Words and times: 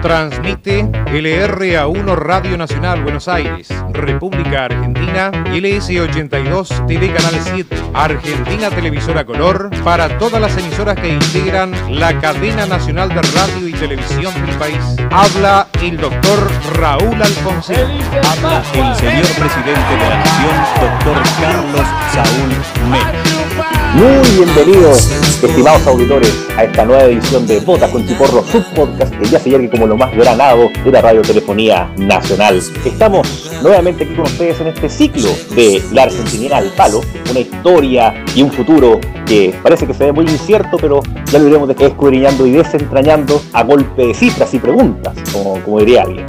Transmite 0.00 0.84
LRA1 0.84 2.16
Radio 2.16 2.56
Nacional 2.56 3.02
Buenos 3.02 3.28
Aires, 3.28 3.68
República 3.92 4.66
Argentina 4.66 5.30
y 5.46 5.60
LS82 5.60 6.86
TV 6.86 7.12
Canal 7.12 7.40
7, 7.42 7.76
Argentina 7.94 8.70
Televisora 8.70 9.24
Color, 9.24 9.70
para 9.82 10.18
todas 10.18 10.40
las 10.40 10.56
emisoras 10.56 10.96
que 10.96 11.08
integran 11.08 11.72
la 11.98 12.18
cadena 12.20 12.66
nacional 12.66 13.08
de 13.08 13.22
radio 13.22 13.68
y 13.68 13.72
televisión 13.72 14.34
del 14.46 14.56
país. 14.56 14.78
Habla 15.10 15.68
el 15.82 15.96
doctor 15.96 16.50
Raúl 16.74 17.22
Alfonsín. 17.22 17.76
Habla 17.76 18.62
el 18.74 18.94
señor 18.96 19.26
presidente 19.38 19.94
de 19.94 20.08
la 20.08 20.16
Nación, 20.18 20.56
doctor 20.80 21.22
Carlos 21.40 21.86
Saúl 22.12 22.90
Menem. 22.90 23.45
Muy 23.56 24.44
bienvenidos, 24.44 25.10
estimados 25.42 25.86
auditores, 25.86 26.46
a 26.58 26.64
esta 26.64 26.84
nueva 26.84 27.04
edición 27.04 27.46
de 27.46 27.60
Botas 27.60 27.90
con 27.90 28.06
Chiporro, 28.06 28.44
subpodcast 28.44 29.14
que 29.14 29.24
ya 29.24 29.38
se 29.38 29.48
yergue 29.48 29.70
como 29.70 29.86
lo 29.86 29.96
más 29.96 30.14
granado 30.14 30.68
de 30.84 30.92
la 30.92 31.00
radiotelefonía 31.00 31.90
nacional. 31.96 32.60
Estamos 32.84 33.50
nuevamente 33.62 34.04
aquí 34.04 34.14
con 34.14 34.26
ustedes 34.26 34.60
en 34.60 34.66
este 34.66 34.90
ciclo 34.90 35.30
de 35.54 35.82
la 35.92 36.02
Argentina 36.02 36.58
al 36.58 36.70
palo, 36.72 37.00
una 37.30 37.40
historia 37.40 38.24
y 38.34 38.42
un 38.42 38.52
futuro 38.52 39.00
que 39.26 39.54
parece 39.62 39.86
que 39.86 39.94
se 39.94 40.04
ve 40.04 40.12
muy 40.12 40.24
incierto, 40.24 40.76
pero 40.80 41.02
ya 41.30 41.38
lo 41.38 41.48
iremos 41.48 41.68
escudriñando 41.70 42.46
y 42.46 42.52
desentrañando 42.52 43.42
a 43.52 43.64
golpe 43.64 44.06
de 44.06 44.14
cifras 44.14 44.54
y 44.54 44.58
preguntas, 44.58 45.14
como, 45.32 45.80
diría 45.80 46.02
alguien. 46.02 46.24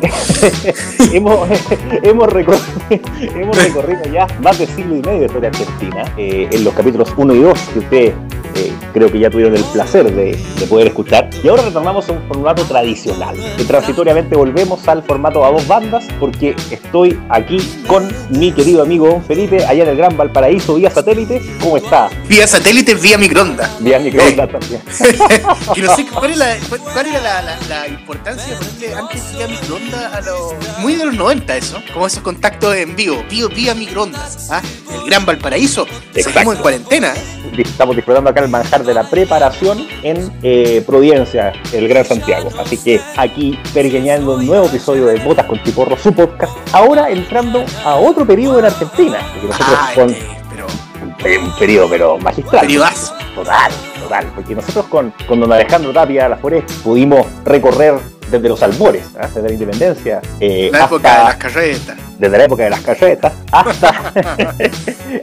hemos, 1.12 1.48
hemos, 2.02 2.32
recorrido, 2.32 2.64
hemos, 3.20 3.56
recorrido, 3.56 4.02
ya 4.12 4.26
más 4.42 4.58
de 4.58 4.66
siglo 4.66 4.96
y 4.96 5.02
medio 5.02 5.20
de 5.20 5.26
historia 5.26 5.48
argentina 5.50 6.04
eh, 6.16 6.48
en 6.50 6.64
los 6.64 6.69
capítulos 6.74 7.12
1 7.16 7.34
y 7.34 7.38
2 7.40 7.58
que 7.72 7.78
ustedes 7.78 8.14
eh, 8.56 8.72
creo 8.92 9.10
que 9.10 9.18
ya 9.18 9.30
tuvieron 9.30 9.54
el 9.54 9.64
placer 9.64 10.12
de, 10.14 10.36
de, 10.58 10.66
poder 10.66 10.88
escuchar. 10.88 11.30
Y 11.42 11.48
ahora 11.48 11.62
retornamos 11.62 12.08
a 12.08 12.12
un 12.12 12.22
formato 12.28 12.64
tradicional. 12.64 13.36
Que 13.56 13.64
transitoriamente 13.64 14.36
volvemos 14.36 14.86
al 14.88 15.02
formato 15.02 15.44
a 15.44 15.50
dos 15.50 15.66
bandas 15.66 16.06
porque 16.18 16.56
estoy 16.70 17.18
aquí 17.28 17.58
con 17.86 18.08
mi 18.30 18.52
querido 18.52 18.82
amigo 18.82 19.22
Felipe 19.26 19.64
allá 19.64 19.84
en 19.84 19.90
el 19.90 19.96
Gran 19.96 20.16
Valparaíso 20.16 20.74
vía 20.74 20.90
satélite. 20.90 21.40
¿Cómo 21.60 21.76
está? 21.76 22.08
Vía 22.28 22.46
satélite, 22.46 22.94
vía 22.94 23.18
microondas. 23.18 23.70
Vía 23.80 23.98
microondas 23.98 24.50
también. 24.50 24.82
que 25.74 25.82
no 25.82 25.96
sé 25.96 26.06
cuál, 26.06 26.32
es 26.32 26.38
la, 26.38 26.56
cuál 26.92 27.06
era 27.06 27.20
la, 27.20 27.42
la, 27.42 27.58
la, 27.68 27.88
importancia 27.88 28.46
de 28.52 28.56
ponerle 28.56 28.94
antes 28.94 29.32
vía 29.36 29.48
microondas 29.48 30.14
a 30.14 30.20
los... 30.20 30.54
Muy 30.78 30.94
de 30.94 31.06
los 31.06 31.14
90 31.14 31.56
eso, 31.56 31.82
como 31.92 32.06
esos 32.06 32.22
contactos 32.22 32.74
en 32.76 32.96
vivo, 32.96 33.22
vía, 33.30 33.46
vía 33.48 33.74
microondas. 33.74 34.50
¿ah? 34.50 34.62
El 34.92 35.06
Gran 35.06 35.24
Valparaíso, 35.24 35.86
Exacto. 36.14 36.30
seguimos 36.30 36.56
en 36.56 36.62
cuarentena. 36.62 37.14
¿Eh? 37.56 37.62
Estamos 37.62 37.96
disfrutando 37.96 38.30
acá 38.30 38.40
el 38.40 38.48
manjar 38.48 38.84
de 38.84 38.94
la 38.94 39.08
preparación 39.08 39.86
en 40.02 40.30
eh, 40.42 40.82
Providencia, 40.86 41.52
el 41.72 41.88
Gran 41.88 42.04
Santiago. 42.04 42.50
Así 42.58 42.78
que 42.78 43.00
aquí 43.16 43.58
pergeñando 43.72 44.34
un 44.34 44.46
nuevo 44.46 44.66
episodio 44.66 45.06
de 45.06 45.18
Botas 45.20 45.46
con 45.46 45.62
Chiporro, 45.62 45.96
su 45.96 46.12
podcast. 46.12 46.56
Ahora 46.72 47.10
entrando 47.10 47.64
a 47.84 47.96
otro 47.96 48.26
periodo 48.26 48.58
en 48.58 48.66
Argentina. 48.66 49.18
Porque 49.32 49.46
nosotros 49.46 49.78
Ay, 49.80 49.94
con 49.94 50.16
pero... 50.50 51.42
un 51.44 51.58
periodo 51.58 51.88
pero 51.90 52.18
magistral. 52.18 52.60
Periodazo. 52.62 53.14
Total, 53.34 53.72
total. 54.02 54.26
Porque 54.34 54.54
nosotros 54.54 54.86
con, 54.86 55.12
con 55.26 55.40
don 55.40 55.52
Alejandro 55.52 55.92
Tapia 55.92 56.28
La 56.28 56.36
Forest 56.36 56.70
pudimos 56.82 57.26
recorrer 57.44 57.94
desde 58.30 58.48
los 58.48 58.62
albores, 58.62 59.06
¿eh? 59.06 59.26
desde 59.34 59.42
la 59.42 59.52
independencia. 59.52 60.20
Eh, 60.38 60.70
la 60.72 60.84
época 60.84 61.18
de 61.18 61.24
las 61.24 61.36
carretas. 61.36 61.96
Desde 62.18 62.38
la 62.38 62.44
época 62.44 62.64
de 62.64 62.70
las 62.70 62.80
carretas 62.80 63.32
hasta, 63.50 63.88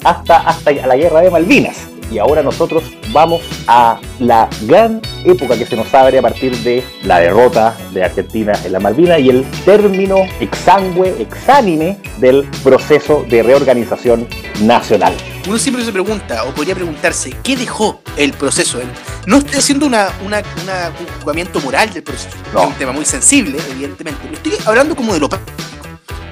hasta, 0.03 0.37
hasta 0.37 0.71
la 0.71 0.95
guerra 0.95 1.21
de 1.21 1.29
Malvinas. 1.29 1.77
Y 2.11 2.19
ahora 2.19 2.41
nosotros 2.41 2.83
vamos 3.11 3.41
a 3.67 3.99
la 4.19 4.49
gran 4.61 5.01
época 5.25 5.57
que 5.57 5.65
se 5.65 5.75
nos 5.75 5.93
abre 5.93 6.19
a 6.19 6.21
partir 6.21 6.55
de 6.57 6.83
la 7.03 7.19
derrota 7.19 7.75
de 7.91 8.03
Argentina 8.03 8.53
en 8.63 8.71
la 8.71 8.79
Malvinas 8.79 9.19
y 9.19 9.29
el 9.29 9.45
término 9.65 10.19
exangüe, 10.39 11.15
exánime 11.19 11.97
del 12.17 12.45
proceso 12.63 13.25
de 13.29 13.43
reorganización 13.43 14.27
nacional. 14.61 15.13
Uno 15.47 15.57
siempre 15.57 15.83
se 15.85 15.91
pregunta, 15.91 16.43
o 16.43 16.53
podría 16.53 16.75
preguntarse, 16.75 17.35
¿qué 17.43 17.55
dejó 17.55 18.01
el 18.17 18.33
proceso? 18.33 18.79
No 19.25 19.37
estoy 19.37 19.59
haciendo 19.59 19.85
una, 19.85 20.09
una, 20.25 20.41
una, 20.63 20.91
un 20.99 21.07
juzgamiento 21.15 21.61
moral 21.61 21.93
del 21.93 22.03
proceso, 22.03 22.35
no. 22.53 22.61
es 22.61 22.67
un 22.67 22.73
tema 22.73 22.91
muy 22.91 23.05
sensible, 23.05 23.57
evidentemente. 23.71 24.27
Estoy 24.33 24.53
hablando 24.65 24.95
como 24.95 25.13
de 25.13 25.19
lo 25.19 25.29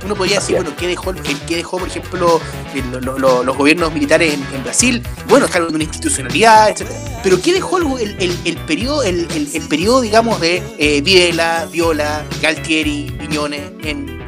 uno 0.06 0.16
podría 0.16 0.40
decir, 0.40 0.56
bueno, 0.56 0.72
¿qué 0.78 0.88
dejó, 0.88 1.14
qué 1.48 1.56
dejó 1.56 1.78
por 1.78 1.88
ejemplo, 1.88 2.40
el, 2.74 2.92
lo, 3.04 3.18
lo, 3.18 3.44
los 3.44 3.58
gobiernos 3.58 3.92
militares 3.94 4.34
en, 4.34 4.46
en, 4.56 4.64
Brasil? 4.64 5.04
Bueno, 5.28 5.48
está 5.48 5.64
una 5.64 5.84
institucionalidad, 5.84 6.70
etc. 6.70 6.88
Pero 7.24 7.42
¿qué 7.42 7.54
dejó 7.54 7.98
el, 7.98 8.16
el, 8.20 8.38
el 8.46 8.58
periodo, 8.66 9.04
el, 9.04 9.28
periodo, 9.68 10.02
digamos, 10.02 10.40
de 10.40 10.64
eh, 10.78 11.02
Viola, 11.02 12.26
Galtieri, 12.42 13.16
Piñones 13.20 13.72
en, 13.84 14.10
eh, 14.10 14.25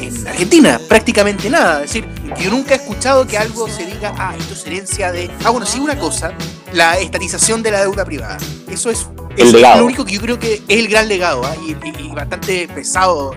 en 0.00 0.26
Argentina? 0.28 0.80
Prácticamente 0.88 1.50
nada. 1.50 1.82
Es 1.84 1.92
decir, 1.92 2.08
yo 2.38 2.50
nunca 2.50 2.74
he 2.74 2.76
escuchado 2.76 3.26
que 3.26 3.38
algo 3.38 3.68
se 3.68 3.86
diga, 3.86 4.14
ah, 4.18 4.34
esto 4.38 4.54
es 4.54 4.66
herencia 4.66 5.12
de... 5.12 5.30
Ah, 5.44 5.50
bueno, 5.50 5.66
sí, 5.66 5.78
una 5.80 5.98
cosa, 5.98 6.32
la 6.72 6.98
estatización 6.98 7.62
de 7.62 7.70
la 7.70 7.80
deuda 7.80 8.04
privada. 8.04 8.38
Eso 8.70 8.90
es, 8.90 9.06
el 9.36 9.48
eso 9.48 9.56
legado. 9.56 9.74
es 9.74 9.80
lo 9.80 9.86
único 9.86 10.04
que 10.04 10.12
yo 10.12 10.20
creo 10.20 10.38
que 10.38 10.54
es 10.54 10.62
el 10.68 10.88
gran 10.88 11.08
legado, 11.08 11.42
¿eh? 11.44 11.58
y, 11.66 11.88
y, 11.88 12.06
y 12.06 12.08
bastante 12.14 12.68
pesado 12.68 13.32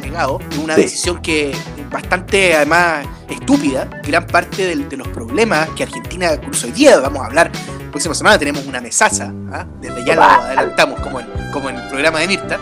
legado, 0.00 0.40
una 0.62 0.74
sí. 0.74 0.82
decisión 0.82 1.22
que 1.22 1.54
bastante 1.90 2.54
además 2.54 3.06
estúpida, 3.28 3.88
gran 4.04 4.26
parte 4.26 4.66
de, 4.66 4.84
de, 4.84 4.96
los 4.96 5.08
problemas 5.08 5.68
que 5.70 5.84
Argentina 5.84 6.36
cruzó 6.40 6.66
hoy 6.66 6.72
día, 6.72 6.98
vamos 7.00 7.22
a 7.22 7.26
hablar, 7.26 7.50
la 7.84 7.90
próxima 7.90 8.14
semana 8.14 8.38
tenemos 8.38 8.66
una 8.66 8.80
mesaza, 8.80 9.32
¿ah? 9.52 9.66
desde 9.80 10.04
ya 10.04 10.14
lo 10.16 10.22
adelantamos 10.22 11.00
como 11.00 11.20
en, 11.20 11.26
como 11.52 11.70
en 11.70 11.76
el 11.76 11.88
programa 11.88 12.20
de 12.20 12.28
Mirta. 12.28 12.58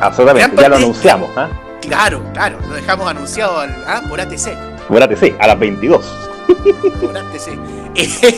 Absolutamente, 0.00 0.60
ya 0.60 0.68
lo 0.68 0.76
anunciamos. 0.76 1.30
¿ah? 1.36 1.48
Claro, 1.86 2.22
claro, 2.32 2.58
lo 2.68 2.74
dejamos 2.74 3.08
anunciado 3.08 3.58
al, 3.58 3.70
¿ah? 3.86 4.02
por 4.08 4.20
ATC. 4.20 4.86
Por 4.88 5.02
ATC, 5.02 5.34
a 5.38 5.46
las 5.46 5.58
22. 5.58 6.04
Por 7.00 7.16
ATC. 7.16 7.58
Eh, 7.98 8.36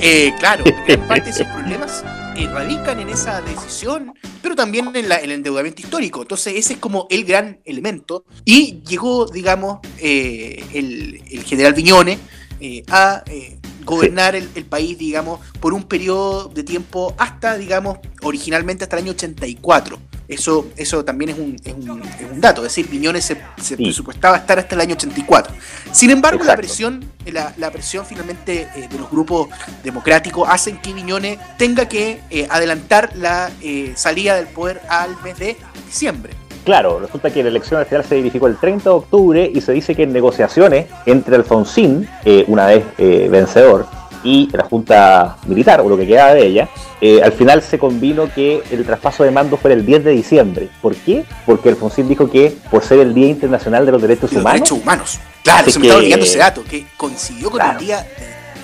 eh, 0.00 0.34
claro, 0.38 0.64
gran 0.86 1.08
parte 1.08 1.24
de 1.24 1.30
esos 1.30 1.46
problemas 1.46 2.04
radican 2.46 3.00
en 3.00 3.08
esa 3.08 3.40
decisión, 3.40 4.12
pero 4.42 4.54
también 4.54 4.90
en, 4.94 5.08
la, 5.08 5.16
en, 5.16 5.24
el 5.24 5.32
endeudamiento 5.32 5.82
histórico. 5.82 6.22
Entonces 6.22 6.54
ese 6.56 6.74
es 6.74 6.78
como 6.78 7.06
el 7.10 7.24
gran 7.24 7.60
elemento. 7.64 8.24
Y 8.44 8.82
llegó, 8.86 9.26
digamos, 9.26 9.80
eh, 9.98 10.64
el, 10.74 11.22
el, 11.30 11.44
general 11.44 11.74
Viñone 11.74 12.18
eh, 12.60 12.84
a 12.88 13.22
eh, 13.26 13.58
gobernar 13.84 14.34
el, 14.34 14.48
el, 14.54 14.64
país, 14.64 14.98
digamos, 14.98 15.40
por 15.60 15.72
un 15.72 15.84
periodo 15.84 16.48
de 16.48 16.62
tiempo 16.62 17.14
hasta, 17.18 17.56
digamos, 17.56 17.98
originalmente 18.22 18.84
hasta 18.84 18.96
el 18.96 19.04
año 19.04 19.12
84. 19.12 19.98
Eso, 20.28 20.66
eso 20.76 21.02
también 21.06 21.30
es 21.30 21.38
un, 21.38 21.56
es, 21.64 21.72
un, 21.72 22.02
es 22.02 22.30
un, 22.30 22.38
dato, 22.38 22.60
es 22.60 22.64
decir, 22.64 22.86
Piñones 22.86 23.24
se, 23.24 23.34
se 23.56 23.76
sí. 23.76 23.82
presupuestaba 23.82 24.36
estar 24.36 24.58
hasta 24.58 24.74
el 24.74 24.82
año 24.82 24.94
84. 24.94 25.54
Sin 25.90 26.10
embargo, 26.10 26.40
Exacto. 26.40 26.52
la 26.52 26.56
presión, 26.58 27.04
la, 27.32 27.54
la, 27.56 27.70
presión 27.70 28.04
finalmente 28.04 28.68
eh, 28.76 28.88
de 28.90 28.98
los 28.98 29.10
grupos 29.10 29.48
democráticos 29.82 30.46
hacen 30.46 30.82
que 30.82 30.92
Piñones 30.92 31.38
tenga 31.56 31.88
que 31.88 32.20
eh, 32.28 32.46
adelantar 32.50 33.16
la 33.16 33.50
eh, 33.62 33.94
salida 33.96 34.36
del 34.36 34.48
poder 34.48 34.82
al 34.90 35.16
mes 35.22 35.38
de 35.38 35.56
diciembre. 35.86 36.34
Claro, 36.66 37.00
resulta 37.00 37.30
que 37.30 37.42
la 37.42 37.48
elección 37.48 37.80
al 37.80 37.86
final 37.86 38.04
se 38.04 38.16
verificó 38.16 38.48
el 38.48 38.58
30 38.58 38.84
de 38.84 38.96
octubre 38.96 39.50
y 39.54 39.62
se 39.62 39.72
dice 39.72 39.94
que 39.94 40.02
en 40.02 40.12
negociaciones 40.12 40.88
entre 41.06 41.36
Alfonsín, 41.36 42.06
eh, 42.26 42.44
una 42.48 42.66
vez 42.66 42.84
vencedor, 42.98 43.86
y 44.22 44.48
la 44.52 44.64
Junta 44.64 45.36
Militar, 45.46 45.80
o 45.80 45.88
lo 45.88 45.96
que 45.96 46.06
quedaba 46.06 46.34
de 46.34 46.46
ella, 46.46 46.68
eh, 47.00 47.22
al 47.22 47.32
final 47.32 47.62
se 47.62 47.78
convino 47.78 48.32
que 48.32 48.62
el 48.70 48.84
traspaso 48.84 49.24
de 49.24 49.30
mando 49.30 49.56
fuera 49.56 49.74
el 49.74 49.86
10 49.86 50.04
de 50.04 50.10
diciembre. 50.12 50.68
¿Por 50.82 50.96
qué? 50.96 51.24
Porque 51.46 51.68
Alfonsín 51.68 52.08
dijo 52.08 52.30
que 52.30 52.56
por 52.70 52.82
ser 52.82 52.98
el 53.00 53.14
Día 53.14 53.28
Internacional 53.28 53.86
de 53.86 53.92
los 53.92 54.02
Derechos 54.02 54.32
los 54.32 54.40
Humanos. 54.42 54.60
Derechos 54.60 54.78
Humanos. 54.82 55.20
Claro, 55.44 55.66
se 55.66 55.72
que... 55.72 55.78
me 55.78 55.86
estaba 55.86 56.00
olvidando 56.00 56.26
ese 56.26 56.38
dato, 56.38 56.64
que 56.64 56.86
coincidió 56.96 57.50
con 57.50 57.60
claro. 57.60 57.78
el 57.78 57.86
Día 57.86 58.06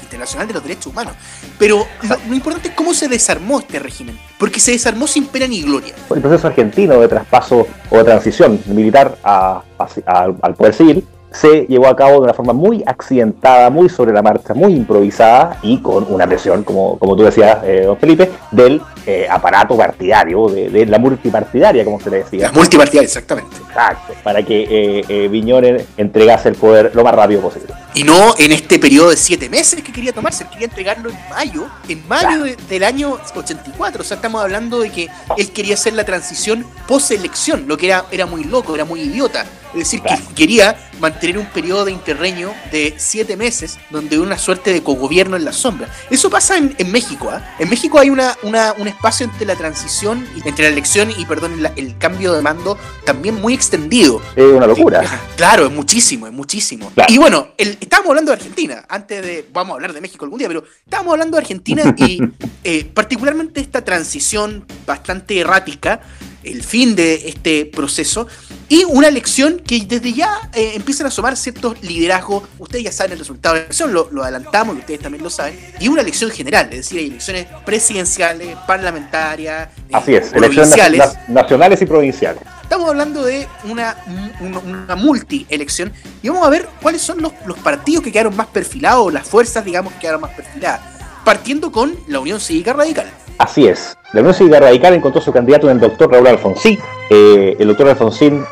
Internacional 0.03 0.49
de 0.49 0.55
los 0.55 0.63
Derechos 0.63 0.87
Humanos. 0.87 1.15
Pero 1.59 1.87
lo, 2.03 2.17
lo, 2.29 2.35
importante 2.35 2.69
es 2.69 2.75
cómo 2.75 2.93
se 2.93 3.07
desarmó 3.09 3.61
este 3.61 3.79
régimen, 3.79 4.19
porque 4.39 4.59
se 4.59 4.73
desarmó 4.73 5.07
sin 5.07 5.27
pena 5.27 5.47
ni 5.47 5.63
gloria. 5.63 5.95
El 6.15 6.21
proceso 6.21 6.49
argentino 6.49 7.01
de 7.01 7.09
traspaso 7.09 7.67
o 7.91 7.97
de 7.97 8.05
transición 8.05 8.61
militar 8.67 9.17
a, 9.23 9.63
a, 9.79 9.89
a, 10.07 10.33
al 10.43 10.55
poder 10.55 10.75
civil 10.75 11.07
se 11.35 11.67
llevó 11.67 11.89
a 11.89 11.97
cabo 11.97 12.13
de 12.13 12.19
una 12.21 12.33
forma 12.33 12.53
muy 12.53 12.83
accidentada, 12.87 13.69
muy 13.69 13.89
sobre 13.89 14.13
la 14.13 14.23
marcha, 14.23 14.55
muy 14.55 14.73
improvisada 14.73 15.59
y 15.63 15.79
con 15.79 16.07
una 16.09 16.27
presión, 16.27 16.63
como, 16.63 16.97
como 16.99 17.17
tú 17.17 17.25
decías, 17.25 17.59
eh, 17.65 17.83
don 17.85 17.97
Felipe, 17.97 18.31
del 18.53 18.81
eh, 19.07 19.27
aparato 19.29 19.77
partidario, 19.77 20.49
de, 20.49 20.71
de, 20.71 20.87
la 20.87 20.99
multipartidaria, 20.99 21.85
como 21.85 22.01
se 22.01 22.11
le 22.11 22.19
decía. 22.19 22.47
La 22.47 22.53
multipartidaria, 22.53 23.07
exactamente. 23.07 23.57
Exacto, 23.57 24.15
para 24.23 24.43
que 24.43 24.63
eh, 24.63 25.05
eh, 25.09 25.29
Viñones 25.29 25.85
entregase 25.97 26.49
el 26.49 26.55
poder 26.55 26.93
lo 26.95 27.05
más 27.05 27.15
rápido 27.15 27.41
posible. 27.41 27.75
Y 27.95 28.03
no 28.03 28.35
en 28.39 28.53
este 28.53 28.79
periodo 28.79 29.11
de 29.11 29.17
siete 29.17 29.49
meses 29.49 29.83
que 29.83 29.93
quería 29.93 30.13
tomarse, 30.13 30.47
quería 30.49 30.67
entregarlo 30.67 31.11
en 31.11 31.17
mayo, 31.29 31.67
en 31.89 32.09
mayo 32.09 32.29
claro. 32.29 32.45
de, 32.45 32.57
del 32.69 32.85
año 32.85 33.19
84. 33.35 34.01
O 34.01 34.05
sea, 34.05 34.17
estamos 34.17 34.43
hablando 34.43 34.81
de 34.81 34.91
que 34.91 35.09
él 35.37 35.51
quería 35.53 35.75
hacer 35.75 35.93
la 35.93 36.05
transición 36.05 36.67
post-elección, 36.89 37.67
lo 37.69 37.77
que 37.77 37.87
era, 37.87 38.07
era 38.11 38.27
muy 38.27 38.45
loco, 38.45 38.75
era 38.75 38.85
muy 38.85 39.01
idiota. 39.01 39.45
Es 39.73 39.81
decir, 39.81 40.03
claro. 40.03 40.23
que 40.29 40.35
quería 40.35 40.77
mantener 41.01 41.37
un 41.37 41.47
periodo 41.47 41.85
de 41.85 41.93
interreño 41.93 42.53
de 42.71 42.95
siete 42.97 43.37
meses, 43.37 43.79
donde 43.91 44.19
una 44.19 44.39
suerte 44.39 44.73
de 44.73 44.83
cogobierno 44.83 45.37
en 45.37 45.45
la 45.45 45.53
sombra. 45.53 45.89
Eso 46.11 46.31
pasa 46.31 46.57
en, 46.57 46.75
en 46.79 46.93
México. 46.93 47.33
¿eh? 47.33 47.41
En 47.59 47.69
México 47.69 47.99
hay 47.99 48.11
una, 48.11 48.37
una, 48.43 48.73
una, 48.79 48.91
espacio 48.95 49.27
entre 49.27 49.47
la 49.47 49.57
transición, 49.57 50.27
entre 50.45 50.65
la 50.65 50.71
elección 50.71 51.11
y, 51.17 51.25
perdón, 51.27 51.65
el 51.77 51.99
cambio 51.99 52.33
de 52.33 52.43
mando 52.43 52.79
también 53.05 53.35
muy 53.35 53.55
extendido. 53.55 54.21
Es 54.35 54.45
una 54.45 54.67
locura. 54.67 55.03
claro, 55.37 55.67
es 55.67 55.73
muchísimo, 55.73 56.27
es 56.27 56.33
muchísimo. 56.33 56.93
Y 57.09 57.19
bueno, 57.19 57.49
estábamos 57.59 58.11
hablando 58.11 58.33
de 58.33 58.37
Argentina, 58.37 58.85
antes 58.89 59.23
de, 59.23 59.49
vamos 59.53 59.73
a 59.73 59.75
hablar 59.75 59.93
de 59.93 60.01
México 60.01 60.25
algún 60.25 60.39
día, 60.39 60.49
pero 60.49 60.65
estábamos 60.85 61.13
hablando 61.13 61.37
de 61.37 61.43
Argentina 61.43 61.95
y 61.97 62.21
eh, 62.65 62.85
particularmente 62.85 63.61
esta 63.61 63.85
transición 63.85 64.67
bastante 64.87 65.39
errática 65.39 66.01
el 66.45 66.63
fin 66.63 66.95
de 66.95 67.29
este 67.29 67.67
proceso 67.67 68.27
y 68.69 68.85
una 68.85 69.09
elección 69.09 69.61
que 69.61 69.85
desde 69.87 70.13
ya 70.13 70.51
eh, 70.55 70.73
empiezan 70.75 71.07
a 71.07 71.09
asomar 71.09 71.37
ciertos 71.37 71.83
liderazgos. 71.83 72.45
Ustedes 72.59 72.85
ya 72.85 72.93
saben 72.93 73.13
el 73.13 73.19
resultado 73.19 73.55
de 73.55 73.61
la 73.61 73.65
elección, 73.67 73.93
lo, 73.93 74.23
adelantamos 74.23 74.77
y 74.77 74.79
ustedes 74.81 75.01
también 75.01 75.23
lo 75.23 75.31
saben. 75.31 75.59
Y 75.81 75.89
una 75.89 76.03
elección 76.03 76.31
general, 76.31 76.69
es 76.71 76.79
decir, 76.79 76.99
hay 76.99 77.07
elecciones 77.07 77.47
presidenciales, 77.65 78.57
parlamentarias, 78.67 79.69
eh, 79.69 79.93
Así 79.93 80.15
es, 80.15 80.33
elecciones 80.33 81.03
nacionales 81.29 81.83
y 81.83 81.87
provinciales. 81.87 82.43
Estamos 82.63 82.89
hablando 82.89 83.23
de 83.23 83.47
una, 83.65 83.97
una, 84.41 84.97
multi-elección 84.97 85.93
y 86.23 86.29
vamos 86.29 86.47
a 86.47 86.51
ver 86.51 86.67
cuáles 86.81 87.03
son 87.03 87.21
los, 87.21 87.33
los 87.47 87.59
partidos 87.59 88.03
que 88.03 88.11
quedaron 88.11 88.35
más 88.35 88.47
perfilados, 88.47 89.13
las 89.13 89.29
fuerzas, 89.29 89.65
digamos, 89.65 89.93
que 89.93 90.01
quedaron 90.01 90.23
más 90.23 90.33
perfiladas. 90.33 90.81
Partiendo 91.25 91.71
con 91.71 91.95
la 92.09 92.21
Unión 92.21 92.41
Cívica 92.41 92.73
Radical. 92.73 93.11
Así 93.39 93.67
es. 93.67 93.97
La 94.13 94.21
Unión 94.21 94.33
Cívica 94.33 94.61
Radical 94.61 94.95
encontró 94.95 95.21
su 95.21 95.33
candidato 95.33 95.69
en 95.69 95.77
el 95.77 95.81
doctor 95.81 96.13
Raúl 96.13 96.29
Alfonsín. 96.29 96.79
Eh, 97.11 97.57
el 97.59 97.67
doctor 97.67 97.89
Alfonsín, 97.89 98.45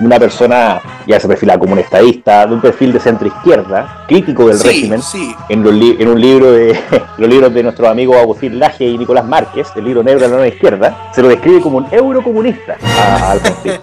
una 0.00 0.20
persona 0.20 0.80
ya 1.04 1.18
se 1.18 1.26
perfila 1.26 1.58
como 1.58 1.72
un 1.72 1.80
estadista, 1.80 2.46
de 2.46 2.54
un 2.54 2.60
perfil 2.60 2.92
de 2.92 3.00
centro 3.00 3.26
izquierda, 3.26 4.04
crítico 4.06 4.46
del 4.46 4.60
régimen, 4.60 5.00
En, 5.48 5.66
un 5.66 6.20
libro 6.20 6.52
de 6.52 6.78
los 7.18 7.28
libros 7.28 7.52
de 7.52 7.62
nuestro 7.64 7.88
amigo 7.88 8.16
Agustín 8.16 8.60
Laje 8.60 8.84
y 8.84 8.96
Nicolás 8.96 9.24
Márquez, 9.24 9.66
el 9.74 9.84
libro 9.84 10.04
negro 10.04 10.20
de 10.20 10.28
la 10.28 10.34
nueva 10.34 10.46
izquierda, 10.46 11.10
se 11.12 11.22
lo 11.22 11.28
describe 11.28 11.60
como 11.60 11.78
un 11.78 11.88
eurocomunista 11.90 12.76
a 12.84 13.32
Alfonsín. 13.32 13.72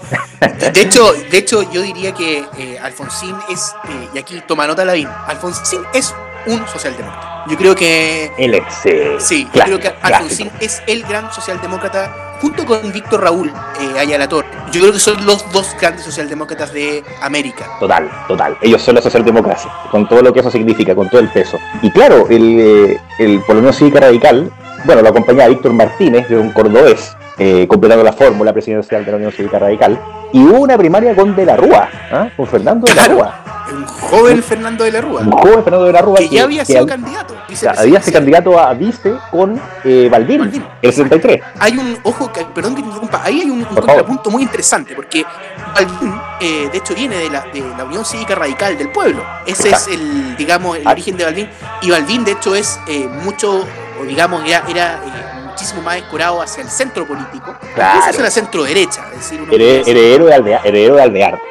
De 0.74 0.82
hecho, 0.82 1.12
de 1.30 1.38
hecho 1.38 1.70
yo 1.70 1.82
diría 1.82 2.14
que 2.14 2.46
eh, 2.58 2.80
Alfonsín 2.82 3.36
es, 3.50 3.76
eh, 3.90 4.08
y 4.14 4.20
aquí 4.20 4.42
toma 4.48 4.66
nota 4.68 4.86
la 4.86 4.94
Lavín, 4.94 5.10
Alfonsín 5.28 5.82
es 5.94 6.16
un 6.48 6.66
socialdemócrata. 6.66 7.39
Yo 7.50 7.58
creo 7.58 7.76
que. 7.76 8.32
El 8.38 8.54
ex. 8.54 8.84
sí, 9.18 9.48
yo 9.54 9.64
creo 9.64 9.80
que 9.80 9.92
Alfonsín 10.04 10.52
es 10.60 10.84
el 10.86 11.04
gran 11.04 11.34
socialdemócrata, 11.34 12.38
junto 12.40 12.64
con 12.64 12.92
Víctor 12.92 13.24
Raúl 13.24 13.52
eh, 13.82 14.00
Ayalator. 14.00 14.46
Yo 14.72 14.82
creo 14.82 14.94
que 14.94 15.00
son 15.00 15.26
los 15.26 15.52
dos 15.52 15.76
grandes 15.82 16.06
socialdemócratas 16.06 16.72
de 16.72 17.04
América. 17.22 17.66
Total, 17.80 18.08
total. 18.28 18.56
Ellos 18.62 18.82
son 18.84 18.96
la 18.96 19.02
socialdemocracia, 19.02 19.72
con 19.90 20.08
todo 20.08 20.22
lo 20.22 20.32
que 20.32 20.42
eso 20.42 20.52
significa, 20.52 20.94
con 20.94 21.10
todo 21.10 21.22
el 21.22 21.30
peso. 21.30 21.58
Y 21.82 21.90
claro, 21.90 22.28
el, 22.30 22.60
eh, 22.60 23.02
el 23.18 23.42
Polonia 23.42 23.74
Cívica 23.74 24.00
Radical, 24.02 24.52
bueno, 24.86 25.02
lo 25.02 25.10
acompañaba 25.10 25.50
Víctor 25.50 25.74
Martínez, 25.74 26.30
de 26.30 26.38
un 26.38 26.52
cordobés, 26.52 27.16
eh, 27.40 27.66
completando 27.68 28.04
la 28.04 28.14
fórmula 28.14 28.54
presidencial 28.54 29.04
de 29.04 29.12
la 29.12 29.18
Unión 29.18 29.32
Cívica 29.32 29.58
Radical. 29.58 30.00
Y 30.32 30.44
hubo 30.44 30.60
una 30.60 30.78
primaria 30.78 31.16
con 31.16 31.36
De 31.36 31.46
la 31.46 31.58
Rúa, 31.58 31.90
¿ah? 32.12 32.30
con 32.38 32.46
Fernando 32.46 32.86
De 32.86 32.94
la 32.94 33.08
Rúa 33.08 33.49
un 33.74 33.86
joven 33.86 34.44
Fernando 34.44 34.84
de 34.84 34.92
la 34.92 35.02
Rúa. 35.02 35.22
Un 35.22 35.32
joven 35.32 35.64
Fernando 35.64 35.86
de 35.86 35.94
la 35.94 36.02
Rúa. 36.02 36.18
Que, 36.18 36.30
ya 36.30 36.44
había 36.44 36.66
sido 36.66 36.86
candidato. 36.86 37.36
había 37.78 38.02
sido 38.02 38.14
candidato 38.14 38.60
a 38.60 38.74
vice 38.74 39.14
con 39.32 39.60
eh, 39.84 40.08
Balvin, 40.12 40.64
el 40.82 40.94
63. 40.94 41.42
Hay 41.60 41.78
un, 41.78 41.98
ojo, 42.04 42.32
perdón 42.54 42.76
que 42.76 42.82
te 42.82 42.88
interrumpa, 42.88 43.22
ahí 43.24 43.42
hay 43.42 43.50
un, 43.50 43.64
contrapunto 43.64 44.30
muy 44.30 44.44
interesante, 44.44 44.96
porque 44.96 45.26
Balvin, 45.74 46.14
eh, 46.42 46.70
de 46.72 46.78
hecho, 46.78 46.94
viene 46.96 47.18
de 47.18 47.30
la, 47.30 47.42
de 47.42 47.62
la 47.78 47.84
Unión 47.84 48.06
Cívica 48.06 48.36
Radical 48.36 48.78
del 48.78 48.92
Pueblo. 48.92 49.24
Ese 49.46 49.70
es 49.70 49.88
el, 49.88 50.36
digamos, 50.38 50.78
el 50.78 50.88
ah. 50.88 50.92
origen 50.92 51.18
de 51.18 51.26
Balvin. 51.26 51.50
Y 51.82 51.92
Balvin, 51.92 52.24
de 52.24 52.32
hecho, 52.32 52.56
es 52.56 52.80
eh, 52.88 53.08
mucho, 53.24 53.66
o 54.00 54.04
digamos, 54.06 54.44
era, 54.46 54.64
era 54.68 55.02
eh, 55.06 55.29
muchísimo 55.60 55.82
más 55.82 55.98
escorado 55.98 56.42
hacia 56.42 56.64
el 56.64 56.70
centro 56.70 57.06
político. 57.06 57.54
Claro. 57.76 58.10
Es 58.10 58.18
la 58.18 58.32
centro 58.32 58.64
derecha. 58.64 59.06
Es 59.12 59.30
decir, 59.30 59.46
heredero, 59.52 60.26
de 60.26 60.34
Alvear, 60.34 60.66
heredero 60.66 60.96
de 60.96 61.02
Alvear. 61.02 61.42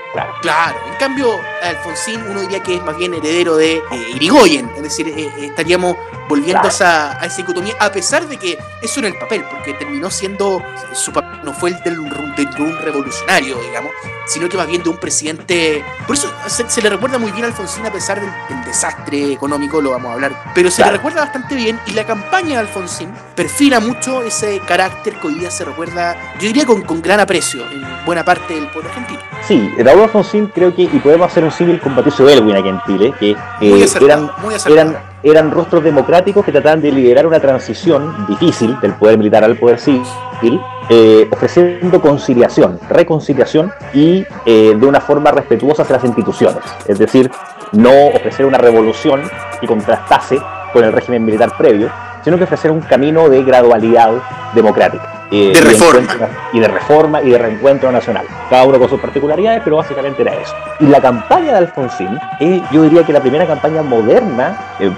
Claro. 0.41 0.79
En 0.91 0.95
cambio, 0.99 1.39
Alfonsín 1.63 2.23
uno 2.23 2.41
diría 2.41 2.63
que 2.63 2.77
es 2.77 2.83
más 2.83 2.97
bien 2.97 3.13
heredero 3.13 3.57
de 3.57 3.83
Irigoyen, 4.15 4.71
es 4.77 4.83
decir, 4.83 5.09
eh, 5.09 5.31
eh, 5.37 5.47
estaríamos 5.47 5.97
volviendo 6.29 6.65
a, 6.65 6.69
esa, 6.69 7.21
a, 7.21 7.27
esa, 7.27 7.37
dicotomía, 7.39 7.75
a 7.81 7.91
pesar 7.91 8.27
de 8.27 8.37
que 8.37 8.59
eso 8.83 9.01
en 9.01 9.07
el 9.07 9.19
papel, 9.19 9.45
porque 9.51 9.75
terminó 9.75 10.11
siendo, 10.11 10.63
su 10.93 11.13
papel 11.13 11.41
no 11.45 11.53
fue 11.53 11.71
el 11.71 11.83
del, 11.83 11.97
de 12.05 12.63
un 12.63 12.77
revolucionario, 12.79 13.59
digamos, 13.63 13.93
sino 14.27 14.49
que 14.49 14.57
más 14.57 14.67
bien 14.67 14.83
de 14.83 14.91
un 14.91 14.99
presidente. 14.99 15.85
Por 16.07 16.17
eso 16.17 16.33
se, 16.47 16.83
le 16.83 16.91
recuerda 16.91 17.19
muy 17.19 17.33
bien 17.33 17.45
a 17.45 17.49
Alfonsín 17.49 17.87
a 17.87 17.93
pesar 17.93 18.21
del, 18.21 18.31
desastre 18.65 19.33
económico, 19.33 19.81
lo 19.81 19.93
vamos 19.93 20.11
a 20.11 20.15
hablar, 20.15 20.53
pero 20.55 20.71
se 20.71 20.85
le 20.85 20.91
recuerda 20.91 21.23
bastante 21.23 21.55
bien 21.55 21.81
y 21.87 21.93
la 21.93 22.05
campaña 22.05 22.51
de 22.51 22.59
Alfonsín 22.59 23.11
perfila 23.35 23.81
mucho 23.81 24.23
ese 24.23 24.61
carácter 24.61 25.15
que 25.15 25.27
hoy 25.29 25.35
día 25.35 25.51
se 25.51 25.65
recuerda, 25.65 26.35
yo 26.35 26.49
diría 26.49 26.67
con, 26.67 26.83
con 26.83 27.01
gran 27.01 27.21
aprecio 27.21 27.63
en 27.71 27.83
buena 28.05 28.25
parte 28.25 28.55
del 28.55 28.69
pueblo 28.69 28.91
argentino. 28.91 29.21
Sí, 29.47 29.71
Raúl 29.79 30.03
Alfonsín 30.03 30.49
creo 30.49 30.75
que, 30.75 30.83
y 30.83 30.99
podemos 30.99 31.31
hacer 31.31 31.45
un 31.45 31.51
símil 31.51 31.81
con 31.81 31.95
Patricio 31.95 32.29
Elwin 32.29 32.57
aquí 32.57 32.69
en 32.69 32.83
Chile, 32.87 33.15
que 33.19 33.31
eh, 33.63 33.87
eran, 34.03 34.31
eran, 34.67 34.99
eran 35.23 35.51
rostros 35.51 35.83
democráticos 35.83 36.45
que 36.45 36.53
trataban 36.53 36.81
de 36.81 36.93
liderar 36.93 37.27
una 37.27 37.41
transición 37.41 38.27
difícil 38.29 38.79
del 38.81 38.95
poder 38.95 39.19
militar 39.19 39.45
al 39.45 39.57
poder 39.57 39.79
civil, 39.79 40.61
eh, 40.89 41.29
ofreciendo 41.31 42.01
conciliación, 42.01 42.79
reconciliación 42.89 43.73
y 43.93 44.25
eh, 44.47 44.77
de 44.79 44.87
una 44.87 45.01
forma 45.01 45.31
respetuosa 45.31 45.83
hacia 45.83 45.97
las 45.97 46.05
instituciones. 46.05 46.63
Es 46.87 46.99
decir, 46.99 47.31
no 47.73 48.09
ofrecer 48.15 48.47
una 48.47 48.59
revolución 48.59 49.23
que 49.61 49.67
contrastase 49.67 50.39
con 50.73 50.85
el 50.85 50.93
régimen 50.93 51.25
militar 51.25 51.53
previo, 51.57 51.91
sino 52.29 52.37
que 52.37 52.45
ofrecer 52.45 52.71
un 52.71 52.83
camino 52.83 53.27
de 53.31 53.43
gradualidad 53.43 54.13
democrática. 54.55 55.25
Eh, 55.31 55.51
de 55.55 55.61
reforma. 55.63 56.29
Y 56.53 56.61
de 56.61 56.69
reforma 56.69 57.23
y 57.23 57.31
de 57.31 57.39
reencuentro 57.39 57.91
nacional. 57.91 58.27
Cada 58.51 58.65
uno 58.65 58.79
con 58.79 58.87
sus 58.87 59.01
particularidades, 59.01 59.63
pero 59.65 59.77
básicamente 59.77 60.21
era 60.21 60.35
eso. 60.35 60.55
Y 60.79 60.85
la 60.89 61.01
campaña 61.01 61.53
de 61.53 61.59
Alfonsín 61.59 62.19
es, 62.39 62.61
yo 62.71 62.83
diría 62.83 63.03
que 63.05 63.15
la 63.15 63.21
primera 63.23 63.47
campaña 63.47 63.83
moderna 63.83 64.75
en, 64.79 64.93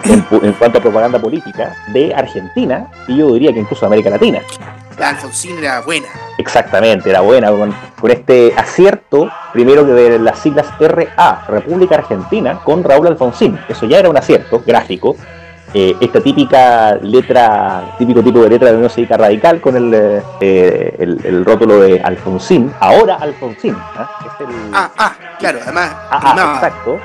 cuanto 0.55 0.79
a 0.79 0.83
propaganda 0.83 1.21
política 1.21 1.73
de 1.93 2.13
Argentina 2.13 2.89
y 3.07 3.19
yo 3.19 3.33
diría 3.35 3.53
que 3.53 3.61
incluso 3.61 3.83
de 3.83 3.87
América 3.87 4.11
Latina. 4.11 4.41
La 4.99 5.11
Alfonsín 5.11 5.59
era 5.59 5.83
buena. 5.83 6.09
Exactamente, 6.37 7.11
era 7.11 7.21
buena, 7.21 7.53
con, 7.53 7.73
con 8.01 8.11
este 8.11 8.53
acierto, 8.57 9.31
primero 9.53 9.87
que 9.87 9.93
de 9.93 10.19
las 10.19 10.41
siglas 10.41 10.67
RA, 10.81 11.45
República 11.47 11.95
Argentina, 11.95 12.59
con 12.65 12.83
Raúl 12.83 13.07
Alfonsín. 13.07 13.57
Eso 13.69 13.87
ya 13.87 14.01
era 14.01 14.11
un 14.11 14.17
acierto 14.17 14.61
gráfico, 14.67 15.15
eh, 15.73 15.97
esta 16.01 16.21
típica 16.21 16.97
letra, 16.97 17.95
típico 17.99 18.23
tipo 18.23 18.43
de 18.43 18.49
letra 18.49 18.71
de 18.71 18.77
Unión 18.77 18.91
Cívica 18.91 19.17
Radical 19.17 19.61
con 19.61 19.77
el, 19.77 20.23
eh, 20.41 20.97
el, 20.99 21.45
rótulo 21.45 21.81
de 21.81 22.01
Alfonsín, 22.01 22.73
ahora 22.81 23.17
Alfonsín. 23.17 23.77
¿ah? 23.77 24.11
ah, 24.73 24.91
ah, 24.99 25.13
claro, 25.39 25.61
además. 25.63 25.91
Ah, 26.11 26.21
ah, 26.23 26.53
exacto. 26.57 26.99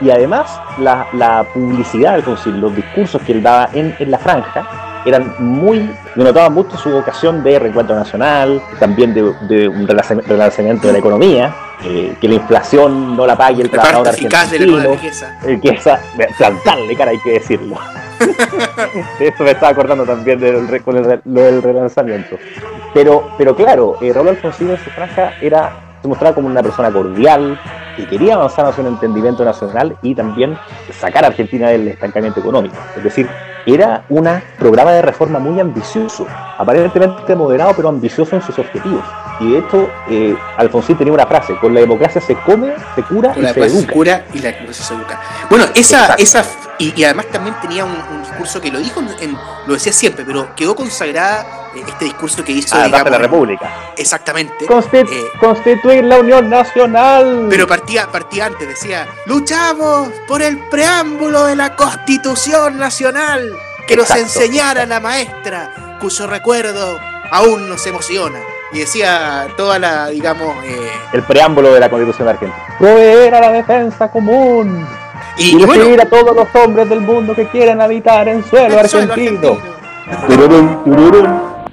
Y 0.00 0.10
además 0.10 0.60
la, 0.78 1.06
la, 1.12 1.44
publicidad 1.52 2.10
de 2.10 2.16
Alfonsín, 2.16 2.60
los 2.60 2.74
discursos 2.74 3.20
que 3.22 3.32
él 3.32 3.42
daba 3.42 3.68
en, 3.72 3.94
en 3.98 4.10
la 4.10 4.18
franja, 4.18 5.02
eran 5.04 5.34
muy, 5.38 5.90
denotaban 6.14 6.52
mucho 6.52 6.76
su 6.76 6.90
vocación 6.90 7.42
de 7.42 7.58
reencuentro 7.58 7.96
nacional, 7.96 8.62
también 8.78 9.14
de, 9.14 9.34
de 9.48 9.68
un 9.68 9.86
relanzamiento 9.86 10.86
de 10.86 10.92
la 10.92 10.98
economía, 10.98 11.54
eh, 11.84 12.16
que 12.20 12.28
la 12.28 12.34
inflación 12.34 13.16
no 13.16 13.26
la 13.26 13.36
pague 13.36 13.62
el 13.62 13.70
trabajador 13.70 14.08
argentino. 14.08 14.76
De 14.76 14.82
la 14.82 14.96
riqueza, 15.42 16.00
plantarle 16.38 16.94
cara, 16.96 17.10
hay 17.10 17.18
que 17.18 17.32
decirlo. 17.32 17.76
De 19.18 19.28
eso 19.28 19.44
me 19.44 19.50
estaba 19.50 19.72
acordando 19.72 20.04
también 20.04 20.42
el, 20.42 20.66
lo 21.24 21.42
del 21.42 21.62
relanzamiento. 21.62 22.38
Pero, 22.94 23.30
pero 23.38 23.54
claro, 23.56 23.96
eh, 24.00 24.12
Raúl 24.12 24.28
Alfonsín 24.28 24.70
en 24.70 24.78
su 24.78 24.90
franja 24.90 25.34
era, 25.40 25.72
se 26.02 26.08
mostraba 26.08 26.34
como 26.34 26.48
una 26.48 26.62
persona 26.62 26.90
cordial, 26.90 27.58
que 27.96 28.06
quería 28.06 28.34
avanzar 28.34 28.66
hacia 28.66 28.82
un 28.82 28.88
entendimiento 28.88 29.44
nacional 29.44 29.96
y 30.02 30.14
también 30.14 30.56
sacar 30.90 31.24
a 31.24 31.28
Argentina 31.28 31.68
del 31.68 31.88
estancamiento 31.88 32.40
económico. 32.40 32.76
Es 32.96 33.04
decir, 33.04 33.28
era 33.66 34.04
un 34.08 34.28
programa 34.58 34.92
de 34.92 35.02
reforma 35.02 35.38
muy 35.38 35.60
ambicioso, 35.60 36.26
aparentemente 36.58 37.36
moderado, 37.36 37.72
pero 37.76 37.88
ambicioso 37.88 38.36
en 38.36 38.42
sus 38.42 38.58
objetivos. 38.58 39.04
Y 39.40 39.52
de 39.52 39.58
hecho, 39.58 39.90
eh, 40.08 40.36
Alfonsín 40.56 40.96
tenía 40.96 41.12
una 41.12 41.26
frase, 41.26 41.56
con 41.56 41.74
la 41.74 41.80
democracia 41.80 42.20
se 42.20 42.34
come, 42.36 42.74
se 42.94 43.02
cura 43.02 43.32
y 43.36 43.40
se 43.40 43.60
educa. 43.60 43.86
Se 43.86 43.86
cura 43.92 44.24
y 44.32 44.38
la 44.38 44.52
democracia 44.52 44.84
se 44.84 44.94
educa. 44.94 45.20
Bueno, 45.50 45.66
esa, 45.74 46.14
esa 46.14 46.44
y, 46.78 47.04
además 47.04 47.26
también 47.26 47.54
tenía 47.60 47.84
un, 47.84 48.22
discurso 48.22 48.60
que 48.60 48.70
lo 48.70 48.78
dijo, 48.78 49.00
en, 49.20 49.36
lo 49.66 49.74
decía 49.74 49.92
siempre, 49.92 50.24
pero 50.24 50.54
quedó 50.54 50.74
consagrada 50.74 51.70
eh, 51.74 51.82
este 51.86 52.06
discurso 52.06 52.42
que 52.44 52.52
hizo 52.52 52.74
ah, 52.74 52.86
digamos, 52.86 53.10
la 53.10 53.18
República. 53.18 53.92
Exactamente. 53.96 54.64
Eh, 54.64 55.24
constituir 55.38 56.04
la 56.04 56.18
Unión 56.18 56.48
Nacional. 56.48 57.46
Pero 57.48 57.66
partía, 57.66 58.10
partía 58.10 58.46
antes, 58.46 58.66
decía, 58.66 59.06
luchamos 59.26 60.08
por 60.26 60.42
el 60.42 60.58
preámbulo 60.70 61.44
de 61.44 61.56
la 61.56 61.76
Constitución 61.76 62.78
Nacional 62.78 63.52
que 63.86 63.96
nos 63.96 64.10
enseñara 64.10 64.86
la 64.86 65.00
maestra, 65.00 65.98
cuyo 66.00 66.26
recuerdo 66.26 66.98
aún 67.30 67.68
nos 67.68 67.86
emociona 67.86 68.38
y 68.72 68.80
decía 68.80 69.48
toda 69.56 69.78
la, 69.78 70.08
digamos... 70.08 70.48
Eh, 70.64 70.90
el 71.12 71.22
preámbulo 71.22 71.72
de 71.72 71.80
la 71.80 71.90
Constitución 71.90 72.28
Argentina. 72.28 72.64
Proveer 72.78 73.34
a 73.34 73.40
la 73.40 73.52
defensa 73.52 74.10
común. 74.10 74.86
Y, 75.36 75.56
y, 75.58 76.00
a 76.00 76.08
todos 76.08 76.34
los 76.36 76.48
hombres 76.54 76.88
del 76.88 77.00
mundo 77.00 77.34
que 77.34 77.46
quieran 77.48 77.80
habitar 77.80 78.28
en 78.28 78.44
suelo 78.44 78.78
argentino. 78.78 79.58
tururún, 80.26 80.84
tururún, 80.84 81.52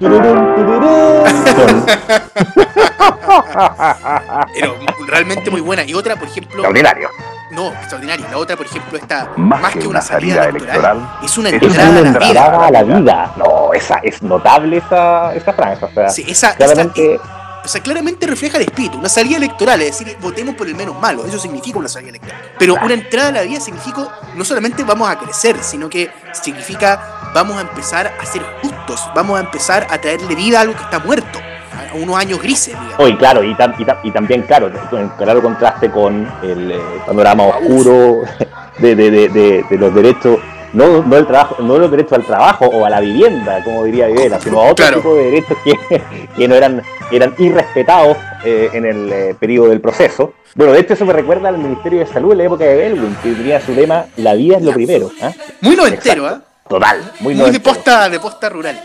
Pero 4.54 4.76
realmente 5.06 5.50
muy 5.50 5.60
buena. 5.60 5.84
Y 5.84 5.92
otra, 5.94 6.16
por 6.16 6.26
ejemplo. 6.28 6.54
Extraordinario. 6.54 7.10
No, 7.50 7.68
extraordinaria. 7.72 8.26
La 8.30 8.38
otra, 8.38 8.56
por 8.56 8.66
ejemplo, 8.66 8.96
está 8.98 9.30
Más 9.36 9.74
que 9.74 9.86
una 9.88 10.00
salida 10.00 10.44
electoral, 10.44 11.18
es 11.22 11.36
una 11.36 11.48
es 11.48 11.54
entrada 11.62 11.88
a 11.88 11.92
la 11.92 12.00
vida. 12.00 12.26
entrada 12.28 12.66
a 12.66 12.70
la 12.70 12.82
vida. 12.84 13.32
No, 13.36 13.72
esa 13.72 13.96
es 14.02 14.22
notable 14.22 14.76
esa, 14.78 15.34
esa 15.34 15.52
franja. 15.52 15.86
O 15.86 15.90
sea, 15.92 16.08
Sí, 16.10 16.24
esa, 16.28 16.54
claramente. 16.54 17.14
esa- 17.14 17.60
o 17.62 17.68
sea, 17.68 17.82
claramente 17.82 18.26
refleja 18.26 18.56
el 18.56 18.62
espíritu. 18.62 18.96
Una 18.98 19.08
salida 19.10 19.36
electoral, 19.36 19.82
es 19.82 19.98
decir, 19.98 20.16
votemos 20.20 20.54
por 20.54 20.66
el 20.66 20.74
menos 20.74 20.98
malo. 20.98 21.26
Eso 21.26 21.38
significa 21.38 21.78
una 21.78 21.88
salida 21.88 22.10
electoral. 22.10 22.40
Pero 22.58 22.74
una 22.82 22.94
entrada 22.94 23.28
a 23.28 23.32
la 23.32 23.42
vida 23.42 23.60
significa 23.60 24.08
no 24.34 24.44
solamente 24.46 24.82
vamos 24.82 25.10
a 25.10 25.18
crecer, 25.18 25.56
sino 25.60 25.90
que 25.90 26.10
significa 26.32 27.30
vamos 27.34 27.58
a 27.58 27.60
empezar 27.62 28.14
a 28.18 28.24
ser 28.24 28.42
justos. 28.62 29.06
Vamos 29.14 29.36
a 29.38 29.40
empezar 29.42 29.86
a 29.90 29.98
traerle 30.00 30.34
vida 30.34 30.58
a 30.58 30.62
algo 30.62 30.74
que 30.74 30.82
está 30.84 31.00
muerto. 31.00 31.38
Unos 31.94 32.16
años 32.16 32.40
grises, 32.40 32.74
digamos. 32.78 32.98
Hoy, 33.00 33.16
claro, 33.16 33.42
y, 33.42 33.54
tam- 33.54 33.74
y, 33.78 33.84
tam- 33.84 33.98
y 34.04 34.10
también, 34.10 34.42
claro, 34.42 34.70
en 34.92 35.08
claro 35.10 35.42
contraste 35.42 35.90
con 35.90 36.26
el 36.42 36.72
eh, 36.72 36.78
panorama 37.06 37.44
oscuro 37.44 38.22
de, 38.78 38.94
de- 38.94 39.10
de- 39.10 39.28
de- 39.28 39.64
de 39.68 39.78
los 39.78 39.94
derechos, 39.94 40.38
no, 40.72 41.02
no, 41.02 41.16
del 41.16 41.26
trabajo, 41.26 41.56
no 41.62 41.78
los 41.78 41.90
derechos 41.90 42.12
al 42.12 42.24
trabajo 42.24 42.66
o 42.66 42.84
a 42.84 42.90
la 42.90 43.00
vivienda, 43.00 43.62
como 43.64 43.84
diría 43.84 44.06
Videla, 44.06 44.38
sino 44.38 44.60
a 44.60 44.64
otro 44.70 44.76
Claro. 44.84 44.96
tipo 44.98 45.16
de 45.16 45.24
derechos 45.24 45.58
que, 45.64 46.00
que 46.36 46.48
no 46.48 46.54
eran, 46.54 46.80
eran 47.10 47.34
irrespetados 47.38 48.16
eh, 48.44 48.70
en 48.72 48.84
el 48.86 49.12
eh, 49.12 49.34
periodo 49.38 49.68
del 49.70 49.80
proceso. 49.80 50.34
Bueno, 50.54 50.72
de 50.72 50.80
hecho 50.80 50.94
eso 50.94 51.04
me 51.04 51.12
recuerda 51.12 51.48
al 51.48 51.58
Ministerio 51.58 51.98
de 52.00 52.06
Salud 52.06 52.32
en 52.32 52.38
la 52.38 52.44
época 52.44 52.64
de 52.64 52.76
Belwin, 52.76 53.16
que 53.22 53.32
tenía 53.32 53.60
su 53.60 53.72
lema, 53.72 54.04
la 54.16 54.34
vida 54.34 54.56
es 54.58 54.62
lo 54.62 54.72
primero. 54.72 55.10
¿ah? 55.22 55.32
Muy 55.60 55.74
noventero, 55.76 56.26
¿ah? 56.26 56.40
Total, 56.70 57.12
muy, 57.18 57.34
Muy 57.34 57.50
de 57.50 57.58
posta, 57.58 58.08
de 58.08 58.20
posta 58.20 58.48
rural. 58.48 58.80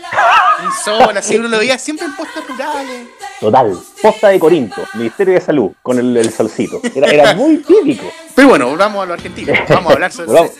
Así 1.16 1.36
uno 1.36 1.46
lo 1.46 1.58
veía 1.58 1.78
siempre 1.78 2.04
en 2.06 2.16
postas 2.16 2.44
rurales. 2.48 3.06
Total, 3.38 3.78
posta 4.02 4.28
de 4.28 4.40
Corinto, 4.40 4.82
Ministerio 4.94 5.34
de 5.34 5.40
Salud, 5.40 5.70
con 5.82 5.96
el, 6.00 6.16
el 6.16 6.32
solcito. 6.32 6.80
Era, 6.94 7.06
era 7.06 7.34
muy 7.36 7.58
típico. 7.58 8.10
Pero 8.34 8.48
bueno, 8.48 8.68
volvamos 8.68 9.04
a 9.04 9.06
lo 9.06 9.14
argentino. 9.14 9.52
Vamos 9.68 9.90
a 9.90 9.94
hablar 9.94 10.12
sobre. 10.12 10.50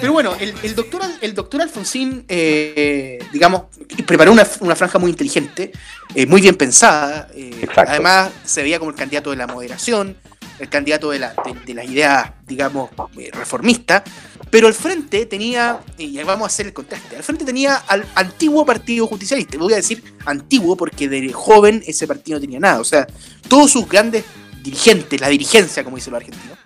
Pero 0.00 0.12
bueno, 0.12 0.34
el, 0.38 0.54
el 0.62 0.74
doctor, 0.74 1.00
el 1.22 1.34
doctor 1.34 1.62
Alfonsín, 1.62 2.26
eh, 2.28 3.20
digamos, 3.32 3.62
preparó 4.06 4.32
una, 4.32 4.46
una 4.60 4.76
franja 4.76 4.98
muy 4.98 5.10
inteligente, 5.10 5.72
eh, 6.14 6.26
muy 6.26 6.42
bien 6.42 6.56
pensada. 6.56 7.28
eh, 7.34 7.52
Exacto. 7.62 7.90
además, 7.92 8.30
se 8.44 8.62
veía 8.62 8.78
como 8.78 8.90
el 8.90 8.96
candidato 8.98 9.30
de 9.30 9.36
la 9.36 9.46
moderación, 9.46 10.14
el 10.58 10.68
candidato 10.68 11.10
de, 11.10 11.20
la, 11.20 11.30
de, 11.32 11.54
de 11.64 11.74
las 11.74 11.86
ideas, 11.86 12.32
digamos, 12.46 12.90
eh, 13.18 13.30
reformistas. 13.32 14.02
Pero 14.50 14.68
al 14.68 14.74
frente 14.74 15.26
tenía, 15.26 15.80
y 15.98 16.18
ahí 16.18 16.24
vamos 16.24 16.44
a 16.44 16.46
hacer 16.46 16.66
el 16.66 16.72
contraste, 16.72 17.16
al 17.16 17.22
frente 17.24 17.44
tenía 17.44 17.76
al 17.76 18.06
antiguo 18.14 18.64
Partido 18.64 19.06
Justicialista. 19.06 19.58
Voy 19.58 19.72
a 19.72 19.76
decir 19.76 20.02
antiguo 20.24 20.76
porque 20.76 21.08
de 21.08 21.32
joven 21.32 21.82
ese 21.86 22.06
partido 22.06 22.38
no 22.38 22.40
tenía 22.40 22.60
nada. 22.60 22.80
O 22.80 22.84
sea, 22.84 23.06
todos 23.48 23.72
sus 23.72 23.88
grandes 23.88 24.24
dirigentes, 24.62 25.20
la 25.20 25.28
dirigencia, 25.28 25.82
como 25.84 25.96
dicen 25.96 26.12
los 26.12 26.22
argentinos, 26.22 26.58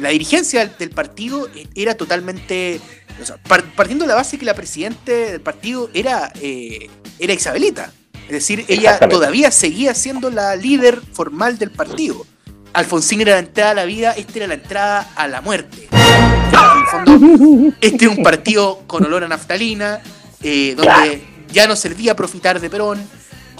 la 0.00 0.10
dirigencia 0.10 0.66
del, 0.66 0.90
partido 0.90 1.48
eh, 1.54 1.66
era 1.74 1.94
totalmente. 1.94 2.80
o 3.20 3.24
sea, 3.24 3.36
par- 3.38 3.64
partiendo 3.74 4.04
de 4.04 4.08
la 4.08 4.16
base 4.16 4.38
que 4.38 4.44
la 4.44 4.54
presidente 4.54 5.32
del 5.32 5.40
partido 5.40 5.90
era, 5.94 6.32
eh, 6.40 6.90
era 7.18 7.32
Isabelita. 7.32 7.92
Es 8.26 8.32
decir, 8.32 8.64
ella 8.68 8.98
todavía 8.98 9.50
seguía 9.50 9.94
siendo 9.94 10.30
la 10.30 10.56
líder 10.56 11.00
formal 11.12 11.58
del 11.58 11.70
partido. 11.70 12.26
Alfonsín 12.74 13.20
era 13.20 13.32
la 13.34 13.38
entrada 13.38 13.70
a 13.70 13.74
la 13.74 13.84
vida, 13.84 14.12
esta 14.12 14.32
era 14.36 14.46
la 14.48 14.54
entrada 14.54 15.10
a 15.16 15.28
la 15.28 15.40
muerte. 15.40 15.88
En 15.92 16.80
el 16.80 16.86
fondo, 17.16 17.72
este 17.80 18.04
es 18.06 18.10
un 18.16 18.22
partido 18.22 18.82
con 18.86 19.04
olor 19.04 19.24
a 19.24 19.28
naftalina, 19.28 20.00
eh, 20.42 20.74
donde 20.76 20.92
Claro. 20.92 21.12
ya 21.52 21.66
no 21.66 21.76
servía 21.76 22.14
profitar 22.16 22.60
de 22.60 22.68
Perón. 22.70 23.00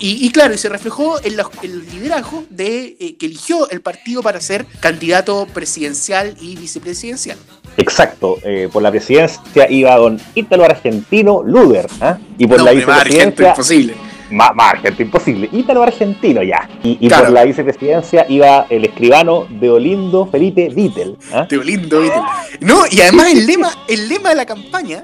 Y, 0.01 0.27
y 0.27 0.31
claro, 0.33 0.53
y 0.55 0.59
se 0.59 0.69
reflejó 0.69 1.23
en 1.25 1.37
los- 1.37 1.47
el 1.63 1.87
liderazgo 1.89 2.45
de 2.51 2.97
eh, 2.99 3.17
que 3.17 3.27
eligió 3.27 3.71
el 3.71 3.81
partido 3.81 4.23
para 4.23 4.41
ser 4.41 4.67
candidato 4.81 5.47
presidencial 5.55 6.35
y 6.41 6.57
vicepresidencial. 6.57 7.39
Exacto, 7.77 8.39
eh, 8.43 8.69
por 8.73 8.83
la 8.83 8.91
presidencia 8.91 9.71
iba 9.71 9.95
don 9.97 10.21
Ítalo 10.35 10.65
Argentino 10.65 11.43
Luder, 11.45 11.87
¿ah? 12.01 12.19
y 12.39 12.47
por 12.49 12.59
No, 12.59 12.65
la 12.65 12.73
vicepresidencia, 12.73 13.49
imposible. 13.51 13.95
Más, 14.35 14.55
más 14.55 14.75
argentino 14.75 15.07
imposible, 15.07 15.49
Ítalo 15.53 15.83
Argentino 15.83 16.43
ya, 16.43 16.69
y, 16.83 16.99
y 17.01 17.09
Claro. 17.09 17.25
por 17.25 17.33
la 17.35 17.45
vicepresidencia 17.45 18.27
iba 18.29 18.67
el 18.69 18.85
escribano 18.85 19.47
Deolindo 19.49 20.27
Felipe 20.27 20.69
Vittel, 20.69 21.17
¿ah? 21.33 21.47
Tío 21.49 21.63
lindo, 21.63 22.01
¿viste? 22.01 22.21
No, 22.61 22.83
y 22.91 23.01
además 23.01 23.29
el 23.33 23.47
lema, 23.47 23.71
el 23.89 24.09
lema 24.09 24.31
de 24.31 24.35
la 24.35 24.47
campaña 24.47 25.03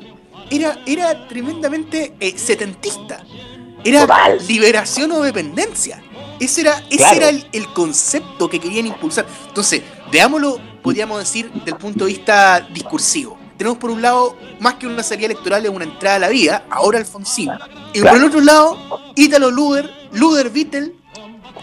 era, 0.50 0.78
era 0.86 1.28
tremendamente 1.28 2.12
eh, 2.20 2.32
setentista. 2.36 3.24
Era 3.84 4.02
Total. 4.02 4.38
liberación 4.46 5.10
o 5.12 5.22
dependencia. 5.22 6.02
Ese 6.38 6.62
era, 6.62 6.78
ese 6.90 6.96
Claro. 6.98 7.16
era 7.16 7.28
el, 7.30 7.44
el 7.52 7.66
concepto 7.72 8.48
que 8.48 8.58
querían 8.60 8.86
impulsar. 8.86 9.24
Entonces, 9.48 9.82
veámoslo, 10.12 10.58
podríamos 10.82 11.18
decir, 11.18 11.50
del 11.64 11.76
punto 11.76 12.04
de 12.04 12.12
vista 12.12 12.60
discursivo. 12.74 13.38
Tenemos 13.60 13.76
por 13.76 13.90
un 13.90 14.00
lado, 14.00 14.36
más 14.58 14.76
que 14.76 14.86
una 14.86 15.02
salida 15.02 15.26
electoral, 15.26 15.62
es 15.66 15.70
una 15.70 15.84
entrada 15.84 16.16
a 16.16 16.18
la 16.18 16.28
vida, 16.30 16.64
ahora 16.70 16.96
Alfonsín. 16.98 17.50
Y 17.92 18.00
Claro. 18.00 18.16
por 18.16 18.16
el 18.16 18.24
otro 18.30 18.40
lado, 18.40 18.78
Ítalo 19.14 19.50
Luder, 19.50 19.90
Luder 20.12 20.48
Vittel, 20.48 20.94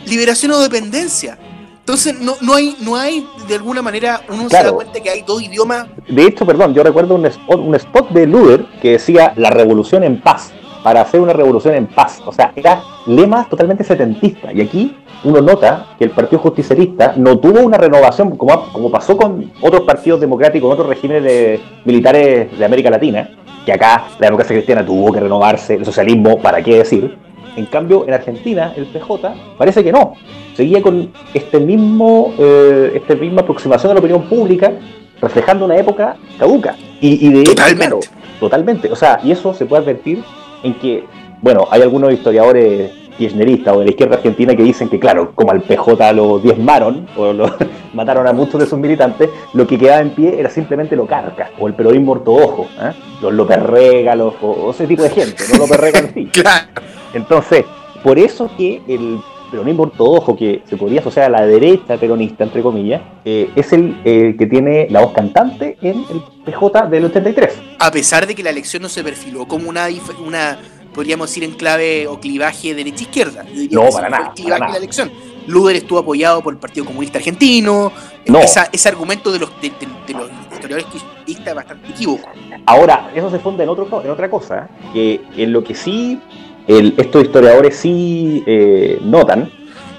liberación 0.05 0.51
o 0.51 0.59
dependencia. 0.59 1.39
Entonces, 1.79 2.19
no, 2.21 2.35
no, 2.41 2.53
hay, 2.53 2.77
no 2.81 2.95
hay, 2.95 3.27
de 3.47 3.55
alguna 3.55 3.81
manera, 3.81 4.21
uno 4.29 4.43
se 4.43 4.49
Claro. 4.49 4.65
da 4.69 4.75
cuenta 4.75 4.99
que 4.99 5.09
hay 5.09 5.23
dos 5.23 5.41
idiomas. 5.41 5.87
De 6.07 6.21
hecho, 6.23 6.45
perdón, 6.45 6.75
yo 6.75 6.83
recuerdo 6.83 7.15
un 7.15 7.25
spot, 7.25 7.59
un 7.61 7.73
spot 7.73 8.09
de 8.11 8.27
Luder 8.27 8.67
que 8.79 8.91
decía 8.91 9.33
la 9.35 9.49
revolución 9.49 10.03
en 10.03 10.21
paz, 10.21 10.51
para 10.83 11.01
hacer 11.01 11.19
una 11.19 11.33
revolución 11.33 11.75
en 11.75 11.87
paz. 11.87 12.21
O 12.25 12.31
sea, 12.31 12.51
era 12.55 12.81
lemas 13.05 13.49
totalmente 13.49 13.83
setentistas. 13.83 14.53
Y 14.55 14.61
aquí 14.61 14.95
uno 15.23 15.41
nota 15.41 15.87
que 15.97 16.05
el 16.05 16.11
Partido 16.11 16.39
Justicialista 16.41 17.13
no 17.17 17.37
tuvo 17.39 17.61
una 17.61 17.77
renovación, 17.77 18.35
como, 18.37 18.71
como 18.71 18.91
pasó 18.91 19.17
con 19.17 19.51
otros 19.61 19.81
partidos 19.81 20.19
democráticos, 20.19 20.71
otros 20.71 20.87
regímenes 20.87 21.23
de- 21.23 21.59
militares 21.85 22.57
de 22.57 22.65
América 22.65 22.89
Latina, 22.89 23.29
que 23.65 23.73
acá 23.73 24.05
la 24.19 24.27
democracia 24.27 24.55
cristiana 24.55 24.85
tuvo 24.85 25.11
que 25.11 25.19
renovarse, 25.19 25.75
el 25.75 25.85
socialismo, 25.85 26.37
¿para 26.39 26.61
qué 26.61 26.77
decir? 26.77 27.17
En 27.55 27.65
cambio, 27.65 28.05
en 28.07 28.13
Argentina, 28.13 28.71
el 28.75 28.85
PJ 28.85 29.33
parece 29.57 29.83
que 29.83 29.91
no. 29.91 30.13
Seguía 30.55 30.81
con 30.81 31.11
este 31.33 31.59
mismo, 31.59 32.33
eh, 32.37 32.91
esta 32.95 33.15
misma 33.15 33.41
aproximación 33.41 33.91
a 33.91 33.93
la 33.95 33.99
opinión 33.99 34.23
pública, 34.29 34.71
reflejando 35.19 35.65
una 35.65 35.75
época 35.75 36.15
caduca. 36.37 36.75
Y, 37.01 37.27
y 37.27 37.33
de 37.33 37.41
hecho, 37.41 37.51
Totalmente. 37.55 37.77
claro, 37.87 37.99
totalmente. 38.39 38.91
O 38.91 38.95
sea, 38.95 39.19
y 39.23 39.31
eso 39.31 39.53
se 39.53 39.65
puede 39.65 39.81
advertir 39.83 40.23
en 40.63 40.73
que, 40.75 41.05
bueno, 41.41 41.67
hay 41.69 41.81
algunos 41.81 42.11
historiadores 42.11 42.91
kirchneristas 43.17 43.75
o 43.75 43.79
de 43.79 43.85
la 43.85 43.91
izquierda 43.91 44.15
argentina 44.15 44.55
que 44.55 44.63
dicen 44.63 44.89
que, 44.89 44.99
claro, 44.99 45.31
como 45.33 45.51
al 45.51 45.61
PJ 45.61 46.13
lo 46.13 46.39
diezmaron 46.39 47.07
o 47.17 47.33
lo 47.33 47.55
mataron 47.93 48.27
a 48.27 48.33
muchos 48.33 48.59
de 48.59 48.67
sus 48.67 48.77
militantes, 48.77 49.29
lo 49.53 49.65
que 49.65 49.77
quedaba 49.77 50.01
en 50.01 50.11
pie 50.11 50.39
era 50.39 50.49
simplemente 50.49 50.95
lo 50.95 51.05
carca 51.07 51.49
o 51.59 51.67
el 51.67 51.73
peronismo 51.73 52.13
ortodoxo, 52.13 52.67
¿eh? 52.79 52.93
los 53.21 53.33
Loperrega, 53.33 54.15
los, 54.15 54.35
o, 54.41 54.71
ese 54.71 54.87
tipo 54.87 55.03
de 55.03 55.09
gente, 55.09 55.43
no 55.51 55.59
Loperrega 55.59 55.99
en 55.99 56.13
sí. 56.13 56.25
Claro. 56.31 56.67
Entonces, 57.13 57.65
por 58.03 58.19
eso 58.19 58.49
que 58.57 58.81
el 58.87 59.19
peronismo 59.51 59.83
ortodoxo, 59.83 60.35
que 60.35 60.61
se 60.69 60.77
podría 60.77 60.99
asociar 60.99 61.25
a 61.25 61.29
la 61.29 61.45
derecha 61.45 61.97
peronista, 61.97 62.43
entre 62.43 62.61
comillas, 62.61 63.01
eh, 63.25 63.49
es 63.55 63.71
el 63.73 63.99
eh, 64.05 64.35
que 64.37 64.45
tiene 64.45 64.87
la 64.89 65.01
voz 65.01 65.13
cantante 65.13 65.77
en 65.81 66.05
el 66.09 66.21
PJ 66.45 66.87
del 66.87 67.05
83. 67.05 67.59
A 67.79 67.91
pesar 67.91 68.27
de 68.27 68.35
que 68.35 68.43
la 68.43 68.49
elección 68.49 68.81
no 68.83 68.89
se 68.89 69.03
perfiló 69.03 69.47
como 69.47 69.69
una, 69.69 69.87
una 70.25 70.57
podríamos 70.93 71.29
decir, 71.29 71.43
en 71.43 71.51
clave 71.51 72.07
o 72.07 72.19
clivaje 72.19 72.73
derecha-izquierda. 72.73 73.43
Diría 73.43 73.77
No, 73.79 73.89
para 73.91 74.09
nada, 74.09 74.31
clivaje 74.35 74.59
para 74.59 74.71
la 74.71 74.77
elección. 74.77 75.11
Luder 75.47 75.77
estuvo 75.77 75.99
apoyado 75.99 76.41
por 76.41 76.53
el 76.53 76.59
Partido 76.59 76.85
Comunista 76.85 77.19
Argentino. 77.19 77.91
No. 78.25 78.39
Esa- 78.39 78.67
ese 78.73 78.89
argumento 78.89 79.31
de 79.31 79.39
los, 79.39 79.49
de, 79.61 79.69
de- 79.69 79.87
de 80.07 80.13
los 80.13 80.29
historiadores 80.51 80.85
kirchneristas 80.91 81.47
es 81.47 81.55
bastante 81.55 81.89
equívoco. 81.91 82.27
Ahora, 82.65 83.11
eso 83.15 83.29
se 83.31 83.39
funda 83.39 83.63
en, 83.63 83.69
otro, 83.69 83.87
en 84.03 84.09
otra 84.09 84.29
cosa, 84.29 84.67
que 84.91 85.21
en 85.37 85.53
lo 85.53 85.63
que 85.63 85.73
sí 85.73 86.19
el- 86.67 86.93
estos 86.97 87.23
historiadores 87.23 87.75
sí 87.77 88.43
eh, 88.45 88.99
notan, 89.03 89.49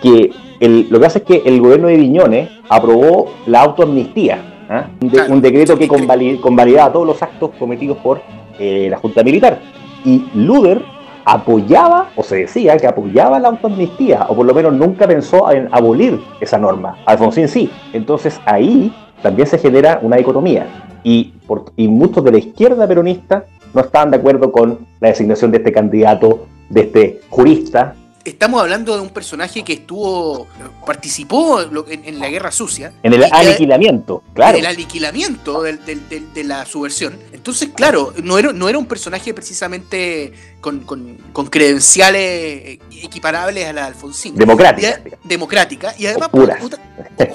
que 0.03 0.31
el- 0.61 0.87
lo 0.91 1.01
que 1.01 1.07
hace 1.07 1.19
es 1.19 1.25
que 1.25 1.43
el 1.45 1.61
gobierno 1.61 1.89
de 1.89 1.97
Viñones 1.97 2.51
aprobó 2.69 3.33
la 3.47 3.63
autoamnistía, 3.63 4.67
¿ah? 4.69 4.87
un, 5.01 5.09
de- 5.09 5.17
Claro, 5.17 5.33
un 5.35 5.41
decreto 5.41 5.77
que 5.77 5.85
sí, 5.85 5.89
creo. 5.89 6.01
convali- 6.07 6.41
convalidaba 6.41 6.93
todos 6.93 7.07
los 7.07 7.23
actos 7.23 7.51
cometidos 7.59 7.99
por 7.99 8.21
eh, 8.59 8.89
la 8.91 8.97
Junta 8.99 9.23
Militar. 9.23 9.61
Y 10.05 10.25
Luder 10.35 10.83
apoyaba, 11.25 12.11
o 12.17 12.23
se 12.23 12.37
decía 12.37 12.77
que 12.77 12.87
apoyaba 12.87 13.39
la 13.39 13.49
autoamnistía, 13.49 14.27
o 14.29 14.35
por 14.35 14.47
lo 14.47 14.55
menos 14.55 14.73
nunca 14.73 15.07
pensó 15.07 15.51
en 15.53 15.69
abolir 15.71 16.19
esa 16.41 16.59
norma. 16.59 16.97
Alfonsín 17.05 17.49
sí. 17.49 17.71
Entonces 17.93 18.41
ahí 18.47 18.93
también 19.23 19.47
se 19.47 19.59
genera 19.59 19.99
una 20.03 20.17
dicotomía. 20.17 20.67
Y, 21.05 21.33
por- 21.47 21.67
y 21.77 21.87
muchos 21.89 22.25
de 22.25 22.33
la 22.33 22.39
izquierda 22.39 22.87
peronista 22.89 23.45
no 23.75 23.81
estaban 23.83 24.11
de 24.11 24.17
acuerdo 24.17 24.51
con 24.51 24.79
la 25.01 25.09
designación 25.09 25.51
de 25.53 25.59
este 25.59 25.71
candidato, 25.73 26.47
de 26.69 26.81
este 26.83 27.21
jurista, 27.31 27.95
estamos 28.25 28.61
hablando 28.61 28.95
de 28.95 29.01
un 29.01 29.09
personaje 29.09 29.65
que 29.65 29.73
estuvo, 29.73 30.47
participó 30.85 31.63
en, 31.63 32.05
en 32.05 32.19
la 32.19 32.29
guerra 32.29 32.51
sucia. 32.51 32.93
En 33.03 33.15
el 33.15 33.25
aniquilamiento, 33.25 34.23
claro. 34.35 34.59
En 34.59 34.65
el 34.65 34.71
aniquilamiento 34.71 35.63
del- 35.63 35.83
del- 35.87 36.07
del- 36.11 36.35
de 36.35 36.45
la 36.45 36.67
subversión. 36.67 37.19
Entonces, 37.33 37.71
claro, 37.75 38.13
no 38.23 38.37
era, 38.39 38.53
no 38.53 38.69
era 38.69 38.77
un 38.77 38.85
personaje 38.87 39.33
precisamente 39.33 40.33
con, 40.61 40.81
con- 40.81 41.17
con 41.33 41.47
credenciales 41.47 42.79
equiparables 43.03 43.65
a 43.67 43.73
la 43.73 43.81
de 43.83 43.87
Alfonsín. 43.89 44.35
Democrática, 44.35 44.89
Y 44.89 44.93
a- 44.93 44.97
digamos. 45.05 45.29
democrática. 45.29 45.95
Y 45.99 46.07
además, 46.07 46.29
Oscuras. 46.33 46.61
puta, 46.61 46.79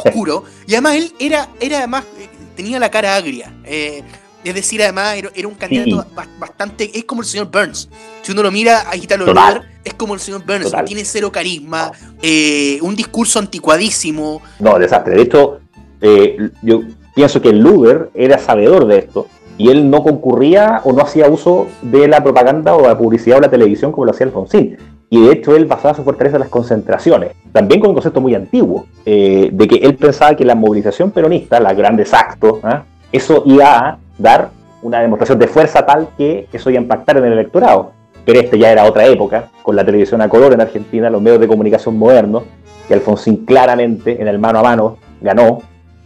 oscuro. 0.05 0.43
Y 0.67 0.73
además 0.73 0.95
él 0.95 1.13
era, 1.19 1.49
era 1.59 1.77
además, 1.79 2.03
eh, 2.19 2.29
tenía 2.55 2.77
la 2.79 2.91
cara 2.91 3.15
agria. 3.15 3.51
eh, 3.63 4.03
es 4.43 4.55
decir, 4.55 4.81
además 4.83 5.15
era, 5.17 5.29
era 5.35 5.47
un 5.47 5.55
candidato 5.55 6.01
Sí. 6.01 6.21
bastante. 6.39 6.91
Es 6.97 7.03
como 7.05 7.21
el 7.21 7.27
señor 7.27 7.49
Burns. 7.51 7.89
Si 8.21 8.31
uno 8.31 8.43
lo 8.43 8.51
mira, 8.51 8.83
ahí 8.89 9.01
está 9.01 9.17
lo 9.17 9.25
Total. 9.25 9.69
Es 9.83 9.93
como 9.93 10.13
el 10.13 10.19
señor 10.19 10.45
Burns. 10.45 10.65
Total. 10.65 10.85
Tiene 10.85 11.05
cero 11.05 11.31
carisma, 11.31 11.91
eh, 12.21 12.79
un 12.81 12.95
discurso 12.95 13.39
anticuadísimo. 13.39 14.41
No, 14.59 14.77
desastre. 14.79 15.15
De 15.15 15.21
hecho, 15.21 15.59
eh, 16.01 16.37
yo 16.61 16.81
pienso 17.15 17.41
que 17.41 17.49
el 17.49 17.59
Luder 17.59 18.09
era 18.13 18.37
sabedor 18.37 18.87
de 18.87 18.99
esto 18.99 19.27
y 19.57 19.69
él 19.69 19.89
no 19.89 20.03
concurría 20.03 20.81
o 20.83 20.93
no 20.93 21.01
hacía 21.03 21.27
uso 21.29 21.67
de 21.81 22.07
la 22.07 22.23
propaganda 22.23 22.75
o 22.75 22.87
la 22.87 22.97
publicidad 22.97 23.37
o 23.37 23.41
la 23.41 23.49
televisión 23.49 23.91
como 23.91 24.05
lo 24.05 24.11
hacía 24.11 24.25
Alfonsín. 24.25 24.77
Y 25.09 25.21
de 25.27 25.31
hecho 25.33 25.55
él 25.55 25.65
basaba 25.65 25.93
su 25.93 26.03
fortaleza 26.03 26.37
en 26.37 26.41
las 26.41 26.49
concentraciones, 26.49 27.33
también 27.51 27.79
con 27.79 27.89
un 27.91 27.93
concepto 27.95 28.19
muy 28.19 28.33
antiguo, 28.33 28.87
eh, 29.05 29.49
de 29.53 29.67
que 29.67 29.75
él 29.75 29.95
pensaba 29.95 30.35
que 30.35 30.43
la 30.43 30.55
movilización 30.55 31.11
peronista, 31.11 31.59
los 31.59 31.77
grandes 31.77 32.11
actos, 32.15 32.59
¿ah? 32.63 32.83
Eso 33.13 33.43
iba 33.45 33.77
a 33.77 33.97
dar 34.17 34.49
una 34.81 34.99
demostración 34.99 35.39
de 35.39 35.47
fuerza 35.47 35.85
tal 35.85 36.09
que 36.17 36.47
eso 36.51 36.69
iba 36.69 36.79
a 36.79 36.81
impactar 36.81 37.17
en 37.17 37.25
el 37.25 37.33
electorado. 37.33 37.91
Pero 38.25 38.39
este 38.39 38.57
ya 38.57 38.71
era 38.71 38.85
otra 38.85 39.05
época, 39.05 39.49
con 39.61 39.75
la 39.75 39.85
televisión 39.85 40.21
a 40.21 40.27
color 40.27 40.53
en 40.53 40.61
Argentina, 40.61 41.09
los 41.09 41.21
medios 41.21 41.39
de 41.39 41.47
comunicación 41.47 41.97
modernos, 41.97 42.43
y 42.89 42.93
Alfonsín 42.93 43.45
claramente 43.45 44.21
en 44.21 44.27
el 44.27 44.39
mano 44.39 44.59
a 44.59 44.63
mano 44.63 44.97
ganó, 45.21 45.59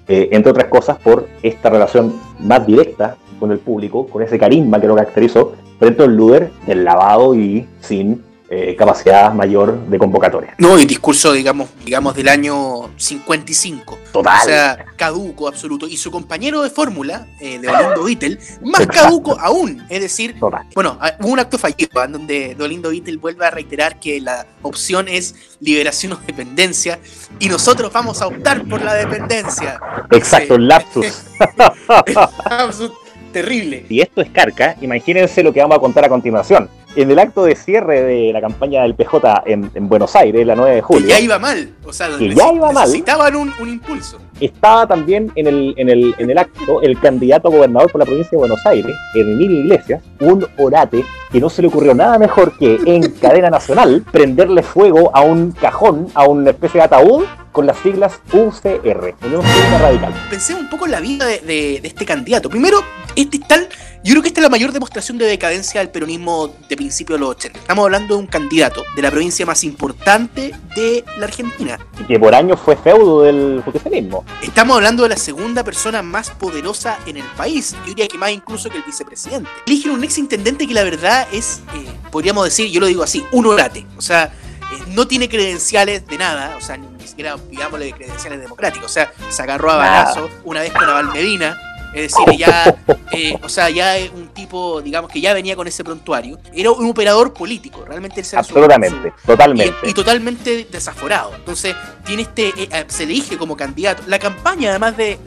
eh, 0.08 0.30
entre 0.32 0.52
otras 0.52 0.68
cosas 0.68 0.98
por 0.98 1.28
esta 1.42 1.70
relación 1.70 2.14
más 2.40 2.66
directa 2.68 3.16
con 3.40 3.52
el 3.52 3.60
público, 3.60 4.08
con 4.08 4.22
ese 4.22 4.38
carisma 4.38 4.80
que 4.80 4.88
lo 4.88 4.96
caracterizó, 4.96 5.54
frente 5.80 6.04
al 6.04 6.16
Luder 6.16 6.52
del 6.66 6.84
lavado 6.84 7.36
y 7.36 7.68
sin 7.80 8.24
eh, 8.50 8.76
capacidad 8.78 9.34
mayor 9.34 9.78
de 9.88 9.98
convocatoria. 9.98 10.56
No, 10.58 10.80
y 10.80 10.86
discurso, 10.86 11.34
digamos, 11.34 11.70
digamos, 11.84 12.16
del 12.16 12.30
año 12.30 12.90
55. 12.96 13.98
Total. 14.14 14.40
O 14.42 14.46
sea, 14.46 14.86
caduco 14.96 15.48
absoluto. 15.48 15.88
Y 15.88 15.98
su 15.98 16.12
compañero 16.12 16.62
de 16.62 16.70
fórmula, 16.70 17.28
eh, 17.42 17.60
de 17.60 17.68
Olindo 17.68 18.04
Vittel, 18.04 18.40
más 18.62 18.88
caduco 18.88 19.38
aún. 19.40 19.86
Es 19.90 20.02
decir, 20.02 20.40
Total. 20.40 20.66
bueno, 20.74 20.98
ah, 21.02 21.14
hubo 21.20 21.30
un 21.30 21.40
acto 21.40 21.58
fallido 21.58 22.04
en 22.04 22.12
donde 22.14 22.56
Dolindo 22.56 22.90
Vittel 22.90 23.18
vuelve 23.18 23.46
a 23.46 23.52
reiterar 23.52 24.00
que 24.00 24.22
la 24.22 24.46
opción 24.62 25.08
es 25.08 25.36
liberación 25.60 26.14
o 26.14 26.18
dependencia 26.26 27.00
y 27.40 27.50
nosotros 27.50 27.92
vamos 27.92 28.22
a 28.22 28.28
optar 28.28 28.64
por 28.66 28.82
la 28.82 28.94
dependencia. 28.94 29.80
Exacto, 30.12 30.56
el 30.56 30.68
lapsus. 30.68 31.24
Absolut- 31.88 32.94
Terrible. 33.32 33.86
Si 33.88 34.02
esto 34.02 34.22
es 34.22 34.30
carca, 34.32 34.76
imagínense 34.82 35.44
lo 35.44 35.54
que 35.54 35.62
vamos 35.62 35.78
a 35.78 35.80
contar 35.80 36.06
a 36.06 36.10
continuación. 36.10 36.70
En 36.98 37.12
el 37.12 37.20
acto 37.20 37.44
de 37.44 37.56
cierre 37.56 38.02
de 38.02 38.34
la 38.34 38.42
campaña 38.42 38.82
del 38.82 38.96
PJ 38.96 39.44
en, 39.46 39.70
en 39.76 39.88
Buenos 39.88 40.16
Aires, 40.16 40.46
la 40.48 40.56
9 40.56 40.72
de 40.72 40.78
Que 40.78 40.82
julio, 40.82 41.08
ya 41.08 41.20
iba 41.20 41.38
mal. 41.38 41.70
O 41.86 41.94
sea, 41.94 42.10
Que 42.18 42.34
ya 42.34 42.52
iba 42.52 42.72
mal. 42.72 42.86
necesitaban 42.86 43.36
un, 43.36 43.54
un 43.60 43.70
impulso. 43.70 44.18
estaba 44.40 44.88
también 44.88 45.32
en 45.36 45.46
el, 45.48 45.74
en, 45.78 45.90
el, 45.90 46.16
en 46.18 46.30
el 46.32 46.38
acto 46.40 46.82
el 46.82 47.00
candidato 47.00 47.50
a 47.50 47.52
gobernador 47.52 47.92
por 47.92 48.00
la 48.00 48.06
provincia 48.06 48.32
de 48.32 48.38
Buenos 48.38 48.66
Aires, 48.66 48.96
Emilio 49.14 49.60
Iglesias, 49.60 50.02
un 50.22 50.46
orate 50.58 51.06
que 51.32 51.40
no 51.40 51.50
se 51.52 51.62
le 51.62 51.68
ocurrió 51.68 51.94
nada 51.94 52.18
mejor 52.18 52.58
que 52.58 52.80
en 52.86 53.12
cadena 53.22 53.50
nacional 53.52 54.04
prenderle 54.12 54.64
fuego 54.64 55.12
a 55.16 55.22
un 55.22 55.52
cajón, 55.52 56.08
a 56.16 56.24
una 56.28 56.50
especie 56.50 56.80
de 56.80 56.86
ataúd 56.86 57.26
con 57.52 57.68
las 57.68 57.78
siglas 57.78 58.20
UCR, 58.34 59.14
Unión 59.24 59.42
Radical. 59.82 60.14
Pensemos 60.30 60.64
un 60.64 60.70
poco 60.70 60.86
en 60.86 60.92
la 60.92 61.00
vida 61.00 61.26
de, 61.26 61.40
de- 61.42 61.80
de 61.82 61.88
este 61.88 62.06
candidato. 62.06 62.50
Primero, 62.50 62.78
este 63.22 63.38
es 63.38 63.48
tal, 63.48 63.68
yo 64.04 64.14
creo 64.14 64.22
que 64.22 64.28
esta 64.30 64.42
es 64.42 64.44
la 64.44 64.50
mayor 64.50 64.72
demostración 64.72 65.18
de 65.18 65.26
decadencia 65.26 65.82
del 65.82 65.90
peronismo 65.90 66.54
de 66.70 66.78
principios 66.78 67.20
de 67.20 67.26
los 67.26 67.32
80. 67.32 67.60
Estamos 67.60 67.84
hablando 67.84 68.16
de 68.16 68.22
un 68.22 68.28
candidato 68.28 68.86
de 68.96 69.02
la 69.02 69.10
provincia 69.10 69.46
más 69.46 69.64
importante 69.64 70.54
de 70.76 71.04
la 71.18 71.26
Argentina. 71.26 71.80
y 72.00 72.04
que 72.04 72.20
por 72.20 72.36
años 72.36 72.60
fue 72.64 72.76
feudo 72.78 73.24
del 73.24 73.62
justicialismo. 73.66 74.24
Estamos 74.42 74.78
hablando 74.78 75.04
de 75.04 75.10
la 75.10 75.18
segunda 75.18 75.64
persona 75.64 76.02
más 76.02 76.30
poderosa 76.30 77.00
en 77.08 77.18
el 77.18 77.26
país. 77.36 77.76
Yo 77.80 77.88
diría 77.88 78.08
que 78.08 78.18
más 78.18 78.32
incluso 78.32 78.70
que 78.70 78.78
el 78.78 78.84
vicepresidente. 78.84 79.50
Eligen 79.66 79.92
un 79.92 80.04
ex 80.04 80.18
intendente 80.20 80.68
que 80.68 80.74
la 80.74 80.84
verdad 80.84 81.28
es, 81.32 81.62
eh, 81.76 81.86
podríamos 82.12 82.46
decir, 82.46 82.70
yo 82.70 82.80
lo 82.80 82.86
digo 82.86 83.04
así, 83.04 83.26
un 83.32 83.48
orate. 83.48 83.86
O 83.98 84.02
sea, 84.02 84.26
eh, 84.26 84.84
no 84.90 85.08
tiene 85.08 85.28
credenciales 85.28 86.06
de 86.06 86.18
nada, 86.18 86.56
o 86.58 86.62
sea, 86.62 86.78
ni, 86.78 87.08
siquiera, 87.08 87.36
digámosle, 87.50 87.86
de 87.86 87.94
credenciales 87.94 88.40
democráticos. 88.42 88.92
O 88.92 88.94
sea, 88.94 89.12
se 89.30 89.42
agarró 89.42 89.72
a 89.72 89.78
balazo 89.78 90.30
una 90.44 90.62
vez 90.62 90.72
con 90.72 90.84
Abel 90.84 91.08
Medina. 91.08 91.60
Es 91.98 92.14
decir, 92.14 92.38
ya, 92.38 92.76
eh, 93.12 93.36
o 93.42 93.50
sea, 93.50 93.70
ya 93.70 93.96
un 94.14 94.28
tipo, 94.30 94.82
digamos, 94.82 95.12
que 95.12 95.20
ya 95.20 95.34
venía 95.34 95.56
con 95.56 95.68
ese 95.68 95.84
prontuario. 95.84 96.38
Era 96.54 96.72
un 96.72 96.90
operador 96.90 97.34
político, 97.34 97.84
realmente 97.86 98.24
su- 98.24 98.38
Absolutamente, 98.38 99.14
su- 99.22 99.28
totalmente. 99.28 99.74
y, 99.84 99.90
y 99.90 99.94
totalmente 99.94 100.68
desaforado. 100.72 101.34
Entonces, 101.36 101.76
tiene 102.06 102.22
este, 102.22 102.50
eh, 102.50 102.70
eh, 102.72 102.86
se 102.88 103.04
elige 103.04 103.38
como 103.38 103.58
candidato. 103.58 104.04
La 104.08 104.20
campaña, 104.20 104.70
además 104.70 104.96
de, 104.96 105.18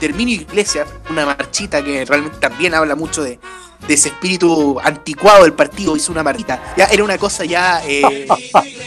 de, 0.00 0.06
Herminio 0.06 0.34
Iglesias, 0.34 0.86
una 1.10 1.24
marchita 1.26 1.82
que 1.82 2.04
realmente 2.04 2.38
también 2.38 2.74
habla 2.74 2.94
mucho 2.94 3.22
de, 3.22 3.40
de 3.86 3.94
ese 3.94 4.08
espíritu 4.10 4.78
anticuado 4.82 5.44
del 5.44 5.54
partido, 5.54 5.96
hizo 5.96 6.12
una 6.12 6.22
marchita. 6.22 6.74
Ya 6.76 6.84
era 6.86 7.02
una 7.04 7.16
cosa 7.18 7.44
ya 7.44 7.82
eh, 7.86 8.26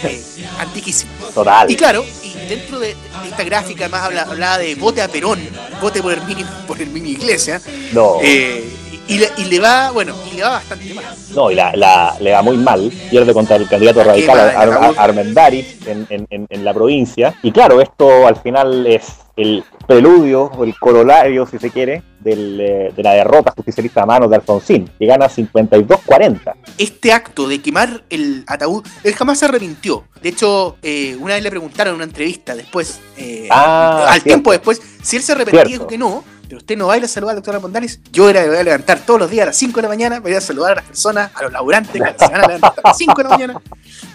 eh, 0.03 0.23
antiquísima. 0.59 1.11
Total. 1.33 1.69
Y 1.71 1.75
claro, 1.75 2.05
y 2.23 2.30
dentro 2.47 2.79
de, 2.79 2.95
esta 3.25 3.43
gráfica, 3.43 3.85
además 3.85 4.03
habla, 4.03 4.21
hablaba 4.23 4.57
de 4.57 4.75
vote 4.75 5.01
a 5.01 5.07
Perón, 5.07 5.39
vote 5.81 6.01
por 6.01 6.13
Herminio, 6.13 6.47
por 6.67 6.81
Herminio 6.81 7.11
Iglesias. 7.11 7.63
No. 7.93 8.17
eh, 8.21 8.63
y, 9.07 9.17
le, 9.19 9.29
y 9.37 9.45
le 9.45 9.59
va, 9.59 9.91
bueno, 9.91 10.15
y 10.31 10.35
le 10.37 10.43
va 10.43 10.49
bastante 10.51 10.93
mal. 10.93 11.05
No, 11.35 11.51
y 11.51 11.55
la, 11.55 11.73
la- 11.75 12.15
le 12.19 12.31
va 12.31 12.41
muy 12.41 12.57
mal. 12.57 12.91
Pierde 13.09 13.33
contra 13.33 13.55
el 13.57 13.67
candidato 13.67 13.99
La 13.99 14.05
radical 14.05 14.39
Ar- 14.39 14.95
Ar- 14.97 15.17
en, 15.19 16.07
en- 16.09 16.27
en- 16.29 16.47
en 16.49 16.65
la 16.65 16.73
provincia. 16.73 17.33
Y 17.43 17.51
claro, 17.51 17.81
esto 17.81 18.27
al 18.27 18.35
final 18.37 18.85
es 18.87 19.03
el 19.37 19.63
preludio 19.87 20.43
o 20.43 20.63
el 20.63 20.77
corolario, 20.77 21.47
si 21.47 21.57
se 21.57 21.71
quiere, 21.71 22.03
del, 22.19 22.59
eh, 22.61 22.93
de 22.95 23.03
la 23.03 23.13
derrota 23.13 23.53
justicialista 23.55 24.03
a 24.03 24.05
manos 24.05 24.29
de 24.29 24.35
Alfonsín, 24.35 24.89
que 24.99 25.05
gana 25.05 25.27
52-40. 25.27 26.53
este 26.77 27.11
acto 27.13 27.47
de 27.47 27.61
quemar 27.61 28.03
el 28.09 28.43
ataúd, 28.47 28.85
él 29.03 29.13
jamás 29.15 29.39
se 29.39 29.45
arrepintió. 29.45 30.03
De 30.21 30.29
hecho, 30.29 30.77
eh, 30.81 31.15
una 31.19 31.33
vez 31.35 31.43
le 31.43 31.49
preguntaron 31.49 31.91
en 31.91 31.95
una 31.95 32.03
entrevista 32.03 32.55
después, 32.55 32.99
eh, 33.17 33.47
Ah, 33.49 34.03
al 34.07 34.13
cierto. 34.13 34.23
tiempo 34.25 34.51
después, 34.51 34.81
si 35.01 35.17
él 35.17 35.23
se 35.23 35.31
arrepentía, 35.31 35.63
dijo 35.65 35.87
que 35.87 35.97
no. 35.97 36.23
Pero 36.51 36.59
usted 36.59 36.77
no 36.77 36.87
va 36.87 36.95
a 36.95 36.97
ir 36.97 37.05
a 37.05 37.07
saludar 37.07 37.31
a 37.31 37.35
la 37.35 37.39
doctora 37.39 37.59
Mondales. 37.61 38.01
Yo 38.11 38.29
era, 38.29 38.45
voy 38.45 38.57
a 38.57 38.63
levantar 38.63 38.99
todos 39.05 39.21
los 39.21 39.29
días 39.31 39.43
a 39.43 39.45
las 39.45 39.55
5 39.55 39.77
de 39.77 39.81
la 39.83 39.87
mañana, 39.87 40.19
voy 40.19 40.33
a 40.33 40.41
saludar 40.41 40.73
a 40.73 40.75
las 40.75 40.83
personas, 40.83 41.31
a 41.33 41.43
los 41.43 41.51
laburantes 41.53 41.93
que 41.93 42.25
se 42.25 42.29
van 42.29 42.43
a 42.43 42.47
levantar 42.47 42.73
a 42.83 42.87
las 42.89 42.97
5 42.97 43.13
de 43.15 43.23
la 43.23 43.29
mañana. 43.29 43.61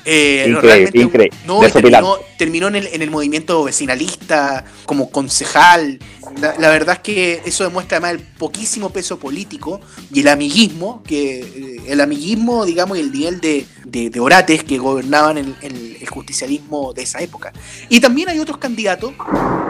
Eh, 0.04 0.44
Increíble, 0.46 0.60
realmente, 0.60 0.98
increíble. 0.98 1.38
No, 1.46 1.60
Desopilante. 1.62 2.06
terminó, 2.06 2.18
terminó 2.36 2.68
en, 2.68 2.76
el, 2.76 2.86
en 2.88 3.00
el 3.00 3.10
movimiento 3.10 3.64
vecinalista, 3.64 4.66
como 4.84 5.10
concejal. 5.10 5.98
La, 6.40 6.68
verdad 6.70 6.96
es 6.96 7.00
que 7.02 7.42
eso 7.46 7.64
demuestra 7.64 7.98
además 7.98 8.20
el 8.20 8.26
poquísimo 8.38 8.90
peso 8.90 9.18
político 9.18 9.80
y 10.12 10.20
el 10.20 10.28
amiguismo, 10.28 11.02
que 11.06 11.40
eh, 11.40 11.76
el 11.86 12.00
amiguismo, 12.00 12.64
digamos, 12.64 12.98
y 12.98 13.00
el 13.00 13.12
nivel 13.12 13.40
de, 13.40 13.64
de, 13.84 14.20
orates 14.20 14.64
que 14.64 14.78
gobernaban 14.78 15.38
el, 15.38 15.54
el- 15.62 15.96
el 16.00 16.08
justicialismo 16.10 16.92
de 16.92 17.02
esa 17.02 17.20
época. 17.20 17.52
Y 17.88 18.00
también 18.00 18.28
hay 18.28 18.38
otros 18.38 18.58
candidatos 18.58 19.12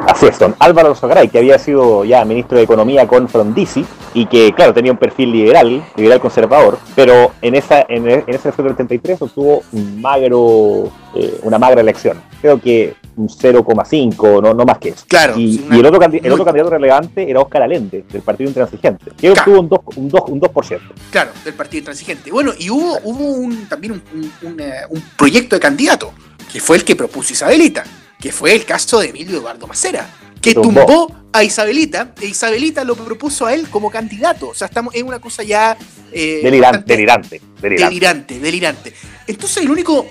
Así 0.09 0.27
es, 0.27 0.39
don 0.39 0.55
Álvaro 0.59 0.95
Sogray, 0.95 1.29
que 1.29 1.39
había 1.39 1.59
sido 1.59 2.05
ya 2.05 2.25
ministro 2.25 2.59
de 2.59 2.65
Economía 2.65 3.07
con 3.09 3.29
Frondizi 3.29 3.85
y 4.15 4.27
que, 4.27 4.53
claro, 4.53 4.73
tenía 4.73 4.93
un 4.93 4.99
perfil 4.99 5.33
liberal, 5.33 5.85
liberal 5.97 6.21
conservador, 6.21 6.79
pero 6.95 7.33
en 7.43 7.55
esa 7.55 7.85
en, 7.89 8.09
en 8.09 8.25
ese 8.29 8.49
elección 8.49 8.63
del 8.69 8.75
83 8.75 9.23
obtuvo 9.23 9.63
un 9.73 10.01
magro, 10.01 10.91
eh, 11.15 11.39
una 11.43 11.59
magra 11.59 11.81
elección. 11.81 12.21
Creo 12.41 12.61
que 12.61 12.95
un 13.17 13.29
0,5, 13.29 14.43
no, 14.43 14.55
no 14.55 14.65
más 14.65 14.79
que 14.79 14.91
eso. 14.91 15.05
Claro, 15.09 15.39
Y, 15.39 15.55
sí, 15.59 15.65
una- 15.67 15.77
y 15.77 15.81
el, 15.81 15.87
otro, 15.87 16.03
el 16.03 16.11
muy- 16.23 16.31
otro 16.31 16.45
candidato 16.45 16.71
relevante 16.71 17.29
era 17.31 17.41
Oscar 17.41 17.63
Allende, 17.63 18.05
del 18.11 18.23
Partido 18.23 18.49
Intransigente, 18.49 19.07
que 19.17 19.33
Claro. 19.33 19.41
obtuvo 19.41 19.61
un 19.61 19.69
2%. 19.69 19.97
Un 19.97 20.09
2, 20.09 20.21
un 20.29 20.41
2%. 20.41 20.81
Claro, 21.11 21.31
del 21.45 21.55
Partido 21.55 21.79
Intransigente. 21.81 22.31
Bueno, 22.31 22.53
y 22.59 22.71
hubo, 22.71 22.99
hubo 23.05 23.25
un, 23.33 23.67
también 23.69 23.93
un, 23.95 24.03
un- 24.15 24.33
un, 24.53 24.61
eh, 24.61 24.73
un 24.91 25.03
proyecto 25.17 25.57
de 25.57 25.61
candidato, 25.61 26.13
que 26.53 26.61
fue 26.61 26.77
el 26.77 26.85
que 26.85 26.95
propuso 26.97 27.33
Isabelita, 27.33 27.85
que 28.21 28.33
fue 28.33 28.55
el 28.55 28.65
caso 28.65 29.01
de 29.01 29.09
Emilio 29.11 29.39
Eduardo 29.39 29.67
Macera, 29.67 30.09
que 30.47 30.55
Tumbó. 30.55 30.87
tumbó 30.87 31.17
a 31.33 31.43
Isabelita, 31.43 32.15
e 32.21 32.27
Isabelita 32.27 32.85
lo 32.85 32.95
propuso 32.95 33.47
a 33.47 33.53
él 33.55 33.69
como 33.69 33.91
candidato. 33.91 34.49
O 34.49 34.55
sea, 34.55 34.69
estamos 34.69 34.95
en 34.95 35.07
una 35.07 35.19
cosa 35.19 35.43
ya... 35.43 35.77
eh, 36.13 36.41
Delirante, 36.43 36.85
delirante, 36.93 37.41
delirante. 37.61 37.89
delirante, 37.95 38.39
delirante. 38.39 38.95
Entonces 39.27 39.63
el 39.65 39.71
único, 39.71 40.07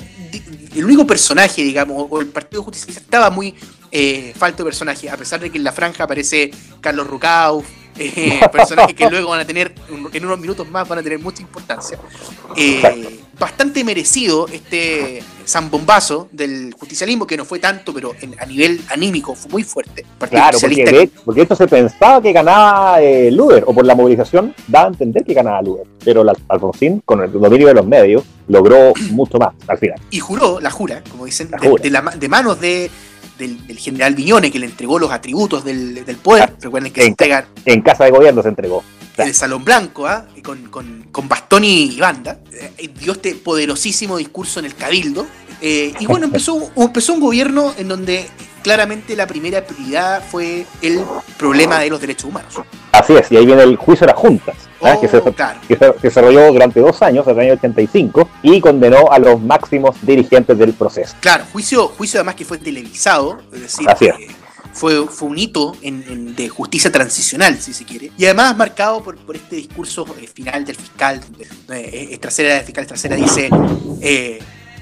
el 0.76 0.86
único 0.86 1.08
personaje, 1.08 1.64
digamos, 1.64 2.08
o 2.10 2.20
el 2.20 2.28
Partido 2.28 2.64
Justicialista 2.64 3.02
estaba 3.02 3.30
muy 3.30 3.56
eh, 3.92 4.34
falto 4.38 4.58
de 4.64 4.66
personaje, 4.66 5.10
a 5.10 5.16
pesar 5.18 5.40
de 5.40 5.50
que 5.50 5.58
en 5.58 5.64
la 5.64 5.72
franja 5.72 6.04
aparece 6.04 6.52
Carlos 6.82 7.08
Rucauf, 7.08 7.66
eh, 7.98 8.42
personajes 8.52 8.94
que 8.94 9.10
luego 9.10 9.30
van 9.30 9.40
a 9.40 9.46
tener, 9.46 9.74
en 10.12 10.26
unos 10.26 10.38
minutos 10.38 10.70
más 10.70 10.86
van 10.88 11.00
a 11.00 11.04
tener 11.04 11.18
mucha 11.20 11.42
importancia. 11.42 11.98
Eh, 12.58 13.22
bastante 13.40 13.84
merecido 13.86 14.48
este 14.50 15.24
zambombazo 15.46 16.28
del 16.32 16.74
justicialismo, 16.78 17.26
que 17.28 17.38
no 17.38 17.46
fue 17.46 17.60
tanto, 17.60 17.94
pero 17.94 18.14
a 18.40 18.46
nivel 18.46 18.82
anímico 18.90 19.36
fue 19.36 19.52
muy 19.52 19.64
fuerte. 19.64 20.06
claro, 20.30 20.58
porque, 21.26 21.42
esto 21.42 21.56
se 21.56 21.68
pensaba 21.68 22.22
que 22.22 22.34
ganaba 22.34 23.02
eh, 23.02 23.32
Luder, 23.32 23.64
o 23.68 23.74
por 23.74 23.86
la 23.86 23.96
movilización 23.96 24.54
daba 24.68 24.86
a 24.86 24.90
entender 24.90 25.24
que 25.24 25.34
ganaba 25.34 25.62
Luder, 25.62 25.86
pero 26.04 26.24
Alfonsín, 26.48 27.02
con 27.06 27.24
el 27.24 27.32
dominio 27.32 27.68
de 27.68 27.74
los 27.74 27.86
medios, 27.86 28.24
logró 28.48 28.94
mucho 29.12 29.38
más 29.38 29.54
al 29.68 29.78
final. 29.78 30.00
Y 30.12 30.20
juró, 30.20 30.60
la 30.60 30.72
jura, 30.72 31.04
como 31.10 31.26
dicen, 31.26 31.50
de, 31.50 32.30
manos 32.30 32.60
de, 32.60 32.90
del, 33.38 33.60
general 33.78 34.16
Viñone, 34.16 34.52
que 34.52 34.60
le 34.60 34.66
entregó 34.66 35.00
los 35.00 35.12
atributos 35.12 35.64
del, 35.64 36.04
poder. 36.22 36.54
Recuerden 36.60 36.92
que 36.92 37.06
en, 37.06 37.16
en 37.66 37.82
casa 37.82 38.06
de 38.06 38.12
gobierno 38.12 38.42
se 38.42 38.50
entregó 38.50 38.84
el 39.18 39.34
Salón 39.34 39.64
Blanco, 39.64 40.08
¿ah? 40.08 40.26
con, 40.44 40.70
con, 41.12 41.28
bastón 41.30 41.64
y 41.64 41.98
banda, 42.00 42.40
eh, 42.78 42.90
dio 43.00 43.14
este 43.14 43.36
poderosísimo 43.36 44.18
discurso 44.18 44.60
en 44.60 44.66
el 44.66 44.76
Cabildo. 44.76 45.26
Eh, 45.62 45.94
y 46.00 46.06
bueno, 46.06 46.26
empezó, 46.26 46.72
empezó 46.76 47.14
un 47.14 47.22
gobierno 47.22 47.74
en 47.78 47.88
donde 47.88 48.28
claramente 48.62 49.16
la 49.16 49.28
primera 49.28 49.66
prioridad 49.66 50.24
fue 50.30 50.66
el 50.82 51.02
problema 51.38 51.80
de 51.80 51.90
los 51.90 52.02
derechos 52.02 52.26
humanos. 52.26 52.56
Así 52.92 53.14
es, 53.14 53.32
y 53.32 53.38
ahí 53.38 53.46
viene 53.46 53.64
el 53.64 53.76
juicio 53.76 54.08
de 54.08 54.14
las 54.14 54.20
juntas, 54.20 54.56
¿ah? 54.82 54.98
que, 55.00 55.08
se, 55.08 55.18
oh, 55.18 55.36
que, 55.68 55.76
se, 55.78 55.94
desarrolló 56.02 56.52
durante 56.52 56.80
dos 56.80 57.02
años, 57.02 57.28
hasta 57.28 57.40
el 57.42 57.48
año 57.48 57.54
85, 57.54 58.30
y 58.42 58.60
condenó 58.62 59.12
a 59.12 59.20
los 59.20 59.40
máximos 59.42 59.96
dirigentes 60.02 60.58
del 60.58 60.74
proceso. 60.74 61.16
Claro, 61.20 61.46
juicio, 61.52 61.90
juicio 61.90 62.20
además 62.20 62.36
que 62.36 62.46
fue 62.46 62.58
televisado, 62.58 63.38
es 63.54 63.62
decir, 63.62 63.90
Así 63.90 64.06
es. 64.08 64.45
Eh, 64.76 64.78
fue, 64.78 65.08
fue 65.08 65.30
un 65.30 65.38
hito 65.38 65.76
en, 65.82 66.36
de 66.36 66.50
justicia 66.50 66.92
transicional, 66.92 67.60
si 67.60 67.74
se 67.74 67.86
quiere. 67.86 68.12
Y 68.18 68.26
además 68.26 68.56
marcado 68.58 69.04
por, 69.04 69.16
por 69.18 69.36
este 69.36 69.56
discurso 69.56 70.06
eh, 70.20 70.28
final 70.28 70.66
del 70.66 70.76
fiscal, 70.76 71.22
eh, 71.70 72.20
eh, 72.20 72.20
el 72.22 72.64
fiscal 72.64 72.88
trasera 72.88 73.16
dice, 73.16 73.50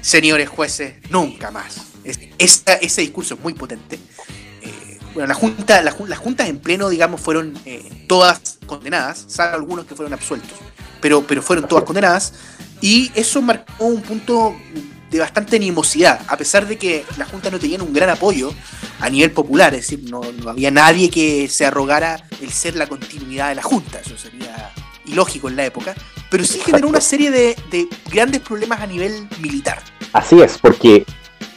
señores 0.00 0.48
jueces, 0.48 0.94
nunca 1.10 1.50
más. 1.50 1.76
ese 2.04 3.00
discurso 3.00 3.34
es 3.34 3.40
muy 3.40 3.54
potente. 3.54 3.98
bueno, 5.14 5.28
la 5.28 5.34
junta, 5.34 5.82
las 5.82 6.18
juntas 6.18 6.48
en 6.48 6.58
pleno, 6.58 6.88
digamos, 6.88 7.20
fueron 7.20 7.54
todas 8.06 8.58
condenadas, 8.66 9.24
salvo 9.28 9.56
algunos 9.56 9.86
que 9.86 9.94
fueron 9.94 10.12
absueltos, 10.12 10.58
pero, 11.00 11.24
pero 11.26 11.42
fueron 11.42 11.68
todas 11.68 11.84
condenadas. 11.84 12.32
Y 12.80 13.10
eso 13.14 13.40
marcó 13.40 13.86
un 13.86 14.02
punto 14.02 14.54
de 15.14 15.20
bastante 15.20 15.56
animosidad, 15.56 16.20
a 16.26 16.36
pesar 16.36 16.66
de 16.66 16.76
que 16.76 17.04
la 17.16 17.24
Junta 17.24 17.48
no 17.48 17.60
tenía 17.60 17.80
un 17.80 17.92
gran 17.92 18.10
apoyo 18.10 18.52
a 18.98 19.08
nivel 19.08 19.30
popular, 19.30 19.72
es 19.72 19.82
decir, 19.82 20.10
no, 20.10 20.22
había 20.48 20.72
nadie 20.72 21.08
que 21.08 21.48
se 21.48 21.64
arrogara 21.64 22.26
el 22.42 22.50
ser 22.50 22.74
la 22.74 22.88
continuidad 22.88 23.50
de 23.50 23.54
la 23.54 23.62
Junta, 23.62 24.00
eso 24.04 24.18
sería 24.18 24.72
ilógico 25.06 25.48
en 25.48 25.54
la 25.54 25.66
época, 25.66 25.94
pero 26.30 26.42
sí 26.42 26.58
generó 26.58 26.88
una 26.88 27.00
serie 27.00 27.30
de, 27.30 27.56
de 27.70 27.86
grandes 28.10 28.40
problemas 28.40 28.80
a 28.80 28.88
nivel 28.88 29.28
militar. 29.40 29.78
Así 30.12 30.40
es, 30.40 30.58
porque 30.58 31.04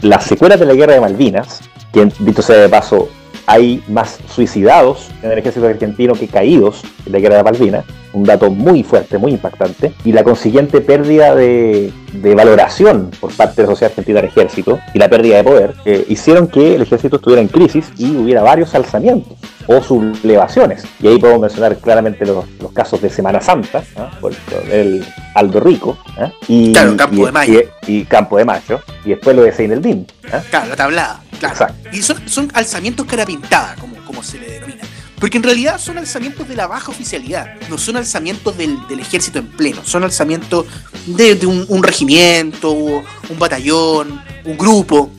las 0.02 0.26
secuelas 0.26 0.60
de 0.60 0.68
la 0.68 0.76
guerra 0.76 0.94
de 0.94 1.02
Malvinas, 1.02 1.62
que 1.92 2.08
dicho 2.20 2.44
sea 2.44 2.58
de 2.58 2.70
paso, 2.70 3.10
hay 3.48 3.84
más 3.88 4.20
suicidados 4.36 5.08
en 5.24 5.32
el 5.32 5.40
ejército 5.40 5.66
argentino 5.66 6.14
que 6.14 6.28
caídos 6.28 6.84
en 7.08 7.12
la 7.12 7.20
guerra 7.20 7.38
de 7.38 7.44
Malvinas, 7.44 7.86
un 8.14 8.24
dato 8.24 8.50
muy 8.50 8.84
fuerte, 8.84 9.18
muy 9.18 9.32
impactante, 9.32 9.94
y 10.04 10.12
la 10.12 10.24
consiguiente 10.24 10.82
pérdida 10.82 11.36
de, 11.36 11.92
valoración 12.36 13.12
por 13.20 13.34
parte 13.34 13.62
de 13.62 13.64
la 13.64 13.70
sociedad 13.70 13.92
argentina 13.92 14.22
del 14.22 14.30
ejército 14.30 14.80
y 14.94 15.00
la 15.00 15.10
pérdida 15.10 15.38
de 15.38 15.44
poder, 15.44 15.74
eh, 15.86 16.06
hicieron 16.10 16.48
que 16.48 16.76
el 16.76 16.82
ejército 16.82 17.18
estuviera 17.18 17.42
en 17.42 17.48
crisis 17.48 17.92
y 17.98 18.16
hubiera 18.16 18.42
varios 18.42 18.74
alzamientos 18.76 19.38
o 19.68 19.82
sublevaciones. 19.82 20.84
Y 21.02 21.08
ahí 21.08 21.20
podemos 21.20 21.42
mencionar 21.42 21.78
claramente 21.78 22.26
los, 22.26 22.46
casos 22.74 23.02
de 23.02 23.10
Semana 23.10 23.42
Santa, 23.42 23.84
¿ah? 23.96 24.12
por, 24.22 24.34
el 24.72 25.06
Aldo 25.36 25.60
Rico, 25.60 25.98
¿ah? 26.18 26.32
y, 26.48 26.74
Campo 26.74 27.26
de 27.26 27.32
Mayo. 27.32 27.62
Y, 27.88 28.06
Campo 28.06 28.38
de 28.38 28.46
Mayo, 28.46 28.80
y 29.04 29.10
después 29.10 29.36
lo 29.36 29.44
de 29.44 29.52
Seineldín. 29.52 30.06
¿ah? 30.32 30.42
Claro, 30.50 30.70
la 30.70 30.76
tablada. 30.76 31.22
Claro. 31.40 31.74
Y 31.92 32.02
son, 32.02 32.18
son 32.28 32.50
alzamientos 32.54 33.06
cara 33.06 33.26
pintada, 33.26 33.76
como, 33.80 33.96
como 34.06 34.24
se 34.24 34.40
le 34.40 34.50
denomina. 34.52 34.77
Porque 35.20 35.38
en 35.38 35.44
realidad 35.44 35.80
son 35.80 35.98
alzamientos 35.98 36.48
de 36.48 36.56
la 36.56 36.68
baja 36.68 36.92
oficialidad, 36.92 37.48
no 37.70 37.78
son 37.78 37.98
alzamientos 37.98 38.56
del, 38.56 38.78
ejército 39.00 39.40
en 39.40 39.48
pleno, 39.48 39.84
son 39.84 40.04
alzamientos 40.04 40.68
de, 41.08 41.46
un, 41.46 41.84
regimiento, 41.84 42.72
un 42.72 43.40
batallón, 43.40 44.22
un 44.46 44.58
grupo. 44.58 45.10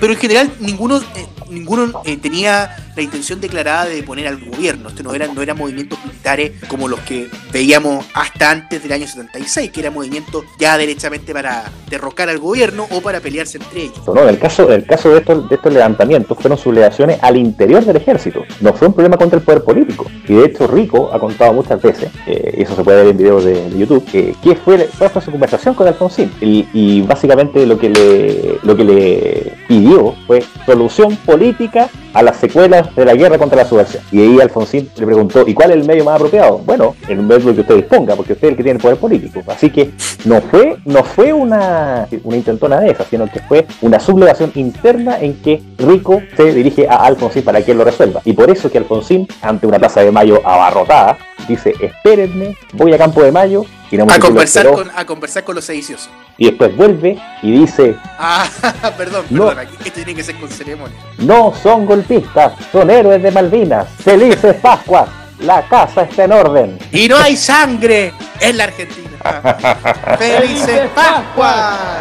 Pero 0.00 0.12
en 0.12 0.18
general 0.18 0.52
ninguno, 0.58 0.98
eh, 0.98 1.26
ninguno 1.56 2.02
eh, 2.04 2.16
tenía 2.18 2.76
la 2.94 3.02
intención 3.02 3.40
declarada 3.40 3.86
de 3.86 4.02
poner 4.02 4.28
al 4.28 4.38
gobierno. 4.38 4.88
Esto 4.88 5.02
no 5.02 5.14
eran, 5.14 5.34
no 5.34 5.42
eran 5.42 5.56
movimientos 5.56 5.98
militares 6.04 6.52
como 6.68 6.88
los 6.88 7.00
que 7.00 7.28
veíamos 7.52 8.04
hasta 8.14 8.50
antes 8.50 8.82
del 8.82 8.92
año 8.92 9.06
76, 9.06 9.70
que 9.70 9.80
eran 9.80 9.94
movimientos 9.94 10.44
ya 10.58 10.76
derechamente 10.78 11.32
para 11.32 11.64
derrocar 11.88 12.28
al 12.28 12.38
gobierno 12.38 12.86
o 12.90 13.00
para 13.00 13.20
pelearse 13.20 13.58
entre 13.58 13.84
ellos. 13.84 14.00
No, 14.06 14.22
en 14.22 14.28
el 14.28 14.38
caso, 14.38 14.70
el 14.72 14.84
caso 14.84 15.10
de, 15.10 15.18
estos, 15.18 15.48
de 15.48 15.56
estos 15.56 15.72
levantamientos 15.72 16.38
fueron 16.38 16.58
sublevaciones 16.58 17.18
al 17.22 17.36
interior 17.36 17.84
del 17.84 17.96
ejército. 17.96 18.42
No 18.60 18.72
fue 18.72 18.88
un 18.88 18.94
problema 18.94 19.16
contra 19.16 19.38
el 19.38 19.44
poder 19.44 19.64
político. 19.64 20.06
Y 20.28 20.34
de 20.34 20.46
hecho 20.46 20.66
Rico 20.66 21.10
ha 21.12 21.18
contado 21.18 21.52
muchas 21.52 21.80
veces, 21.80 22.10
eh, 22.26 22.54
y 22.58 22.62
eso 22.62 22.76
se 22.76 22.84
puede 22.84 22.98
ver 22.98 23.10
en 23.12 23.18
videos 23.18 23.44
de, 23.44 23.66
YouTube, 23.76 24.04
que 24.04 24.34
qué 24.42 24.56
fue, 24.56 24.88
cuál 24.98 25.10
fue 25.10 25.22
su 25.22 25.30
conversación 25.30 25.74
con 25.74 25.86
Alfonsín. 25.86 26.30
Y, 26.40 26.66
y 26.72 27.02
básicamente 27.02 27.64
lo 27.66 27.78
que 27.78 27.90
le, 27.90 28.58
lo 28.62 28.76
que 28.76 28.84
le 28.84 29.45
pidió 29.66 30.14
fue 30.26 30.42
solución 30.64 31.16
política 31.16 31.88
a 32.14 32.22
las 32.22 32.36
secuelas 32.36 32.94
de 32.94 33.04
la 33.04 33.14
guerra 33.14 33.38
contra 33.38 33.58
la 33.58 33.68
subversión. 33.68 34.02
Y 34.10 34.20
ahí 34.20 34.40
Alfonsín 34.40 34.88
le 34.96 35.06
preguntó, 35.06 35.44
¿y 35.46 35.52
cuál 35.52 35.70
es 35.70 35.76
el 35.76 35.84
medio 35.84 36.04
más 36.04 36.16
apropiado? 36.16 36.58
Bueno, 36.64 36.96
el 37.08 37.22
medio 37.22 37.54
que 37.54 37.60
usted 37.60 37.76
disponga, 37.76 38.16
porque 38.16 38.32
usted 38.32 38.48
es 38.48 38.50
el 38.52 38.56
que 38.56 38.62
tiene 38.62 38.76
el 38.78 38.82
poder 38.82 38.96
político. 38.96 39.42
Así 39.46 39.68
que 39.70 39.90
no 40.24 40.40
fue, 40.40 40.78
no 40.86 41.04
fue 41.04 41.32
una, 41.32 42.08
una 42.24 42.36
intentona 42.36 42.80
de 42.80 42.90
esas, 42.90 43.06
sino 43.08 43.26
que 43.30 43.40
fue 43.40 43.66
una 43.82 44.00
sublevación 44.00 44.50
interna 44.54 45.20
en 45.20 45.34
que 45.42 45.62
Rico 45.76 46.22
se 46.36 46.54
dirige 46.54 46.88
a 46.88 46.96
Alfonsín 46.96 47.42
para 47.42 47.62
que 47.62 47.72
él 47.72 47.78
lo 47.78 47.84
resuelva. 47.84 48.22
Y 48.24 48.32
por 48.32 48.50
eso 48.50 48.70
que 48.70 48.78
Alfonsín, 48.78 49.28
ante 49.42 49.66
una 49.66 49.78
plaza 49.78 50.00
de 50.00 50.10
mayo 50.10 50.40
abarrotada, 50.42 51.18
dice, 51.46 51.74
espérenme, 51.80 52.56
voy 52.72 52.94
a 52.94 52.98
Campo 52.98 53.22
de 53.22 53.30
Mayo 53.30 53.64
a, 54.08 54.18
conversar 54.18 54.70
con, 54.70 54.90
a 54.94 55.04
conversar 55.04 55.44
con 55.44 55.54
los 55.54 55.64
sediciosos. 55.64 56.10
Y 56.38 56.46
después 56.46 56.76
vuelve 56.76 57.18
y 57.42 57.52
dice... 57.60 57.96
Ah, 58.18 58.46
perdón, 58.96 59.24
perdón, 59.28 59.58
esto 59.58 59.90
tiene 59.92 60.14
que 60.14 60.22
ser 60.22 60.36
con 60.36 60.48
ceremonia. 60.48 60.96
No 61.18 61.54
son 61.62 61.86
golpistas, 61.86 62.52
son 62.72 62.90
héroes 62.90 63.22
de 63.22 63.30
Malvinas. 63.30 63.88
Felices 64.02 64.56
Pascuas, 64.62 65.08
la 65.40 65.66
casa 65.68 66.02
está 66.02 66.24
en 66.24 66.32
orden. 66.32 66.78
Y 66.92 67.08
no 67.08 67.16
hay 67.16 67.36
sangre 67.36 68.12
en 68.40 68.56
la 68.56 68.64
Argentina. 68.64 69.10
¡Felices 70.18 70.90
Pascuas! 70.94 72.00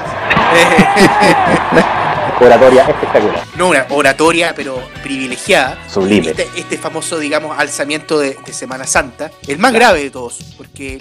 Oratoria 2.39 2.83
espectacular. 2.87 3.43
No, 3.55 3.69
una 3.69 3.85
oratoria, 3.89 4.53
pero 4.55 4.81
privilegiada. 5.03 5.77
Sublime. 5.87 6.31
Este, 6.31 6.47
este 6.55 6.77
famoso, 6.77 7.19
digamos, 7.19 7.57
alzamiento 7.57 8.19
de, 8.19 8.35
Semana 8.51 8.87
Santa, 8.87 9.31
el 9.47 9.57
más 9.57 9.73
grave 9.73 10.03
de 10.03 10.09
todos, 10.09 10.39
porque 10.55 10.99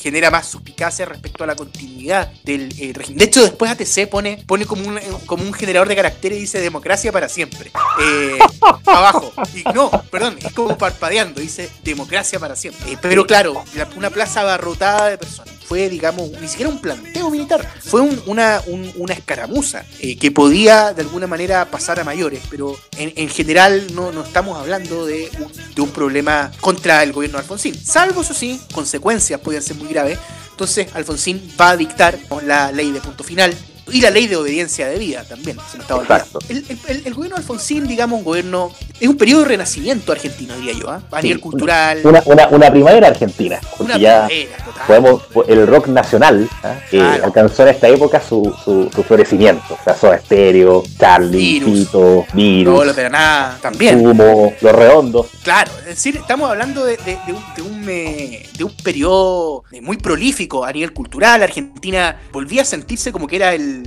genera 0.00 0.30
más 0.30 0.46
suspicacia 0.46 1.06
respecto 1.06 1.44
a 1.44 1.46
la 1.46 1.56
continuidad 1.56 2.30
del 2.44 2.74
eh, 2.78 2.92
régimen. 2.94 3.18
De 3.18 3.24
hecho, 3.24 3.42
después 3.42 3.70
ATC 3.70 4.08
pone, 4.08 4.42
pone 4.46 4.66
como, 4.66 4.86
un, 4.86 5.00
como 5.24 5.44
un 5.44 5.52
generador 5.54 5.88
de 5.88 5.96
caracteres 5.96 6.38
y 6.38 6.40
dice 6.42 6.60
democracia 6.60 7.10
para 7.10 7.28
siempre. 7.28 7.70
Eh, 8.02 8.38
abajo. 8.86 9.32
Y 9.54 9.62
no, 9.72 9.90
perdón, 10.10 10.36
es 10.44 10.52
como 10.52 10.76
parpadeando, 10.76 11.40
dice 11.40 11.70
democracia 11.82 12.38
para 12.38 12.54
siempre. 12.54 12.92
Eh, 12.92 12.98
pero 13.00 13.26
claro, 13.26 13.64
una 13.96 14.10
plaza 14.10 14.42
abarrotada 14.42 15.08
de 15.08 15.16
personas 15.16 15.59
fue, 15.70 15.88
digamos, 15.88 16.28
ni 16.40 16.48
siquiera 16.48 16.68
un 16.68 16.80
planteo 16.80 17.30
militar, 17.30 17.64
fue 17.78 18.00
una, 18.00 18.60
una 18.96 19.14
escaramuza 19.14 19.84
eh, 20.00 20.18
que 20.18 20.32
podía 20.32 20.92
de 20.92 21.02
alguna 21.02 21.28
manera 21.28 21.64
pasar 21.70 22.00
a 22.00 22.02
mayores, 22.02 22.40
pero 22.50 22.76
en, 22.96 23.28
general 23.28 23.86
no, 23.94 24.10
no, 24.10 24.24
estamos 24.24 24.58
hablando 24.58 25.06
de 25.06 25.30
un, 25.38 25.52
de 25.72 25.80
un 25.80 25.90
problema 25.90 26.50
contra 26.60 27.04
el 27.04 27.12
gobierno 27.12 27.38
de 27.38 27.42
Alfonsín, 27.42 27.76
salvo 27.76 28.22
eso 28.22 28.34
sí, 28.34 28.60
consecuencias 28.72 29.38
podían 29.38 29.62
ser 29.62 29.76
muy 29.76 29.86
graves. 29.86 30.18
Entonces 30.50 30.88
Alfonsín 30.92 31.40
va 31.58 31.70
a 31.70 31.76
dictar 31.76 32.18
la 32.42 32.72
ley 32.72 32.90
de 32.90 33.00
punto 33.00 33.22
final, 33.22 33.54
y 33.92 34.00
la 34.00 34.10
ley 34.10 34.26
de 34.26 34.36
obediencia 34.36 34.88
de 34.88 34.98
vida 34.98 35.24
también, 35.24 35.56
se 35.70 35.78
nos 35.78 35.84
estaba 35.84 36.00
olvidando. 36.00 36.38
El, 36.48 36.64
el, 37.04 37.14
gobierno 37.14 37.36
de 37.36 37.42
Alfonsín, 37.42 37.86
digamos, 37.86 38.18
un 38.18 38.24
gobierno. 38.24 38.72
Es 38.98 39.08
un 39.08 39.16
periodo 39.16 39.42
de 39.42 39.48
renacimiento 39.48 40.12
argentino, 40.12 40.54
diría 40.56 40.74
yo, 40.74 40.90
¿ah? 40.90 41.02
a 41.10 41.22
nivel 41.22 41.40
cultural. 41.40 42.00
Una, 42.04 42.22
una, 42.26 42.48
una, 42.48 42.70
primavera 42.70 43.08
argentina. 43.08 43.58
Una 43.78 43.96
ya 43.96 44.26
primavera, 44.26 44.64
total. 44.64 44.86
Podemos, 44.86 45.22
el 45.48 45.66
rock 45.66 45.88
nacional 45.88 46.48
¿ah? 46.62 46.76
alcanzó 47.22 47.62
en 47.62 47.68
esta 47.70 47.88
época 47.88 48.20
su, 48.20 48.54
su, 48.64 49.02
florecimiento. 49.02 49.74
O 49.80 49.84
sea, 49.84 49.96
Soda 49.96 50.18
Stereo, 50.18 50.82
Charlie, 50.98 51.60
Virus, 51.60 51.72
Tito, 51.72 52.26
Virus. 52.34 52.86
No, 52.86 52.92
pero 52.94 53.10
nada, 53.10 53.58
también. 53.60 54.06
Humo, 54.06 54.52
Los 54.60 54.72
Redondos. 54.72 55.26
Claro, 55.42 55.70
es 55.80 55.86
decir, 55.86 56.16
estamos 56.16 56.50
hablando 56.50 56.84
de, 56.84 56.96
de, 56.98 57.18
de 57.26 57.32
un, 57.32 57.44
de, 57.56 57.62
un, 57.62 57.88
eh, 57.88 58.48
de 58.56 58.64
un 58.64 58.72
periodo 58.84 59.64
muy 59.82 59.96
prolífico 59.96 60.64
a 60.64 60.72
nivel 60.72 60.92
cultural. 60.92 61.42
Argentina 61.42 62.20
volvía 62.32 62.62
a 62.62 62.64
sentirse 62.64 63.12
como 63.12 63.26
que 63.26 63.36
era 63.36 63.54
el 63.54 63.79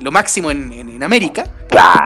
lo 0.00 0.10
máximo 0.10 0.50
en, 0.50 1.02
América, 1.02 1.44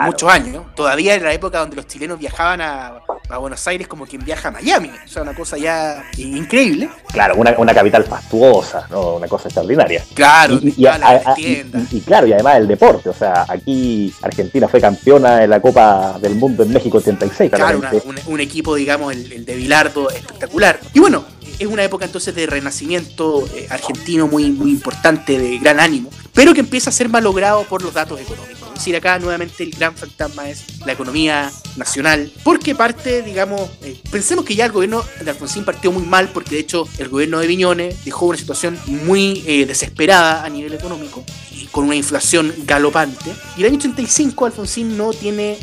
muchos 0.04 0.30
años. 0.30 0.64
Todavía 0.74 1.14
en 1.14 1.22
la 1.22 1.32
época 1.32 1.58
donde 1.58 1.76
los 1.76 1.86
chilenos 1.86 2.18
viajaban 2.18 2.60
a, 2.60 3.00
Buenos 3.40 3.66
Aires 3.66 3.88
como 3.88 4.04
quien 4.06 4.22
viaja 4.22 4.48
a 4.48 4.50
Miami. 4.50 4.90
O 4.90 5.08
sea, 5.08 5.22
una 5.22 5.34
cosa 5.34 5.56
ya 5.56 6.04
increíble. 6.18 6.90
Claro, 7.12 7.36
una, 7.36 7.74
capital 7.74 8.04
fastuosa, 8.04 8.86
¿no? 8.90 9.14
Una 9.14 9.26
cosa 9.26 9.48
extraordinaria. 9.48 10.04
Claro, 10.12 10.58
y, 10.62 10.74
y, 10.76 12.00
claro, 12.02 12.26
y 12.26 12.34
además 12.34 12.56
el 12.56 12.68
deporte. 12.68 13.08
O 13.08 13.14
sea, 13.14 13.46
aquí 13.48 14.12
Argentina 14.20 14.68
fue 14.68 14.82
campeona 14.82 15.38
de 15.38 15.48
la 15.48 15.62
Copa 15.62 16.18
del 16.20 16.34
Mundo 16.34 16.62
en 16.62 16.72
México 16.72 16.98
86. 16.98 17.50
Claro, 17.50 17.80
un, 18.26 18.40
equipo, 18.40 18.74
digamos, 18.74 19.14
el, 19.14 19.46
de 19.46 19.54
Bilardo 19.54 20.10
espectacular. 20.10 20.78
Y 20.92 21.00
bueno, 21.00 21.24
es 21.58 21.66
una 21.66 21.84
época 21.84 22.04
entonces 22.04 22.34
de 22.34 22.46
renacimiento 22.46 23.44
eh, 23.54 23.66
argentino 23.70 24.26
muy, 24.26 24.50
muy 24.50 24.70
importante, 24.70 25.38
de 25.38 25.58
gran 25.58 25.80
ánimo, 25.80 26.10
pero 26.34 26.54
que 26.54 26.60
empieza 26.60 26.90
a 26.90 26.92
ser 26.92 27.08
malogrado 27.08 27.64
por 27.64 27.82
los 27.82 27.94
datos 27.94 28.20
económicos. 28.20 28.68
Es 28.68 28.74
decir, 28.74 28.96
acá 28.96 29.18
nuevamente 29.18 29.62
el 29.62 29.70
gran 29.70 29.94
fantasma 29.94 30.48
es 30.48 30.64
la 30.84 30.92
economía 30.92 31.52
nacional, 31.76 32.32
porque 32.42 32.74
parte, 32.74 33.22
digamos, 33.22 33.70
eh, 33.82 33.96
pensemos 34.10 34.44
que 34.44 34.54
ya 34.54 34.64
el 34.64 34.72
gobierno 34.72 35.04
de 35.20 35.30
Alfonsín 35.30 35.64
partió 35.64 35.92
muy 35.92 36.04
mal, 36.04 36.30
porque 36.30 36.56
de 36.56 36.60
hecho 36.62 36.88
el 36.98 37.08
gobierno 37.08 37.38
de 37.38 37.46
Viñones 37.46 38.04
dejó 38.04 38.26
una 38.26 38.38
situación 38.38 38.78
muy 38.86 39.44
eh, 39.46 39.66
desesperada 39.66 40.44
a 40.44 40.48
nivel 40.48 40.72
económico, 40.74 41.24
con 41.70 41.84
una 41.84 41.94
inflación 41.94 42.52
galopante. 42.64 43.32
Y 43.56 43.60
el 43.60 43.68
año 43.68 43.78
85 43.78 44.46
Alfonsín 44.46 44.96
no 44.96 45.12
tiene 45.12 45.58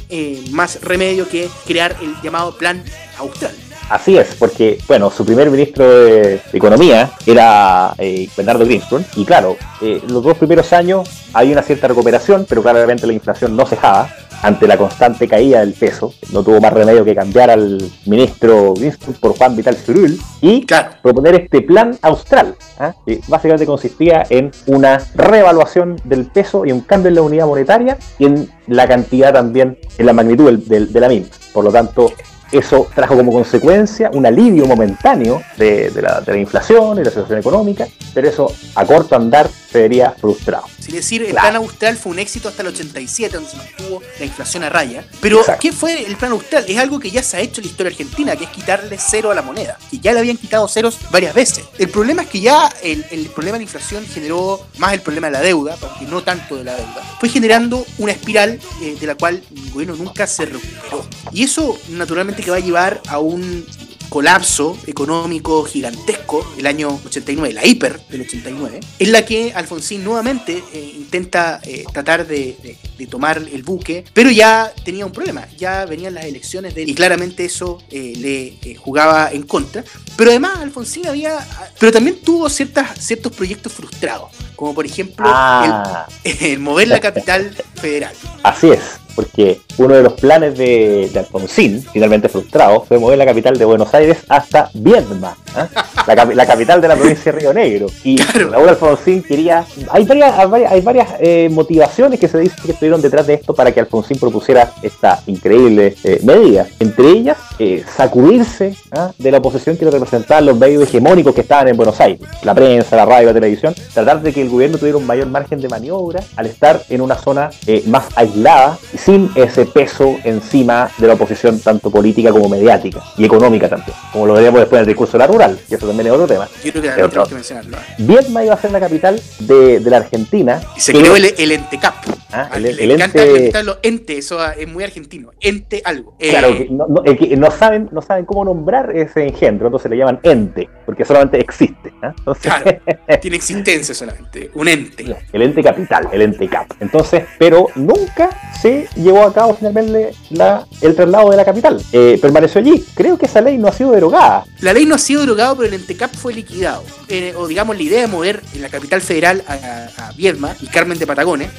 más 0.52 0.82
remedio 0.82 1.28
que 1.28 1.50
crear 1.68 1.96
el 2.02 2.16
llamado 2.24 2.58
Plan 2.58 2.84
Austral 3.18 3.69
Así 3.90 4.18
es, 4.18 4.36
porque, 4.36 4.78
bueno, 4.88 5.10
su 5.10 5.26
primer 5.26 5.50
ministro 5.50 5.90
de, 5.90 6.40
Economía 6.54 7.12
era 7.26 7.94
eh, 7.98 8.30
Bernardo 8.38 8.64
Greenspan, 8.66 9.04
y 9.16 9.26
claro, 9.26 9.58
eh, 9.82 10.02
los 10.08 10.24
dos 10.24 10.38
primeros 10.38 10.72
años 10.74 11.10
hay 11.34 11.52
una 11.52 11.64
cierta 11.64 11.88
recuperación, 11.88 12.46
pero 12.48 12.62
claramente 12.62 13.08
la 13.08 13.14
inflación 13.14 13.56
no 13.56 13.66
cejaba 13.66 14.10
ante 14.42 14.68
la 14.68 14.78
constante 14.78 15.28
caída 15.28 15.60
del 15.60 15.74
peso. 15.74 16.14
No 16.32 16.44
tuvo 16.44 16.62
más 16.62 16.72
remedio 16.72 17.04
que 17.04 17.16
cambiar 17.16 17.50
al 17.50 17.82
ministro 18.06 18.74
Greenspan 18.74 19.16
por 19.16 19.38
Juan 19.38 19.56
Vital 19.56 19.76
Surul 19.76 20.20
y 20.42 20.66
proponer 21.02 21.36
este 21.36 21.62
plan 21.62 21.98
austral, 22.02 22.56
¿ah? 22.80 22.94
que 23.06 23.20
básicamente 23.28 23.66
consistía 23.66 24.26
en 24.30 24.52
una 24.68 25.00
reevaluación 25.16 26.00
del 26.04 26.28
peso 26.28 26.66
y 26.66 26.72
un 26.72 26.82
cambio 26.82 27.10
en 27.10 27.16
la 27.16 27.22
unidad 27.22 27.48
monetaria 27.48 27.98
y 28.18 28.26
en 28.26 28.50
la 28.68 28.88
cantidad 28.88 29.34
también, 29.34 29.78
en 29.98 30.06
la 30.06 30.14
magnitud 30.14 30.58
de 30.58 31.00
la 31.00 31.10
misma. 31.10 31.30
Por 31.54 31.64
lo 31.64 31.72
tanto, 31.72 32.12
eso 32.52 32.88
trajo 32.94 33.16
como 33.16 33.32
consecuencia 33.32 34.10
un 34.14 34.26
alivio 34.26 34.66
momentáneo 34.66 35.42
de, 35.58 35.92
la, 36.02 36.38
inflación 36.38 37.00
y 37.00 37.04
la 37.04 37.10
situación 37.10 37.40
económica, 37.40 37.88
pero 38.14 38.28
eso 38.28 38.52
a 38.76 38.86
corto 38.86 39.16
andar 39.16 39.48
se 39.48 39.82
vería 39.82 40.12
frustrado. 40.12 40.66
Es 40.90 41.06
decir, 41.06 41.24
el 41.24 41.34
plan 41.34 41.56
austral 41.56 41.98
fue 41.98 42.12
un 42.12 42.20
éxito 42.20 42.50
hasta 42.50 42.62
el 42.62 42.70
87, 42.70 43.36
donde 43.36 43.50
se 43.50 43.58
mantuvo 43.58 44.02
la 44.20 44.26
inflación 44.26 44.64
a 44.64 44.70
raya. 44.70 45.06
Pero, 45.22 45.44
¿qué 45.60 45.72
fue 45.72 46.04
el 46.04 46.16
plan 46.18 46.32
austral? 46.32 46.66
Es 46.68 46.78
algo 46.78 47.00
que 47.00 47.12
ya 47.12 47.22
se 47.22 47.38
ha 47.38 47.42
hecho 47.42 47.62
en 47.62 47.68
la 47.68 47.72
historia 47.72 47.92
argentina, 47.92 48.36
que 48.36 48.46
es 48.46 48.50
quitarle 48.50 48.98
cero 49.00 49.32
a 49.32 49.36
la 49.36 49.42
moneda. 49.42 49.78
Y 49.92 50.00
ya 50.00 50.14
le 50.14 50.20
habían 50.20 50.38
quitado 50.38 50.68
ceros 50.68 50.98
varias 51.12 51.34
veces. 51.34 51.64
El 51.78 51.90
problema 51.90 52.24
es 52.24 52.30
que 52.30 52.42
ya 52.42 52.70
el, 52.82 53.30
problema 53.36 53.58
de 53.58 53.64
inflación 53.64 54.06
generó 54.06 54.66
más 54.78 54.94
el 54.94 55.02
problema 55.02 55.28
de 55.28 55.34
la 55.34 55.42
deuda, 55.42 55.76
porque 55.76 56.06
no 56.06 56.24
tanto 56.24 56.56
de 56.56 56.64
la 56.64 56.76
deuda. 56.76 57.18
Fue 57.20 57.30
generando 57.30 57.86
una 57.98 58.12
espiral 58.12 58.60
eh, 58.82 58.98
de 59.00 59.08
la 59.08 59.16
cual 59.16 59.44
el 59.56 59.72
gobierno 59.72 59.96
nunca 59.96 60.26
se 60.26 60.46
recuperó. 60.46 61.06
Y 61.32 61.44
eso, 61.44 61.78
naturalmente, 61.90 62.42
que 62.42 62.52
va 62.52 62.58
a 62.58 62.62
llevar 62.62 63.02
a 63.08 63.20
un 63.20 63.66
colapso 64.10 64.78
económico 64.88 65.64
gigantesco 65.64 66.46
el 66.58 66.66
año 66.66 67.00
89, 67.06 67.54
la 67.54 67.66
hiper 67.66 68.02
del 68.10 68.22
89, 68.22 68.80
en 69.00 69.12
la 69.12 69.26
que 69.26 69.54
Alfonsín 69.54 70.04
nuevamente 70.04 70.64
eh, 70.74 70.94
intenta 70.98 71.60
eh, 71.64 71.86
tratar 71.94 72.28
de, 72.28 72.78
tomar 73.10 73.38
el 73.38 73.64
buque, 73.64 74.04
pero 74.14 74.30
ya 74.30 74.74
tenía 74.84 75.06
un 75.06 75.12
problema, 75.12 75.48
ya 75.58 75.86
venían 75.86 76.14
las 76.14 76.26
elecciones 76.26 76.76
de 76.76 76.84
él 76.84 76.90
y 76.90 76.96
claramente 76.96 77.46
eso 77.46 77.82
eh, 77.90 78.58
le 78.62 78.76
jugaba 78.76 79.32
en 79.32 79.44
contra, 79.44 79.84
pero 80.18 80.32
además 80.32 80.58
Alfonsín 80.60 81.08
había, 81.08 81.38
pero 81.80 81.92
también 81.92 82.20
tuvo 82.20 82.50
ciertas, 82.50 83.00
ciertos 83.00 83.32
proyectos 83.32 83.72
frustrados, 83.72 84.32
como 84.56 84.74
por 84.74 84.86
ejemplo 84.86 85.26
ah. 85.30 86.08
el 86.24 86.60
mover 86.60 86.90
la 86.90 87.00
capital 87.00 87.56
federal. 87.76 88.14
Así 88.44 88.72
es 88.72 88.80
porque 89.20 89.60
uno 89.78 89.96
de 89.96 90.02
los 90.02 90.14
planes 90.14 90.58
de, 90.58 91.12
Alfonsín, 91.14 91.84
finalmente 91.92 92.30
frustrado, 92.30 92.86
fue 92.88 92.98
mover 92.98 93.18
la 93.18 93.26
capital 93.26 93.58
de 93.58 93.66
Buenos 93.66 93.94
Aires 93.94 94.20
hasta 94.30 94.70
Viedma, 94.74 95.36
¿ah? 95.54 95.68
la, 96.08 96.46
capital 96.46 96.80
de 96.80 96.88
la 96.88 96.96
provincia 96.96 97.34
de 97.34 97.40
Río 97.40 97.54
Negro. 97.54 97.88
Y 98.06 98.16
Raúl 98.18 98.70
Alfonsín 98.70 99.22
quería. 99.22 99.66
Hay 99.92 100.06
varias, 100.06 100.34
hay 100.38 100.80
varias 100.80 101.10
eh, 101.20 101.50
motivaciones 101.52 102.18
que 102.18 102.30
se 102.30 102.40
dice 102.40 102.56
que 102.66 102.72
estuvieron 102.72 103.02
detrás 103.02 103.28
de 103.28 103.34
esto 103.34 103.54
para 103.54 103.74
que 103.74 103.82
Alfonsín 103.82 104.18
propusiera 104.18 104.72
esta 104.82 105.22
increíble 105.28 105.98
eh, 106.06 106.22
medida. 106.24 106.66
Entre 106.80 107.10
ellas, 107.10 107.38
eh, 107.60 107.84
sacudirse 107.98 108.76
¿ah? 108.92 109.12
de 109.18 109.32
la 109.32 109.40
oposición 109.40 109.76
que 109.76 109.84
representaban 109.90 110.46
los 110.46 110.58
medios 110.58 110.84
hegemónicos 110.84 111.36
que 111.36 111.42
estaban 111.42 111.68
en 111.68 111.76
Buenos 111.76 112.00
Aires, 112.00 112.22
la 112.44 112.56
prensa, 112.56 112.96
la 112.96 113.04
radio, 113.04 113.28
la 113.28 113.34
televisión, 113.34 113.76
tratar 113.94 114.22
de 114.22 114.32
que 114.32 114.42
el 114.42 114.50
gobierno 114.50 114.78
tuviera 114.78 114.98
un 114.98 115.06
mayor 115.06 115.28
margen 115.28 115.60
de 115.60 115.68
maniobra 115.68 116.24
al 116.38 116.46
estar 116.46 116.82
en 116.88 117.02
una 117.02 117.16
zona 117.16 117.50
más 117.86 118.06
aislada 118.16 118.78
sin 119.10 119.32
ese 119.34 119.66
peso 119.66 120.18
encima 120.24 120.92
de 121.00 121.08
la 121.08 121.14
oposición 121.14 121.60
tanto 121.60 121.90
política 121.90 122.30
como 122.30 122.48
mediática 122.48 123.02
y 123.18 123.26
económica 123.26 123.68
también, 123.68 123.98
como 124.14 124.28
lo 124.28 124.34
veríamos 124.34 124.60
después 124.60 124.78
en 124.78 124.82
el 124.82 124.88
discurso 124.88 125.14
de 125.14 125.20
la 125.20 125.28
rural, 125.28 125.60
y 125.68 125.74
eso 125.74 125.88
también 125.88 126.08
es 126.08 126.14
otro 126.14 126.28
tema. 126.28 126.48
Yo 126.64 126.72
creo 126.72 126.84
que 126.84 126.90
tenemos 126.90 127.30
que 127.30 127.36
mencionarlo. 127.36 127.78
Vietma 127.98 128.44
iba 128.44 128.54
a 128.54 128.58
ser 128.58 128.72
la 128.72 128.80
capital 128.80 129.20
de, 129.40 129.80
de 129.80 129.90
la 129.90 129.98
Argentina. 129.98 130.62
Y 130.78 130.80
se 130.80 130.94
creó 130.94 131.16
el, 131.16 131.34
el 131.38 131.52
ENTECAP. 131.52 131.96
Ah, 132.32 132.52
el, 132.56 132.76
le 132.76 132.94
encanta 132.94 133.24
ente... 133.24 133.52
ente, 133.82 134.18
eso 134.20 134.46
es 134.52 134.68
muy 134.68 134.84
argentino, 134.84 135.32
ente 135.42 135.82
algo. 135.84 136.14
Claro, 136.20 136.50
eh, 136.50 136.68
no, 136.70 136.86
no, 136.88 137.52
saben, 137.52 137.90
no 137.92 138.04
saben 138.04 138.26
cómo 138.26 138.46
nombrar 138.46 138.96
ese 138.96 139.28
engendro, 139.28 139.68
entonces 139.68 139.90
le 139.90 139.98
llaman 139.98 140.20
ente, 140.22 140.70
porque 140.86 141.04
solamente 141.06 141.40
existe. 141.40 141.92
¿ah? 142.04 142.14
Claro, 142.40 142.80
tiene 143.22 143.38
existencia 143.38 143.96
solamente, 143.96 144.52
un 144.54 144.68
ente. 144.68 145.06
El 145.34 145.42
ente 145.42 145.64
capital, 145.64 146.08
el 146.12 146.22
ente 146.22 146.48
cap. 146.48 146.68
Entonces, 146.80 147.24
pero 147.40 147.70
nunca 147.74 148.30
se 148.62 148.88
llevó 148.96 149.24
a 149.24 149.34
cabo 149.34 149.56
finalmente 149.56 150.14
la, 150.30 150.66
el 150.82 150.96
traslado 150.96 151.30
de 151.30 151.38
la 151.38 151.46
capital. 151.46 151.82
Eh, 151.92 152.18
permaneció 152.22 152.62
allí. 152.62 152.84
Creo 152.94 153.18
que 153.18 153.26
esa 153.26 153.42
ley 153.42 153.58
no 153.58 153.68
ha 153.68 153.74
sido 153.74 153.92
derogada. 153.92 154.46
La 154.62 154.74
ley 154.74 154.86
no 154.86 154.96
ha 154.96 155.00
sido 155.00 155.22
derogada, 155.22 155.56
pero 155.56 155.68
el 155.68 155.74
ente 155.74 155.96
cap 155.96 156.12
fue 156.14 156.34
liquidado. 156.34 156.84
Eh, 157.08 157.34
o 157.38 157.48
digamos, 157.48 157.76
la 157.76 157.84
idea 157.84 158.02
de 158.02 158.08
mover 158.08 158.42
en 158.54 158.62
la 158.62 158.70
capital 158.70 159.02
federal 159.02 159.44
a, 159.48 159.88
a 159.98 160.12
Viedma 160.14 160.56
y 160.62 160.68
Carmen 160.68 160.98
de 161.00 161.08
Patagones 161.08 161.50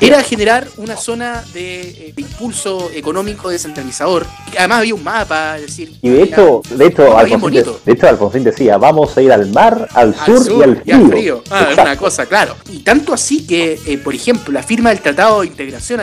era 0.00 0.22
generar 0.22 0.66
una 0.76 0.96
zona 0.96 1.44
de, 1.52 1.80
eh, 1.80 2.14
impulso 2.16 2.90
económico 2.94 3.48
descentralizador. 3.48 4.26
Además 4.58 4.78
había 4.80 4.94
un 4.94 5.04
mapa, 5.04 5.56
es 5.56 5.62
decir... 5.62 5.92
Y 6.02 6.10
de 6.10 6.22
hecho, 6.22 6.62
de 6.70 6.86
hecho, 6.86 7.16
Alfonsín, 7.16 7.64
de, 7.84 7.92
hecho 7.92 8.08
Alfonsín 8.08 8.44
decía, 8.44 8.76
vamos 8.76 9.16
a 9.16 9.22
ir 9.22 9.32
al 9.32 9.46
mar, 9.50 9.88
al, 9.94 10.14
sur, 10.14 10.80
y 10.84 10.90
al 10.90 11.08
frío. 11.08 11.42
Ah, 11.50 11.68
es 11.72 11.78
una 11.78 11.96
cosa, 11.96 12.26
claro. 12.26 12.56
Y 12.70 12.80
tanto 12.80 13.12
así 13.12 13.46
que, 13.46 13.78
eh, 13.86 13.98
por 13.98 14.14
ejemplo, 14.14 14.52
la 14.52 14.62
firma 14.62 14.90
del 14.90 15.00
Tratado 15.00 15.40
de 15.40 15.48
Integración 15.48 16.00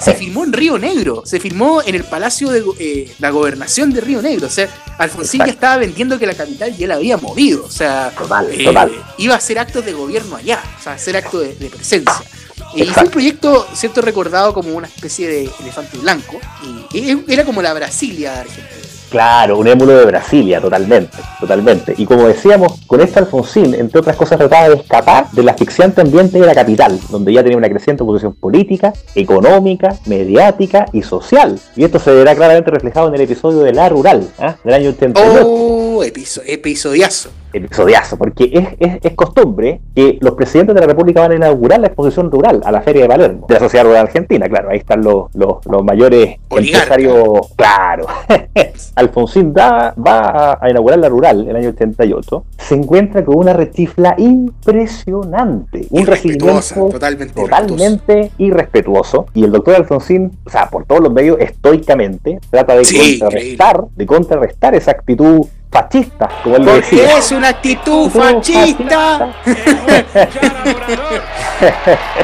Se 0.00 0.14
firmó 0.14 0.42
en 0.42 0.52
Río 0.52 0.78
Negro, 0.78 1.22
se 1.24 1.38
firmó 1.38 1.80
en 1.82 1.94
el 1.94 2.02
Palacio 2.02 2.48
de 2.50 2.64
eh, 2.80 3.14
la 3.20 3.30
Gobernación 3.30 3.92
de 3.92 4.00
Río 4.00 4.20
Negro. 4.20 4.46
O 4.46 4.50
sea, 4.50 4.68
Alfonsín 4.98 5.40
ya 5.44 5.52
estaba 5.52 5.76
vendiendo 5.76 6.18
que 6.18 6.26
la 6.26 6.34
capital 6.34 6.76
ya 6.76 6.88
la 6.88 6.94
había 6.96 7.16
movido. 7.18 7.64
O 7.64 7.70
sea, 7.70 8.12
iba 9.18 9.34
a 9.34 9.36
hacer 9.36 9.58
actos 9.58 9.84
de 9.84 9.92
gobierno 9.92 10.36
allá, 10.36 10.60
o 10.78 10.82
sea, 10.82 10.94
hacer 10.94 11.16
actos 11.16 11.42
de 11.58 11.70
presencia. 11.70 12.24
Y 12.74 12.84
fue 12.86 13.04
un 13.04 13.10
proyecto, 13.10 13.66
cierto, 13.74 14.00
recordado 14.00 14.54
como 14.54 14.74
una 14.74 14.86
especie 14.86 15.28
de 15.28 15.50
elefante 15.60 15.98
blanco. 15.98 16.40
Y 16.92 17.16
era 17.28 17.44
como 17.44 17.62
la 17.62 17.72
Brasilia 17.74 18.40
Argentina. 18.40 18.91
Claro, 19.12 19.58
un 19.58 19.68
émulo 19.68 19.94
de 19.94 20.06
Brasilia, 20.06 20.58
totalmente, 20.58 21.18
totalmente. 21.38 21.94
Y 21.98 22.06
como 22.06 22.26
decíamos, 22.26 22.80
con 22.86 23.02
esto 23.02 23.18
Alfonsín, 23.18 23.74
entre 23.74 24.00
otras 24.00 24.16
cosas, 24.16 24.38
trataba 24.38 24.70
de 24.70 24.76
escapar 24.76 25.30
del 25.32 25.50
asfixiante 25.50 26.00
ambiente 26.00 26.40
de 26.40 26.46
la 26.46 26.54
capital, 26.54 26.98
donde 27.10 27.30
ya 27.30 27.42
tenía 27.42 27.58
una 27.58 27.68
creciente 27.68 28.02
posición 28.04 28.32
política, 28.32 28.94
económica, 29.14 29.96
mediática 30.06 30.86
y 30.94 31.02
social. 31.02 31.60
Y 31.76 31.84
esto 31.84 31.98
se 31.98 32.10
verá 32.10 32.34
claramente 32.34 32.70
reflejado 32.70 33.08
en 33.08 33.16
el 33.16 33.20
episodio 33.20 33.58
de 33.58 33.74
La 33.74 33.90
Rural, 33.90 34.26
¿ah? 34.38 34.56
del 34.64 34.72
año 34.72 34.88
88. 34.88 35.42
¡Oh! 35.44 36.02
episodiazo 36.02 37.41
episodiazo, 37.52 38.16
porque 38.16 38.50
es, 38.78 38.98
es, 39.02 39.12
costumbre 39.14 39.80
que 39.94 40.18
los 40.20 40.34
presidentes 40.34 40.74
de 40.74 40.80
la 40.80 40.86
República 40.86 41.20
van 41.20 41.32
a 41.32 41.34
inaugurar 41.36 41.80
la 41.80 41.88
exposición 41.88 42.30
rural 42.30 42.62
a 42.64 42.72
la 42.72 42.80
Feria 42.80 43.02
de 43.02 43.08
Palermo, 43.08 43.46
de 43.46 43.54
la 43.54 43.60
Sociedad 43.60 43.84
Rural 43.84 44.06
Argentina, 44.06 44.48
claro, 44.48 44.70
ahí 44.70 44.78
están 44.78 45.02
los, 45.02 45.26
los, 45.34 45.84
mayores 45.84 46.36
empresarios, 46.48 47.52
claro. 47.56 48.06
Alfonsín 48.94 49.52
da, 49.52 49.94
va 49.94 50.58
a, 50.60 50.70
inaugurar 50.70 50.98
la 50.98 51.08
rural 51.08 51.48
el 51.48 51.56
año 51.56 51.70
88, 51.70 52.44
se 52.58 52.74
encuentra 52.74 53.24
con 53.24 53.36
una 53.36 53.52
rechifla 53.52 54.14
impresionante, 54.16 55.86
un 55.90 56.06
recibimiento 56.06 56.88
totalmente, 56.90 57.34
totalmente 57.34 58.30
irrespetuoso, 58.38 59.26
y 59.34 59.44
el 59.44 59.52
doctor 59.52 59.76
Alfonsín, 59.76 60.30
o 60.44 60.50
sea, 60.50 60.70
por 60.70 60.84
todos 60.86 61.02
los 61.02 61.12
medios, 61.12 61.38
estoicamente, 61.40 62.38
trata 62.50 62.76
de 62.76 63.18
contrarrestar, 63.18 63.84
de 63.94 64.06
contrarrestar 64.06 64.74
esa 64.74 64.92
actitud 64.92 65.46
fascista, 65.72 66.28
como 66.44 66.56
él 66.56 66.64
Porque 66.64 66.96
decía. 66.96 67.18
es 67.18 67.32
una 67.32 67.48
actitud 67.48 68.10
fascista. 68.10 69.34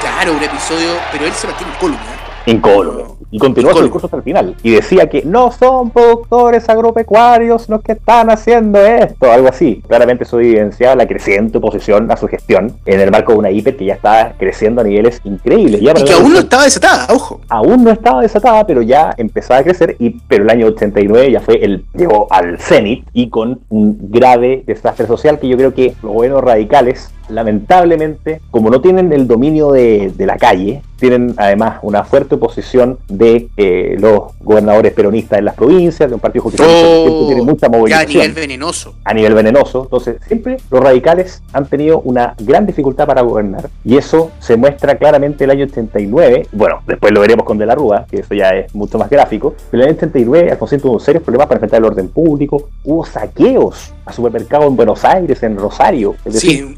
claro, 0.00 0.32
un 0.34 0.42
episodio, 0.42 0.90
pero 1.10 1.24
él 1.24 1.32
se 1.32 1.46
mantiene 1.46 1.72
en 1.72 1.78
columna. 1.78 2.02
Incólume. 2.46 3.17
Y 3.30 3.38
continuó 3.38 3.74
su 3.74 3.82
discurso 3.82 4.06
hasta 4.06 4.16
el 4.16 4.22
final. 4.22 4.56
Y 4.62 4.70
decía 4.70 5.08
que 5.08 5.22
no 5.24 5.50
son 5.52 5.90
productores 5.90 6.68
agropecuarios 6.68 7.68
los 7.68 7.82
que 7.82 7.92
están 7.92 8.30
haciendo 8.30 8.78
esto, 8.78 9.30
algo 9.30 9.48
así. 9.48 9.82
Claramente 9.86 10.24
eso 10.24 10.40
evidenciaba 10.40 10.96
la 10.96 11.06
creciente 11.06 11.58
oposición 11.58 12.10
a 12.10 12.16
su 12.16 12.26
gestión 12.28 12.78
en 12.86 13.00
el 13.00 13.10
marco 13.10 13.32
de 13.32 13.38
una 13.38 13.50
hiper 13.50 13.76
que 13.76 13.84
ya 13.84 13.94
estaba 13.94 14.32
creciendo 14.38 14.80
a 14.80 14.84
niveles 14.84 15.20
increíbles. 15.24 15.82
y 15.82 16.04
que 16.04 16.12
aún 16.12 16.32
no 16.32 16.38
estaba 16.38 16.64
desatada, 16.64 17.06
ojo. 17.12 17.40
Aún 17.48 17.84
no 17.84 17.90
estaba 17.90 18.22
desatada, 18.22 18.66
pero 18.66 18.82
ya 18.82 19.14
empezaba 19.16 19.60
a 19.60 19.62
crecer. 19.62 19.96
Y, 19.98 20.10
pero 20.28 20.44
el 20.44 20.50
año 20.50 20.66
89 20.66 21.32
ya 21.32 21.40
fue 21.40 21.64
el 21.64 21.84
llegó 21.94 22.26
al 22.30 22.58
cenit 22.58 23.06
y 23.12 23.28
con 23.28 23.60
un 23.68 23.98
grave 24.10 24.62
desastre 24.66 25.06
social 25.06 25.38
que 25.38 25.48
yo 25.48 25.56
creo 25.56 25.74
que 25.74 25.94
los 26.02 26.12
gobiernos 26.12 26.42
radicales 26.42 27.10
lamentablemente, 27.28 28.40
como 28.50 28.70
no 28.70 28.80
tienen 28.80 29.12
el 29.12 29.26
dominio 29.26 29.72
de, 29.72 30.12
la 30.18 30.36
calle, 30.36 30.82
tienen 30.98 31.34
además 31.36 31.78
una 31.82 32.04
fuerte 32.04 32.34
oposición 32.34 32.98
de 33.08 33.48
eh, 33.56 33.96
los 33.98 34.32
gobernadores 34.40 34.92
peronistas 34.92 35.38
en 35.38 35.44
las 35.44 35.54
provincias, 35.54 36.08
de 36.08 36.14
un 36.14 36.20
partido 36.20 36.50
que 36.50 36.56
tiene 36.56 37.42
mucha 37.42 37.68
movilización. 37.68 38.10
a 38.10 38.24
nivel 38.24 38.32
venenoso. 38.32 38.94
A 39.04 39.14
nivel 39.14 39.34
venenoso. 39.34 39.84
Entonces, 39.84 40.16
siempre 40.26 40.56
los 40.70 40.80
radicales 40.82 41.42
han 41.52 41.66
tenido 41.66 42.00
una 42.00 42.34
gran 42.38 42.66
dificultad 42.66 43.06
para 43.06 43.22
gobernar. 43.22 43.70
Y 43.84 43.96
eso 43.96 44.30
se 44.40 44.56
muestra 44.56 44.96
claramente 44.96 45.44
el 45.44 45.50
año 45.50 45.64
89. 45.64 46.48
Bueno, 46.52 46.80
después 46.86 47.12
lo 47.12 47.20
veremos 47.20 47.46
con 47.46 47.58
De 47.58 47.66
la 47.66 47.74
Rúa, 47.74 48.06
que 48.10 48.20
eso 48.20 48.34
ya 48.34 48.50
es 48.50 48.74
mucho 48.74 48.98
más 48.98 49.08
gráfico. 49.08 49.54
Pero 49.70 49.82
en 49.84 49.90
el 49.90 49.94
año 49.94 49.98
89 49.98 50.50
Alfonsín 50.50 50.80
tuvo 50.80 50.98
serios 50.98 51.22
problemas 51.22 51.46
para 51.46 51.56
enfrentar 51.58 51.78
el 51.78 51.84
orden 51.84 52.08
público. 52.08 52.68
Hubo 52.84 53.04
saqueos 53.04 53.92
a 54.04 54.12
supermercados 54.12 54.66
en 54.66 54.76
Buenos 54.76 55.04
Aires, 55.04 55.42
en 55.42 55.56
Rosario. 55.56 56.16
sí, 56.30 56.74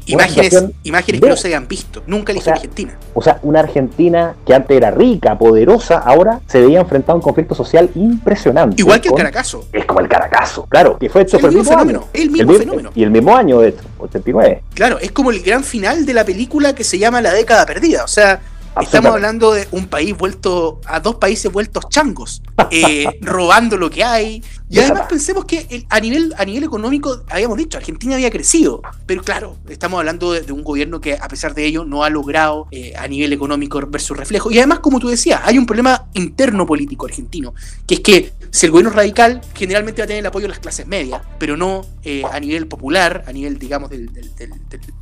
imágenes, 0.83 1.21
que 1.21 1.29
no 1.29 1.35
se 1.35 1.47
habían 1.47 1.67
visto, 1.67 2.03
nunca 2.07 2.33
en 2.33 2.49
Argentina. 2.49 2.97
O 3.13 3.21
sea, 3.21 3.39
una 3.43 3.59
Argentina 3.59 4.35
que 4.45 4.53
antes 4.53 4.75
era 4.75 4.91
rica, 4.91 5.37
poderosa, 5.37 5.97
ahora 5.97 6.39
se 6.47 6.61
veía 6.61 6.79
enfrentada 6.79 7.13
a 7.13 7.15
un 7.15 7.21
conflicto 7.21 7.55
social 7.55 7.89
impresionante. 7.95 8.75
Igual 8.81 9.01
que 9.01 9.09
el 9.09 9.15
Caracazo. 9.15 9.65
Es 9.71 9.85
como 9.85 9.99
el 9.99 10.07
Caracazo, 10.07 10.65
claro, 10.67 10.97
que 10.97 11.09
fue 11.09 11.21
hecho 11.21 11.37
el, 11.37 11.47
mismo 11.47 11.63
fenómeno. 11.63 12.07
El 12.13 12.31
mismo 12.31 12.53
fenómeno. 12.53 12.91
Y 12.95 13.03
el 13.03 13.11
mismo 13.11 13.35
año, 13.35 13.59
de 13.59 13.75
89. 13.99 14.63
Claro, 14.73 14.99
es 14.99 15.11
como 15.11 15.31
el 15.31 15.41
gran 15.41 15.63
final 15.63 16.05
de 16.05 16.13
la 16.13 16.25
película 16.25 16.73
que 16.73 16.83
se 16.83 16.97
llama 16.97 17.21
La 17.21 17.33
década 17.33 17.65
perdida. 17.65 18.03
O 18.03 18.07
sea, 18.07 18.41
Estamos 18.79 19.11
hablando 19.11 19.51
de 19.51 19.67
un 19.71 19.87
país 19.87 20.17
vuelto, 20.17 20.79
a 20.85 21.01
dos 21.01 21.15
países 21.15 21.51
vueltos 21.51 21.89
changos, 21.89 22.41
eh, 22.71 23.05
robando 23.21 23.77
lo 23.77 23.89
que 23.89 24.03
hay. 24.03 24.43
Y 24.69 24.79
además 24.79 25.07
pensemos 25.09 25.43
que 25.43 25.85
a, 25.89 25.99
nivel, 25.99 26.33
a 26.37 26.45
nivel 26.45 26.63
económico, 26.63 27.23
habíamos 27.27 27.57
dicho, 27.57 27.77
Argentina 27.77 28.15
había 28.15 28.31
crecido, 28.31 28.81
pero 29.05 29.21
claro, 29.21 29.57
estamos 29.67 29.99
hablando 29.99 30.31
de, 30.31 30.49
un 30.53 30.63
gobierno 30.63 31.01
que 31.01 31.13
a 31.13 31.27
pesar 31.27 31.53
de 31.53 31.65
ello 31.65 31.83
no 31.83 32.05
ha 32.05 32.09
logrado 32.09 32.67
eh, 32.71 32.93
a 32.97 33.05
nivel 33.07 33.33
económico 33.33 33.81
ver 33.85 33.99
su 33.99 34.13
reflejo. 34.13 34.49
Y 34.49 34.59
además, 34.59 34.79
como 34.79 34.99
tú 34.99 35.09
decías, 35.09 35.41
hay 35.43 35.57
un 35.57 35.65
problema 35.65 36.07
interno 36.13 36.65
político 36.65 37.05
argentino, 37.05 37.53
que 37.85 37.95
es 37.95 37.99
que 37.99 38.33
si 38.49 38.65
el 38.65 38.71
gobierno 38.71 38.91
radical 38.91 39.41
generalmente 39.53 40.01
va 40.01 40.05
a 40.05 40.07
tener 40.07 40.21
el 40.21 40.25
apoyo 40.25 40.43
de 40.43 40.49
las 40.49 40.59
clases 40.59 40.87
medias, 40.87 41.21
pero 41.37 41.57
no 41.57 41.85
eh, 42.03 42.23
a 42.31 42.39
nivel 42.39 42.67
popular, 42.67 43.25
a 43.27 43.33
nivel, 43.33 43.59
digamos, 43.59 43.89
de 43.89 44.07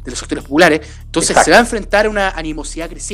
los 0.05 0.17
sectores 0.17 0.43
populares, 0.45 0.81
entonces 1.03 1.37
se 1.43 1.51
va 1.51 1.57
a 1.57 1.61
enfrentar 1.61 2.07
a 2.07 2.09
una 2.09 2.29
animosidad 2.31 2.89
creciente 2.89 3.09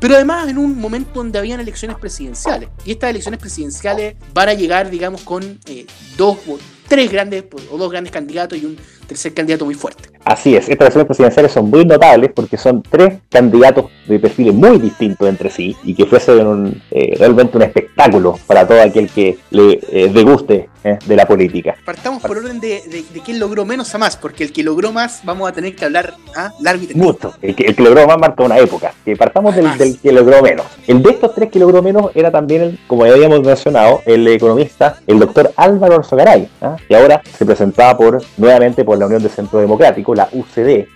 pero 0.00 0.14
además 0.14 0.48
en 0.48 0.58
un 0.58 0.78
momento 0.78 1.10
donde 1.14 1.38
habían 1.38 1.60
elecciones 1.60 1.96
presidenciales. 1.98 2.68
Y 2.84 2.92
estas 2.92 3.10
elecciones 3.10 3.40
presidenciales 3.40 3.87
van 4.34 4.48
a 4.48 4.54
llegar, 4.54 4.90
digamos, 4.90 5.22
con 5.22 5.58
eh, 5.66 5.86
dos 6.16 6.38
o 6.48 6.58
tres 6.88 7.10
grandes, 7.10 7.44
o 7.70 7.76
dos 7.76 7.90
grandes 7.90 8.12
candidatos 8.12 8.58
y 8.58 8.64
un 8.64 8.78
tercer 9.08 9.34
candidato 9.34 9.64
muy 9.64 9.74
fuerte. 9.74 10.10
Así 10.24 10.54
es, 10.54 10.68
estas 10.68 10.80
elecciones 10.80 11.06
presidenciales 11.06 11.52
son 11.52 11.70
muy 11.70 11.84
notables 11.84 12.30
porque 12.34 12.58
son 12.58 12.82
tres 12.82 13.14
candidatos 13.30 13.86
de 14.06 14.18
perfiles 14.18 14.54
muy 14.54 14.78
distintos 14.78 15.28
entre 15.28 15.50
sí 15.50 15.74
y 15.82 15.94
que 15.94 16.04
fuesen 16.04 16.82
eh, 16.90 17.14
realmente 17.18 17.56
un 17.56 17.62
espectáculo 17.62 18.38
para 18.46 18.66
todo 18.66 18.80
aquel 18.80 19.08
que 19.08 19.38
le 19.50 19.80
eh, 19.90 20.10
deguste 20.12 20.68
eh, 20.84 20.98
de 21.06 21.16
la 21.16 21.26
política. 21.26 21.76
Partamos 21.84 22.22
por 22.22 22.36
orden 22.38 22.60
de, 22.60 22.82
de, 23.12 23.20
quién 23.24 23.40
logró 23.40 23.64
menos 23.64 23.94
a 23.94 23.98
más, 23.98 24.16
porque 24.16 24.44
el 24.44 24.52
que 24.52 24.62
logró 24.62 24.92
más 24.92 25.22
vamos 25.24 25.48
a 25.48 25.52
tener 25.52 25.74
que 25.74 25.84
hablar 25.84 26.14
¿ah? 26.36 26.52
largo 26.60 26.84
y 26.84 26.94
Mucho, 26.94 27.34
el 27.40 27.56
que, 27.56 27.64
el 27.64 27.74
que, 27.74 27.82
logró 27.82 28.06
más 28.06 28.18
marca 28.18 28.44
una 28.44 28.58
época, 28.58 28.92
que 29.04 29.16
partamos 29.16 29.56
del, 29.56 29.76
del, 29.78 29.98
que 29.98 30.12
logró 30.12 30.42
menos. 30.42 30.66
El 30.86 31.02
de 31.02 31.10
estos 31.10 31.34
tres 31.34 31.50
que 31.50 31.58
logró 31.58 31.82
menos 31.82 32.10
era 32.14 32.30
también, 32.30 32.78
como 32.86 33.06
ya 33.06 33.14
habíamos 33.14 33.42
mencionado, 33.42 34.02
el 34.04 34.28
economista, 34.28 34.98
el 35.06 35.18
doctor 35.18 35.52
Álvaro 35.56 35.96
Orzogaray, 35.96 36.48
¿ah? 36.60 36.76
que 36.86 36.94
ahora 36.94 37.22
se 37.36 37.46
presentaba 37.46 37.96
por 37.96 38.22
nuevamente 38.36 38.84
por 38.84 38.97
la 38.98 39.06
Unión 39.06 39.22
de 39.22 39.28
Centro 39.28 39.60
Democrático, 39.60 40.14
la 40.14 40.28
UCD, 40.32 40.68
¿eh? 40.68 40.86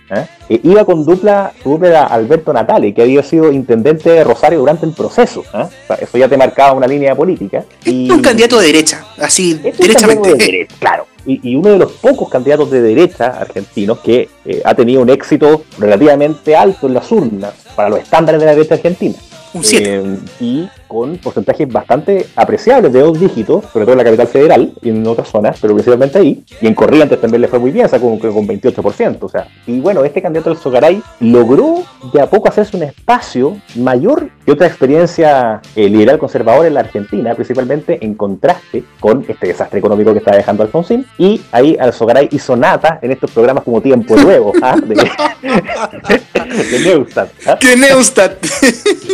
Eh, 0.49 0.59
iba 0.63 0.85
con 0.85 1.05
dupla, 1.05 1.51
dupla 1.63 2.05
Alberto 2.05 2.51
Natale, 2.53 2.93
que 2.93 3.01
había 3.01 3.23
sido 3.23 3.51
intendente 3.51 4.09
de 4.09 4.23
Rosario 4.23 4.59
durante 4.59 4.85
el 4.85 4.93
proceso. 4.93 5.43
¿eh? 5.53 5.65
eso 6.01 6.17
ya 6.17 6.27
te 6.27 6.37
marcaba 6.37 6.73
una 6.73 6.87
línea 6.87 7.15
política. 7.15 7.63
Y, 7.85 8.11
un 8.11 8.21
candidato 8.21 8.59
de 8.59 8.67
derecha, 8.67 9.05
así, 9.19 9.53
derechamente. 9.53 10.67
claro. 10.79 11.07
Y, 11.25 11.55
uno 11.55 11.69
de 11.69 11.77
los 11.77 11.93
pocos 11.93 12.27
candidatos 12.29 12.69
de 12.69 12.81
derecha 12.81 13.27
argentinos 13.39 13.99
que 13.99 14.27
ha 14.65 14.75
tenido 14.75 15.01
un 15.01 15.09
éxito 15.09 15.63
relativamente 15.79 16.53
alto 16.53 16.87
en 16.87 16.95
las 16.95 17.09
urnas 17.13 17.53
para 17.77 17.89
los 17.89 17.99
estándares 17.99 18.41
de 18.41 18.45
la 18.45 18.53
derecha 18.53 18.75
argentina. 18.75 19.15
Un 19.53 19.63
7. 19.63 20.03
y 20.41 20.67
con 20.93 21.17
porcentajes 21.17 21.67
bastante 21.67 22.27
apreciables 22.35 22.93
de 22.93 23.01
dos 23.01 23.19
dígitos, 23.19 23.65
sobre 23.73 23.85
todo 23.85 23.93
en 23.93 23.97
la 23.97 24.03
capital 24.03 24.27
federal 24.27 24.71
y 24.81 24.89
en 24.89 25.05
otras 25.07 25.27
zonas, 25.27 25.57
pero 25.59 25.73
principalmente 25.73 26.19
ahí. 26.19 26.45
Y 26.61 26.67
en 26.67 26.75
Corrientes 26.75 27.19
también 27.19 27.41
le 27.41 27.47
fue 27.47 27.57
muy 27.57 27.71
bien, 27.71 27.89
sacó 27.89 28.15
con, 28.17 28.19
con 28.19 28.47
28%. 28.47 29.17
O 29.21 29.29
sea, 29.29 29.47
y 29.65 29.79
bueno, 29.79 30.03
este 30.03 30.21
candidato 30.21 30.51
del 30.51 30.59
Sogaray 30.59 31.01
logró 31.19 31.83
de 32.13 32.21
a 32.21 32.29
poco 32.29 32.47
hacerse 32.47 32.77
un 32.77 32.83
espacio 32.83 33.57
mayor 33.75 34.29
que 34.45 34.51
otra 34.51 34.67
experiencia 34.67 35.61
eh, 35.75 35.89
liberal 35.89 36.19
conservadora 36.19 36.67
en 36.67 36.75
la 36.75 36.81
Argentina, 36.81 37.33
principalmente 37.33 37.97
en 38.05 38.13
contraste 38.13 38.83
con 38.99 39.25
este 39.27 39.47
desastre 39.47 39.79
económico 39.79 40.13
que 40.13 40.19
está 40.19 40.35
dejando 40.35 40.61
Alfonsín. 40.61 41.07
Y 41.17 41.41
ahí 41.51 41.75
al 41.79 41.91
Sogaray 41.91 42.29
hizo 42.31 42.55
nata 42.55 42.99
en 43.01 43.11
estos 43.11 43.31
programas 43.31 43.63
como 43.63 43.81
Tiempo 43.81 44.15
Nuevo, 44.15 44.53
¿ah? 44.61 44.75
de, 44.75 44.95
de 46.71 46.79
Neustadt. 46.85 47.29
¿ah? 47.47 47.57
Neustadt! 47.75 48.37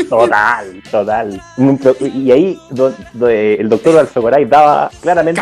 Total, 0.09 0.83
total 0.91 1.41
y 2.01 2.31
ahí 2.31 2.59
el 3.59 3.69
doctor 3.69 3.97
Alzogaray 3.97 4.45
daba 4.45 4.89
claramente 5.01 5.41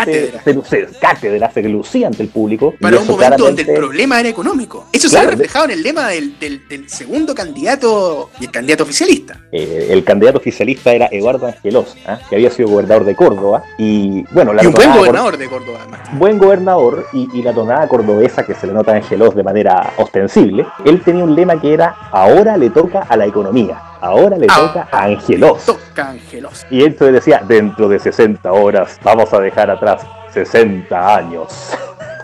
cátedra. 0.99 1.51
Se, 1.51 1.61
lucía 1.63 2.07
ante 2.07 2.23
el 2.23 2.29
público. 2.29 2.73
Para 2.79 2.99
un 2.99 3.07
momento 3.07 3.45
donde 3.45 3.61
el 3.63 3.73
problema 3.73 4.19
era 4.19 4.29
económico. 4.29 4.87
Eso 4.91 5.09
se 5.09 5.17
ha 5.17 5.23
reflejado 5.23 5.65
en 5.65 5.71
el 5.71 5.83
lema 5.83 6.09
del, 6.09 6.57
segundo 6.87 7.35
candidato 7.35 8.29
y 8.39 8.45
el 8.45 8.51
candidato 8.51 8.83
oficialista. 8.83 9.39
Eh, 9.51 9.87
el 9.89 10.03
candidato 10.03 10.37
oficialista 10.37 10.93
era 10.93 11.07
Eduardo 11.11 11.47
Angelos, 11.47 11.95
¿ah? 12.05 12.19
que 12.29 12.35
había 12.35 12.49
sido 12.51 12.69
gobernador 12.69 13.05
de 13.05 13.15
Córdoba. 13.15 13.63
Y 13.77 14.23
bueno, 14.31 14.53
la 14.53 14.61
un 14.63 14.73
buen 14.73 14.93
gobernador 14.93 15.37
de 15.37 15.47
Córdoba, 15.47 15.79
además. 15.81 15.99
Buen 16.13 16.37
gobernador 16.37 17.07
y, 17.13 17.41
la 17.41 17.53
tonada 17.53 17.87
cordobesa 17.87 18.45
que 18.45 18.53
se 18.55 18.67
le 18.67 18.73
nota 18.73 18.91
a 18.91 18.95
Angelos 18.95 19.35
de 19.35 19.43
manera 19.43 19.93
ostensible. 19.97 20.65
Él 20.85 21.01
tenía 21.01 21.23
un 21.23 21.35
lema 21.35 21.59
que 21.61 21.73
era: 21.73 21.95
ahora 22.11 22.57
le 22.57 22.69
toca 22.69 23.01
a 23.01 23.15
la 23.15 23.25
economía. 23.25 23.81
Ahora 24.01 24.37
le 24.37 24.47
toca 24.47 24.87
a 24.91 25.03
Angelos. 25.03 25.65
Toca 25.65 26.09
Angelos. 26.09 26.65
Y 26.69 26.83
entonces 26.83 27.13
decía, 27.13 27.41
dentro 27.47 27.87
de 27.89 27.99
60 27.99 28.51
horas 28.51 28.99
vamos 29.03 29.33
a 29.33 29.39
dejar 29.39 29.69
atrás 29.69 30.05
60 30.31 31.15
años. 31.15 31.77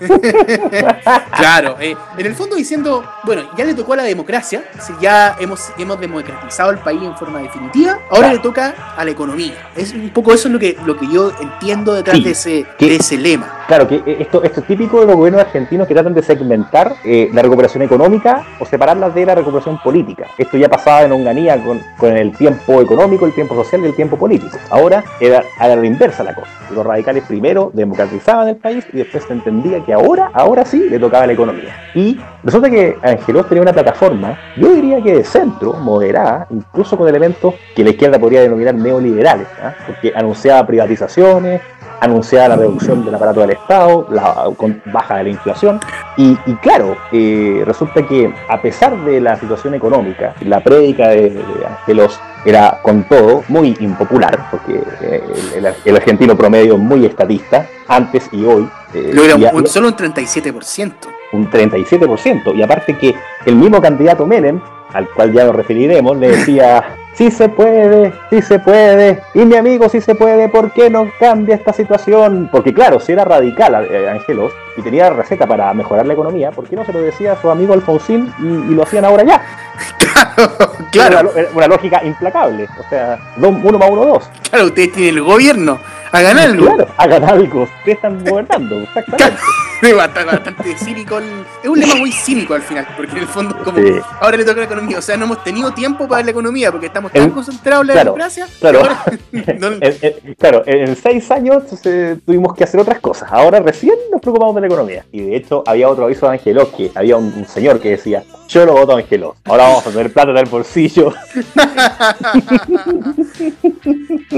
claro, 1.38 1.78
eh, 1.80 1.96
en 2.18 2.26
el 2.26 2.36
fondo 2.36 2.56
diciendo, 2.56 3.04
bueno, 3.24 3.44
ya 3.58 3.66
le 3.66 3.74
tocó 3.74 3.94
a 3.94 3.98
la 3.98 4.04
democracia, 4.04 4.64
si 4.80 4.94
ya 5.02 5.36
hemos, 5.40 5.72
hemos 5.78 6.00
democratizado 6.00 6.72
el 6.72 6.80
país 6.80 7.02
en 7.02 7.16
forma 7.18 7.40
definitiva, 7.40 8.00
ahora 8.10 8.34
le 8.34 8.40
toca 8.40 8.94
a 8.96 9.04
la 9.04 9.12
economía. 9.12 9.54
Es 9.76 9.94
un 9.94 10.10
poco 10.10 10.34
eso 10.34 10.48
es 10.48 10.54
lo 10.54 10.60
que, 10.60 10.78
lo 10.86 10.98
que 10.98 11.08
yo 11.08 11.32
entiendo 11.42 11.94
detrás 11.94 12.24
de, 12.24 12.32
ese, 12.32 12.66
de 12.80 12.96
ese 12.96 13.18
lema. 13.18 13.64
Claro, 13.68 13.88
que 13.88 14.04
esto, 14.20 14.44
esto 14.44 14.60
es 14.60 14.68
típico 14.68 15.00
de 15.00 15.08
los 15.08 15.16
gobiernos 15.16 15.42
argentinos 15.42 15.88
que 15.88 15.94
tratan 15.94 16.14
de 16.14 16.22
segmentar 16.22 16.96
eh, 17.04 17.30
la 17.34 17.42
recuperación 17.42 17.84
económica 17.84 18.46
o 18.60 18.66
separarla 18.66 19.10
de 19.10 19.26
la 19.26 19.36
recuperación 19.36 19.80
política. 19.82 20.28
Esto 20.38 20.58
ya 20.58 20.70
pasaba 20.70 21.04
en 21.04 21.12
Onganía 21.12 21.64
con, 21.64 21.82
con 21.98 22.16
el 22.16 22.36
tiempo 22.36 22.82
económico, 22.82 23.26
el 23.26 23.34
tiempo 23.34 23.56
social 23.56 23.82
y 23.82 23.86
el 23.86 23.96
tiempo 23.96 24.18
político. 24.18 24.58
Ahora 24.70 25.04
era 25.20 25.44
a 25.60 25.68
la 25.68 25.86
inversa 25.86 26.24
la 26.24 26.36
cosa. 26.36 26.52
Los 26.74 26.86
radicales 26.86 27.24
primero 27.28 27.72
democratizaban 27.74 28.50
el 28.50 28.58
país 28.58 28.86
y 28.92 28.98
después 28.98 29.24
se 29.24 29.34
entendía 29.34 29.84
que 29.86 29.93
ahora, 29.94 30.30
ahora 30.34 30.66
sí, 30.66 30.90
le 30.90 31.00
tocaba 31.00 31.28
la 31.28 31.34
economía. 31.34 31.76
Y 31.96 32.20
resulta 32.44 32.70
que 32.70 32.98
Angelos 33.02 33.48
tenía 33.48 33.62
una 33.62 33.74
plataforma, 33.74 34.38
yo 34.58 34.74
diría 34.74 35.02
que 35.02 35.16
de 35.16 35.24
centro, 35.24 35.74
moderada, 35.74 36.48
incluso 36.50 36.98
con 36.98 37.08
elementos 37.08 37.56
que 37.76 37.84
la 37.84 37.92
izquierda 37.92 38.20
podría 38.20 38.42
denominar 38.42 38.76
neoliberales, 38.76 39.48
¿ah? 39.62 39.74
porque 39.86 40.12
anunciaba 40.16 40.66
privatizaciones, 40.66 41.62
anunciaba 42.04 42.50
la 42.50 42.56
reducción 42.58 43.04
del 43.06 43.16
aparato 43.16 43.42
del 43.42 43.52
Estado, 43.52 44.08
la 44.12 44.50
baja 44.92 45.18
de 45.18 45.24
la 45.24 45.30
inflación. 45.30 45.80
Y, 46.18 46.36
claro, 46.62 46.98
eh, 47.12 47.64
resulta 47.66 48.06
que 48.06 48.34
a 48.48 48.62
pesar 48.62 48.98
de 49.04 49.22
la 49.22 49.36
situación 49.38 49.74
económica, 49.74 50.36
la 50.42 50.62
prédica 50.62 51.10
de, 51.10 51.42
Angelos 51.68 52.20
era 52.46 52.80
con 52.84 53.04
todo 53.08 53.44
muy 53.48 53.76
impopular, 53.80 54.48
porque 54.52 54.84
eh, 55.02 55.24
el, 55.86 55.96
argentino 55.96 56.36
promedio 56.36 56.78
muy 56.78 57.06
estatista, 57.06 57.68
antes 57.88 58.30
y 58.32 58.44
hoy. 58.44 58.70
Eh, 58.94 59.14
solo 59.66 59.88
un 59.88 59.96
37%. 59.96 60.94
Un 61.32 61.50
37%. 61.50 62.56
Y 62.56 62.62
aparte 62.62 62.98
que 62.98 63.16
el 63.46 63.56
mismo 63.56 63.82
candidato 63.82 64.26
Menem, 64.28 64.62
al 64.94 65.08
cual 65.10 65.34
ya 65.34 65.46
nos 65.46 65.56
referiremos, 65.56 66.18
le 66.18 66.30
decía 66.30 66.84
sí 67.16 67.30
se 67.30 67.48
puede, 67.50 68.12
sí 68.32 68.42
se 68.42 68.58
puede. 68.60 69.22
Y 69.36 69.40
mi 69.46 69.56
amigo, 69.56 69.88
sí 69.90 70.02
se 70.02 70.16
puede, 70.16 70.50
¿por 70.50 70.72
qué 70.72 70.90
no 70.90 71.12
cambia 71.20 71.56
esta 71.56 71.72
situación? 71.74 72.50
Porque 72.52 72.74
claro, 72.74 73.00
si 73.00 73.12
era 73.12 73.24
radical 73.24 73.88
eh, 73.92 74.10
Angelos 74.10 74.52
y 74.78 74.82
tenía 74.82 75.10
receta 75.12 75.46
para 75.46 75.72
mejorar 75.76 76.08
la 76.08 76.14
economía, 76.14 76.50
¿por 76.52 76.68
qué 76.68 76.76
no 76.76 76.84
se 76.86 76.92
lo 76.94 77.02
decía 77.02 77.34
a 77.34 77.42
su 77.42 77.52
amigo 77.52 77.74
Alfonsín 77.74 78.34
y, 78.40 78.46
y 78.72 78.76
lo 78.76 78.82
hacían 78.84 79.06
ahora 79.06 79.24
ya? 79.24 79.42
claro. 80.92 81.32
Una, 81.36 81.48
una 81.54 81.68
lógica 81.68 82.02
implacable. 82.04 82.68
O 82.80 82.90
sea, 82.90 83.20
dos- 83.38 83.56
uno 83.64 83.78
más 83.78 83.90
uno, 83.90 84.06
dos. 84.06 84.30
Claro, 84.50 84.66
ustedes 84.66 84.92
tienen 84.94 85.16
el 85.18 85.22
gobierno. 85.24 85.80
Hagan 86.12 86.38
algo. 86.38 86.66
Claro, 86.66 86.88
hagan 86.98 87.24
algo. 87.24 87.64
Ustedes 87.64 87.96
están 87.98 88.24
gobernando, 88.26 88.80
exactamente. 88.84 89.40
Es 89.82 89.96
bastante, 89.96 90.32
bastante 90.36 90.78
cínico. 90.78 91.18
el- 91.18 91.44
Es 91.64 91.70
un 91.70 91.80
lema 91.80 91.96
muy 91.96 92.12
cínico 92.12 92.54
al 92.54 92.62
final, 92.62 92.88
porque 92.96 93.12
en 93.14 93.18
el 93.20 93.28
fondo, 93.28 93.58
como 93.64 93.78
Sí. 93.80 93.94
ahora 94.22 94.38
le 94.38 94.46
toca 94.46 94.60
la 94.60 94.66
economía. 94.66 94.98
O 95.00 95.02
sea, 95.02 95.18
no 95.18 95.26
hemos 95.26 95.44
tenido 95.44 95.72
tiempo 95.74 96.08
para 96.08 96.24
la 96.24 96.32
economía 96.32 96.72
porque 96.72 96.88
estamos 96.88 97.12
tan 97.12 97.24
En- 97.24 97.30
concentrados 97.32 97.82
en 97.84 97.88
la 97.88 97.94
claro, 97.94 98.06
democracia. 98.12 98.48
claro. 98.60 98.80
que 98.82 98.88
ahora 98.88 99.04
no- 99.60 99.68
En- 99.68 99.80
en- 100.02 100.34
claro, 100.36 100.64
en, 100.66 100.88
en 100.90 100.96
seis 100.96 101.30
años 101.32 101.64
eh, 101.86 102.18
tuvimos 102.26 102.54
que 102.56 102.64
hacer 102.64 102.80
otras 102.80 103.00
cosas. 103.00 103.30
Ahora 103.32 103.60
recién 103.60 103.96
nos 104.12 104.22
preocupamos 104.22 104.56
de 104.56 104.62
la 104.62 104.68
economía. 104.68 105.06
Y 105.12 105.22
de 105.22 105.36
hecho, 105.36 105.64
había 105.66 105.90
otro 105.90 106.06
aviso 106.06 106.28
de 106.28 106.34
Angelos 106.34 106.70
que 106.76 106.92
había 106.96 107.18
un, 107.18 107.34
un 107.36 107.46
señor 107.48 107.80
que 107.80 107.90
decía: 107.92 108.24
Yo 108.48 108.66
lo 108.66 108.74
voto 108.74 108.94
a 108.94 109.00
Angelos. 109.00 109.36
Ahora 109.46 109.64
vamos 109.64 109.88
a 109.88 109.90
tener 109.92 110.12
plata 110.14 110.32
en 110.32 110.38
el 110.38 110.46
bolsillo. 110.46 111.14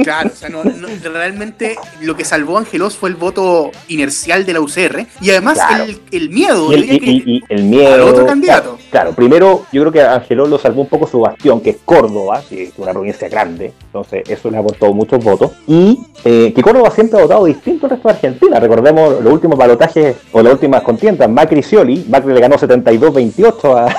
Claro, 0.04 0.30
o 0.34 0.36
sea, 0.36 0.50
no, 0.50 0.64
no- 0.64 0.88
realmente 1.14 1.76
lo 2.02 2.16
que 2.16 2.26
salvó 2.26 2.58
a 2.58 2.60
Angelos 2.62 2.98
fue 2.98 3.10
el 3.10 3.16
voto 3.16 3.72
inercial 3.88 4.46
de 4.46 4.54
la 4.54 4.60
UCR 4.62 5.08
y 5.22 5.30
además 5.36 5.58
Claro. 5.58 5.84
el, 5.86 6.00
el 6.12 6.30
miedo. 6.30 6.72
Y 6.72 6.76
el, 6.76 6.84
y- 6.94 7.00
que- 7.00 7.06
y- 7.12 7.24
y 7.38 7.44
el 7.50 7.64
miedo. 7.64 7.94
al 7.94 8.02
otro 8.02 8.26
candidato. 8.26 8.62
Claro, 8.64 8.90
claro, 8.92 9.12
primero 9.14 9.66
yo 9.72 9.82
creo 9.82 9.92
que 9.92 10.02
Angeló 10.02 10.48
lo 10.48 10.58
salvó 10.58 10.82
un 10.82 10.88
poco 10.88 11.08
su 11.08 11.20
bastión, 11.20 11.62
que 11.62 11.72
es 11.72 11.78
Córdoba, 11.86 12.42
que 12.50 12.64
es 12.64 12.74
una 12.78 12.92
provincia 12.92 13.28
grande, 13.30 13.74
entonces 13.86 14.24
eso 14.30 14.50
le 14.52 14.58
aportó 14.58 14.94
muchos 14.94 15.24
votos. 15.24 15.52
Y 15.68 16.00
eh, 16.24 16.52
que 16.56 16.62
Córdoba 16.62 16.92
siempre 16.92 17.20
ha 17.20 17.24
votado 17.24 17.46
distinto 17.46 17.86
al 17.86 17.92
resto 17.92 18.08
de 18.08 18.14
Argentina. 18.16 18.60
Recordemos 18.60 19.22
los 19.22 19.34
últimos 19.34 19.58
balotajes 19.58 20.16
o 20.32 20.42
las 20.42 20.54
últimas 20.54 20.82
contiendas, 20.84 21.30
Macri 21.30 21.62
Scioli. 21.64 22.06
Macri 22.10 22.34
le 22.34 22.40
ganó 22.40 22.56
72-28 22.58 23.76
a, 23.78 23.96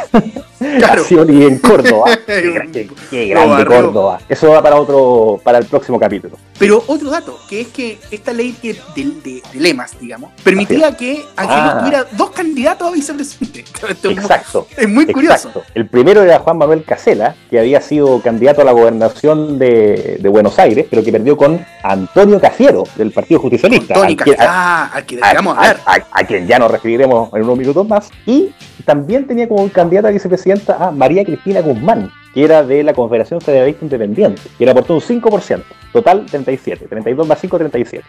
Claro. 0.78 1.04
Scioli 1.04 1.44
en 1.44 1.58
Córdoba. 1.58 2.16
qué, 2.26 2.42
gra- 2.54 2.70
qué- 2.72 2.88
qué 3.10 3.26
grande. 3.28 3.64
Córdoba. 3.66 4.18
Eso 4.28 4.50
va 4.50 4.62
para 4.62 4.76
otro, 4.76 5.40
para 5.44 5.58
el 5.58 5.66
próximo 5.66 5.98
capítulo. 5.98 6.36
Pero 6.58 6.82
otro 6.86 7.10
dato, 7.10 7.38
que 7.48 7.60
es 7.62 7.68
que 7.68 7.98
esta 8.10 8.32
ley 8.32 8.56
de, 8.62 8.72
de- 8.94 9.42
de 9.52 9.60
lemas, 9.60 9.98
digamos, 10.00 10.30
permitía 10.42 10.96
que 10.96 11.22
Angelos 11.36 11.62
Ah. 11.66 11.78
tuviera 11.80 12.06
dos 12.12 12.30
candidatos 12.30 12.88
a 12.88 12.90
vicepresidente. 12.92 13.64
Exacto. 14.10 14.66
Es 14.76 14.88
muy 14.88 15.06
curioso. 15.06 15.48
Exacto. 15.48 15.62
El 15.74 15.86
primero 15.88 16.22
era 16.22 16.38
Juan 16.38 16.56
Manuel 16.58 16.84
Casela, 16.84 17.34
que 17.50 17.58
había 17.58 17.80
sido 17.82 18.20
candidato 18.22 18.62
a 18.62 18.64
la 18.64 18.72
gobernación 18.72 19.58
de, 19.58 20.18
de 20.20 20.28
Buenos 20.28 20.58
Aires, 20.58 20.86
pero 20.88 21.02
que 21.04 21.12
perdió 21.12 21.36
con 21.36 21.64
Antonio 21.82 22.40
Cafiero, 22.40 22.84
del 22.96 23.10
Partido 23.12 23.40
Justicialista. 23.40 23.94
Tony 23.94 24.12
al 24.12 24.16
quien- 24.16 24.40
a- 24.40 24.90
ah, 24.94 25.02
a- 25.22 25.34
vamos 25.34 25.58
a 25.58 25.70
a- 25.70 25.76
a- 25.84 26.06
a 26.12 26.24
quien 26.24 26.46
ya 26.46 26.58
nos 26.58 26.70
referiremos 26.70 27.30
en 27.34 27.42
unos 27.42 27.58
minutos 27.58 27.86
más. 27.86 28.08
Y 28.24 28.52
también 28.84 29.26
tenía 29.26 29.46
como 29.48 29.68
candidata 29.70 30.08
a 30.08 30.12
a 30.52 30.90
María 30.90 31.24
Cristina 31.24 31.60
Guzmán, 31.60 32.10
que 32.34 32.44
era 32.44 32.62
de 32.62 32.82
la 32.82 32.92
Confederación 32.92 33.40
Federalista 33.40 33.84
Independiente, 33.84 34.42
que 34.58 34.64
le 34.64 34.70
aportó 34.70 34.94
un 34.94 35.00
5%, 35.00 35.62
total 35.92 36.26
37, 36.26 36.86
32 36.88 37.26
más 37.26 37.40
5, 37.40 37.58
37. 37.58 38.04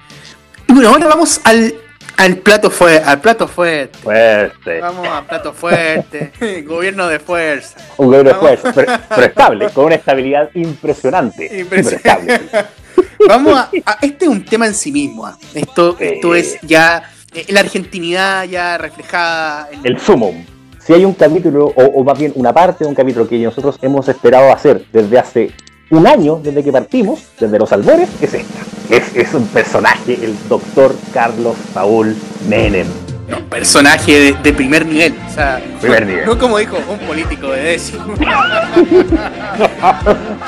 Y 0.68 0.74
bueno, 0.74 0.90
ahora 0.90 1.08
vamos 1.08 1.40
al, 1.46 1.74
al 2.18 2.38
plato 2.38 2.70
fuerte. 2.70 3.04
Al 3.08 3.22
plato 3.22 3.48
fuerte. 3.48 3.98
Fuerte. 4.00 4.80
Vamos 4.82 5.08
a 5.08 5.24
plato 5.24 5.54
fuerte. 5.54 6.64
Gobierno 6.68 7.08
de 7.08 7.20
fuerza. 7.20 7.78
Un 7.98 8.08
gobierno 8.08 8.32
de 8.32 8.36
fuerza, 8.36 8.72
pero, 8.74 8.92
pero 9.10 9.24
estable, 9.24 9.70
con 9.70 9.86
una 9.86 9.96
estabilidad 9.96 10.50
impresionante. 10.54 11.60
Impresionante. 11.62 12.42
Vamos 13.28 13.58
a, 13.58 13.70
a- 13.86 13.98
Este 14.02 14.26
es 14.26 14.32
un 14.32 14.44
tema 14.46 14.68
en 14.68 14.74
sí 14.76 14.92
mismo. 14.92 15.26
ah. 15.26 15.38
Esto, 15.54 15.96
esto 16.00 16.36
es 16.36 16.58
ya 16.62 17.04
eh, 17.34 17.46
la 17.50 17.62
argentinidad 17.62 18.44
ya 18.44 18.78
reflejada. 18.78 19.70
en- 19.72 19.86
el 19.86 20.00
sumum. 20.00 20.44
Si 20.88 20.94
hay 20.94 21.04
un 21.04 21.14
capítulo, 21.14 21.66
o, 21.76 21.84
o 21.84 22.04
más 22.06 22.18
bien 22.18 22.32
una 22.36 22.54
parte 22.54 22.86
de 22.86 22.90
un 22.90 22.96
capítulo 22.96 23.28
que 23.28 23.38
nosotros 23.40 23.78
hemos 23.82 24.08
esperado 24.08 24.52
hacer 24.54 24.86
desde 24.94 25.20
hace 25.20 25.52
un 25.90 26.08
año, 26.08 26.40
desde 26.42 26.64
que 26.64 26.72
partimos, 26.72 27.20
desde 27.40 27.60
los 27.60 27.72
albores, 27.74 28.08
es 28.22 28.34
esta. 28.34 28.60
Es, 28.90 29.14
es 29.16 29.34
un 29.34 29.46
personaje, 29.48 30.14
el 30.14 30.34
doctor 30.48 30.96
Carlos 31.14 31.56
Saúl 31.74 32.16
Menem. 32.48 32.88
no, 33.30 33.38
personaje 33.50 34.18
de, 34.18 34.34
de 34.42 34.54
primer 34.54 34.86
nivel. 34.86 35.14
O 35.30 35.34
sea, 35.34 35.62
Primer 35.82 36.04
no- 36.06 36.08
nivel. 36.12 36.26
No 36.26 36.38
como 36.40 36.58
dijo 36.58 36.78
un 36.90 37.00
político 37.00 37.52
de 37.52 37.62
décimo. 37.64 38.14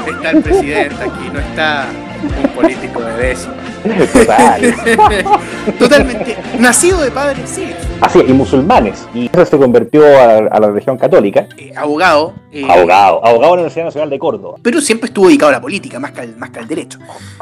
está 0.08 0.30
el 0.32 0.42
presidente 0.42 0.96
aquí, 1.04 1.30
no 1.34 1.40
está 1.40 1.88
un 2.22 2.50
político 2.50 3.02
de 3.02 3.14
décimo. 3.14 3.54
Total. 4.14 4.62
Totalmente. 5.80 6.38
Nacido 6.60 7.02
de 7.02 7.12
padres 7.12 7.50
sí. 7.50 7.72
Así, 8.02 8.20
y 8.28 8.34
musulmanes. 8.34 9.06
Y 9.14 9.30
eso 9.32 9.46
se 9.46 9.58
convirtió 9.58 10.06
a, 10.06 10.38
a 10.38 10.60
la 10.60 10.72
región 10.72 10.98
católica. 10.98 11.48
eh, 11.58 11.74
abogado. 11.76 12.34
eh, 12.52 12.66
Abogado, 12.70 13.18
abogado 13.26 13.38
de 13.40 13.42
la 13.42 13.52
Universidad 13.54 13.86
Nacional 13.86 14.10
de 14.10 14.20
Córdoba. 14.20 14.58
Pero 14.62 14.80
siempre 14.82 15.08
estuvo 15.08 15.28
dedicado 15.28 15.50
a 15.50 15.54
la 15.54 15.62
política, 15.62 16.00
más 16.00 16.12
que 16.12 16.22
al, 16.22 16.36
más 16.38 16.50
que 16.50 16.60
al 16.60 16.68
derecho. 16.68 17.00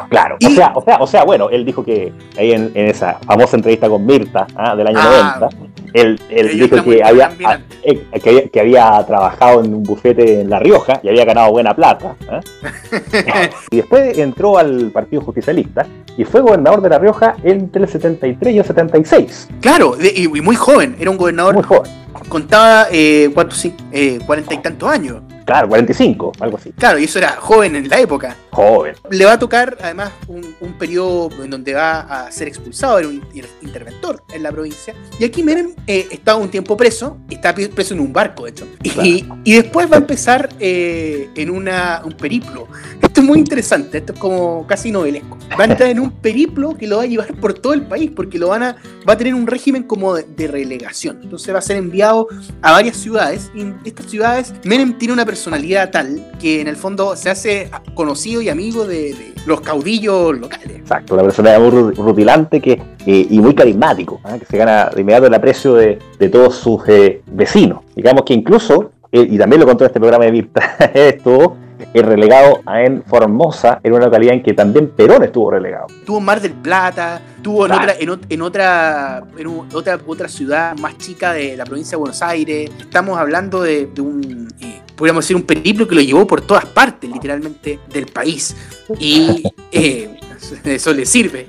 Claro, 0.10 0.38
o 0.44 0.50
sea, 0.50 0.72
o 0.76 0.82
sea, 0.82 0.98
o 1.00 1.08
sea, 1.08 1.24
bueno, 1.24 1.50
él 1.50 1.64
dijo 1.66 1.84
que 1.84 2.12
ahí 2.38 2.54
en, 2.54 2.72
en 2.74 2.88
esa 2.88 3.20
famosa 3.26 3.56
entrevista 3.58 3.88
con 3.90 4.06
Mirta 4.06 4.48
ah, 4.56 4.76
del 4.76 4.88
año 4.88 4.98
Ah, 5.00 5.38
90, 5.40 5.68
él, 5.94 6.20
él 6.30 6.60
dijo 6.60 6.84
que 6.84 7.04
había, 7.04 7.32
ah, 7.46 7.58
eh, 7.84 8.02
que, 8.22 8.30
había, 8.30 8.48
que 8.50 8.60
había 8.60 9.04
trabajado 9.06 9.64
en 9.64 9.74
un 9.76 9.84
bufete 9.84 10.42
en 10.42 10.50
La 10.50 10.60
Rioja 10.60 11.00
y 11.04 11.10
había 11.10 11.24
ganado 11.26 11.52
buena 11.52 11.76
plata. 11.76 12.16
y 13.72 13.78
después 13.78 14.18
entró 14.18 14.58
al 14.68 14.92
Partido 14.92 15.22
Justicialista 15.22 15.86
y 16.18 16.24
fue 16.24 16.42
gobernador 16.42 16.82
de 16.82 16.90
La 16.90 17.00
Rioja 17.00 17.36
entre 17.44 17.84
el 17.84 17.88
73 17.90 18.54
y 18.56 18.60
el 18.60 18.66
76. 18.66 19.48
Claro, 19.62 19.96
y, 20.00 20.24
y 20.26 20.42
muy 20.42 20.56
joven. 20.56 20.96
Era 21.00 21.10
un 21.12 21.18
gobernador, 21.18 21.54
Muy 21.56 21.64
joven. 21.64 21.92
contaba 22.30 22.88
eh, 22.92 23.30
¿cuántos? 23.34 23.58
Sí, 23.60 23.74
eh, 23.92 24.20
cuarenta 24.26 24.54
y 24.54 24.58
tantos 24.60 24.90
años. 24.90 25.22
Claro, 25.46 25.70
45, 25.70 26.34
algo 26.42 26.58
así. 26.58 26.72
Claro, 26.74 27.00
y 27.00 27.06
eso 27.06 27.20
era 27.20 27.30
joven 27.40 27.76
en 27.76 27.88
la 27.88 28.00
época. 28.00 28.36
Joven. 28.58 28.96
Le 29.12 29.24
va 29.24 29.34
a 29.34 29.40
tocar 29.40 29.78
además 29.80 30.12
un, 30.28 30.56
un 30.62 30.74
periodo 30.80 31.30
en 31.44 31.52
donde 31.52 31.76
va 31.76 32.00
a 32.00 32.32
ser 32.32 32.48
expulsado, 32.48 32.98
era 32.98 33.08
un 33.08 33.22
inter- 33.32 33.48
interventor 33.62 34.24
en 34.34 34.42
la 34.42 34.52
provincia. 34.52 34.96
Y 35.20 35.26
aquí 35.26 35.44
Menem 35.44 35.76
eh, 35.86 36.08
está 36.10 36.36
un 36.36 36.50
tiempo 36.50 36.76
preso, 36.76 37.20
está 37.30 37.54
preso 37.54 37.94
en 37.94 38.00
un 38.00 38.12
barco, 38.12 38.46
de 38.46 38.50
hecho. 38.50 38.68
Y, 38.82 39.28
y 39.44 39.54
después 39.54 39.92
va 39.92 39.98
a 39.98 40.00
empezar 40.00 40.50
eh, 40.60 41.30
en 41.36 41.52
una, 41.52 42.02
un 42.04 42.14
periplo. 42.14 42.68
Esto 43.00 43.22
es 43.22 43.28
muy 43.28 43.38
interesante, 43.38 44.00
esto 44.00 44.14
es 44.14 44.20
como 44.20 44.66
casi 44.66 44.90
novelesco. 44.92 45.38
Va 45.52 45.66
a 45.66 45.68
entrar 45.68 45.92
en 45.92 46.00
un 46.00 46.10
periplo 46.10 46.76
que 46.76 46.88
lo 46.88 46.98
va 46.98 47.04
a 47.04 47.06
llevar 47.06 47.36
por 47.36 47.54
todo 47.54 47.74
el 47.74 47.84
país, 47.84 48.10
porque 48.16 48.40
lo 48.40 48.48
van 48.48 48.64
a, 48.64 48.78
va 49.08 49.14
a 49.14 49.18
tener 49.18 49.36
un 49.36 49.46
régimen 49.46 49.84
como 49.84 50.16
de, 50.16 50.24
de 50.24 50.48
relegación. 50.48 51.20
Entonces 51.22 51.54
va 51.54 51.60
a 51.60 51.62
ser 51.62 51.78
enviado 51.78 52.28
a 52.64 52.72
varias 52.72 52.98
ciudades. 52.98 53.52
Y 53.54 53.62
en 53.62 53.78
estas 53.86 54.08
ciudades, 54.08 54.52
Menem 54.64 54.98
tiene 54.98 55.14
una 55.14 55.26
personalidad 55.28 55.92
tal 55.92 56.32
que 56.40 56.60
en 56.60 56.68
el 56.68 56.76
fondo 56.76 57.16
se 57.16 57.30
hace 57.30 57.70
conocido 57.94 58.42
y 58.42 58.47
amigo 58.50 58.86
de, 58.86 59.16
los 59.46 59.62
caudillos 59.62 60.38
locales. 60.38 60.78
Exacto, 60.78 61.14
una 61.14 61.24
persona 61.24 61.58
muy 61.60 61.70
ru- 61.70 61.96
rutilante 61.96 62.60
que, 62.62 62.74
eh, 63.06 63.28
y 63.30 63.40
muy 63.40 63.56
carismático, 63.56 64.20
¿ah? 64.24 64.38
que 64.38 64.46
se 64.46 64.58
gana 64.58 64.90
de 64.94 65.02
inmediato 65.02 65.28
el 65.28 65.34
aprecio 65.34 65.74
de, 65.76 66.00
todos 66.32 66.56
sus 66.56 66.82
eh, 66.88 67.22
vecinos. 67.28 67.80
Digamos 67.96 68.24
que 68.24 68.34
incluso, 68.34 68.92
eh, 69.12 69.26
y 69.30 69.38
también 69.38 69.62
lo 69.62 69.66
contó 69.68 69.84
en 69.84 69.88
este 69.88 70.00
programa 70.00 70.26
de 70.26 70.32
Virta, 70.32 70.62
estuvo 70.94 71.58
eh, 71.94 72.02
relegado 72.02 72.62
a- 72.66 72.82
en 72.82 73.04
Formosa, 73.04 73.80
en 73.84 73.94
una 73.94 74.06
localidad 74.06 74.34
en 74.36 74.44
que 74.44 74.54
también 74.54 74.90
Perón 74.90 75.24
estuvo 75.24 75.52
relegado. 75.52 75.88
Tuvo 76.06 76.18
en 76.20 76.24
Mar 76.26 76.42
del 76.42 76.54
Plata, 76.54 77.22
tuvo 77.42 77.66
en 77.66 77.72
otra, 77.72 77.94
en, 78.00 78.20
en 78.30 78.42
otra, 78.42 79.24
en 79.38 79.48
otra, 79.74 80.00
otra 80.06 80.28
ciudad 80.28 80.76
más 80.78 80.98
chica 80.98 81.34
de 81.34 81.56
la 81.58 81.66
provincia 81.66 81.92
de 81.92 81.98
Buenos 81.98 82.22
Aires. 82.22 82.70
Estamos 82.80 83.18
hablando 83.18 83.62
de, 83.62 83.88
de 83.88 84.02
un, 84.02 84.48
eh, 84.62 84.82
podríamos 84.96 85.24
decir, 85.24 85.36
un 85.36 85.44
periplo 85.44 85.88
que 85.88 85.96
lo 85.96 86.02
llevó 86.02 86.26
por 86.26 86.42
todas 86.42 86.66
partes, 86.66 87.10
literalmente, 87.10 87.80
del 87.92 88.08
país. 88.08 88.56
Y 89.00 89.44
eh, 89.72 90.20
eso 90.64 90.94
le 90.94 91.06
sirve. 91.06 91.48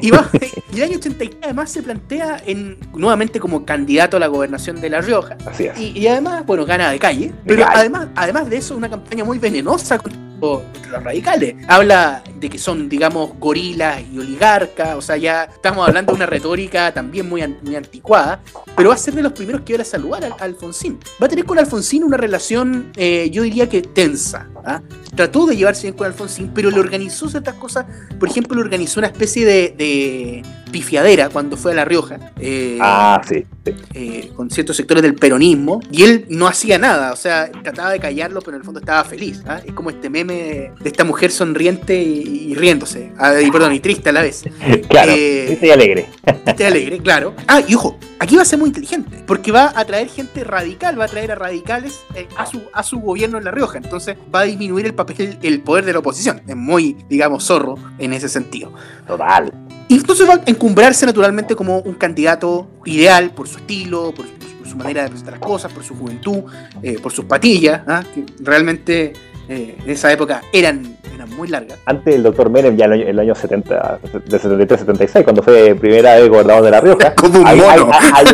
Y, 0.00 0.10
va, 0.10 0.28
y 0.72 0.76
el 0.76 0.82
año 0.82 0.98
83 0.98 1.36
además 1.42 1.70
se 1.70 1.82
plantea 1.82 2.42
en, 2.46 2.78
nuevamente 2.94 3.40
como 3.40 3.64
candidato 3.64 4.16
a 4.16 4.20
la 4.20 4.26
gobernación 4.26 4.80
de 4.80 4.90
La 4.90 5.00
Rioja. 5.00 5.36
Así 5.46 5.64
es. 5.64 5.78
Y, 5.78 5.98
y 5.98 6.06
además, 6.06 6.44
bueno, 6.46 6.66
gana 6.66 6.90
de 6.90 6.98
calle. 6.98 7.32
Pero 7.46 7.64
calle. 7.64 7.78
además, 7.78 8.08
además 8.14 8.50
de 8.50 8.56
eso, 8.58 8.76
una 8.76 8.90
campaña 8.90 9.24
muy 9.24 9.38
venenosa 9.38 9.98
los 10.40 11.02
radicales. 11.02 11.54
Habla 11.68 12.22
de 12.38 12.48
que 12.50 12.58
son, 12.58 12.88
digamos, 12.88 13.30
gorilas 13.38 14.02
y 14.12 14.18
oligarcas. 14.18 14.94
O 14.96 15.00
sea, 15.00 15.16
ya 15.16 15.44
estamos 15.44 15.86
hablando 15.86 16.12
de 16.12 16.16
una 16.16 16.26
retórica 16.26 16.92
también 16.92 17.28
muy, 17.28 17.42
muy 17.62 17.76
anticuada. 17.76 18.40
Pero 18.76 18.90
va 18.90 18.94
a 18.94 18.98
ser 18.98 19.14
de 19.14 19.22
los 19.22 19.32
primeros 19.32 19.62
que 19.62 19.76
va 19.76 19.82
a 19.82 19.84
saludar 19.84 20.24
a, 20.24 20.28
a 20.28 20.44
Alfonsín. 20.44 20.98
Va 21.20 21.26
a 21.26 21.28
tener 21.28 21.44
con 21.44 21.58
Alfonsín 21.58 22.04
una 22.04 22.16
relación, 22.16 22.92
eh, 22.96 23.28
yo 23.30 23.42
diría 23.42 23.68
que 23.68 23.82
tensa. 23.82 24.48
¿ah? 24.64 24.82
Trató 25.14 25.46
de 25.46 25.56
llevarse 25.56 25.82
bien 25.82 25.94
con 25.94 26.06
Alfonsín, 26.06 26.50
pero 26.54 26.70
le 26.70 26.78
organizó 26.80 27.28
ciertas 27.28 27.54
cosas. 27.54 27.86
Por 28.18 28.28
ejemplo, 28.28 28.56
le 28.56 28.62
organizó 28.62 29.00
una 29.00 29.06
especie 29.08 29.44
de, 29.46 29.74
de, 29.76 30.42
pifiadera 30.70 31.28
cuando 31.30 31.56
fue 31.56 31.72
a 31.72 31.74
La 31.76 31.84
Rioja. 31.84 32.18
eh, 32.38 32.78
Ah, 32.80 33.20
sí. 33.26 33.46
Eh, 33.94 34.30
con 34.34 34.50
ciertos 34.50 34.76
sectores 34.76 35.02
del 35.02 35.14
peronismo 35.14 35.80
y 35.90 36.02
él 36.04 36.26
no 36.28 36.46
hacía 36.46 36.78
nada, 36.78 37.12
o 37.12 37.16
sea, 37.16 37.50
trataba 37.62 37.90
de 37.90 37.98
callarlo, 38.00 38.40
pero 38.40 38.56
en 38.56 38.60
el 38.60 38.64
fondo 38.64 38.80
estaba 38.80 39.04
feliz. 39.04 39.42
¿ah? 39.46 39.60
Es 39.64 39.72
como 39.72 39.90
este 39.90 40.10
meme 40.10 40.34
de, 40.34 40.72
de 40.80 40.88
esta 40.88 41.04
mujer 41.04 41.30
sonriente 41.30 42.00
y, 42.02 42.50
y 42.50 42.54
riéndose, 42.54 43.12
ah, 43.18 43.40
y 43.40 43.50
perdón, 43.50 43.72
y 43.72 43.80
triste 43.80 44.10
a 44.10 44.12
la 44.12 44.22
vez. 44.22 44.44
Claro, 44.88 45.12
Eh, 45.16 45.58
y 45.60 45.70
alegre. 45.70 46.06
Este 46.46 46.64
alegre, 46.64 46.98
claro. 47.00 47.34
Ah, 47.48 47.60
y 47.66 47.74
ojo, 47.74 47.98
aquí 48.20 48.36
va 48.36 48.42
a 48.42 48.44
ser 48.44 48.58
muy 48.58 48.68
inteligente, 48.68 49.24
porque 49.26 49.50
va 49.52 49.72
a 49.74 49.84
traer 49.84 50.08
gente 50.08 50.44
radical, 50.44 50.98
va 50.98 51.04
a 51.04 51.08
traer 51.08 51.32
a 51.32 51.34
radicales 51.34 52.00
eh, 52.14 52.28
a, 52.36 52.46
su, 52.46 52.62
a 52.72 52.82
su 52.82 53.00
gobierno 53.00 53.36
en 53.38 53.44
La 53.44 53.50
Rioja, 53.50 53.78
entonces 53.78 54.16
va 54.34 54.40
a 54.40 54.44
disminuir 54.44 54.86
el 54.86 54.94
papel, 54.94 55.38
el 55.42 55.60
poder 55.62 55.84
de 55.84 55.92
la 55.92 55.98
oposición. 55.98 56.42
Es 56.46 56.56
muy, 56.56 56.96
digamos, 57.08 57.44
zorro 57.44 57.74
en 57.98 58.12
ese 58.12 58.28
sentido. 58.28 58.72
Total. 59.06 59.52
Entonces 59.88 60.28
va 60.28 60.34
a 60.34 60.42
encumbrarse 60.46 61.06
naturalmente 61.06 61.54
como 61.54 61.78
un 61.80 61.94
candidato 61.94 62.68
ideal 62.84 63.30
por 63.30 63.48
su 63.48 63.58
estilo, 63.58 64.12
por, 64.12 64.26
por 64.26 64.68
su 64.68 64.76
manera 64.76 65.04
de 65.04 65.10
presentar 65.10 65.34
las 65.34 65.42
cosas, 65.42 65.72
por 65.72 65.84
su 65.84 65.94
juventud, 65.94 66.44
eh, 66.82 66.98
por 67.00 67.12
sus 67.12 67.24
patillas, 67.24 67.82
¿ah? 67.86 68.02
que 68.14 68.24
realmente 68.40 69.12
eh, 69.48 69.76
en 69.84 69.90
esa 69.90 70.12
época 70.12 70.42
eran, 70.52 70.96
eran 71.14 71.30
muy 71.36 71.48
largas. 71.48 71.78
Antes 71.86 72.14
del 72.14 72.22
doctor 72.22 72.50
Menem, 72.50 72.76
ya 72.76 72.86
en 72.86 72.92
el 72.92 73.00
año, 73.00 73.10
el 73.10 73.18
año 73.20 73.34
70, 73.34 73.98
de 74.26 74.40
73-76, 74.40 75.24
cuando 75.24 75.42
fue 75.42 75.74
primera 75.74 76.16
vez 76.16 76.28
gobernador 76.28 76.64
de 76.64 76.70
La 76.70 76.80
Rioja, 76.80 77.14
Como 77.16 77.38
un 77.40 77.46
hay, 77.46 77.60
hay, 77.60 77.80
mono. 77.80 77.92
hay- 78.12 78.26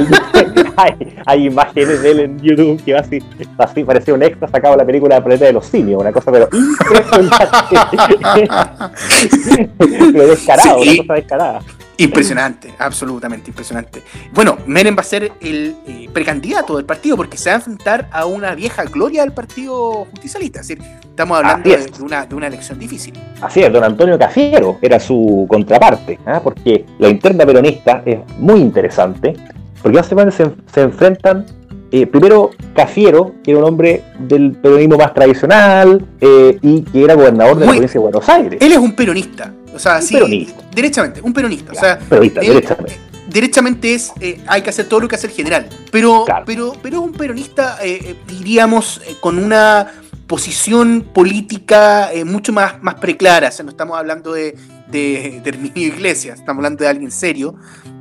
hay- 0.77 1.17
hay 1.25 1.47
imágenes 1.47 2.03
de 2.03 2.11
él 2.11 2.21
en 2.21 2.41
YouTube 2.41 2.83
que 2.85 2.97
así, 2.97 3.19
así 3.59 3.85
parecía 3.85 4.15
un 4.15 4.23
extra 4.23 4.49
sacado 4.49 4.75
de 4.75 4.79
la 4.79 4.87
película 4.87 5.17
La 5.17 5.25
Planeta 5.25 5.45
de 5.45 5.53
los 5.53 5.67
Simios, 5.67 6.01
una 6.01 6.13
cosa 6.13 6.33
pero 6.33 6.49
impresionante. 6.53 8.49
pero 10.13 10.27
descarado, 10.27 10.83
Sí. 10.83 10.89
una 10.89 10.97
cosa 11.03 11.15
descarada. 11.15 11.61
Impresionante, 12.05 12.75
absolutamente 12.79 13.51
impresionante. 13.51 14.03
Bueno, 14.33 14.59
Menem 14.67 14.97
va 14.97 15.01
a 15.01 15.05
ser 15.05 15.33
el 15.41 15.77
eh, 15.87 16.09
precandidato 16.13 16.77
del 16.77 16.85
partido 16.85 17.17
porque 17.17 17.37
se 17.37 17.51
va 17.51 17.55
a 17.55 17.59
enfrentar 17.59 18.09
a 18.13 18.27
una 18.27 18.55
vieja 18.55 18.85
gloria 18.85 19.23
del 19.23 19.33
partido 19.33 20.05
justicialista. 20.11 20.61
Es 20.61 20.69
decir, 20.69 20.85
estamos 21.03 21.39
hablando 21.39 21.69
de, 21.69 21.87
una, 22.03 22.27
de 22.27 22.35
una 22.35 22.47
elección 22.47 22.79
difícil. 22.79 23.15
Así 23.41 23.61
es, 23.63 23.73
don 23.73 23.85
Antonio 23.85 24.19
Cafiero 24.19 24.79
era 24.83 24.99
su 25.01 25.47
contraparte, 25.49 26.19
¿ah? 26.27 26.41
porque 26.43 26.85
la 26.99 27.09
interna 27.09 27.45
peronista 27.47 28.03
es 28.07 28.19
muy 28.39 28.61
interesante, 28.61 29.35
porque 29.83 29.97
básicamente 29.99 30.33
se, 30.37 30.51
se 30.73 30.81
enfrentan, 30.83 31.45
eh, 31.91 32.07
primero 32.07 32.51
Cafiero, 32.75 33.35
que 33.45 33.51
era 33.51 33.61
un 33.61 33.67
hombre 33.67 34.03
del 34.19 34.53
peronismo 34.53 34.97
más 34.97 35.13
tradicional 35.13 36.05
eh, 36.21 36.59
y 36.63 36.83
que 36.83 37.05
era 37.05 37.15
gobernador 37.15 37.59
de 37.59 37.67
Muy- 37.67 37.75
la 37.75 37.81
provincia 37.81 38.01
de 38.01 38.03
Buenos 38.05 38.29
Aires. 38.29 38.59
Él 38.63 38.73
es 38.73 38.79
un 38.79 38.93
peronista. 38.95 39.53
O 39.75 39.79
sea, 39.79 39.97
Un 39.97 40.03
sí, 40.03 40.14
peronista. 40.14 40.62
derechamente, 40.75 41.20
un 41.23 41.33
peronista. 41.33 41.73
O 41.73 41.75
sea, 41.75 41.99
peronista, 41.99 42.41
él- 42.41 42.49
derechamente. 42.55 42.99
derechamente 43.29 43.95
es 43.95 44.12
eh, 44.20 44.41
hay 44.47 44.62
que 44.62 44.70
hacer 44.70 44.87
todo 44.87 45.01
lo 45.01 45.09
que 45.09 45.14
hace 45.14 45.27
el 45.29 45.33
general 45.33 45.68
pero 45.91 46.25
Claro. 46.27 46.45
pero 46.47 46.73
pero 46.83 46.99
es 46.99 47.03
un 47.05 47.12
peronista 47.12 47.79
eh, 47.83 47.99
eh, 48.05 48.16
diríamos 48.27 49.01
eh, 49.07 49.14
con 49.20 49.39
una 49.39 49.91
posición 50.27 51.03
política 51.14 52.12
eh, 52.12 52.25
mucho 52.25 52.53
más 52.53 52.83
más 52.83 52.97
preclara 52.97 53.49
o 53.49 53.53
sea, 53.53 53.64
no 53.64 53.70
estamos 53.70 53.97
hablando 53.99 54.33
de 54.33 54.55
de, 54.89 55.41
de 55.43 55.49
Herminio 55.51 55.89
Iglesias 55.89 56.41
estamos 56.41 56.59
hablando 56.61 56.85
de 56.85 56.91
alguien 56.91 57.11
serio 57.11 57.55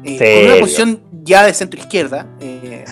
eh, 0.03 0.17
con 0.17 0.27
una 0.27 0.49
Serio. 0.49 0.59
posición 0.59 1.01
ya 1.23 1.45
de 1.45 1.53
centro 1.53 1.79
izquierda 1.79 2.25
eh, 2.41 2.83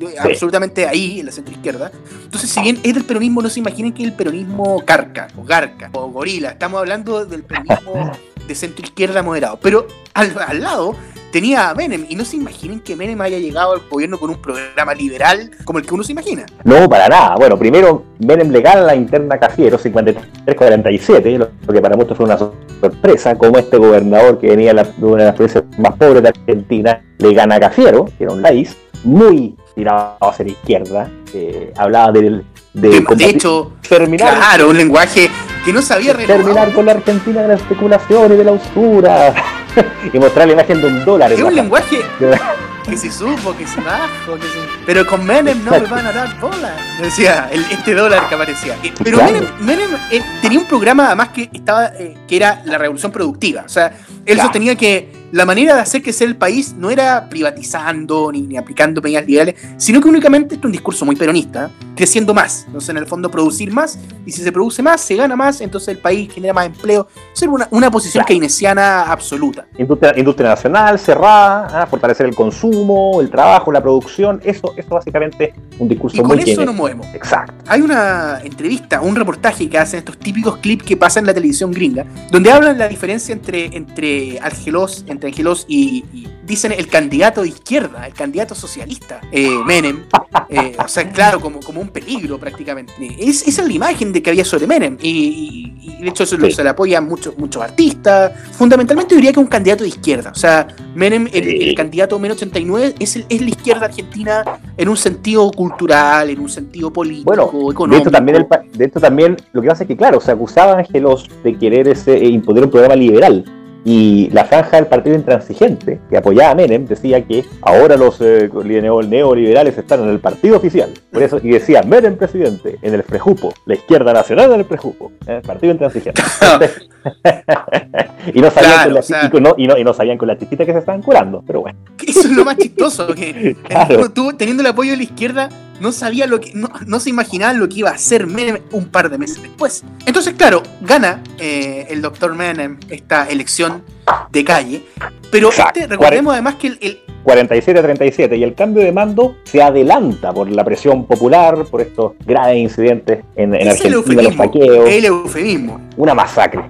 Sí, 0.00 0.06
absolutamente 0.18 0.86
ahí 0.86 1.20
en 1.20 1.26
la 1.26 1.32
centro 1.32 1.52
izquierda 1.52 1.92
entonces 2.24 2.50
si 2.50 2.60
bien 2.62 2.80
es 2.82 2.94
del 2.94 3.04
peronismo 3.04 3.42
no 3.42 3.50
se 3.50 3.60
imaginen 3.60 3.92
que 3.92 4.02
es 4.02 4.08
el 4.08 4.14
peronismo 4.14 4.82
carca 4.84 5.28
o 5.36 5.44
garca 5.44 5.90
o 5.92 6.08
gorila. 6.08 6.50
Estamos 6.50 6.78
hablando 6.78 7.26
del 7.26 7.42
peronismo 7.42 8.12
de 8.46 8.54
centro 8.54 8.84
izquierda 8.84 9.22
moderado. 9.22 9.58
Pero 9.60 9.86
al, 10.14 10.32
al 10.46 10.60
lado 10.60 10.94
tenía 11.32 11.70
a 11.70 11.74
Menem. 11.74 12.06
Y 12.08 12.14
no 12.14 12.24
se 12.24 12.36
imaginen 12.36 12.78
que 12.78 12.94
Menem 12.94 13.20
haya 13.20 13.38
llegado 13.38 13.72
al 13.72 13.80
gobierno 13.90 14.18
con 14.18 14.30
un 14.30 14.40
programa 14.40 14.94
liberal 14.94 15.50
como 15.64 15.80
el 15.80 15.86
que 15.86 15.94
uno 15.94 16.04
se 16.04 16.12
imagina. 16.12 16.46
No, 16.64 16.88
para 16.88 17.08
nada. 17.08 17.34
Bueno, 17.36 17.58
primero 17.58 18.04
Menem 18.20 18.50
le 18.50 18.60
gana 18.60 18.82
la 18.82 18.94
interna 18.94 19.38
Cafiero, 19.38 19.76
53-47, 19.76 21.36
lo 21.36 21.72
que 21.72 21.80
para 21.80 21.96
muchos 21.96 22.16
fue 22.16 22.26
una 22.26 22.38
sorpresa, 22.38 23.36
como 23.36 23.58
este 23.58 23.76
gobernador 23.76 24.38
que 24.38 24.48
venía 24.50 24.72
de 24.72 25.04
una 25.04 25.22
de 25.22 25.28
las 25.30 25.34
provincias 25.34 25.64
más 25.78 25.96
pobres 25.96 26.22
de 26.22 26.28
Argentina, 26.28 27.02
le 27.18 27.34
gana 27.34 27.56
a 27.56 27.60
Cafiero, 27.60 28.04
que 28.04 28.24
era 28.24 28.32
un 28.32 28.42
país 28.42 28.76
muy 29.02 29.56
tirado 29.80 30.16
hacia 30.20 30.44
la 30.44 30.50
izquierda, 30.52 31.10
eh, 31.32 31.72
hablaba 31.76 32.12
del- 32.12 32.44
de, 32.74 33.00
de, 33.16 33.24
hecho 33.24 33.72
terminar, 33.88 34.36
claro 34.36 34.68
un 34.68 34.76
lenguaje 34.76 35.28
que 35.64 35.72
no 35.72 35.82
sabía 35.82 36.14
terminar 36.14 36.72
con 36.72 36.86
la 36.86 36.92
Argentina 36.92 37.42
de 37.42 37.48
la 37.48 37.54
especulación 37.54 38.32
y 38.32 38.36
de 38.36 38.44
la 38.44 38.52
usura, 38.52 39.34
y 40.12 40.18
mostrar 40.18 40.46
la 40.46 40.52
imagen 40.52 40.80
de 40.80 40.86
un 40.86 41.04
dólar. 41.04 41.32
es 41.32 41.40
un 41.42 41.54
lenguaje 41.54 41.98
que 42.84 42.96
se 42.96 43.10
supo, 43.10 43.56
que 43.56 43.66
se 43.66 43.80
bajó, 43.80 44.34
que 44.36 44.42
se... 44.42 44.58
Pero 44.86 45.06
con 45.06 45.24
Menem 45.24 45.64
no 45.64 45.70
me 45.72 45.80
van 45.80 46.06
a 46.06 46.12
dar 46.12 46.38
bola. 46.40 46.72
Decía, 47.00 47.48
el- 47.52 47.64
este 47.70 47.94
dólar 47.94 48.28
que 48.28 48.34
aparecía. 48.34 48.76
Eh, 48.82 48.92
Pero. 49.02 49.18
Menem, 49.18 49.44
Menem, 49.60 49.90
eh, 50.10 50.20
tenía 50.42 50.58
un 50.58 50.64
programa 50.66 51.06
además 51.06 51.28
que 51.30 51.48
estaba 51.52 51.86
eh, 51.98 52.16
que 52.26 52.36
era 52.36 52.62
la 52.64 52.78
revolución 52.78 53.12
productiva. 53.12 53.62
O 53.66 53.68
sea, 53.68 53.86
él 54.26 54.34
Claro. 54.34 54.42
sostenía 54.44 54.74
que 54.76 55.19
la 55.32 55.44
manera 55.46 55.74
de 55.76 55.80
hacer 55.82 56.02
crecer 56.02 56.28
el 56.28 56.36
país 56.36 56.74
no 56.76 56.90
era 56.90 57.28
privatizando 57.28 58.30
ni, 58.32 58.42
ni 58.42 58.56
aplicando 58.56 59.00
medidas 59.00 59.26
liberales, 59.26 59.54
sino 59.76 60.00
que 60.00 60.08
únicamente 60.08 60.54
esto 60.54 60.66
es 60.66 60.70
un 60.70 60.72
discurso 60.72 61.04
muy 61.04 61.16
peronista, 61.16 61.70
creciendo 61.94 62.32
más. 62.34 62.64
Entonces, 62.66 62.88
en 62.90 62.96
el 62.96 63.06
fondo, 63.06 63.30
producir 63.30 63.72
más, 63.72 63.98
y 64.26 64.32
si 64.32 64.42
se 64.42 64.50
produce 64.52 64.82
más, 64.82 65.00
se 65.00 65.16
gana 65.16 65.36
más, 65.36 65.60
entonces 65.60 65.88
el 65.88 65.98
país 65.98 66.32
genera 66.32 66.52
más 66.54 66.66
empleo. 66.66 67.06
Ser 67.32 67.48
una, 67.48 67.68
una 67.70 67.90
posición 67.90 68.20
Claro. 68.22 68.26
keynesiana 68.28 69.02
absoluta. 69.02 69.66
Industria, 69.78 70.14
industria 70.16 70.48
nacional 70.50 70.98
cerrada, 70.98 71.82
ah, 71.82 71.86
fortalecer 71.86 72.26
el 72.26 72.34
consumo, 72.34 73.20
el 73.20 73.30
trabajo, 73.30 73.70
la 73.70 73.82
producción, 73.82 74.40
eso, 74.44 74.72
eso 74.76 74.88
básicamente 74.90 75.54
un 75.78 75.88
discurso 75.88 76.16
Y 76.16 76.20
con 76.20 76.28
muy 76.28 76.36
eso 76.38 76.44
keynesiano. 76.46 76.72
nos 76.72 76.74
movemos. 76.80 77.06
Exacto. 77.14 77.54
Hay 77.68 77.80
una 77.82 78.40
entrevista, 78.42 79.00
un 79.00 79.14
reportaje 79.14 79.68
que 79.68 79.78
hacen 79.78 79.98
estos 79.98 80.18
típicos 80.18 80.56
clips 80.58 80.84
que 80.84 80.96
pasan 80.96 81.22
en 81.22 81.26
la 81.28 81.34
televisión 81.34 81.70
gringa, 81.70 82.04
donde 82.30 82.50
hablan 82.50 82.78
la 82.78 82.88
diferencia 82.88 83.32
entre, 83.32 83.66
entre 83.76 84.38
Argelos, 84.40 85.04
entre 85.06 85.19
Argelos 85.28 85.64
y, 85.68 86.04
y 86.12 86.28
dicen 86.46 86.72
el 86.72 86.86
candidato 86.88 87.42
de 87.42 87.48
izquierda, 87.48 88.06
el 88.06 88.14
candidato 88.14 88.54
socialista, 88.54 89.20
eh, 89.32 89.50
Menem. 89.66 90.04
Eh, 90.48 90.76
o 90.82 90.88
sea, 90.88 91.08
claro, 91.12 91.40
como, 91.40 91.60
como 91.60 91.80
un 91.80 91.88
peligro 91.88 92.38
prácticamente. 92.38 92.92
Es, 93.18 93.46
esa 93.46 93.62
es 93.62 93.68
la 93.68 93.74
imagen 93.74 94.12
de 94.12 94.22
que 94.22 94.30
había 94.30 94.44
sobre 94.44 94.66
Menem. 94.66 94.96
Y, 95.00 95.08
y- 95.10 95.70
y 95.80 96.02
de 96.02 96.08
hecho 96.10 96.24
se, 96.26 96.36
Sí. 96.40 96.50
se 96.52 96.62
le 96.62 96.70
apoyan 96.70 97.06
muchos, 97.08 97.36
muchos 97.38 97.62
artistas. 97.62 98.32
Fundamentalmente 98.52 99.14
diría 99.14 99.32
que 99.32 99.40
es 99.40 99.44
un 99.44 99.50
candidato 99.50 99.82
de 99.82 99.88
izquierda. 99.88 100.30
O 100.30 100.34
sea, 100.38 100.66
Menem, 100.94 101.28
el, 101.32 101.74
candidato 101.74 102.18
menos 102.18 102.36
89, 102.38 102.94
es, 102.98 103.16
el- 103.16 103.26
es 103.28 103.40
la 103.40 103.48
izquierda 103.48 103.86
argentina 103.86 104.44
en 104.76 104.88
un 104.88 104.96
sentido 104.96 105.50
cultural, 105.50 106.30
en 106.30 106.40
un 106.40 106.48
sentido 106.48 106.92
político, 106.92 107.24
Bueno, 107.24 107.44
económico. 107.70 107.86
De 107.88 107.98
hecho, 107.98 108.10
también 108.10 108.36
el, 108.36 108.46
de 108.78 108.84
hecho, 108.84 109.00
también 109.00 109.36
lo 109.52 109.62
que 109.62 109.68
pasa 109.68 109.84
es 109.84 109.88
que, 109.88 109.96
claro, 109.96 110.20
se 110.20 110.30
acusaba 110.32 110.72
a 110.72 110.78
Angelos 110.78 111.28
de 111.44 111.56
querer 111.58 111.88
ese, 111.88 112.16
eh, 112.16 112.26
imponer 112.28 112.64
un 112.64 112.70
programa 112.70 112.94
liberal. 112.96 113.44
Y 113.84 114.28
la 114.30 114.44
franja 114.44 114.76
del 114.76 114.86
partido 114.88 115.16
intransigente, 115.16 116.00
que 116.10 116.18
apoyaba 116.18 116.50
a 116.50 116.54
Menem, 116.54 116.84
decía 116.86 117.24
que 117.26 117.44
ahora 117.62 117.96
los 117.96 118.20
eh, 118.20 118.50
neo- 118.52 119.02
neoliberales 119.02 119.78
están 119.78 120.02
en 120.02 120.10
el 120.10 120.18
partido 120.20 120.58
oficial. 120.58 120.90
Por 121.10 121.22
eso, 121.22 121.40
y 121.42 121.48
decía 121.50 121.82
Menem 121.82 122.16
presidente, 122.16 122.78
en 122.82 122.92
el 122.94 123.02
Frejupo, 123.02 123.54
la 123.64 123.74
izquierda 123.74 124.12
nacional 124.12 124.52
en 124.52 124.60
el 124.60 124.66
Frejupo, 124.66 125.12
¿eh? 125.26 125.36
el 125.36 125.42
partido 125.42 125.72
intransigente. 125.72 126.20
y, 128.34 128.40
no 128.40 128.50
sabían 128.50 128.72
Claro, 128.72 128.84
con 128.84 128.94
la, 128.94 129.00
o 129.00 129.02
sea- 129.02 129.30
y, 129.32 129.40
no, 129.40 129.54
y 129.56 129.66
no- 129.66 129.78
y 129.78 129.84
no 129.84 129.94
sabían 129.94 130.18
con 130.18 130.28
la 130.28 130.36
chispita 130.38 130.66
que 130.66 130.72
se 130.72 130.78
estaban 130.78 131.02
curando, 131.02 131.42
pero 131.46 131.62
bueno. 131.62 131.78
Eso 132.06 132.20
es 132.20 132.30
lo 132.32 132.44
más 132.44 132.56
chistoso, 132.58 133.14
que 133.14 133.56
Claro. 133.66 134.10
tú, 134.10 134.32
teniendo 134.36 134.62
el 134.62 134.66
apoyo 134.68 134.90
de 134.90 134.98
la 134.98 135.02
izquierda, 135.04 135.48
no 135.80 135.92
sabía 135.92 136.26
lo 136.26 136.40
que, 136.40 136.52
no, 136.54 136.68
no 136.86 137.00
se 137.00 137.10
imaginaban 137.10 137.58
lo 137.58 137.68
que 137.68 137.80
iba 137.80 137.90
a 137.90 137.94
hacer 137.94 138.26
Menem 138.26 138.58
un 138.72 138.88
par 138.88 139.10
de 139.10 139.18
meses 139.18 139.42
después. 139.42 139.82
Entonces, 140.06 140.34
claro, 140.34 140.62
gana 140.82 141.22
eh, 141.38 141.86
el 141.90 142.02
doctor 142.02 142.34
Menem 142.34 142.78
esta 142.88 143.28
elección 143.28 143.82
de 144.30 144.44
calle, 144.44 144.84
pero 145.30 145.50
este, 145.50 145.86
recordemos 145.86 146.32
además 146.32 146.56
que 146.56 146.66
el, 146.68 146.78
el- 146.80 146.98
47-37 147.22 148.38
y 148.38 148.42
el 148.42 148.54
cambio 148.54 148.82
de 148.82 148.92
mando 148.92 149.36
se 149.44 149.62
adelanta 149.62 150.32
por 150.32 150.50
la 150.50 150.64
presión 150.64 151.06
popular, 151.06 151.64
por 151.70 151.82
estos 151.82 152.12
graves 152.24 152.56
incidentes 152.56 153.22
en, 153.36 153.54
en 153.54 153.68
Argentina, 153.68 154.22
los 154.22 154.34
saqueos, 154.36 154.88
el 154.88 155.04
eufemismo. 155.04 155.80
una 155.98 156.14
masacre. 156.14 156.62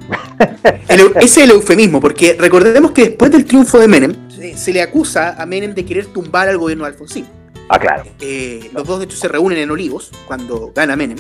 El 0.89 1.01
ese 1.01 1.19
es 1.25 1.37
el 1.39 1.51
eufemismo, 1.53 2.01
porque 2.01 2.37
recordemos 2.39 2.91
que 2.91 3.03
después 3.11 3.31
del 3.31 3.45
triunfo 3.45 3.79
de 3.79 3.87
Menem, 3.87 4.13
se, 4.29 4.57
se 4.57 4.73
le 4.73 4.83
acusa 4.83 5.41
a 5.41 5.47
Menem 5.47 5.73
de 5.73 5.85
querer 5.85 6.07
tumbar 6.07 6.49
al 6.49 6.59
gobierno 6.59 6.85
de 6.85 6.91
Alfonsín. 6.91 7.27
Ah, 7.73 7.79
claro. 7.79 8.03
Eh, 8.21 8.69
los 8.75 8.85
dos 8.85 8.99
de 8.99 9.05
hecho 9.05 9.17
se 9.17 9.29
reúnen 9.29 9.57
en 9.59 9.71
Olivos 9.71 10.11
cuando 10.27 10.73
gana 10.75 10.97
Menem 10.97 11.19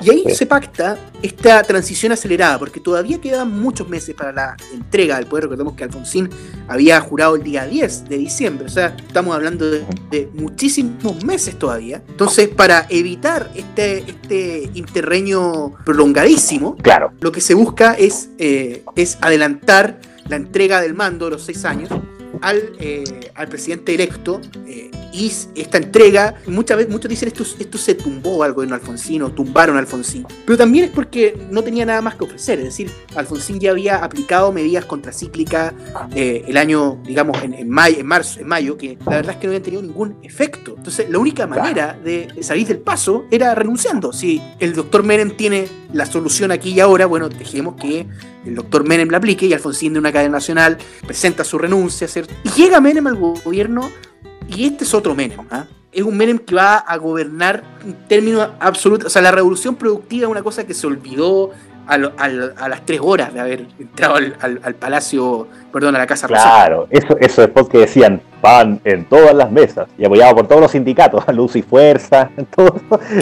y 0.00 0.10
ahí 0.10 0.22
Sí. 0.28 0.34
se 0.36 0.46
pacta 0.46 0.96
esta 1.22 1.60
transición 1.64 2.12
acelerada 2.12 2.56
porque 2.56 2.78
todavía 2.78 3.20
quedan 3.20 3.60
muchos 3.60 3.88
meses 3.88 4.14
para 4.14 4.30
la 4.32 4.56
entrega 4.72 5.16
del 5.16 5.26
poder 5.26 5.44
recordemos 5.44 5.74
que 5.74 5.82
Alfonsín 5.82 6.30
había 6.68 7.00
jurado 7.00 7.34
el 7.34 7.42
día 7.42 7.66
10 7.66 8.08
de 8.08 8.16
diciembre 8.16 8.66
o 8.66 8.68
sea 8.70 8.94
estamos 9.08 9.34
hablando 9.34 9.68
de, 9.68 9.84
de 10.10 10.28
muchísimos 10.34 11.24
meses 11.24 11.58
todavía 11.58 12.00
entonces 12.08 12.46
para 12.48 12.86
evitar 12.90 13.50
este, 13.56 13.98
este 14.08 14.70
interreño 14.74 15.72
prolongadísimo 15.84 16.76
Claro. 16.76 17.12
lo 17.20 17.32
que 17.32 17.40
se 17.40 17.54
busca 17.54 17.94
es, 17.94 18.28
eh, 18.38 18.84
es 18.94 19.18
adelantar 19.20 20.00
la 20.28 20.36
entrega 20.36 20.80
del 20.80 20.94
mando 20.94 21.24
de 21.24 21.32
los 21.32 21.42
seis 21.42 21.64
años 21.64 21.90
al, 22.42 22.72
eh, 22.78 23.30
al 23.34 23.48
presidente 23.48 23.94
electo 23.94 24.40
eh, 24.66 24.90
y 25.12 25.32
esta 25.56 25.78
entrega, 25.78 26.34
muchas 26.46 26.76
veces 26.76 26.92
muchos 26.92 27.08
dicen 27.08 27.28
esto, 27.28 27.42
esto 27.58 27.78
se 27.78 27.94
tumbó 27.94 28.42
al 28.42 28.52
gobierno 28.52 28.74
Alfonsín 28.74 29.28
tumbaron 29.34 29.76
a 29.76 29.80
Alfonsín, 29.80 30.26
pero 30.44 30.56
también 30.56 30.86
es 30.86 30.90
porque 30.90 31.36
no 31.50 31.62
tenía 31.62 31.84
nada 31.84 32.02
más 32.02 32.14
que 32.14 32.24
ofrecer, 32.24 32.58
es 32.58 32.66
decir, 32.66 32.90
Alfonsín 33.16 33.58
ya 33.58 33.70
había 33.70 33.96
aplicado 33.96 34.52
medidas 34.52 34.84
contracíclicas 34.84 35.72
eh, 36.14 36.44
el 36.46 36.56
año, 36.56 37.00
digamos, 37.04 37.42
en, 37.42 37.54
en, 37.54 37.68
mayo, 37.68 37.98
en 37.98 38.06
marzo, 38.06 38.40
en 38.40 38.46
mayo, 38.48 38.76
que 38.76 38.98
la 39.06 39.16
verdad 39.16 39.34
es 39.34 39.38
que 39.38 39.46
no 39.46 39.50
habían 39.52 39.62
tenido 39.62 39.82
ningún 39.82 40.18
efecto. 40.22 40.74
Entonces, 40.76 41.08
la 41.10 41.18
única 41.18 41.46
manera 41.46 41.98
de 42.02 42.28
salir 42.42 42.66
del 42.66 42.78
paso 42.78 43.26
era 43.30 43.54
renunciando. 43.54 44.12
Si 44.12 44.40
el 44.58 44.74
doctor 44.74 45.02
Menem 45.02 45.36
tiene 45.36 45.68
la 45.92 46.06
solución 46.06 46.50
aquí 46.50 46.70
y 46.70 46.80
ahora, 46.80 47.06
bueno, 47.06 47.28
dejemos 47.28 47.74
que 47.76 48.06
el 48.48 48.54
doctor 48.54 48.86
Menem 48.86 49.10
la 49.10 49.18
aplique 49.18 49.46
y 49.46 49.52
Alfonsín 49.52 49.92
de 49.92 49.98
una 49.98 50.12
cadena 50.12 50.32
nacional 50.32 50.78
presenta 51.06 51.44
su 51.44 51.58
renuncia, 51.58 52.08
¿cierto? 52.08 52.34
Y 52.44 52.50
llega 52.50 52.80
Menem 52.80 53.06
al 53.06 53.16
gobierno 53.16 53.90
y 54.48 54.66
este 54.66 54.84
es 54.84 54.94
otro 54.94 55.14
Menem, 55.14 55.40
¿ah? 55.50 55.66
Es 55.92 56.02
un 56.02 56.16
Menem 56.16 56.38
que 56.38 56.54
va 56.54 56.76
a 56.76 56.96
gobernar 56.98 57.64
en 57.84 58.06
términos 58.08 58.48
absolutos. 58.60 59.06
O 59.06 59.10
sea, 59.10 59.22
la 59.22 59.32
revolución 59.32 59.76
productiva 59.76 60.26
es 60.26 60.30
una 60.30 60.42
cosa 60.42 60.66
que 60.66 60.74
se 60.74 60.86
olvidó 60.86 61.50
a, 61.88 61.94
a, 61.94 62.68
las 62.68 62.84
tres 62.84 63.00
horas 63.02 63.32
de 63.32 63.40
haber 63.40 63.66
entrado 63.78 64.16
al, 64.16 64.60
al, 64.62 64.74
palacio, 64.74 65.48
perdón, 65.72 65.96
a 65.96 65.98
la 65.98 66.06
Casa 66.06 66.26
Claro, 66.26 66.86
eso, 66.90 67.16
eso 67.18 67.40
después 67.40 67.68
que 67.68 67.78
decían, 67.78 68.20
van 68.42 68.80
en 68.84 69.06
todas 69.06 69.34
las 69.34 69.50
mesas 69.50 69.88
y 69.96 70.04
apoyado 70.04 70.36
por 70.36 70.46
todos 70.46 70.60
los 70.60 70.70
sindicatos, 70.70 71.24
Luz 71.34 71.56
y 71.56 71.62
Fuerza, 71.62 72.30
todo, 72.54 72.74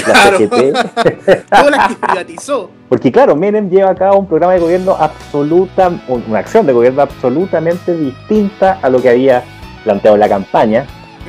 claro. 0.05 0.39
la 0.41 0.91
Todas 1.49 1.71
las 1.71 1.89
que 1.89 1.95
privatizó. 1.95 2.71
Porque 2.89 3.13
claro, 3.13 3.37
Menem 3.37 3.71
lleva 3.71 3.91
a 3.91 3.95
cabo 3.95 4.19
un 4.19 4.27
programa 4.27 4.55
de 4.55 4.61
gobierno 4.61 4.97
absoluta, 4.99 5.91
una 6.09 6.39
acción 6.39 6.67
de 6.67 6.73
gobierno 6.73 7.03
absolutamente 7.03 7.97
distinta 7.97 8.79
a 8.83 8.89
lo 8.89 9.01
que 9.01 9.11
había 9.11 9.43
planteado 9.85 10.17
en 10.17 10.21
la 10.21 10.29
campaña, 10.29 10.87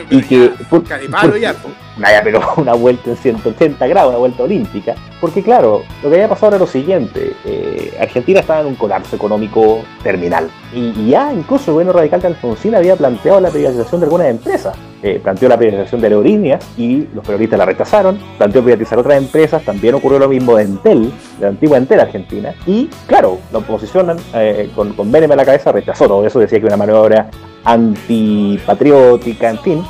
y 0.09 0.21
que 0.21 0.51
por, 0.69 0.83
por, 0.83 1.39
ya, 1.39 1.55
Nada, 1.97 2.21
pero 2.23 2.41
una 2.57 2.73
vuelta 2.73 3.09
en 3.09 3.17
180 3.17 3.87
grados, 3.87 4.09
una 4.09 4.19
vuelta 4.19 4.43
olímpica. 4.43 4.95
Porque 5.19 5.41
claro, 5.41 5.81
lo 6.03 6.09
que 6.09 6.15
había 6.15 6.29
pasado 6.29 6.49
era 6.49 6.59
lo 6.59 6.67
siguiente, 6.67 7.33
eh, 7.43 7.97
Argentina 7.99 8.39
estaba 8.39 8.61
en 8.61 8.67
un 8.67 8.75
colapso 8.75 9.15
económico 9.15 9.79
terminal. 10.03 10.49
Y, 10.73 11.07
ya 11.09 11.33
incluso 11.33 11.71
el 11.71 11.73
gobierno 11.73 11.93
radical 11.93 12.21
de 12.21 12.27
Alfonsín 12.27 12.75
había 12.75 12.95
planteado 12.95 13.39
la 13.39 13.49
privatización 13.49 14.01
de 14.01 14.05
algunas 14.05 14.27
empresas. 14.27 14.77
Eh, 15.01 15.19
planteó 15.23 15.47
la 15.47 15.57
privatización 15.57 16.01
de 16.01 16.07
aerolíneas 16.07 16.67
y 16.77 17.07
los 17.13 17.23
periodistas 17.25 17.57
la 17.57 17.65
rechazaron. 17.65 18.19
Planteó 18.37 18.63
privatizar 18.63 18.99
otras 18.99 19.17
empresas, 19.17 19.63
también 19.63 19.95
ocurrió 19.95 20.19
lo 20.19 20.27
mismo 20.27 20.55
de 20.55 20.63
Entel, 20.63 21.11
de 21.39 21.41
la 21.41 21.47
antigua 21.47 21.77
Entel 21.77 21.99
Argentina. 21.99 22.53
Y 22.67 22.87
claro, 23.07 23.39
la 23.51 23.59
oposición 23.59 24.17
eh, 24.35 24.69
con, 24.75 24.93
con 24.93 25.11
Benem 25.11 25.31
a 25.31 25.35
la 25.35 25.45
cabeza 25.45 25.71
rechazó 25.71 26.07
todo 26.07 26.25
eso, 26.25 26.39
decía 26.39 26.59
que 26.59 26.65
una 26.67 26.77
maniobra 26.77 27.29
antipatriótica, 27.67 29.49
en 29.49 29.59
fin. 29.59 29.83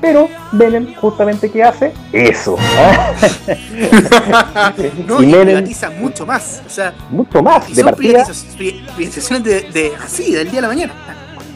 Pero 0.00 0.28
Menem 0.52 0.94
justamente 0.96 1.50
¿qué 1.50 1.64
hace? 1.64 1.92
Eso. 2.12 2.56
no, 5.06 5.22
y, 5.22 5.32
privatiza 5.32 5.88
mucho 5.90 6.26
más. 6.26 6.62
O 6.66 6.70
sea, 6.70 6.92
mucho 7.08 7.42
más. 7.42 7.74
De 7.74 7.82
partida, 7.82 8.26
privatizaciones 8.56 9.44
de, 9.44 9.62
de, 9.72 9.92
así, 10.04 10.32
del 10.32 10.50
día 10.50 10.58
a 10.58 10.62
la 10.62 10.68
mañana. 10.68 10.92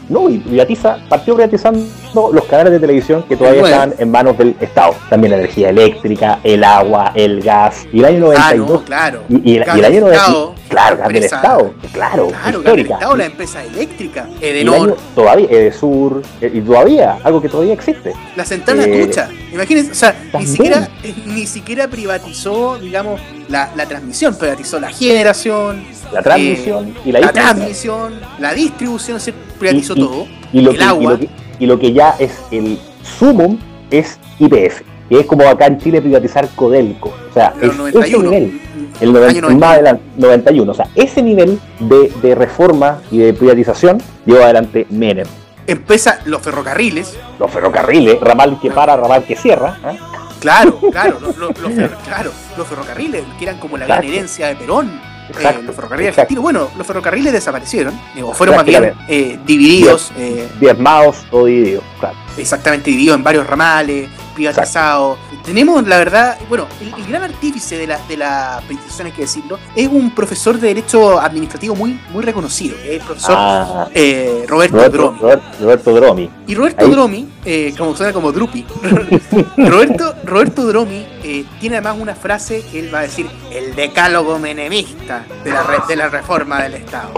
No, 0.09 0.27
y 0.27 0.39
privatiza, 0.39 0.97
partió 1.07 1.35
privatizando 1.35 1.85
los 2.33 2.45
canales 2.45 2.73
de 2.73 2.79
televisión 2.79 3.23
que 3.23 3.37
todavía 3.37 3.63
estaban 3.63 3.93
en 3.97 4.09
manos 4.11 4.37
del 4.37 4.55
Estado. 4.59 4.95
También 5.09 5.31
la 5.31 5.37
energía 5.37 5.69
eléctrica, 5.69 6.39
el 6.43 6.63
agua, 6.63 7.11
el 7.13 7.41
gas. 7.41 7.85
Y 7.93 7.99
el 7.99 8.05
año 8.05 8.19
92. 8.19 8.81
Ah, 8.81 8.85
claro. 8.85 9.23
Y, 9.29 9.51
y, 9.51 9.57
el, 9.57 9.65
y 9.75 9.79
el 9.79 9.85
año 9.85 10.01
92. 10.01 10.59
Claro, 10.69 10.97
cambia 10.97 11.17
el 11.17 11.23
Estado. 11.25 11.73
Claro, 11.91 12.27
claro 12.27 12.59
histórica. 12.59 12.93
Estado, 12.95 13.15
la 13.15 13.25
empresa 13.25 13.63
eléctrica. 13.63 14.27
Edenor. 14.41 14.97
Todavía, 15.13 15.47
Edesur. 15.49 16.21
Eh, 16.41 16.51
y 16.53 16.61
todavía, 16.61 17.19
algo 17.23 17.41
que 17.41 17.49
todavía 17.49 17.73
existe. 17.73 18.13
La 18.35 18.45
central 18.45 18.79
eh, 18.79 19.05
Tucha. 19.05 19.29
Imagínense, 19.51 19.91
o 19.91 19.95
sea, 19.95 20.15
ni 20.39 20.45
siquiera, 20.45 20.89
ni 21.25 21.45
siquiera 21.45 21.87
privatizó, 21.87 22.77
digamos, 22.77 23.19
la, 23.47 23.71
la 23.75 23.85
transmisión, 23.87 24.35
privatizó 24.37 24.79
la 24.79 24.89
generación, 24.89 25.83
la 26.11 26.21
transmisión 26.21 26.95
y 27.03 27.11
la, 27.11 27.19
la 27.19 27.33
transmisión, 27.33 28.19
la 28.37 28.53
distribución, 28.53 29.19
se 29.19 29.33
privatizó 29.59 29.95
todo. 29.95 30.27
Y 30.51 30.61
lo, 30.61 30.71
el 30.71 30.77
que, 30.77 30.83
agua. 30.83 31.19
Y 31.59 31.65
lo, 31.65 31.79
que, 31.79 31.93
ya 31.93 32.15
es 32.19 32.41
el 32.51 32.79
sumum 33.03 33.57
es 33.91 34.19
IPF, 34.39 34.81
que 35.09 35.19
es 35.19 35.25
como 35.25 35.47
acá 35.47 35.67
en 35.67 35.77
Chile 35.79 36.01
privatizar 36.01 36.47
Codelco. 36.55 37.13
O 37.29 37.33
sea, 37.33 37.53
es 37.61 37.75
91, 37.75 37.99
ese 38.01 38.17
nivel. 38.19 38.61
El 39.01 39.13
90, 39.13 39.49
más 39.49 39.73
adelante, 39.73 40.03
91. 40.17 40.71
O 40.71 40.75
sea, 40.75 40.87
ese 40.95 41.21
nivel 41.21 41.59
de, 41.79 42.11
de 42.21 42.35
reforma 42.35 43.01
y 43.11 43.19
de 43.19 43.33
privatización 43.33 43.99
lleva 44.25 44.45
adelante 44.45 44.87
Menem. 44.89 45.27
Empieza 45.67 46.19
los 46.25 46.41
ferrocarriles. 46.41 47.17
Los 47.37 47.51
ferrocarriles, 47.51 48.19
ramal 48.19 48.59
que 48.59 48.71
para, 48.71 48.97
ramal 48.97 49.23
que 49.23 49.35
cierra. 49.35 49.77
¿eh? 49.85 49.97
Claro, 50.39 50.79
claro, 50.91 51.19
los, 51.21 51.37
los, 51.37 51.57
los, 51.59 51.73
claro, 52.05 52.31
los 52.57 52.67
ferrocarriles, 52.67 53.23
que 53.37 53.45
eran 53.45 53.59
como 53.59 53.77
la 53.77 53.85
gran 53.85 54.03
herencia 54.03 54.47
de 54.47 54.55
Perón 54.55 55.08
eh, 55.37 55.61
los 55.63 55.75
ferrocarriles 55.75 56.17
argentinos. 56.17 56.43
Bueno, 56.43 56.69
los 56.77 56.85
ferrocarriles 56.85 57.33
desaparecieron, 57.33 57.99
o 58.23 58.33
fueron 58.33 58.55
más 58.55 58.65
bien 58.65 58.93
eh, 59.07 59.39
divididos. 59.45 60.11
Eh, 60.17 60.47
diezmados 60.59 61.25
o 61.31 61.45
divididos, 61.45 61.83
claro. 61.99 62.15
Exactamente, 62.37 62.89
divididos 62.89 63.17
en 63.17 63.23
varios 63.23 63.47
ramales, 63.47 64.09
privatizados. 64.39 65.17
Tenemos, 65.43 65.85
la 65.87 65.97
verdad, 65.97 66.37
bueno, 66.47 66.67
el, 66.79 67.05
gran 67.05 67.23
artífice 67.23 67.77
de 67.77 67.87
la, 67.87 67.99
de 68.07 68.17
la 68.17 68.61
privatización, 68.65 69.07
hay 69.07 69.13
que 69.13 69.21
decirlo, 69.23 69.59
es 69.75 69.87
un 69.87 70.13
profesor 70.13 70.59
de 70.59 70.69
Derecho 70.69 71.19
Administrativo 71.19 71.75
muy, 71.75 71.99
muy 72.11 72.23
reconocido, 72.23 72.75
que 72.77 72.95
es 72.95 73.01
el 73.01 73.05
profesor 73.05 73.35
ah, 73.37 73.87
eh, 73.93 74.45
Roberto, 74.47 74.77
Roberto, 74.77 74.97
Dromi. 74.97 75.19
Roberto 75.59 75.93
Dromi. 75.93 76.29
Y 76.47 76.55
Roberto 76.55 76.85
Ahí. 76.85 76.91
Dromi, 76.91 77.27
eh, 77.45 77.73
como 77.77 77.95
suena 77.95 78.13
como 78.13 78.31
Drupi, 78.31 78.65
Roberto, 79.57 80.15
Roberto 80.23 80.65
Dromi 80.65 81.05
eh, 81.29 81.45
tiene 81.59 81.77
además 81.77 81.97
una 81.99 82.15
frase 82.15 82.63
que 82.71 82.79
él 82.79 82.91
va 82.91 82.99
a 82.99 83.01
decir, 83.03 83.29
el 83.51 83.75
decálogo 83.75 84.39
menemista 84.39 85.23
de 85.43 85.51
la, 85.51 85.85
de 85.87 85.95
la 85.95 86.09
reforma 86.09 86.63
del 86.63 86.73
Estado. 86.73 87.13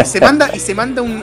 Y 0.00 0.04
se 0.06 0.18
manda, 0.18 0.48
y 0.54 0.58
se 0.58 0.74
manda 0.74 1.02
un, 1.02 1.22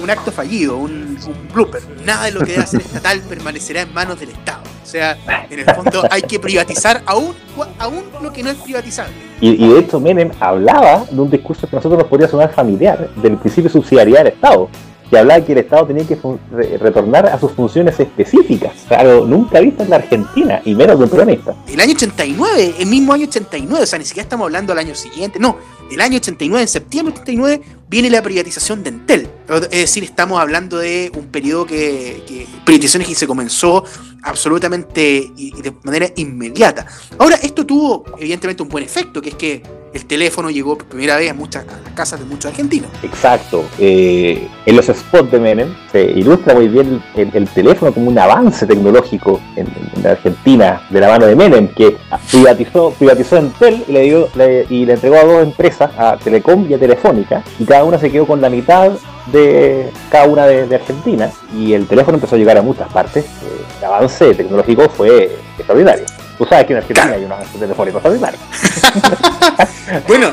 un, 0.00 0.10
acto 0.10 0.30
fallido, 0.30 0.76
un, 0.76 1.18
blooper. 1.52 1.82
Nada 2.04 2.26
de 2.26 2.32
lo 2.32 2.40
que 2.40 2.52
debe 2.52 2.62
hacer 2.62 2.80
estatal 2.80 3.20
permanecerá 3.28 3.82
en 3.82 3.92
manos 3.92 4.20
del 4.20 4.30
Estado. 4.30 4.62
O 4.80 4.86
sea, 4.86 5.18
en 5.50 5.58
el 5.58 5.64
fondo 5.74 6.06
hay 6.08 6.22
que 6.22 6.38
privatizar 6.38 7.02
aún, 7.04 7.34
aún 7.80 8.04
lo 8.22 8.32
que 8.32 8.44
no 8.44 8.50
es 8.50 8.56
privatizable. 8.56 9.12
Y, 9.40 9.64
y, 9.64 9.72
de 9.72 9.80
hecho 9.80 9.98
Menem 9.98 10.30
hablaba 10.38 11.04
de 11.10 11.20
un 11.20 11.30
discurso 11.30 11.68
que 11.68 11.74
a 11.74 11.78
nosotros 11.78 11.98
nos 11.98 12.08
podría 12.08 12.28
sonar 12.28 12.52
familiar, 12.52 13.10
del 13.16 13.36
principio 13.38 13.64
de 13.64 13.72
subsidiariedad 13.72 14.24
del 14.24 14.34
Estado, 14.34 14.68
que 15.10 15.18
hablaba 15.18 15.44
que 15.44 15.52
el 15.52 15.58
Estado 15.58 15.86
tenía 15.86 16.06
que 16.06 16.16
re 16.52 16.78
retornar 16.78 17.26
a 17.26 17.38
sus 17.38 17.50
funciones 17.52 17.98
específicas, 17.98 18.72
claro, 18.86 19.26
nunca 19.26 19.60
visto 19.60 19.82
en 19.82 19.90
la 19.90 19.96
Argentina, 19.96 20.62
y 20.64 20.74
menos 20.74 20.98
de 20.98 21.04
un 21.04 21.10
peronista. 21.10 21.54
El 21.66 21.80
año 21.80 21.92
89, 21.92 22.74
el 22.78 22.86
mismo 22.86 23.12
año 23.12 23.26
89, 23.26 23.82
o 23.82 23.86
sea, 23.86 23.98
ni 23.98 24.04
siquiera 24.04 24.22
estamos 24.22 24.44
hablando 24.44 24.72
del 24.72 24.78
año 24.78 24.94
siguiente, 24.94 25.40
no, 25.40 25.56
el 25.90 26.00
año 26.00 26.18
89, 26.18 26.62
en 26.62 26.68
septiembre 26.68 27.12
del 27.12 27.22
89, 27.22 27.62
viene 27.88 28.10
la 28.10 28.22
privatización 28.22 28.84
de 28.84 28.90
Entel. 28.90 29.28
Es 29.48 29.70
decir, 29.70 30.04
estamos 30.04 30.40
hablando 30.40 30.78
de 30.78 31.10
un 31.16 31.26
periodo 31.26 31.66
que 31.66 32.46
privatizaciones 32.64 33.08
que 33.08 33.16
se 33.16 33.26
comenzó 33.26 33.84
absolutamente 34.22 35.32
y 35.36 35.60
de 35.60 35.72
manera 35.82 36.06
inmediata. 36.14 36.86
Ahora, 37.18 37.36
esto 37.42 37.66
tuvo 37.66 38.04
evidentemente 38.18 38.62
un 38.62 38.68
buen 38.68 38.84
efecto, 38.84 39.20
que 39.20 39.30
es 39.30 39.34
que 39.34 39.62
el 39.92 40.06
teléfono 40.06 40.50
llegó 40.50 40.76
por 40.76 40.86
primera 40.86 41.16
vez 41.16 41.30
a 41.30 41.34
muchas 41.34 41.64
casas 41.94 42.20
de 42.20 42.26
muchos 42.26 42.50
argentinos. 42.50 42.90
Exacto. 43.02 43.64
Eh, 43.78 44.48
en 44.66 44.76
los 44.76 44.86
spots 44.86 45.30
de 45.30 45.40
Menem 45.40 45.74
se 45.90 46.04
ilustra 46.04 46.54
muy 46.54 46.68
bien 46.68 47.02
el, 47.16 47.30
el, 47.34 47.48
teléfono 47.48 47.92
como 47.92 48.08
un 48.08 48.18
avance 48.18 48.66
tecnológico 48.66 49.40
en, 49.56 49.66
en, 49.96 50.06
Argentina 50.06 50.82
de 50.90 51.00
la 51.00 51.08
mano 51.08 51.26
de 51.26 51.34
Menem, 51.34 51.68
que 51.68 51.96
privatizó, 52.30 52.90
privatizó 52.98 53.36
Entel 53.36 53.84
y 53.88 53.92
le, 53.92 54.02
dio, 54.02 54.28
y 54.68 54.86
le 54.86 54.92
entregó 54.94 55.16
a 55.16 55.24
dos 55.24 55.42
empresas, 55.42 55.90
a 55.98 56.16
Telecom 56.16 56.70
y 56.70 56.74
a 56.74 56.78
Telefónica, 56.78 57.42
y 57.58 57.64
cada 57.64 57.84
una 57.84 57.98
se 57.98 58.10
quedó 58.10 58.26
con 58.26 58.40
la 58.40 58.48
mitad 58.48 58.92
de 59.32 59.90
cada 60.10 60.26
una 60.26 60.46
de, 60.46 60.66
de 60.66 60.76
Argentina, 60.76 61.30
y 61.56 61.72
el 61.72 61.86
teléfono 61.86 62.16
empezó 62.16 62.36
a 62.36 62.38
llegar 62.38 62.56
a 62.56 62.62
muchas 62.62 62.90
partes. 62.92 63.24
Eh, 63.24 63.28
el 63.78 63.84
avance 63.84 64.34
tecnológico 64.34 64.88
fue 64.88 65.36
extraordinario. 65.58 66.04
Tú 66.40 66.46
sabes 66.46 66.66
que 66.66 66.72
en 66.72 66.78
Argentina 66.78 67.02
claro. 67.02 67.18
hay 67.18 67.24
un 67.26 67.32
avance 67.32 67.58
telefónico 67.58 67.98
extraordinario. 67.98 68.40
bueno, 70.08 70.32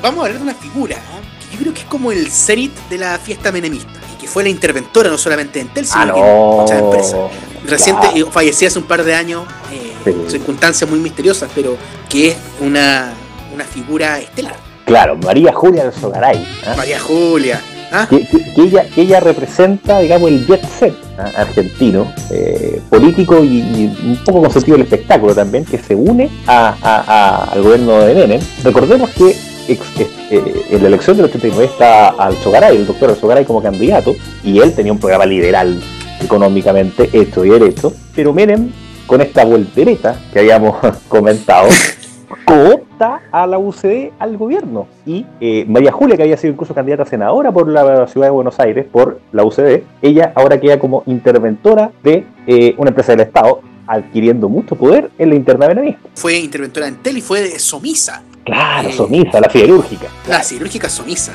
vamos 0.00 0.20
a 0.20 0.26
hablar 0.26 0.38
de 0.38 0.44
una 0.44 0.54
figura 0.54 0.94
¿eh? 0.94 1.48
que 1.50 1.56
yo 1.56 1.62
creo 1.62 1.74
que 1.74 1.80
es 1.80 1.86
como 1.86 2.12
el 2.12 2.30
cenit 2.30 2.72
de 2.88 2.98
la 2.98 3.18
fiesta 3.18 3.50
menemista 3.50 3.98
y 4.14 4.20
que 4.20 4.28
fue 4.28 4.44
la 4.44 4.48
interventora 4.48 5.10
no 5.10 5.18
solamente 5.18 5.58
en 5.58 5.66
Tel, 5.70 5.86
sino 5.86 6.02
ah, 6.02 6.06
no. 6.06 6.16
en 6.18 6.60
muchas 6.60 6.78
empresas. 6.78 7.20
Reciente, 7.66 8.06
claro. 8.12 8.30
fallecía 8.30 8.68
hace 8.68 8.78
un 8.78 8.84
par 8.84 9.02
de 9.02 9.12
años, 9.12 9.42
eh, 9.72 9.92
sí. 10.04 10.14
circunstancias 10.28 10.88
muy 10.88 11.00
misteriosas, 11.00 11.50
pero 11.52 11.76
que 12.08 12.28
es 12.28 12.36
una, 12.60 13.12
una 13.52 13.64
figura 13.64 14.20
estelar. 14.20 14.54
Claro, 14.84 15.16
María 15.16 15.52
Julia 15.52 15.86
de 15.86 15.92
Sogaray. 15.92 16.38
¿eh? 16.38 16.74
María 16.76 17.00
Julia. 17.00 17.60
¿Ah? 17.92 18.06
Que, 18.08 18.24
que, 18.24 18.54
que, 18.54 18.62
ella, 18.62 18.84
que 18.84 19.02
ella 19.02 19.20
representa, 19.20 19.98
digamos, 19.98 20.30
el 20.30 20.46
jet 20.46 20.64
set 20.64 20.92
¿eh? 20.92 21.22
argentino, 21.36 22.12
eh, 22.30 22.80
político 22.88 23.42
y, 23.42 23.58
y, 23.58 24.10
un 24.10 24.24
poco 24.24 24.42
con 24.42 24.50
sentido 24.52 24.76
del 24.76 24.86
espectáculo 24.86 25.34
también, 25.34 25.64
que 25.64 25.78
se 25.78 25.94
une 25.94 26.30
a, 26.46 26.76
a, 26.80 27.04
a, 27.06 27.44
al 27.52 27.62
gobierno 27.62 27.98
de 28.00 28.14
Menem. 28.14 28.40
Recordemos 28.62 29.10
que 29.10 29.34
eh, 29.68 30.66
en 30.70 30.82
la 30.82 30.88
elección 30.88 31.16
del 31.16 31.26
89 31.26 31.64
está 31.64 32.08
Alzogaray, 32.10 32.76
el 32.76 32.86
doctor 32.86 33.10
Alzogaray 33.10 33.44
como 33.44 33.62
candidato, 33.62 34.14
y 34.42 34.58
él 34.58 34.72
tenía 34.72 34.92
un 34.92 34.98
programa 34.98 35.26
liberal 35.26 35.80
económicamente 36.20 37.08
hecho 37.12 37.44
y 37.44 37.50
derecho, 37.50 37.92
pero 38.14 38.32
Menem, 38.32 38.70
con 39.06 39.20
esta 39.20 39.44
voltereta 39.44 40.16
que 40.32 40.40
habíamos 40.40 40.76
comentado, 41.08 41.68
coopta 42.44 42.89
a 43.00 43.46
la 43.46 43.58
UCD 43.58 44.10
al 44.18 44.36
gobierno. 44.36 44.86
Y 45.06 45.26
eh, 45.40 45.64
María 45.68 45.92
Julia, 45.92 46.16
que 46.16 46.22
había 46.22 46.36
sido 46.36 46.52
incluso 46.52 46.74
candidata 46.74 47.04
a 47.04 47.06
senadora 47.06 47.52
por 47.52 47.68
la 47.68 48.06
ciudad 48.06 48.26
de 48.26 48.30
Buenos 48.30 48.58
Aires, 48.60 48.86
por 48.90 49.20
la 49.32 49.44
UCD, 49.44 49.82
ella 50.02 50.32
ahora 50.34 50.60
queda 50.60 50.78
como 50.78 51.02
interventora 51.06 51.90
de 52.02 52.26
eh, 52.46 52.74
una 52.76 52.90
empresa 52.90 53.12
del 53.12 53.20
Estado, 53.20 53.62
adquiriendo 53.86 54.48
mucho 54.48 54.76
poder 54.76 55.10
en 55.18 55.30
la 55.30 55.34
interna 55.34 55.66
menemista. 55.66 56.00
Fue 56.14 56.38
interventora 56.38 56.86
en 56.86 56.96
Tel 56.96 57.18
y 57.18 57.20
fue 57.20 57.40
de 57.40 57.58
Somisa. 57.58 58.22
Claro, 58.44 58.88
eh, 58.88 58.92
Somisa, 58.92 59.40
la 59.40 59.50
siderúrgica. 59.50 60.06
La 60.28 60.42
siderúrgica 60.42 60.88
Somisa. 60.88 61.32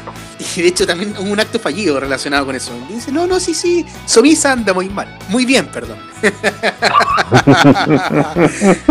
Y 0.56 0.62
de 0.62 0.68
hecho 0.68 0.88
también 0.88 1.14
hubo 1.20 1.32
un 1.32 1.40
acto 1.40 1.60
fallido 1.60 2.00
relacionado 2.00 2.46
con 2.46 2.56
eso. 2.56 2.72
dice, 2.90 3.12
no, 3.12 3.28
no, 3.28 3.40
sí, 3.40 3.54
sí, 3.54 3.86
Somisa 4.06 4.54
anda 4.54 4.74
muy 4.74 4.90
mal. 4.90 5.08
Muy 5.30 5.46
bien, 5.46 5.68
perdón. 5.68 5.98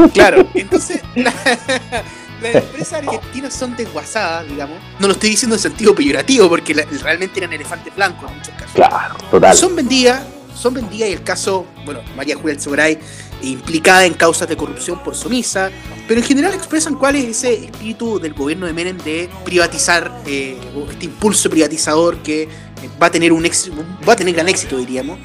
claro, 0.13 0.47
entonces 0.55 1.01
las 2.53 2.63
empresas 2.65 2.93
argentinas 2.95 3.55
son 3.55 3.77
desguazadas, 3.77 4.49
digamos. 4.49 4.79
No 4.99 5.07
lo 5.07 5.13
estoy 5.15 5.31
diciendo 5.31 5.57
en 5.57 5.63
sentido 5.63 5.95
peyorativo, 5.95 6.49
porque 6.49 6.75
realmente 6.75 7.41
eran 7.41 7.53
elefantes 7.53 7.95
blancos 7.95 8.31
en 8.31 8.39
muchos 8.39 8.55
casos. 8.55 8.73
Claro, 8.75 9.17
total. 9.31 9.57
Son 9.57 9.75
vendidas, 9.75 10.23
son 10.55 10.75
vendidas 10.75 11.09
y 11.09 11.13
el 11.13 11.23
caso, 11.23 11.67
bueno, 11.85 12.01
María 12.17 12.37
Julia 12.37 12.55
Alzogaray 12.55 12.99
implicada 13.43 14.05
en 14.05 14.15
causas 14.15 14.49
de 14.49 14.57
corrupción 14.57 15.03
por 15.03 15.15
sumisa, 15.15 15.71
pero 16.09 16.21
en 16.21 16.27
general 16.27 16.55
expresan 16.55 16.95
cuál 16.95 17.17
es 17.17 17.25
ese 17.25 17.65
espíritu 17.65 18.19
del 18.19 18.35
gobierno 18.35 18.67
de 18.67 18.73
Menem 18.73 18.99
de 18.99 19.29
privatizar, 19.45 20.23
eh, 20.27 20.59
este 20.91 21.07
impulso 21.07 21.51
privatizador 21.51 22.19
que 22.23 22.43
eh, 22.43 22.49
va 23.01 23.09
a 23.09 23.11
tener 23.11 23.33
un 23.33 23.45
éxito, 23.45 23.77
va 24.09 24.15
a 24.15 24.17
tener 24.17 24.35
gran 24.35 24.49
éxito, 24.49 24.77
diríamos, 24.79 25.19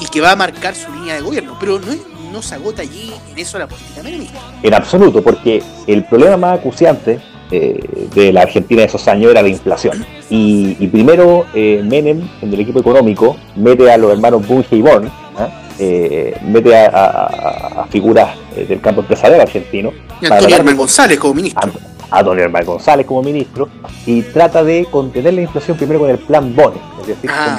y 0.00 0.06
que 0.06 0.20
va 0.20 0.32
a 0.32 0.36
marcar 0.36 0.74
su 0.74 0.92
línea 0.92 1.14
de 1.14 1.20
gobierno, 1.20 1.56
pero 1.58 1.78
no, 1.78 1.94
no 2.34 2.42
se 2.42 2.56
agota 2.56 2.82
allí 2.82 3.12
en 3.30 3.38
eso 3.38 3.58
la 3.58 3.66
política 3.66 4.02
menemista. 4.02 4.40
En 4.62 4.74
absoluto, 4.74 5.22
porque 5.22 5.62
el 5.86 6.04
problema 6.04 6.36
más 6.36 6.58
acuciante 6.58 7.20
eh, 7.50 8.08
de 8.12 8.32
la 8.32 8.42
Argentina 8.42 8.80
de 8.80 8.88
esos 8.88 9.06
años 9.06 9.30
era 9.30 9.40
la 9.40 9.48
inflación. 9.48 10.04
Y, 10.28 10.86
primero 10.88 11.46
Menem, 11.54 12.28
en 12.42 12.52
el 12.52 12.60
equipo 12.60 12.80
económico, 12.80 13.36
mete 13.54 13.90
a 13.90 13.96
los 13.96 14.10
hermanos 14.10 14.46
Bunge 14.46 14.74
y 14.76 14.82
Born, 14.82 15.08
¿ah? 15.38 15.48
eh, 15.78 16.36
mete 16.42 16.76
a, 16.76 17.86
figuras 17.90 18.36
eh, 18.56 18.66
del 18.68 18.80
campo 18.80 19.02
empresarial 19.02 19.40
argentino. 19.40 19.92
Y 20.20 20.26
Antonio 20.26 20.56
Hermán 20.56 20.76
González 20.76 21.18
como 21.18 21.34
ministro. 21.34 21.70
A, 21.70 21.93
Antonio 22.10 22.44
Hermán 22.44 22.64
González 22.64 23.06
como 23.06 23.22
ministro 23.22 23.68
y 24.06 24.22
trata 24.22 24.62
de 24.62 24.86
contener 24.90 25.34
la 25.34 25.42
inflación 25.42 25.76
primero 25.76 26.00
con 26.00 26.10
el 26.10 26.18
plan 26.18 26.54
Bones, 26.54 26.80
es 27.00 27.06
decir, 27.08 27.30
ah. 27.32 27.58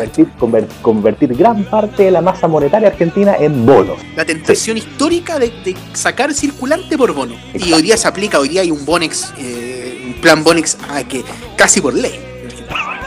convertir, 0.81 1.35
gran 1.35 1.63
parte 1.65 2.03
de 2.03 2.11
la 2.11 2.21
masa 2.21 2.47
monetaria 2.47 2.89
argentina 2.89 3.35
en 3.37 3.65
bonos. 3.65 3.97
La 4.15 4.25
tentación 4.25 4.77
histórica 4.77 5.39
de, 5.39 5.75
sacar 5.93 6.33
circulante 6.33 6.97
por 6.97 7.13
bono. 7.13 7.35
Y 7.53 7.73
hoy 7.73 7.81
día 7.81 7.97
se 7.97 8.07
aplica, 8.07 8.39
hoy 8.39 8.49
día 8.49 8.61
hay 8.61 8.71
un 8.71 8.85
Bonex, 8.85 9.33
eh, 9.37 10.03
un 10.07 10.21
plan 10.21 10.43
Bonex 10.43 10.77
ah, 10.89 11.03
que 11.03 11.23
casi 11.57 11.81
por 11.81 11.93
ley. 11.93 12.19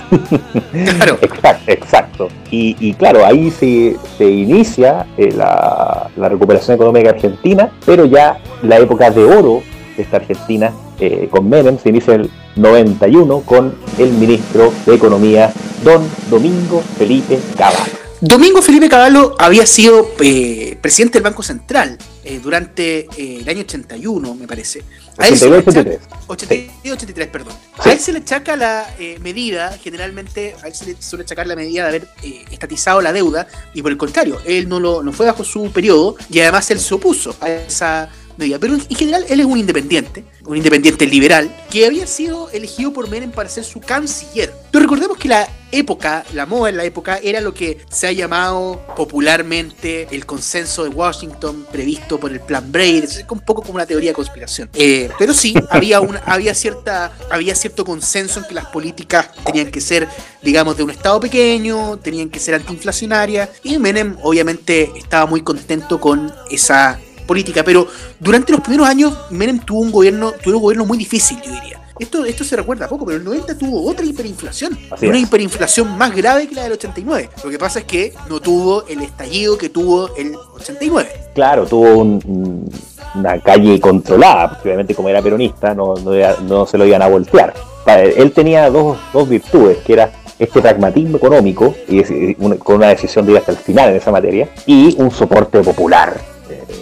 claro. 0.73 1.19
Exacto, 1.21 1.71
exacto. 1.71 2.29
Y, 2.51 2.95
claro, 2.95 3.27
ahí 3.27 3.51
se, 3.51 3.97
se 4.17 4.25
inicia 4.25 5.07
eh, 5.17 5.33
la, 5.33 6.11
recuperación 6.17 6.77
económica 6.77 7.11
argentina, 7.11 7.71
pero 7.85 8.05
ya 8.05 8.41
la 8.63 8.79
época 8.79 9.11
de 9.11 9.25
oro 9.25 9.63
esta 10.03 10.19
Argentina 10.19 10.73
eh, 10.99 11.29
con 11.31 11.49
Menem 11.49 11.79
se 11.79 11.89
inicia 11.89 12.15
el 12.15 12.31
91 12.57 13.41
con 13.41 13.75
el 13.99 14.13
ministro 14.13 14.73
de 14.87 14.95
Economía, 14.95 15.53
don 15.85 16.03
Domingo 16.31 16.83
Felipe 16.97 17.39
Caballo. 17.57 17.93
Domingo 18.21 18.61
Felipe 18.63 18.89
Caballo 18.89 19.37
había 19.39 19.65
sido 19.65 20.11
eh, 20.21 20.77
presidente 20.81 21.19
del 21.19 21.23
Banco 21.23 21.43
Central 21.43 21.97
durante 22.43 23.09
el 23.17 23.49
año 23.49 23.61
81, 23.61 24.35
me 24.35 24.47
parece. 24.47 24.83
82, 25.19 25.65
83. 26.27 26.71
83, 26.93 27.27
perdón. 27.29 27.55
A 27.79 27.93
él 27.93 27.99
se 27.99 28.13
le 28.13 28.19
achaca 28.19 28.57
la 28.57 28.87
eh, 28.99 29.19
medida, 29.21 29.77
generalmente, 29.83 30.55
a 30.63 30.69
él 30.69 30.75
se 30.75 30.87
le 30.87 30.97
suele 31.01 31.25
achacar 31.25 31.47
la 31.47 31.57
medida 31.57 31.83
de 31.83 31.89
haber 31.89 32.09
eh, 32.23 32.45
estatizado 32.51 33.01
la 33.01 33.13
deuda, 33.13 33.49
y 33.75 33.83
por 33.83 33.91
el 33.91 33.99
contrario, 33.99 34.41
él 34.47 34.69
no, 34.69 34.79
lo, 34.79 35.03
no 35.03 35.13
fue 35.13 35.27
bajo 35.27 35.45
su 35.45 35.71
periodo, 35.73 36.17
y 36.31 36.41
además 36.41 36.71
él 36.71 36.79
se 36.79 36.95
opuso 36.95 37.35
a 37.41 37.51
esa 37.51 38.09
pero 38.61 38.75
en 38.75 38.97
general 38.97 39.25
él 39.29 39.41
es 39.41 39.47
un 39.47 39.59
independiente, 39.59 40.25
un 40.45 40.57
independiente 40.57 41.07
liberal, 41.07 41.55
que 41.71 41.87
había 41.87 42.07
sido 42.07 42.49
elegido 42.51 42.93
por 42.93 43.09
Menem 43.09 43.31
para 43.31 43.49
ser 43.49 43.65
su 43.65 43.81
canciller. 43.81 44.55
Pero 44.71 44.83
recordemos 44.83 45.17
que 45.17 45.29
la 45.29 45.49
época, 45.73 46.25
la 46.35 46.47
moda 46.47 46.71
en 46.71 46.77
la 46.77 46.85
época, 46.85 47.19
era 47.23 47.41
lo 47.41 47.53
que 47.53 47.79
se 47.91 48.07
ha 48.07 48.13
llamado 48.13 48.81
popularmente 48.97 50.09
el 50.11 50.25
consenso 50.25 50.85
de 50.85 50.91
Washington 50.91 51.67
previsto 51.71 52.19
por 52.21 52.31
el 52.33 52.41
Plan 52.41 52.71
Braid. 52.71 53.05
Es 53.05 53.25
un 53.29 53.41
poco 53.41 53.63
como 53.63 53.75
una 53.75 53.87
teoría 53.87 54.11
de 54.11 54.15
conspiración. 54.15 54.71
Eh, 54.75 55.11
pero 55.19 55.35
sí, 55.35 55.55
había, 55.71 56.01
una, 56.01 56.21
había, 56.21 56.55
cierta, 56.55 57.13
había 57.31 57.55
cierto 57.55 57.85
consenso 57.85 58.41
en 58.41 58.47
que 58.47 58.55
las 58.55 58.67
políticas 58.67 59.31
tenían 59.45 59.71
que 59.71 59.81
ser, 59.81 60.09
digamos, 60.43 60.77
de 60.77 60.85
un 60.85 60.91
Estado 60.91 61.19
pequeño, 61.21 61.99
tenían 61.99 62.31
que 62.31 62.39
ser 62.39 62.55
antiinflacionarias. 62.55 63.51
Y 63.63 63.79
Menem, 63.79 64.17
obviamente, 64.23 64.93
estaba 64.97 65.27
muy 65.27 65.43
contento 65.43 66.01
con 66.01 66.33
esa 66.51 66.99
política, 67.29 67.63
pero 67.63 67.87
durante 68.19 68.51
los 68.51 68.61
primeros 68.63 68.89
años 68.89 69.17
Menem 69.31 69.61
tuvo 69.61 69.81
un 69.81 69.93
gobierno, 69.93 70.33
tuvo 70.33 70.57
un 70.57 70.63
gobierno 70.63 70.87
muy 70.87 70.99
difícil, 70.99 71.39
yo 71.45 71.53
diría. 71.53 71.79
Esto, 72.01 72.25
esto 72.25 72.45
se 72.45 72.55
recuerda 72.57 72.89
poco, 72.89 73.05
pero 73.05 73.19
el 73.19 73.25
90 73.25 73.59
tuvo 73.59 73.91
otra 73.91 74.07
hiperinflación. 74.07 74.79
una 75.03 75.19
hiperinflación 75.19 75.99
más 75.99 76.15
grave 76.15 76.47
que 76.47 76.55
la 76.55 76.63
del 76.63 76.73
89. 76.73 77.29
Lo 77.43 77.51
que 77.51 77.59
pasa 77.59 77.81
es 77.81 77.87
que 77.87 78.15
no 78.29 78.41
tuvo 78.41 78.87
el 78.87 79.03
estallido 79.03 79.59
que 79.59 79.69
tuvo 79.69 80.15
el 80.17 80.35
89. 80.55 81.09
Claro, 81.35 81.67
tuvo 81.67 82.21
una 83.15 83.41
calle 83.41 83.81
controlada, 83.81 84.61
obviamente 84.63 84.95
como 84.95 85.09
era 85.09 85.21
peronista 85.21 85.75
no, 85.75 85.95
no, 85.97 86.67
se 86.67 86.79
lo 86.79 86.87
iban 86.87 87.03
a 87.03 87.09
voltear. 87.09 87.53
Él 87.87 88.33
tenía 88.33 88.71
dos, 88.71 88.97
dos 89.13 89.29
virtudes, 89.29 89.79
que 89.79 89.95
era 89.95 90.13
este 90.39 90.61
pragmatismo 90.63 91.17
económico, 91.17 91.75
y 91.89 92.35
con 92.35 92.77
una 92.77 92.89
decisión 92.89 93.27
de 93.27 93.33
ir 93.33 93.39
hasta 93.39 93.53
el 93.53 93.59
final 93.59 93.91
en 93.91 93.97
esa 93.97 94.13
materia, 94.13 94.49
y 94.67 94.95
un 95.01 95.11
soporte 95.11 95.61
popular 95.63 96.38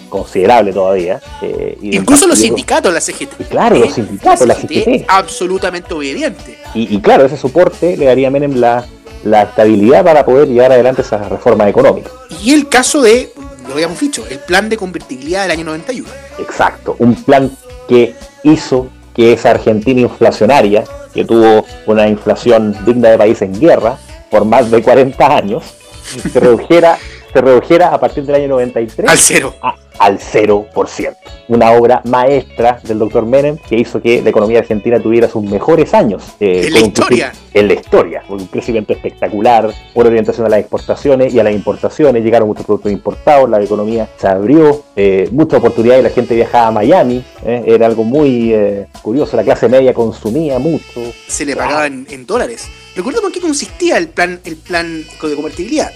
considerable 0.09 0.73
todavía. 0.73 1.19
Eh, 1.41 1.77
Incluso 1.81 2.27
los 2.27 2.39
sindicatos, 2.39 2.93
la 2.93 3.01
CGT. 3.01 3.49
claro, 3.49 3.77
los 3.77 3.93
sindicatos, 3.93 4.47
la 4.47 4.55
CGT. 4.55 5.05
Absolutamente 5.07 5.93
obediente. 5.93 6.57
Y, 6.73 6.99
claro, 7.01 7.25
ese 7.25 7.37
soporte 7.37 7.97
le 7.97 8.05
daría 8.05 8.27
a 8.27 8.31
Menem 8.31 8.55
la, 8.55 8.85
la 9.23 9.43
estabilidad 9.43 10.03
para 10.03 10.25
poder 10.25 10.47
llevar 10.47 10.71
adelante 10.71 11.01
esas 11.01 11.27
reformas 11.29 11.67
económicas. 11.69 12.11
Y 12.43 12.53
el 12.53 12.69
caso 12.69 13.01
de, 13.01 13.31
lo 13.67 13.73
habíamos 13.73 13.99
dicho, 13.99 14.23
el 14.29 14.39
plan 14.39 14.69
de 14.69 14.77
convertibilidad 14.77 15.43
del 15.43 15.51
año 15.51 15.65
91. 15.65 16.07
Exacto, 16.39 16.95
un 16.99 17.15
plan 17.23 17.51
que 17.87 18.15
hizo 18.43 18.89
que 19.15 19.33
esa 19.33 19.51
Argentina 19.51 19.99
inflacionaria, 20.01 20.83
que 21.13 21.25
tuvo 21.25 21.65
una 21.87 22.07
inflación 22.07 22.77
digna 22.85 23.09
de 23.09 23.17
país 23.17 23.41
en 23.41 23.59
guerra 23.59 23.97
por 24.29 24.45
más 24.45 24.69
de 24.69 24.81
40 24.83 25.35
años, 25.35 25.63
se 26.31 26.39
redujera, 26.39 26.99
se 27.37 27.41
redujera 27.41 27.93
a 27.93 27.99
partir 27.99 28.25
del 28.25 28.35
año 28.35 28.47
93 28.47 29.07
al 29.07 29.17
cero 29.19 29.53
al 29.99 30.19
0%. 30.19 31.15
Una 31.47 31.71
obra 31.71 32.01
maestra 32.05 32.79
del 32.83 32.99
doctor 32.99 33.25
Menem 33.25 33.57
que 33.57 33.77
hizo 33.77 34.01
que 34.01 34.21
la 34.21 34.29
economía 34.29 34.59
argentina 34.59 34.99
tuviera 34.99 35.27
sus 35.27 35.43
mejores 35.43 35.93
años. 35.93 36.23
Eh, 36.39 36.65
en 36.67 36.73
la 36.73 36.79
historia. 36.79 37.33
En 37.53 37.67
la 37.67 37.73
historia. 37.73 38.23
Un 38.29 38.45
crecimiento 38.45 38.93
espectacular, 38.93 39.71
una 39.95 40.07
orientación 40.07 40.45
a 40.45 40.49
las 40.49 40.59
exportaciones 40.59 41.33
y 41.33 41.39
a 41.39 41.43
las 41.43 41.53
importaciones. 41.53 42.23
Llegaron 42.23 42.47
muchos 42.47 42.65
productos 42.65 42.91
importados, 42.91 43.49
la 43.49 43.61
economía 43.61 44.07
se 44.17 44.27
abrió, 44.27 44.83
eh, 44.95 45.29
mucha 45.31 45.57
oportunidad 45.57 45.97
y 45.97 46.03
la 46.03 46.09
gente 46.09 46.35
viajaba 46.35 46.67
a 46.67 46.71
Miami. 46.71 47.23
Eh, 47.43 47.63
era 47.67 47.85
algo 47.85 48.03
muy 48.03 48.55
curioso. 49.01 49.35
La 49.35 49.43
clase 49.43 49.67
media 49.67 49.93
consumía 49.93 50.59
mucho. 50.59 51.01
Se 51.27 51.45
le 51.45 51.55
pagaba 51.55 51.87
en 51.87 52.25
dólares. 52.25 52.67
Recordemos 52.97 53.27
en 53.27 53.31
qué 53.31 53.41
consistía 53.41 53.97
el 53.99 54.09
plan, 54.09 54.41
el 54.43 54.55
plan 54.55 55.05
de 55.21 55.35
convertibilidad. 55.35 55.91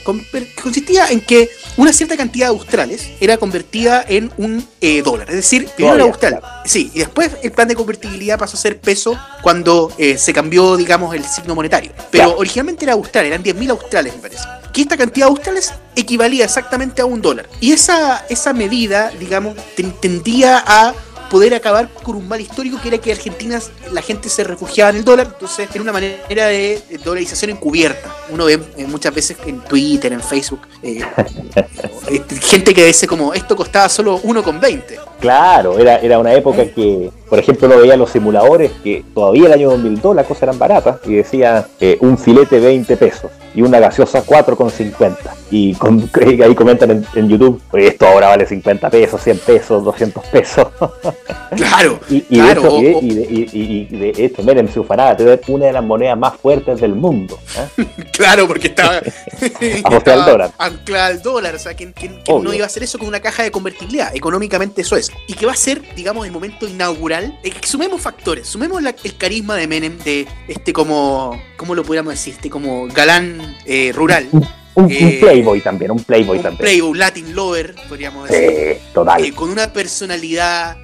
Consistía 0.62 1.08
en 1.08 1.20
que 1.20 1.50
una 1.78 1.92
cierta 1.92 2.16
cantidad 2.16 2.46
de 2.46 2.52
australes 2.52 3.10
era 3.20 3.38
convertida 3.38 4.06
en 4.08 4.32
un 4.38 4.64
eh, 4.82 5.02
dólar. 5.02 5.28
Es 5.30 5.38
decir, 5.38 5.68
primero 5.76 5.96
era 5.96 6.04
austral. 6.04 6.42
Sí, 6.64 6.92
y 6.94 7.00
después 7.00 7.32
el 7.42 7.52
plan 7.54 7.68
de 7.68 7.74
convertibilidad 7.74 8.38
pasó 8.38 8.56
a 8.56 8.60
ser 8.60 8.80
peso 8.80 9.18
cuando 9.42 9.92
eh, 9.98 10.20
se 10.20 10.32
cambió, 10.32 10.78
digamos, 10.78 11.16
el 11.16 11.26
signo 11.26 11.56
monetario. 11.56 11.92
Pero 12.12 12.38
originalmente 12.38 12.86
era 12.86 12.94
austral, 12.94 13.26
eran 13.26 13.44
10.000 13.44 13.72
australes, 13.72 14.16
me 14.16 14.22
parece. 14.22 14.44
Que 14.72 14.82
esta 14.82 14.96
cantidad 14.96 15.26
de 15.26 15.32
australes 15.32 15.74
equivalía 15.96 16.46
exactamente 16.46 17.02
a 17.02 17.06
un 17.06 17.20
dólar. 17.20 17.50
Y 17.60 17.72
esa, 17.72 18.28
esa 18.30 18.54
medida, 18.54 19.12
digamos, 19.20 19.58
tendía 20.02 20.64
a 20.66 20.94
poder 21.32 21.54
acabar 21.54 21.88
con 22.04 22.18
un 22.18 22.28
mal 22.28 22.42
histórico 22.42 22.78
que 22.82 22.90
era 22.90 22.98
que 22.98 23.14
Argentina 23.14 23.58
la 23.94 24.02
gente 24.02 24.28
se 24.28 24.44
refugiaba 24.44 24.90
en 24.90 24.98
el 24.98 25.06
dólar, 25.06 25.30
entonces 25.34 25.70
era 25.74 25.82
una 25.82 25.94
manera 25.94 26.48
de 26.48 26.82
dolarización 27.06 27.52
encubierta. 27.52 28.14
Uno 28.30 28.46
ve 28.46 28.60
eh, 28.76 28.86
muchas 28.86 29.16
veces 29.16 29.38
en 29.46 29.62
Twitter, 29.62 30.12
en 30.12 30.22
Facebook, 30.22 30.60
eh, 30.84 31.00
eh, 32.10 32.22
gente 32.42 32.74
que 32.74 32.86
dice 32.86 33.08
como 33.08 33.34
esto 33.34 33.56
costaba 33.56 33.88
solo 33.88 34.22
1,20. 34.22 35.00
Claro, 35.22 35.78
era, 35.78 35.98
era 36.00 36.18
una 36.18 36.34
época 36.34 36.66
que, 36.66 37.12
por 37.30 37.38
ejemplo, 37.38 37.68
no 37.68 37.78
veía 37.78 37.96
los 37.96 38.10
simuladores 38.10 38.72
que 38.84 39.06
todavía 39.14 39.46
el 39.46 39.54
año 39.54 39.70
2002 39.70 40.16
las 40.16 40.26
cosas 40.26 40.44
eran 40.44 40.58
baratas 40.58 40.98
y 41.06 41.14
decía 41.14 41.68
eh, 41.80 41.98
un 42.02 42.18
filete 42.18 42.60
20 42.60 42.98
pesos 42.98 43.30
y 43.54 43.62
una 43.62 43.80
gaseosa 43.80 44.26
4,50. 44.26 45.18
Y 45.52 45.76
con, 45.76 46.10
ahí 46.44 46.56
comentan 46.56 47.06
en, 47.14 47.30
YouTube, 47.30 47.62
esto 47.74 48.08
ahora 48.08 48.30
vale 48.30 48.46
50 48.46 48.90
pesos, 48.90 49.22
100 49.22 49.38
pesos, 49.40 49.84
200 49.84 50.26
pesos. 50.26 50.68
Claro, 51.52 52.00
y, 52.10 52.22
claro. 52.22 52.62
De 52.62 52.92
hecho, 52.92 53.00
y, 53.02 53.14
de, 53.14 53.28
y, 53.30 53.86
de, 53.86 54.26
esto, 54.26 54.42
miren, 54.42 54.72
su 54.72 54.86
fanada, 54.86 55.18
una 55.48 55.66
de 55.66 55.74
las 55.74 55.84
monedas 55.84 56.18
más 56.18 56.38
fuertes 56.38 56.80
del 56.80 56.96
mundo. 56.96 57.38
¿eh? 57.78 57.86
claro, 58.14 58.48
porque 58.48 58.68
estaba, 58.68 59.02
al 59.02 60.26
dólar. 60.26 60.52
anclada 60.58 61.08
al 61.08 61.22
dólar. 61.22 61.56
O 61.56 61.60
sea, 61.60 61.74
¿quién, 61.74 61.94
no 62.26 62.54
iba 62.54 62.64
a 62.64 62.68
hacer 62.68 62.84
eso 62.84 62.98
con 62.98 63.10
una 63.10 63.20
caja 63.20 63.44
de 63.44 63.52
convertibilidad? 63.52 64.16
Económicamente 64.16 64.82
eso 64.82 64.96
es. 64.96 65.11
Y 65.28 65.34
que 65.34 65.46
va 65.46 65.54
a 65.54 65.56
ser, 65.56 65.82
digamos, 65.96 66.26
el 66.26 66.32
momento 66.32 66.68
inaugural. 66.68 67.40
Eh, 67.44 67.54
sumemos 67.64 68.02
factores, 68.02 68.48
sumemos 68.48 68.82
el 69.04 69.18
carisma 69.18 69.56
de 69.56 69.68
Menem, 69.68 69.98
de 70.00 70.28
este 70.48 70.74
como, 70.74 71.40
¿cómo 71.58 71.76
lo 71.76 71.84
podríamos 71.84 72.14
decir? 72.14 72.34
Este 72.34 72.50
como 72.50 72.88
galán 72.88 73.58
eh, 73.66 73.92
rural. 73.94 74.28
Un, 74.74 74.90
eh, 74.90 75.18
playboy 75.20 75.60
también, 75.60 75.92
un 75.92 76.04
playboy 76.04 76.38
un 76.38 76.44
también. 76.44 76.60
Playboy, 76.60 76.98
Latin 76.98 77.36
lover, 77.36 77.76
podríamos 77.90 78.30
decir. 78.30 78.80
total. 78.94 79.24
Eh, 79.24 79.34
con 79.34 79.50
una 79.50 79.74
personalidad 79.74 80.78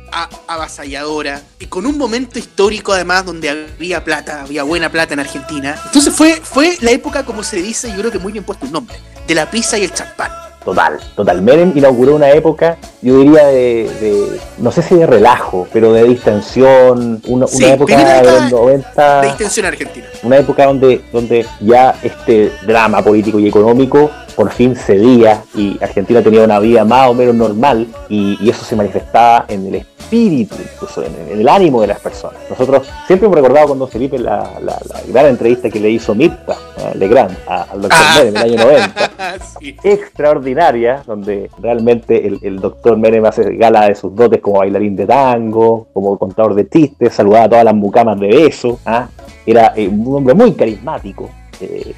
avasalladora 0.48 1.42
y 1.60 1.68
con 1.68 1.86
un 1.86 1.98
momento 1.98 2.38
histórico 2.38 2.92
además 2.92 3.26
donde 3.26 3.50
había 3.50 4.04
plata, 4.04 4.42
había 4.42 4.64
buena 4.64 4.92
plata 4.92 5.14
en 5.14 5.22
Argentina. 5.22 5.82
Entonces 5.86 6.14
fue, 6.14 6.36
fue 6.36 6.78
la 6.82 6.92
época, 6.92 7.24
como 7.24 7.44
se 7.44 7.62
dice, 7.62 7.90
yo 7.90 7.98
creo 8.00 8.12
que 8.12 8.20
muy 8.20 8.34
bien 8.34 8.44
puesto 8.44 8.66
el 8.66 8.74
nombre, 8.74 8.98
de 9.26 9.36
la 9.36 9.50
pizza 9.50 9.78
y 9.78 9.84
el 9.84 9.94
champán. 9.94 10.47
Total, 10.68 11.00
total. 11.16 11.42
Menem 11.42 11.72
inauguró 11.78 12.14
una 12.14 12.30
época, 12.32 12.76
yo 13.02 13.20
diría, 13.20 13.48
de, 13.48 14.38
no 14.58 14.70
sé 14.74 14.82
si 14.82 14.96
de 14.96 15.08
relajo, 15.08 15.66
pero 15.72 15.94
de 15.94 16.04
distensión, 16.04 17.22
una, 17.26 17.46
época 17.46 18.22
de 18.22 18.24
los 18.30 18.52
90. 18.52 19.22
De 19.22 19.28
distensión 19.28 19.66
argentina. 19.66 20.08
Una 20.24 20.40
época 20.40 20.66
donde, 20.66 21.02
donde 21.14 21.46
ya 21.62 21.96
este 22.04 22.52
drama 22.66 23.02
político 23.02 23.40
y 23.40 23.48
económico 23.48 24.12
por 24.38 24.52
fin 24.52 24.76
cedía 24.76 25.42
y 25.56 25.84
Argentina 25.84 26.22
tenía 26.22 26.44
una 26.44 26.60
vida 26.60 26.86
más 26.86 27.10
o 27.10 27.16
menos 27.16 27.34
normal 27.34 27.88
y, 28.08 28.38
eso 28.48 28.64
se 28.64 28.76
manifestaba 28.76 29.46
en 29.48 29.66
el 29.66 29.76
espíritu, 29.76 30.56
incluso 30.62 31.04
en, 31.04 31.40
el 31.40 31.50
ánimo 31.50 31.82
de 31.82 31.88
las 31.88 32.00
personas. 32.00 32.40
Nosotros 32.48 32.88
siempre 33.08 33.26
hemos 33.26 33.36
recordado 33.36 33.68
cuando 33.68 33.88
Felipe 33.88 34.20
la, 34.20 34.52
gran 35.08 35.26
entrevista 35.26 35.72
que 35.72 35.80
le 35.80 35.90
hizo 35.90 36.14
Mirta 36.14 36.56
eh, 36.78 36.96
Legrand 36.96 37.36
al 37.48 37.82
doctor 37.82 38.00
ah. 38.00 38.16
Menem 38.20 38.28
en 38.28 38.38
el 38.38 38.44
año 38.44 38.66
90, 38.66 39.12
extraordinaria, 39.84 41.02
donde 41.08 41.50
realmente 41.60 42.28
el, 42.28 42.60
doctor 42.60 42.96
Menem 42.96 43.26
hace 43.26 43.56
gala 43.56 43.88
de 43.88 43.96
sus 43.96 44.16
dotes 44.16 44.40
como 44.40 44.60
bailarín 44.60 44.96
de 44.96 45.08
tango, 45.08 45.88
como 45.94 46.16
contador 46.20 46.54
de 46.54 46.70
chistes, 46.70 47.16
saludaba 47.16 47.46
a 47.46 47.50
todas 47.50 47.66
las 47.66 47.76
mucamas 47.76 48.20
de 48.20 48.28
beso, 48.28 48.80
¿ah? 48.86 49.08
era 49.48 49.74
eh, 49.76 49.88
un 49.88 50.16
hombre 50.16 50.36
muy 50.36 50.54
carismático. 50.54 51.28
Eh, 51.60 51.96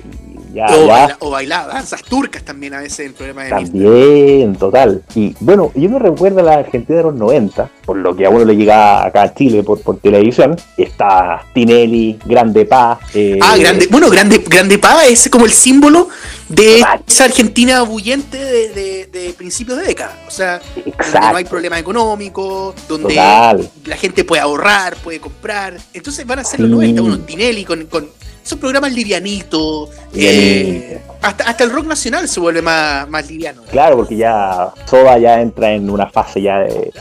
o, 1.20 1.30
bailaba 1.30 1.74
danzas 1.74 2.04
turcas 2.04 2.43
también 2.43 2.74
a 2.74 2.80
veces 2.80 3.08
en 3.08 3.14
programa 3.14 3.43
de 3.43 3.50
También, 3.50 4.56
total. 4.56 5.04
Y 5.16 5.36
bueno, 5.39 5.72
yo 5.76 5.89
me 5.89 6.00
recuerdo 6.00 6.39
a 6.39 6.43
la 6.43 6.54
Argentina 6.56 6.97
de 6.97 7.04
los 7.04 7.16
90, 7.16 7.70
por 7.86 7.97
lo 7.97 8.16
que 8.16 8.26
a 8.26 8.30
uno 8.30 8.45
le 8.45 8.56
llegaba 8.56 9.06
acá 9.06 9.24
a 9.24 9.34
Chile 9.34 9.64
por, 9.64 9.82
por 9.82 9.97
televisión. 10.00 10.56
Está 10.78 11.43
Tinelli, 11.54 12.20
Grande 12.26 12.66
Paz. 12.66 13.00
Eh, 13.14 13.39
ah, 13.41 13.58
grande, 13.58 13.88
bueno, 13.89 14.10
Grande, 14.10 14.43
Grande 14.47 14.78
Paz 14.78 15.06
es 15.08 15.30
como 15.30 15.45
el 15.45 15.52
símbolo 15.52 16.10
de 16.47 16.84
esa 17.08 17.26
Argentina 17.26 17.84
bullente 17.84 18.38
de, 18.38 19.06
de, 19.06 19.34
principios 19.38 19.78
de 19.78 19.86
década. 19.86 20.18
O 20.28 20.32
sea, 20.32 20.60
donde 20.76 21.20
no 21.20 21.36
hay 21.38 21.45
problema 21.45 21.80
económico, 21.80 22.74
donde 22.88 23.16
la 23.16 23.95
gente 23.97 24.24
puede 24.24 24.41
ahorrar, 24.41 24.95
puede 24.97 25.20
comprar. 25.20 25.78
Entonces 25.93 26.26
van 26.26 26.39
a 26.39 26.43
ser 26.43 26.60
los 26.60 26.70
90, 26.70 27.02
uno, 27.02 27.20
Tinelli 27.20 27.64
con, 27.64 27.86
con 27.86 28.10
esos 28.50 28.60
programas 28.60 28.91
livianitos. 28.91 29.89
Eh, 30.16 31.00
hasta, 31.22 31.43
hasta 31.43 31.64
el 31.64 31.70
rock 31.70 31.86
nacional 31.86 32.28
se 32.28 32.39
vuelve 32.39 32.64
más, 32.64 33.08
más 33.08 33.30
liviano. 33.30 33.62
Claro, 33.70 33.97
porque 33.97 34.16
ya 34.16 34.70
Soda 34.86 35.20
ya 35.20 35.39
entra 35.39 35.72
en 35.72 35.88
una 35.88 36.08
fase 36.08 36.41
ya 36.41 36.60
de, 36.62 36.91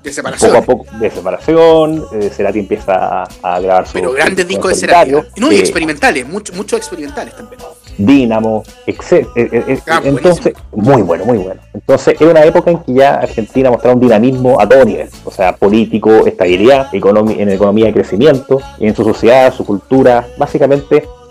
de, 0.00 0.12
separación. 0.12 0.52
Poco 0.52 0.62
a 0.62 0.66
poco 0.66 0.98
de 0.98 1.10
separación. 1.10 2.04
Eh, 2.12 2.30
Cerati 2.32 2.60
empieza 2.60 3.24
a 3.42 3.60
grabar 3.60 3.88
su. 3.88 3.94
Pero 3.94 4.12
grandes 4.12 4.46
discos 4.46 4.70
de 4.70 4.76
Cerati. 4.76 5.12
No, 5.36 5.50
y 5.50 5.56
experimentales, 5.56 6.28
muchos 6.28 6.54
muchos 6.54 6.78
experimentales 6.78 7.34
también. 7.34 7.60
Dínamo, 7.96 8.62
etc. 8.86 9.26
Eh, 9.34 9.80
ah, 9.88 10.00
entonces, 10.04 10.54
muy 10.70 11.02
bueno, 11.02 11.24
muy 11.24 11.38
bueno. 11.38 11.60
Entonces, 11.74 12.14
era 12.20 12.30
una 12.30 12.44
época 12.44 12.70
en 12.70 12.78
que 12.84 12.94
ya 12.94 13.14
Argentina 13.14 13.70
mostraba 13.72 13.96
un 13.96 14.00
dinamismo 14.00 14.60
a 14.60 14.68
todo 14.68 14.84
nivel, 14.84 15.08
o 15.24 15.32
sea, 15.32 15.56
político, 15.56 16.24
estabilidad, 16.24 16.86
en 16.92 17.48
economía 17.48 17.86
de 17.86 17.92
crecimiento, 17.92 18.60
en 18.78 18.94
su 18.94 19.02
sociedad, 19.02 19.52
su 19.52 19.64
cultura, 19.64 20.24
básicamente 20.36 20.67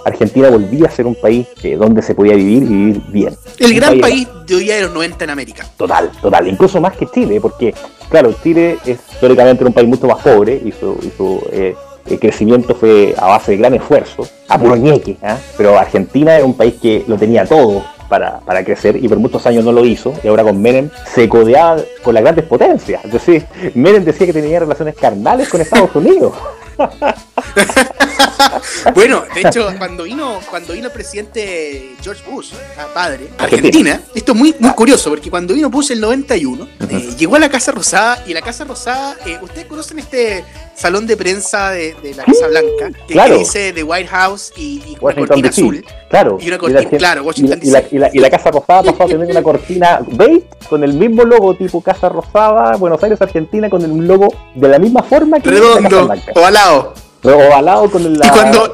Argentina 0.07 0.49
volvía 0.49 0.87
a 0.87 0.91
ser 0.91 1.05
un 1.05 1.15
país 1.15 1.47
donde 1.77 2.01
se 2.01 2.15
podía 2.15 2.35
vivir 2.35 2.63
y 2.63 2.67
vivir 2.67 3.01
bien. 3.09 3.37
El 3.59 3.73
gran 3.73 3.99
país, 3.99 4.27
de 4.45 4.55
hoy 4.55 4.63
día 4.63 4.75
de 4.75 4.83
los 4.83 4.93
90 4.93 5.23
en 5.25 5.29
América. 5.29 5.65
Total, 5.75 6.09
total, 6.21 6.47
incluso 6.47 6.79
más 6.79 6.95
que 6.95 7.07
Chile, 7.07 7.41
porque, 7.41 7.73
claro, 8.09 8.33
Chile 8.41 8.77
es 8.85 8.99
históricamente 9.11 9.65
un 9.65 9.73
país 9.73 9.87
mucho 9.87 10.07
más 10.07 10.19
pobre 10.19 10.61
y 10.63 10.71
su, 10.71 11.41
eh, 11.51 11.75
crecimiento 12.19 12.73
fue 12.73 13.13
a 13.17 13.27
base 13.27 13.51
de 13.51 13.57
gran 13.57 13.73
esfuerzo, 13.73 14.27
a 14.47 14.57
puro 14.57 14.77
ñeque, 14.77 15.17
¿ah? 15.21 15.37
pero 15.57 15.77
Argentina 15.77 16.35
era 16.35 16.45
un 16.45 16.55
país 16.55 16.75
que 16.81 17.03
lo 17.05 17.17
tenía 17.17 17.45
todo 17.45 17.83
para, 18.07 18.39
para, 18.39 18.63
crecer 18.63 18.95
y 18.95 19.09
por 19.09 19.17
muchos 19.17 19.45
años 19.45 19.65
no 19.65 19.73
lo 19.73 19.83
hizo 19.83 20.13
y 20.23 20.27
ahora 20.29 20.43
con 20.43 20.61
Menem 20.61 20.89
se 21.13 21.27
codeaba 21.27 21.81
con 22.01 22.13
las 22.13 22.23
grandes 22.23 22.45
potencias. 22.45 23.03
Es 23.03 23.11
decir, 23.11 23.45
Menem 23.75 24.05
decía 24.05 24.25
que 24.25 24.31
tenía 24.31 24.61
relaciones 24.61 24.95
carnales 24.95 25.49
con 25.49 25.59
Estados 25.59 25.93
Unidos. 25.93 26.33
bueno, 28.95 29.23
de 29.33 29.41
hecho, 29.41 29.73
cuando 29.77 30.03
vino, 30.03 30.39
cuando 30.49 30.73
vino 30.73 30.87
el 30.87 30.91
presidente 30.91 31.95
George 32.01 32.23
Bush, 32.29 32.51
padre, 32.93 33.29
Argentina, 33.37 34.01
esto 34.13 34.31
es 34.31 34.37
muy, 34.37 34.55
muy 34.59 34.71
curioso, 34.71 35.09
porque 35.09 35.29
cuando 35.29 35.53
vino 35.53 35.69
Bush 35.69 35.91
el 35.91 36.01
91, 36.01 36.67
eh, 36.89 37.09
llegó 37.17 37.35
a 37.35 37.39
la 37.39 37.49
Casa 37.49 37.71
Rosada, 37.71 38.23
y 38.25 38.33
la 38.33 38.41
Casa 38.41 38.63
Rosada, 38.63 39.15
eh, 39.25 39.37
ustedes 39.41 39.65
conocen 39.67 39.99
este 39.99 40.43
salón 40.75 41.07
de 41.07 41.17
prensa 41.17 41.71
de, 41.71 41.95
la 42.15 42.23
Casa 42.23 42.47
Blanca, 42.47 42.97
que, 43.07 43.37
dice 43.37 43.73
The 43.73 43.83
White 43.83 44.07
House 44.09 44.53
y, 44.55 44.97
una 45.01 45.15
cortina 45.15 45.49
azul. 45.49 45.85
Claro, 46.09 46.37
y 46.39 46.47
una 46.47 46.57
cortina, 46.57 46.97
claro, 46.97 47.23
Washington 47.23 47.59
y, 47.61 47.69
la, 47.69 48.09
y, 48.13 48.19
la, 48.19 48.29
Casa 48.29 48.51
Rosada 48.51 48.83
pasó 48.83 49.03
a 49.03 49.07
tener 49.07 49.27
una 49.27 49.43
cortina 49.43 49.99
beige 50.07 50.45
con 50.69 50.83
el 50.83 50.93
mismo 50.93 51.23
logo 51.23 51.55
tipo 51.55 51.81
Casa 51.81 52.09
Rosada, 52.09 52.77
Buenos 52.77 53.01
Aires, 53.03 53.21
Argentina, 53.21 53.69
con 53.69 53.83
el 53.83 54.07
logo 54.07 54.27
de 54.55 54.67
la 54.67 54.79
misma 54.79 55.03
forma 55.03 55.39
que 55.39 55.49
Redondo, 55.49 55.79
la 55.79 55.89
Casa 55.89 56.05
Blanca. 56.05 56.31
ovalado. 56.35 57.06
Ovalado 57.33 57.89
con 57.89 58.05
el 58.05 58.15
y, 58.15 58.29
cuando, 58.29 58.71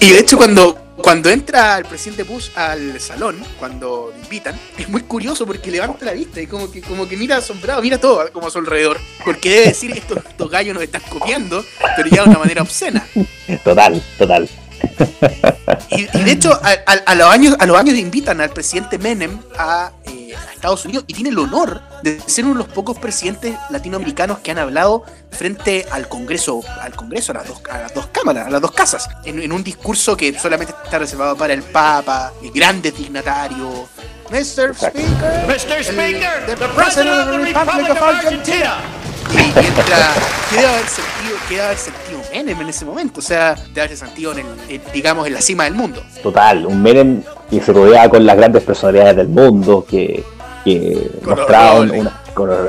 y 0.00 0.10
de 0.10 0.18
hecho 0.18 0.36
cuando 0.36 0.84
cuando 1.04 1.28
entra 1.28 1.76
el 1.76 1.84
presidente 1.84 2.22
Bush 2.22 2.48
al 2.54 2.98
salón, 2.98 3.36
cuando 3.58 4.10
invitan, 4.22 4.58
es 4.78 4.88
muy 4.88 5.02
curioso 5.02 5.44
porque 5.44 5.70
levanta 5.70 6.04
la 6.06 6.12
vista 6.12 6.40
y 6.40 6.46
como 6.46 6.70
que, 6.70 6.80
como 6.80 7.06
que 7.06 7.16
mira 7.16 7.36
asombrado, 7.36 7.82
mira 7.82 7.98
todo 7.98 8.30
como 8.32 8.46
a 8.46 8.50
su 8.50 8.58
alrededor. 8.58 8.98
Porque 9.22 9.50
debe 9.50 9.66
decir 9.66 9.90
estos, 9.92 10.18
estos 10.18 10.50
gallos 10.50 10.72
nos 10.72 10.82
están 10.82 11.02
copiando, 11.10 11.62
pero 11.96 12.08
ya 12.08 12.22
de 12.22 12.30
una 12.30 12.38
manera 12.38 12.62
obscena. 12.62 13.06
Total, 13.64 14.02
total. 14.18 14.48
Y, 15.90 16.06
de 16.06 16.32
hecho, 16.32 16.58
a, 16.62 17.14
los 17.14 17.28
años, 17.28 17.56
a 17.58 17.66
los 17.66 17.76
años 17.76 17.96
invitan 17.96 18.40
al 18.40 18.50
presidente 18.50 18.98
Menem 18.98 19.38
a, 19.56 19.92
eh, 20.04 20.34
a, 20.34 20.52
Estados 20.52 20.84
Unidos 20.84 21.04
y 21.06 21.14
tiene 21.14 21.30
el 21.30 21.38
honor 21.38 21.82
de 22.02 22.20
ser 22.26 22.44
uno 22.44 22.54
de 22.54 22.66
los 22.66 22.68
pocos 22.68 22.98
presidentes 22.98 23.54
latinoamericanos 23.70 24.38
que 24.38 24.50
han 24.50 24.58
hablado 24.58 25.04
frente 25.30 25.86
al 25.90 26.08
Congreso, 26.08 26.62
al 26.80 26.94
Congreso, 26.94 27.32
a 27.32 27.36
las 27.36 27.48
dos, 27.48 27.62
a 27.70 27.78
las 27.78 27.94
dos 27.94 28.06
cámaras, 28.08 28.46
a 28.46 28.50
las 28.50 28.60
dos 28.60 28.72
casas, 28.72 29.08
en, 29.24 29.52
un 29.52 29.62
discurso 29.62 30.16
que 30.16 30.36
solamente 30.38 30.74
está 30.84 30.98
reservado 30.98 31.36
para 31.36 31.52
el 31.52 31.62
Papa, 31.62 32.32
el 32.42 32.50
grandes 32.50 32.96
dignatarios. 32.96 33.88
Mr. 34.30 34.74
Speaker, 34.74 35.46
Mr. 35.46 35.84
Speaker, 35.84 36.46
the, 36.46 36.56
President 36.74 37.20
of 37.20 37.30
the 37.30 37.38
Republic 37.38 37.90
of 37.90 38.02
Argentina. 38.02 38.78
Y 39.32 39.38
entra, 39.38 40.14
¿qué 40.50 40.56
debe 40.56 40.68
haber 40.68 40.88
sentido, 40.88 41.64
haber 41.64 41.78
sentido 41.78 42.23
Menem 42.34 42.60
en 42.60 42.68
ese 42.68 42.84
momento? 42.84 43.20
O 43.20 43.22
sea, 43.22 43.54
debe 43.68 43.82
haber 43.82 43.96
sentido, 43.96 44.32
en 44.32 44.40
el, 44.68 44.80
digamos, 44.92 45.26
en 45.26 45.34
la 45.34 45.40
cima 45.40 45.64
del 45.64 45.74
mundo. 45.74 46.02
Total, 46.20 46.66
un 46.66 46.82
Menem 46.82 47.22
que 47.48 47.60
se 47.60 47.72
rodeaba 47.72 48.08
con 48.08 48.26
las 48.26 48.36
grandes 48.36 48.64
personalidades 48.64 49.16
del 49.16 49.28
mundo, 49.28 49.86
que, 49.88 50.24
que 50.64 51.10
mostraban 51.24 51.90
una, 51.90 52.20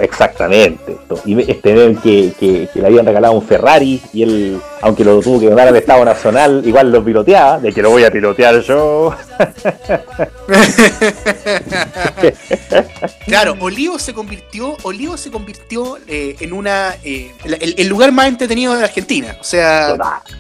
exactamente. 0.01 0.97
Y 1.25 1.39
este 1.49 1.95
que, 2.03 2.33
que, 2.39 2.69
que, 2.71 2.79
le 2.79 2.87
habían 2.87 3.05
regalado 3.05 3.33
un 3.33 3.41
Ferrari 3.41 4.01
y 4.13 4.23
él, 4.23 4.61
aunque 4.81 5.03
lo 5.03 5.19
tuvo 5.21 5.39
que 5.39 5.49
donar 5.49 5.67
al 5.67 5.75
Estado 5.75 6.05
Nacional, 6.05 6.61
igual 6.65 6.91
lo 6.91 7.03
piloteaba, 7.03 7.59
de 7.59 7.73
que 7.73 7.81
lo 7.81 7.89
voy 7.89 8.03
a 8.03 8.11
pilotear 8.11 8.61
yo. 8.61 9.15
claro, 13.25 13.55
Olivo 13.59 13.97
se 13.97 14.13
convirtió, 14.13 14.77
Olivo 14.83 15.17
se 15.17 15.31
convirtió 15.31 15.97
eh, 16.07 16.35
en 16.39 16.53
una 16.53 16.95
eh, 17.03 17.31
el, 17.43 17.87
lugar 17.87 18.11
más 18.11 18.27
entretenido 18.27 18.75
de 18.75 18.83
Argentina. 18.83 19.35
O 19.39 19.43
sea, 19.43 19.95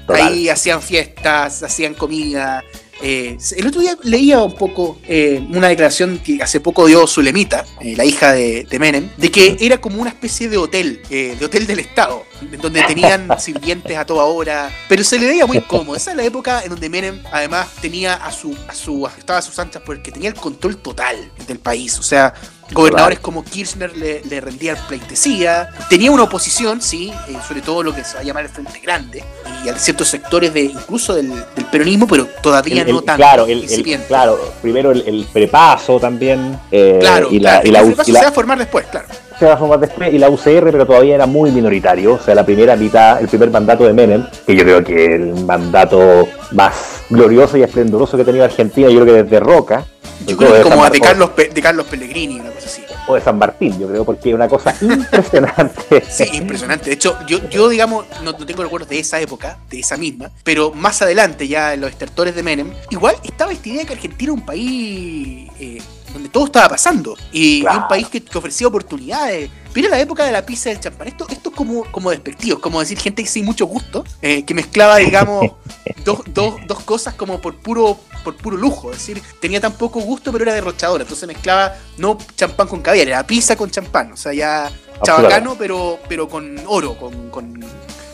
ahí 0.09 0.49
hacían 0.49 0.81
fiestas, 0.81 1.63
hacían 1.63 1.93
comida, 1.93 2.63
Eh, 3.01 3.37
el 3.57 3.67
otro 3.67 3.81
día 3.81 3.97
leía 4.03 4.41
un 4.41 4.55
poco 4.55 4.97
eh, 5.03 5.45
una 5.49 5.67
declaración 5.67 6.19
que 6.19 6.41
hace 6.41 6.59
poco 6.59 6.85
dio 6.85 7.05
Zulemita, 7.07 7.65
eh, 7.81 7.95
la 7.95 8.05
hija 8.05 8.31
de, 8.31 8.63
de, 8.63 8.79
Menem, 8.79 9.09
de 9.17 9.31
que 9.31 9.57
era 9.59 9.79
como 9.79 10.01
una 10.01 10.09
especie 10.09 10.47
de 10.47 10.57
hotel, 10.57 11.01
de 11.09 11.37
hotel 11.43 11.67
del 11.67 11.79
Estado, 11.79 12.23
donde 12.61 12.81
tenían 12.83 13.27
sirvientes 13.39 13.97
a 13.97 14.05
toda 14.05 14.23
hora, 14.23 14.71
pero 14.87 15.03
se 15.03 15.19
le 15.19 15.27
veía 15.27 15.45
muy 15.45 15.61
cómodo. 15.61 15.95
Esa 15.95 16.11
es 16.11 16.17
la 16.17 16.23
época 16.23 16.61
en 16.63 16.69
donde 16.69 16.89
Menem 16.89 17.21
además 17.31 17.67
tenía 17.81 18.13
a 18.13 18.31
su, 18.31 18.55
a 18.67 18.73
su, 18.73 19.07
estaba 19.17 19.39
a 19.39 19.41
sus 19.41 19.59
anchas 19.59 19.81
porque 19.85 20.11
tenía 20.11 20.29
el 20.29 20.35
control 20.35 20.77
total 20.77 21.31
del 21.47 21.59
país. 21.59 21.99
O 21.99 22.03
sea, 22.03 22.33
Gobernadores 22.71 23.19
como 23.19 23.43
Kirchner 23.43 23.95
le, 23.95 24.23
le, 24.23 24.41
rendían 24.41 24.77
pleitesía. 24.87 25.69
Tenía 25.89 26.11
una 26.11 26.23
oposición, 26.23 26.81
sí, 26.81 27.13
eh, 27.27 27.37
sobre 27.47 27.61
todo 27.61 27.83
lo 27.83 27.93
que 27.93 28.03
se 28.03 28.15
va 28.15 28.21
a 28.21 28.23
llamar 28.23 28.43
el 28.43 28.49
Frente 28.49 28.79
Grande, 28.79 29.23
y 29.63 29.69
a 29.69 29.77
ciertos 29.77 30.07
sectores 30.07 30.53
de 30.53 30.61
incluso 30.61 31.13
del, 31.13 31.29
del 31.29 31.65
peronismo, 31.65 32.07
pero 32.07 32.25
todavía 32.41 32.81
el, 32.81 32.91
no 32.91 33.01
tanto. 33.01 33.17
Claro, 33.17 33.45
el, 33.45 33.65
claro, 34.07 34.39
primero 34.61 34.91
el, 34.91 35.27
prepaso 35.31 35.99
también. 35.99 36.59
Eh, 36.71 36.97
claro, 36.99 37.27
y 37.31 37.39
la, 37.39 37.61
claro, 37.61 37.67
y 37.67 37.71
la, 37.71 37.79
el 37.79 37.85
prepaso 37.87 38.09
y 38.09 38.13
la, 38.13 38.19
se 38.19 38.25
va 38.25 38.29
a 38.29 38.33
formar 38.33 38.57
después, 38.57 38.85
claro. 38.87 39.07
Se 39.37 39.45
va 39.45 39.53
a 39.53 39.57
formar 39.57 39.79
después, 39.79 40.13
y 40.13 40.17
la 40.17 40.29
UCR, 40.29 40.71
pero 40.71 40.85
todavía 40.85 41.15
era 41.15 41.25
muy 41.25 41.51
minoritario. 41.51 42.13
O 42.13 42.19
sea, 42.19 42.33
la 42.33 42.45
primera 42.45 42.75
mitad, 42.75 43.19
el 43.19 43.27
primer 43.27 43.51
mandato 43.51 43.85
de 43.85 43.93
Menem, 43.93 44.25
que 44.45 44.55
yo 44.55 44.63
creo 44.63 44.83
que 44.83 45.15
el 45.15 45.45
mandato 45.45 46.27
más 46.51 47.03
glorioso 47.09 47.57
y 47.57 47.63
esplendoroso 47.63 48.17
que 48.17 48.23
ha 48.23 48.25
tenido 48.25 48.45
Argentina, 48.45 48.89
yo 48.89 49.01
creo 49.01 49.13
que 49.13 49.23
desde 49.23 49.39
Roca. 49.39 49.85
Yo 50.25 50.37
creo 50.37 50.53
que 50.53 50.61
como 50.61 50.89
de 50.89 50.99
Carlos, 50.99 51.31
de 51.35 51.61
Carlos 51.61 51.85
Pellegrini, 51.87 52.39
una 52.39 52.51
cosa 52.51 52.67
así 52.67 52.85
o 53.07 53.15
de 53.15 53.21
San 53.21 53.37
Martín, 53.37 53.77
yo 53.79 53.87
creo, 53.87 54.05
porque 54.05 54.29
es 54.29 54.35
una 54.35 54.47
cosa 54.47 54.75
impresionante. 54.81 56.03
sí, 56.09 56.25
impresionante. 56.33 56.89
De 56.89 56.95
hecho, 56.95 57.17
yo, 57.27 57.47
yo 57.49 57.69
digamos, 57.69 58.05
no, 58.23 58.31
no, 58.31 58.45
tengo 58.45 58.63
recuerdos 58.63 58.89
de 58.89 58.99
esa 58.99 59.19
época, 59.19 59.57
de 59.69 59.79
esa 59.79 59.97
misma, 59.97 60.31
pero 60.43 60.71
más 60.71 61.01
adelante, 61.01 61.47
ya 61.47 61.73
en 61.73 61.81
los 61.81 61.91
estertores 61.91 62.35
de 62.35 62.43
Menem, 62.43 62.73
igual 62.89 63.15
estaba 63.23 63.51
esta 63.51 63.69
idea 63.69 63.81
de 63.81 63.87
que 63.87 63.93
Argentina 63.93 64.23
era 64.23 64.33
un 64.33 64.45
país 64.45 65.49
eh, 65.59 65.81
donde 66.15 66.29
todo 66.29 66.45
estaba 66.45 66.69
pasando. 66.69 67.17
Y, 67.31 67.61
claro. 67.61 67.77
y 67.77 67.81
un 67.81 67.87
país 67.87 68.07
que, 68.07 68.23
que, 68.23 68.37
ofrecía 68.37 68.67
oportunidades. 68.67 69.49
Pero 69.73 69.87
en 69.87 69.91
la 69.91 69.99
época 69.99 70.25
de 70.25 70.31
la 70.31 70.45
pizza 70.45 70.69
del 70.69 70.79
champán, 70.79 71.09
esto, 71.09 71.27
esto 71.29 71.49
es 71.49 71.55
como, 71.55 71.83
como 71.91 72.09
despectivo, 72.09 72.61
como 72.61 72.79
decir 72.79 72.97
gente 72.97 73.21
que 73.21 73.29
sin 73.29 73.43
mucho 73.43 73.65
gusto, 73.65 74.05
eh, 74.21 74.43
que 74.45 74.53
mezclaba, 74.53 74.95
digamos, 74.97 75.51
dos, 76.05 76.21
dos, 76.27 76.55
dos 76.65 76.79
cosas 76.79 77.13
como 77.15 77.41
por 77.41 77.57
puro 77.57 77.99
por 78.23 78.35
puro 78.35 78.57
lujo, 78.57 78.91
es 78.91 78.97
decir, 78.97 79.21
tenía 79.39 79.61
tan 79.61 79.73
poco 79.73 79.99
gusto 79.99 80.31
pero 80.31 80.45
era 80.45 80.53
derrochadora, 80.55 81.03
entonces 81.03 81.27
mezclaba 81.27 81.75
no 81.97 82.17
champán 82.35 82.67
con 82.67 82.81
caviar, 82.81 83.07
era 83.07 83.27
pizza 83.27 83.55
con 83.55 83.69
champán, 83.69 84.13
o 84.13 84.17
sea, 84.17 84.33
ya 84.33 84.71
chabacano 85.03 85.55
pero, 85.55 85.99
pero 86.09 86.27
con 86.27 86.59
oro, 86.65 86.97
con, 86.97 87.29
con, 87.29 87.63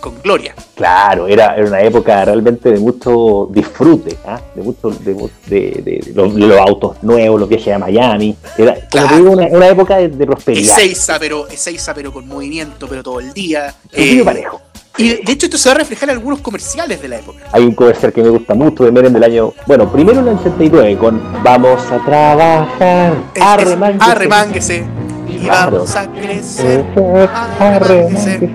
con 0.02 0.22
gloria. 0.22 0.54
Claro, 0.76 1.28
era, 1.28 1.56
era, 1.56 1.68
una 1.68 1.82
época 1.82 2.26
realmente 2.26 2.72
de 2.72 2.80
mucho 2.80 3.48
disfrute, 3.52 4.12
¿eh? 4.12 4.38
de 4.56 4.62
mucho 4.62 4.90
de, 4.90 5.14
de, 5.14 5.30
de, 5.48 6.02
de, 6.06 6.14
los, 6.14 6.60
autos 6.60 7.02
nuevos, 7.04 7.40
los 7.40 7.48
viajes 7.48 7.74
a 7.74 7.80
Miami, 7.80 8.36
era 8.58 8.74
como 8.74 8.88
claro. 8.90 9.16
digo, 9.16 9.32
una, 9.32 9.48
una, 9.48 9.68
época 9.70 9.98
de, 9.98 10.10
prosperidad. 10.26 10.78
Ezeiza, 10.78 11.18
pero, 11.20 11.48
Ezeiza, 11.48 11.94
pero 11.94 12.12
con 12.12 12.28
movimiento, 12.28 12.88
pero 12.90 13.04
todo 13.04 13.22
el 13.22 13.32
día. 13.32 13.74
Eh, 13.94 14.22
parejo. 14.26 14.60
Y 14.98 15.24
de 15.24 15.32
hecho 15.32 15.46
esto 15.46 15.58
se 15.58 15.70
va 15.70 15.76
a 15.76 15.78
reflejar 15.78 16.10
en 16.10 16.18
algunos 16.18 16.42
comerciales 16.42 17.02
de 17.02 17.08
la 17.08 17.20
época. 17.20 17.40
Hay 17.54 17.64
un 17.64 17.74
comercial 17.74 18.12
que 18.12 18.22
me 18.22 18.30
gusta 18.30 18.54
mucho 18.54 18.84
de 18.84 18.92
Menem 18.92 19.14
del 19.14 19.24
año, 19.24 19.54
bueno, 19.66 19.90
primero 19.92 20.20
en 20.20 20.28
el 20.28 20.36
89 20.36 20.98
con 20.98 21.44
Vamos 21.44 21.82
a 21.92 21.98
trabajar, 22.04 23.14
arremánguese. 23.40 24.86
Y 25.42 25.48
vamos 25.48 25.96
a 25.96 26.08
crecer. 26.08 26.86
Arremánguese. 27.60 28.52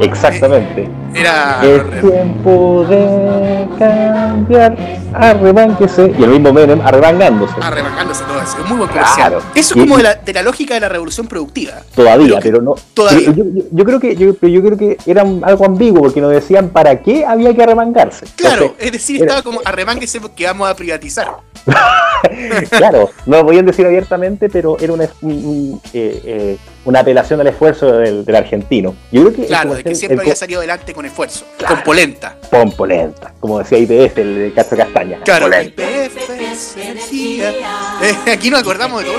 Exactamente. 0.00 0.88
Era. 1.14 1.60
Es 1.64 2.00
tiempo 2.00 2.84
de 2.88 3.66
cambiar, 3.78 4.76
arremánguese. 5.14 6.12
Y 6.18 6.22
el 6.22 6.30
mismo 6.30 6.52
Menem 6.52 6.80
arremangándose. 6.80 7.54
Arremangándose 7.60 8.24
todo 8.24 8.40
eso. 8.40 8.58
Es 8.62 8.68
muy 8.68 8.78
buen 8.78 8.88
comercial. 8.90 9.16
Claro. 9.30 9.42
Eso 9.54 9.74
es 9.74 9.80
como 9.80 9.96
de 9.96 10.02
la, 10.02 10.14
de 10.16 10.32
la 10.32 10.42
lógica 10.42 10.74
de 10.74 10.80
la 10.80 10.88
revolución 10.88 11.26
productiva. 11.26 11.74
Todavía, 11.94 12.38
Pero 12.42 12.60
no. 12.62 12.74
todavía. 12.94 13.32
Yo, 13.32 13.44
yo- 13.44 13.64
yo 13.70 13.84
creo 13.84 14.00
que 14.00 14.16
yo, 14.16 14.34
creo 14.38 14.76
que 14.76 14.96
era 15.06 15.22
algo 15.22 15.64
ambiguo 15.64 16.02
porque 16.02 16.20
nos 16.20 16.30
decían 16.30 16.68
para 16.70 17.00
qué 17.00 17.24
había 17.24 17.54
que 17.54 17.62
arremangarse. 17.62 18.26
Claro, 18.36 18.62
Entonces, 18.64 18.86
es 18.86 18.92
decir, 18.92 19.16
era- 19.16 19.24
estaba 19.24 19.42
como 19.42 19.60
arremánguese 19.64 20.20
porque 20.20 20.46
vamos 20.46 20.68
a 20.68 20.74
privatizar. 20.76 21.28
claro, 22.70 23.10
no 23.26 23.38
lo 23.38 23.46
podían 23.46 23.66
decir 23.66 23.86
abiertamente, 23.86 24.48
pero 24.48 24.76
era 24.80 24.92
una, 24.92 25.08
un- 25.22 25.32
un, 25.32 25.80
eh, 25.92 26.22
eh, 26.24 26.58
una 26.84 27.00
apelación 27.00 27.40
al 27.40 27.46
esfuerzo 27.48 27.92
del, 27.98 28.24
del 28.24 28.36
argentino. 28.36 28.94
Yo 29.12 29.22
creo 29.22 29.34
que 29.34 29.46
Claro, 29.46 29.74
de 29.74 29.84
que 29.84 29.94
siempre 29.94 30.14
el 30.14 30.20
había 30.20 30.36
salido 30.36 30.60
adelante 30.60 30.94
con 30.94 31.04
esfuerzo, 31.04 31.44
Claro. 31.58 31.74
con 31.76 31.84
polenta. 31.84 32.36
Pompo 32.50 32.86
lenta, 32.86 33.32
como 33.40 33.58
decía 33.58 33.78
IPF, 33.78 34.18
el 34.18 34.34
de 34.38 34.52
Castro 34.54 34.78
Castaña. 34.78 35.18
Claro, 35.24 35.46
Polenta. 35.46 35.82
IPF 35.82 36.30
es 36.40 36.76
energía. 36.76 37.50
Eh, 38.02 38.14
aquí 38.32 38.50
nos 38.50 38.60
acordamos 38.60 39.02
de 39.04 39.10
todo. 39.10 39.18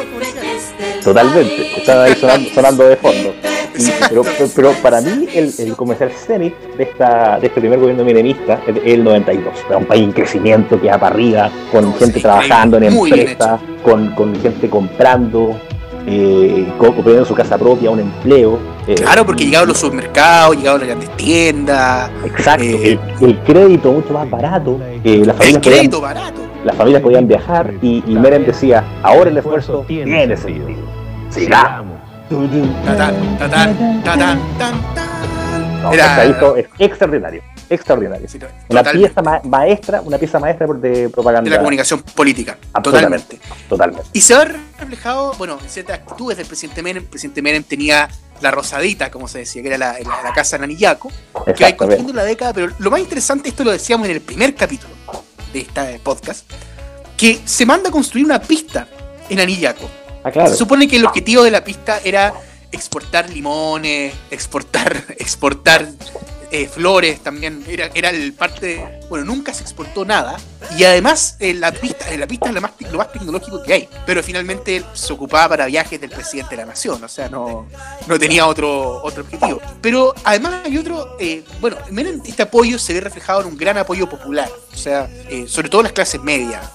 Totalmente, 1.03 1.77
estaba 1.77 2.03
ahí 2.05 2.15
sonando, 2.15 2.49
sonando 2.53 2.83
de 2.87 2.95
fondo. 2.97 3.33
Y- 3.77 3.91
pero, 4.09 4.23
pero- 4.55 4.73
para 4.81 4.99
mí 4.99 5.27
el, 5.33 5.53
el 5.57 5.75
comercial 5.75 6.11
cenit 6.11 6.53
de, 6.77 6.83
esta, 6.83 7.39
de 7.39 7.47
este 7.47 7.61
primer 7.61 7.79
gobierno 7.79 8.03
menemista 8.03 8.59
es 8.67 8.75
el 8.83 9.03
92. 9.03 9.53
Era 9.67 9.77
un 9.77 9.85
país 9.85 10.03
en 10.03 10.11
crecimiento 10.11 10.79
que 10.81 10.87
va 10.87 10.97
para 10.97 11.13
arriba, 11.15 11.51
con 11.71 11.85
No, 11.85 11.93
gente 11.93 12.15
sí, 12.15 12.21
trabajando 12.21 12.77
en 12.77 12.83
empresas, 12.85 13.59
con, 13.83 14.13
con 14.15 14.35
gente 14.41 14.69
comprando, 14.69 15.59
eh, 16.09 16.67
poniendo 16.77 17.25
su 17.25 17.33
casa 17.35 17.57
propia, 17.57 17.91
un 17.91 17.99
empleo. 17.99 18.57
eh, 18.87 18.95
Claro, 18.95 19.25
porque 19.25 19.45
llegaban 19.45 19.67
los 19.67 19.77
supermercados, 19.77 20.57
llegaban 20.57 20.79
las 20.81 20.87
grandes 20.89 21.15
tiendas, 21.17 22.09
Exacto, 22.25 22.63
eh, 22.63 22.99
el, 23.21 23.27
el 23.29 23.37
crédito 23.39 23.91
mucho 23.91 24.13
más 24.13 24.29
barato, 24.29 24.79
eh, 25.03 25.23
las, 25.25 25.35
el 25.35 25.41
familias 25.53 25.61
crédito 25.63 25.99
podían, 25.99 26.15
barato. 26.15 26.41
las 26.63 26.75
familias 26.75 27.01
podían 27.03 27.27
viajar 27.27 27.73
y, 27.81 28.03
y 28.07 28.15
Menem 28.15 28.45
decía, 28.45 28.83
ahora 29.03 29.29
el 29.29 29.37
esfuerzo 29.37 29.83
tiene 29.87 30.35
sentido. 30.35 30.79
Sigamos. 31.29 31.97
Tatán, 32.85 33.15
tatán, 33.39 34.01
tatán, 34.03 34.39
tan, 34.57 34.81
tan. 34.95 35.08
No, 35.81 35.93
Era- 35.93 36.25
hizo- 36.25 36.57
es 36.57 36.65
extraordinario, 36.77 37.41
extraordinario. 37.69 38.27
Sí, 38.27 38.39
Una 38.69 38.83
pieza 38.83 39.21
ma- 39.21 39.41
maestra, 39.45 40.01
una 40.01 40.17
pieza 40.17 40.39
maestra 40.39 40.67
de 40.67 41.09
propaganda. 41.09 41.49
de 41.49 41.55
la 41.55 41.57
comunicación 41.59 42.01
política. 42.01 42.57
Absolutamente. 42.73 43.37
Totalmente. 43.37 43.67
Totalmente. 43.69 44.09
Y 44.13 44.21
se 44.21 44.33
va 44.35 44.45
reflejado, 44.79 45.33
bueno, 45.37 45.57
en 45.61 45.69
ciertas 45.69 45.99
actitudes 45.99 46.37
del 46.37 46.47
presidente 46.47 46.83
Menem. 46.83 47.03
El 47.03 47.09
presidente 47.09 47.41
Menem 47.41 47.63
tenía 47.63 48.09
la 48.41 48.51
rosadita, 48.51 49.09
como 49.11 49.27
se 49.27 49.39
decía, 49.39 49.61
que 49.61 49.67
era 49.69 49.77
la, 49.77 49.93
la- 49.93 50.21
la 50.23 50.33
casa 50.33 50.57
Nanillaco, 50.57 51.09
que 51.55 51.63
va 51.63 51.71
construyendo 51.75 52.13
la 52.13 52.23
década, 52.23 52.53
pero 52.53 52.71
lo 52.77 52.91
más 52.91 52.99
interesante, 52.99 53.49
esto 53.49 53.63
lo 53.63 53.71
decíamos 53.71 54.07
en 54.07 54.15
el 54.15 54.21
primer 54.21 54.55
capítulo 54.55 54.93
de 55.53 55.59
este 55.61 55.99
podcast, 56.03 56.49
que 57.17 57.39
se 57.45 57.65
manda 57.65 57.89
a 57.89 57.91
construir 57.91 58.25
una 58.25 58.41
pista 58.41 58.87
en 59.29 59.39
Anillaco. 59.39 59.89
Ah, 60.23 60.31
claro. 60.31 60.49
Se 60.49 60.55
supone 60.57 60.87
que 60.87 60.97
el 60.97 61.05
objetivo 61.05 61.43
de 61.43 61.51
la 61.51 61.63
pista 61.63 61.99
era 62.03 62.33
exportar 62.71 63.29
limones, 63.29 64.13
exportar, 64.31 65.05
exportar 65.17 65.87
eh, 66.51 66.67
flores 66.67 67.21
también. 67.21 67.63
Era, 67.67 67.91
era 67.93 68.09
el 68.09 68.33
parte. 68.33 69.01
bueno, 69.09 69.25
nunca 69.25 69.53
se 69.53 69.61
exportó 69.61 70.05
nada. 70.05 70.37
Y 70.77 70.83
además, 70.83 71.35
eh, 71.39 71.53
la 71.53 71.71
pista, 71.71 72.11
eh, 72.11 72.17
la 72.17 72.27
pista 72.27 72.47
es 72.47 72.55
la 72.55 72.61
más, 72.61 72.71
lo 72.91 72.97
más 72.97 73.11
tecnológico 73.11 73.61
que 73.61 73.73
hay. 73.73 73.89
Pero 74.05 74.23
finalmente 74.23 74.83
se 74.93 75.13
ocupaba 75.13 75.49
para 75.49 75.65
viajes 75.67 76.01
del 76.01 76.09
presidente 76.09 76.55
de 76.55 76.61
la 76.61 76.65
nación. 76.65 77.03
O 77.03 77.07
sea, 77.07 77.29
no, 77.29 77.67
no 78.07 78.19
tenía 78.19 78.47
otro, 78.47 79.01
otro 79.03 79.23
objetivo. 79.23 79.61
Pero 79.81 80.13
además 80.23 80.61
hay 80.65 80.77
otro. 80.77 81.17
eh, 81.19 81.43
bueno, 81.61 81.77
este 82.25 82.43
apoyo 82.43 82.79
se 82.79 82.93
ve 82.93 83.01
reflejado 83.01 83.41
en 83.41 83.47
un 83.47 83.57
gran 83.57 83.77
apoyo 83.77 84.09
popular. 84.09 84.49
O 84.73 84.77
sea, 84.77 85.09
sobre 85.47 85.69
todo 85.69 85.83
las 85.83 85.91
clases 85.91 86.21
medias. 86.21 86.65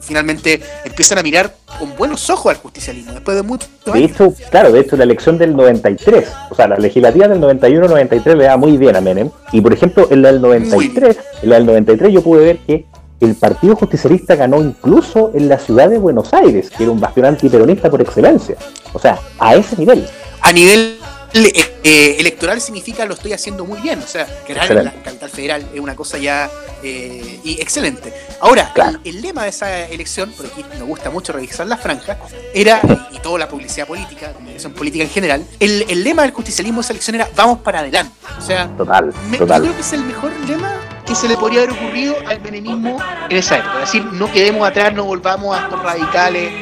Finalmente 0.00 0.60
empiezan 0.84 1.18
a 1.18 1.22
mirar 1.22 1.54
con 1.78 1.96
buenos 1.96 2.28
ojos 2.30 2.54
al 2.54 2.60
justicialismo 2.60 3.12
después 3.12 3.36
de 3.36 3.42
muchos 3.42 3.68
De 3.92 4.04
hecho, 4.04 4.32
claro, 4.50 4.72
de 4.72 4.80
hecho 4.80 4.96
la 4.96 5.04
elección 5.04 5.38
del 5.38 5.56
93, 5.56 6.28
o 6.50 6.54
sea, 6.54 6.68
la 6.68 6.76
legislativa 6.76 7.28
del 7.28 7.40
91-93 7.40 8.34
le 8.34 8.44
da 8.44 8.56
muy 8.56 8.76
bien 8.76 8.96
a 8.96 9.00
Menem. 9.00 9.30
Y 9.52 9.60
por 9.60 9.72
ejemplo, 9.72 10.08
en 10.10 10.22
la 10.22 10.32
del 10.32 10.40
93, 10.40 11.18
en 11.42 11.48
la 11.48 11.56
del 11.56 11.66
93 11.66 12.12
yo 12.12 12.22
pude 12.22 12.44
ver 12.44 12.58
que 12.58 12.86
el 13.20 13.34
Partido 13.34 13.76
Justicialista 13.76 14.36
ganó 14.36 14.60
incluso 14.60 15.30
en 15.34 15.48
la 15.48 15.58
ciudad 15.58 15.88
de 15.88 15.98
Buenos 15.98 16.34
Aires, 16.34 16.70
que 16.70 16.82
era 16.82 16.92
un 16.92 17.00
bastión 17.00 17.26
antiperonista 17.26 17.90
por 17.90 18.02
excelencia. 18.02 18.56
O 18.92 18.98
sea, 18.98 19.18
a 19.38 19.56
ese 19.56 19.76
nivel. 19.76 20.06
a 20.42 20.52
nivel 20.52 20.98
eh, 21.44 22.16
electoral 22.18 22.60
significa 22.60 23.04
lo 23.04 23.14
estoy 23.14 23.32
haciendo 23.32 23.64
muy 23.64 23.80
bien. 23.80 23.98
O 24.02 24.06
sea, 24.06 24.26
en 24.48 24.84
la 24.84 24.92
capital 24.92 25.30
federal 25.30 25.66
es 25.74 25.80
una 25.80 25.94
cosa 25.94 26.18
ya 26.18 26.50
eh, 26.82 27.40
y 27.44 27.60
excelente. 27.60 28.12
Ahora, 28.40 28.70
Claro. 28.74 29.00
el, 29.04 29.16
el 29.16 29.22
lema 29.22 29.42
de 29.44 29.48
esa 29.50 29.86
elección, 29.86 30.30
por 30.32 30.46
aquí 30.46 30.64
me 30.78 30.82
gusta 30.84 31.10
mucho 31.10 31.32
revisar 31.32 31.66
la 31.66 31.76
franja, 31.76 32.18
era, 32.54 32.80
y 33.12 33.18
toda 33.18 33.38
la 33.38 33.48
publicidad 33.48 33.86
política, 33.86 34.32
comunicación 34.32 34.72
política 34.72 35.04
en 35.04 35.10
general, 35.10 35.44
el, 35.60 35.84
el 35.88 36.04
lema 36.04 36.22
del 36.22 36.32
justicialismo 36.32 36.80
de 36.80 36.84
esa 36.84 36.92
elección 36.92 37.14
era 37.16 37.28
vamos 37.34 37.58
para 37.60 37.80
adelante. 37.80 38.12
O 38.38 38.40
sea, 38.42 38.68
Total, 38.76 39.12
me- 39.30 39.38
yo 39.38 39.46
creo 39.46 39.74
que 39.74 39.80
es 39.80 39.92
el 39.92 40.02
mejor 40.04 40.32
lema 40.46 40.74
que 41.06 41.14
se 41.14 41.28
le 41.28 41.36
podría 41.36 41.60
haber 41.62 41.72
ocurrido 41.72 42.16
al 42.26 42.40
menemismo 42.40 42.98
en 43.30 43.36
esa 43.36 43.58
época. 43.58 43.74
Es 43.84 43.92
decir, 43.92 44.04
no 44.12 44.30
quedemos 44.32 44.66
atrás, 44.68 44.92
no 44.92 45.04
volvamos 45.04 45.56
a 45.56 45.62
estos 45.64 45.82
radicales 45.82 46.52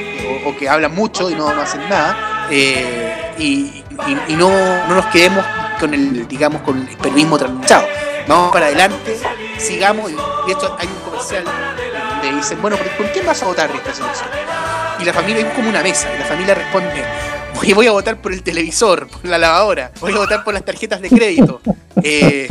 o, 0.45 0.51
o 0.51 0.57
que 0.57 0.68
hablan 0.68 0.95
mucho 0.95 1.31
y 1.31 1.35
no, 1.35 1.53
no 1.55 1.62
hacen 1.62 1.81
nada. 1.89 2.47
eh, 2.51 3.35
y 3.39 3.83
y- 4.28 4.34
no, 4.36 4.49
no 4.88 4.95
nos 4.95 5.07
quedemos 5.07 5.45
con 5.80 5.92
el, 5.95 6.26
digamos, 6.28 6.62
con 6.62 6.78
el 6.88 6.97
peronismo 6.97 7.38
trasnochado. 7.38 7.86
Vamos 8.26 8.53
para 8.53 8.66
adelante, 8.66 9.18
sigamos. 9.59 10.11
Y 10.11 10.51
hecho, 10.53 10.76
hay 10.78 10.86
un 10.88 11.11
comercial 11.11 11.45
le 12.22 12.36
dicen, 12.36 12.61
bueno, 12.62 12.76
¿con 12.97 13.07
quién 13.09 13.26
vas 13.26 13.42
a 13.42 13.47
votar 13.47 13.70
esta 13.70 13.92
selección? 13.92 14.28
Y 14.99 15.05
la 15.05 15.12
familia 15.12 15.47
es 15.47 15.53
como 15.55 15.68
una 15.68 15.82
mesa, 15.82 16.09
y 16.14 16.18
la 16.18 16.24
familia 16.24 16.55
responde, 16.55 17.05
voy, 17.74 17.86
a 17.86 17.92
votar 17.92 18.16
por 18.16 18.32
el 18.32 18.42
televisor, 18.42 19.09
por 19.09 19.24
la 19.26 19.36
lavadora, 19.38 19.90
voy 20.01 20.12
a 20.12 20.18
votar 20.18 20.42
por 20.45 20.55
las 20.55 20.64
tarjetas 20.64 21.01
de 21.01 21.11
crédito. 21.11 21.61
Eh, 22.03 22.49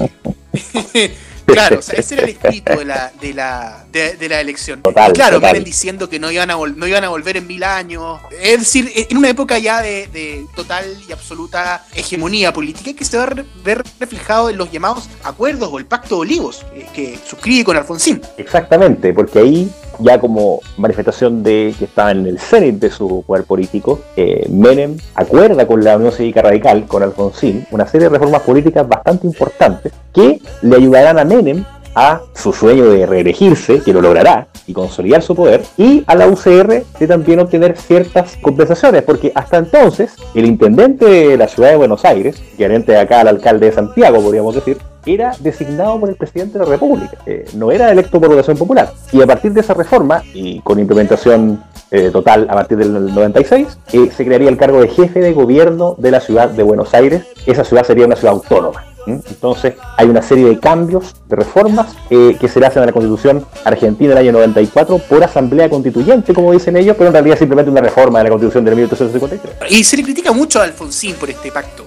Claro, 1.46 1.80
ese 1.80 2.14
era 2.16 2.24
el 2.24 2.30
espíritu 2.30 2.72
de 2.80 3.34
la, 3.34 3.83
de, 3.94 4.30
la 4.30 4.41
elección. 4.41 4.82
Total, 4.82 5.12
y 5.12 5.14
claro, 5.14 5.36
total. 5.36 5.52
vienen 5.54 5.64
diciendo 5.64 6.10
que 6.10 6.20
no 6.20 6.32
iban, 6.32 6.50
a 6.50 6.56
no 6.56 6.88
iban 6.88 7.04
a 7.04 7.10
volver 7.10 7.38
en 7.38 7.48
mil 7.48 7.64
años. 7.64 8.20
Es 8.41 8.60
decir, 8.60 8.91
en 8.96 9.18
una 9.18 9.30
época 9.30 9.58
ya 9.60 9.82
de, 9.82 10.08
de 10.08 10.46
total 10.56 10.86
y 11.08 11.12
absoluta 11.12 11.86
hegemonía 11.94 12.52
política 12.52 12.94
que 12.98 13.06
se 13.06 13.18
va 13.18 13.24
a 13.24 13.36
ver 13.64 13.84
reflejado 14.00 14.50
en 14.50 14.58
los 14.58 14.72
llamados 14.72 15.10
acuerdos 15.24 15.70
o 15.72 15.80
el 15.80 15.86
pacto 15.86 16.16
de 16.16 16.22
olivos 16.22 16.66
que, 16.74 16.86
que 16.94 17.20
suscribe 17.26 17.64
con 17.64 17.78
Alfonsín. 17.78 18.22
Exactamente, 18.38 19.14
porque 19.14 19.39
ahí 19.39 19.72
ya 20.00 20.20
como 20.20 20.62
manifestación 20.78 21.44
de 21.44 21.74
que 21.78 21.86
estaba 21.86 22.12
en 22.12 22.26
el 22.26 22.39
cenit 22.39 22.76
de 22.76 22.89
su 22.89 23.24
poder 23.26 23.46
político, 23.46 24.02
eh, 24.16 24.48
Menem 24.50 24.98
acuerda 25.16 25.68
con 25.68 25.84
la 25.84 25.98
Unión 25.98 26.12
Cívica 26.12 26.41
Radical, 26.41 26.86
con 26.88 27.04
Alfonsín, 27.04 27.66
una 27.72 27.88
serie 27.88 28.08
de 28.08 28.14
reformas 28.14 28.41
políticas 28.41 28.88
bastante 28.88 29.28
importantes 29.28 29.94
que 30.14 30.41
le 30.62 30.76
ayudarán 30.76 31.20
a 31.20 31.26
Menem 31.26 31.64
a 31.96 32.22
su 32.34 32.54
sueño 32.54 32.86
de 32.86 33.06
reelegirse, 33.06 33.82
que 33.82 33.94
lo 33.94 34.02
logrará, 34.02 34.48
y 34.68 34.74
consolidar 34.74 35.22
su 35.22 35.36
poder, 35.36 35.62
y 35.78 36.04
a 36.08 36.16
la 36.16 36.28
UCR 36.28 36.84
de 37.00 37.08
también 37.08 37.39
obtener 37.39 37.78
ciertas 37.78 38.38
compensaciones, 38.41 39.04
porque 39.04 39.32
hasta 39.36 39.58
entonces 39.58 40.16
el 40.34 40.46
intendente 40.46 41.06
de 41.06 41.38
la 41.38 41.48
ciudad 41.48 41.70
de 41.70 41.76
Buenos 41.76 42.06
Aires, 42.06 42.41
equivalente 42.54 42.98
acá 42.98 43.22
al 43.22 43.28
alcalde 43.28 43.68
de 43.68 43.72
Santiago, 43.74 44.22
podríamos 44.22 44.56
decir, 44.56 44.78
era 45.06 45.34
designado 45.39 46.00
por 46.00 46.10
el 46.10 46.16
presidente 46.16 46.58
de 46.58 46.66
la 46.66 46.72
República, 46.72 47.18
eh, 47.26 47.46
no 47.56 47.72
era 47.72 47.91
electo 47.91 48.20
por 48.20 48.30
votación 48.30 48.58
popular. 48.58 48.94
Y 49.12 49.22
a 49.22 49.28
partir 49.28 49.52
de 49.52 49.60
esa 49.60 49.74
reforma, 49.74 50.24
y 50.34 50.62
con 50.62 50.80
implementación 50.80 51.62
eh, 51.91 52.10
total 52.12 52.48
a 52.50 52.54
partir 52.54 52.78
del 52.78 53.14
96, 53.14 53.78
eh, 53.91 54.10
se 54.16 54.26
crearía 54.26 54.50
el 54.50 54.58
cargo 54.58 54.82
de 54.82 54.88
jefe 54.88 55.20
de 55.20 55.34
gobierno 55.34 55.96
de 55.98 56.12
la 56.12 56.22
ciudad 56.22 56.50
de 56.50 56.64
Buenos 56.64 56.94
Aires. 56.94 57.26
Esa 57.46 57.66
ciudad 57.66 57.84
sería 57.84 58.06
una 58.06 58.16
ciudad 58.16 58.34
autónoma. 58.34 58.93
¿M? 59.08 59.22
Entonces 59.30 59.76
hay 59.97 60.08
una 60.08 60.22
serie 60.22 60.45
de 60.45 60.60
cambios, 60.60 61.16
de 61.28 61.36
reformas 61.36 61.95
eh, 62.10 62.38
que 62.39 62.47
se 62.47 62.60
le 62.60 62.66
hacen 62.66 62.84
a 62.84 62.86
la 62.86 62.91
constitución 62.91 63.45
argentina 63.64 64.10
del 64.10 64.20
año 64.20 64.32
94 64.34 64.97
por 64.97 65.24
asamblea 65.24 65.70
constituyente, 65.70 66.34
como 66.34 66.51
dicen 66.51 66.78
ellos, 66.78 66.95
pero 66.97 67.08
en 67.08 67.14
realidad 67.14 67.38
simplemente 67.38 67.72
una 67.72 67.82
reforma 67.82 68.20
de 68.20 68.26
la 68.26 68.30
constitución 68.30 68.66
del 68.66 68.76
1853. 68.76 69.72
Y 69.72 69.84
se 69.84 69.97
le 69.97 70.04
critica 70.04 70.32
mucho 70.32 70.60
a 70.60 70.64
Alfonsín 70.64 71.16
por 71.16 71.30
este 71.30 71.51
pacto. 71.51 71.86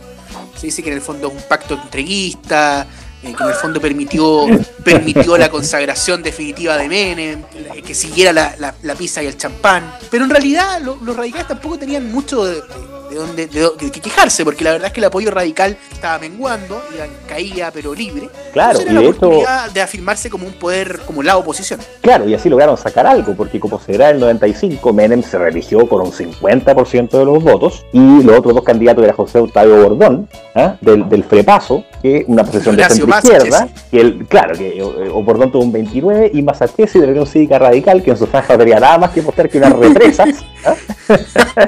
Se 0.56 0.66
dice 0.66 0.82
que 0.82 0.90
en 0.90 0.96
el 0.96 1.02
fondo 1.02 1.28
es 1.28 1.34
un 1.34 1.42
pacto 1.48 1.74
entreguista, 1.74 2.86
eh, 3.22 3.34
que 3.36 3.42
en 3.42 3.48
el 3.48 3.54
fondo 3.54 3.80
permitió, 3.80 4.46
permitió 4.84 5.36
la 5.36 5.48
consagración 5.48 6.22
definitiva 6.22 6.76
de 6.76 6.88
Menem, 6.88 7.42
eh, 7.74 7.82
que 7.82 7.94
siguiera 7.94 8.32
la, 8.32 8.54
la, 8.58 8.74
la 8.82 8.94
pizza 8.94 9.22
y 9.22 9.26
el 9.26 9.36
champán. 9.36 9.92
Pero 10.10 10.24
en 10.24 10.30
realidad 10.30 10.80
lo- 10.82 10.96
los 11.02 11.16
radicales 11.16 11.46
tampoco 11.48 11.78
tenían 11.78 12.10
mucho 12.12 12.44
de, 12.44 12.54
de 13.10 13.16
donde, 13.16 13.46
de, 13.46 13.68
de 13.80 13.90
que 13.90 14.00
quejarse, 14.00 14.44
porque 14.44 14.64
la 14.64 14.72
verdad 14.72 14.88
es 14.88 14.92
que 14.92 15.00
el 15.00 15.04
apoyo 15.06 15.30
radical 15.30 15.76
estaba 15.92 16.18
menguando, 16.18 16.82
iba, 16.94 17.06
caía 17.28 17.70
pero 17.72 17.94
libre. 17.94 18.28
Claro, 18.52 18.78
y 18.80 18.82
era 18.82 18.92
de 18.92 18.94
la 18.94 19.08
oportunidad 19.10 19.70
de 19.70 19.80
afirmarse 19.80 20.28
como 20.30 20.46
un 20.46 20.52
poder, 20.54 21.00
como 21.06 21.22
la 21.22 21.36
oposición. 21.36 21.80
Claro, 22.00 22.28
y 22.28 22.34
así 22.34 22.48
lograron 22.48 22.76
sacar 22.76 23.06
algo, 23.06 23.34
porque 23.36 23.58
como 23.60 23.80
se 23.80 23.92
verá 23.92 24.10
en 24.10 24.16
el 24.16 24.20
95, 24.22 24.92
Menem 24.92 25.22
se 25.22 25.38
religió 25.38 25.88
con 25.88 26.02
un 26.02 26.12
50% 26.12 27.10
de 27.18 27.24
los 27.24 27.42
votos, 27.42 27.84
y 27.92 28.22
los 28.22 28.38
otros 28.38 28.54
dos 28.54 28.64
candidatos 28.64 29.04
era 29.04 29.12
José 29.14 29.38
Octavio 29.38 29.76
Bordón, 29.82 30.28
¿ah? 30.54 30.76
del, 30.80 31.08
del 31.08 31.24
Frepaso, 31.24 31.84
que 32.02 32.24
una 32.28 32.44
posición 32.44 32.76
de 32.76 32.82
Centro 33.12 33.36
izquierda, 33.36 33.68
que 33.90 34.00
él, 34.00 34.26
claro, 34.28 34.54
que 34.56 34.78
eh, 34.78 34.82
o 34.82 35.22
Bordón 35.22 35.50
tuvo 35.52 35.64
un 35.64 35.72
29, 35.72 36.30
y 36.34 36.42
Masachesi 36.42 36.98
de 36.98 37.06
la 37.06 37.12
Unión 37.12 37.26
Cívica 37.26 37.58
Radical, 37.58 38.02
que 38.02 38.10
en 38.10 38.16
su 38.16 38.26
franja 38.26 38.54
no 38.54 38.58
tenía 38.60 38.80
nada 38.80 38.98
más 38.98 39.10
que 39.10 39.22
mostrar 39.22 39.48
que 39.48 39.58
unas 39.58 39.72
represas, 39.72 40.28
¿ah? 40.64 40.74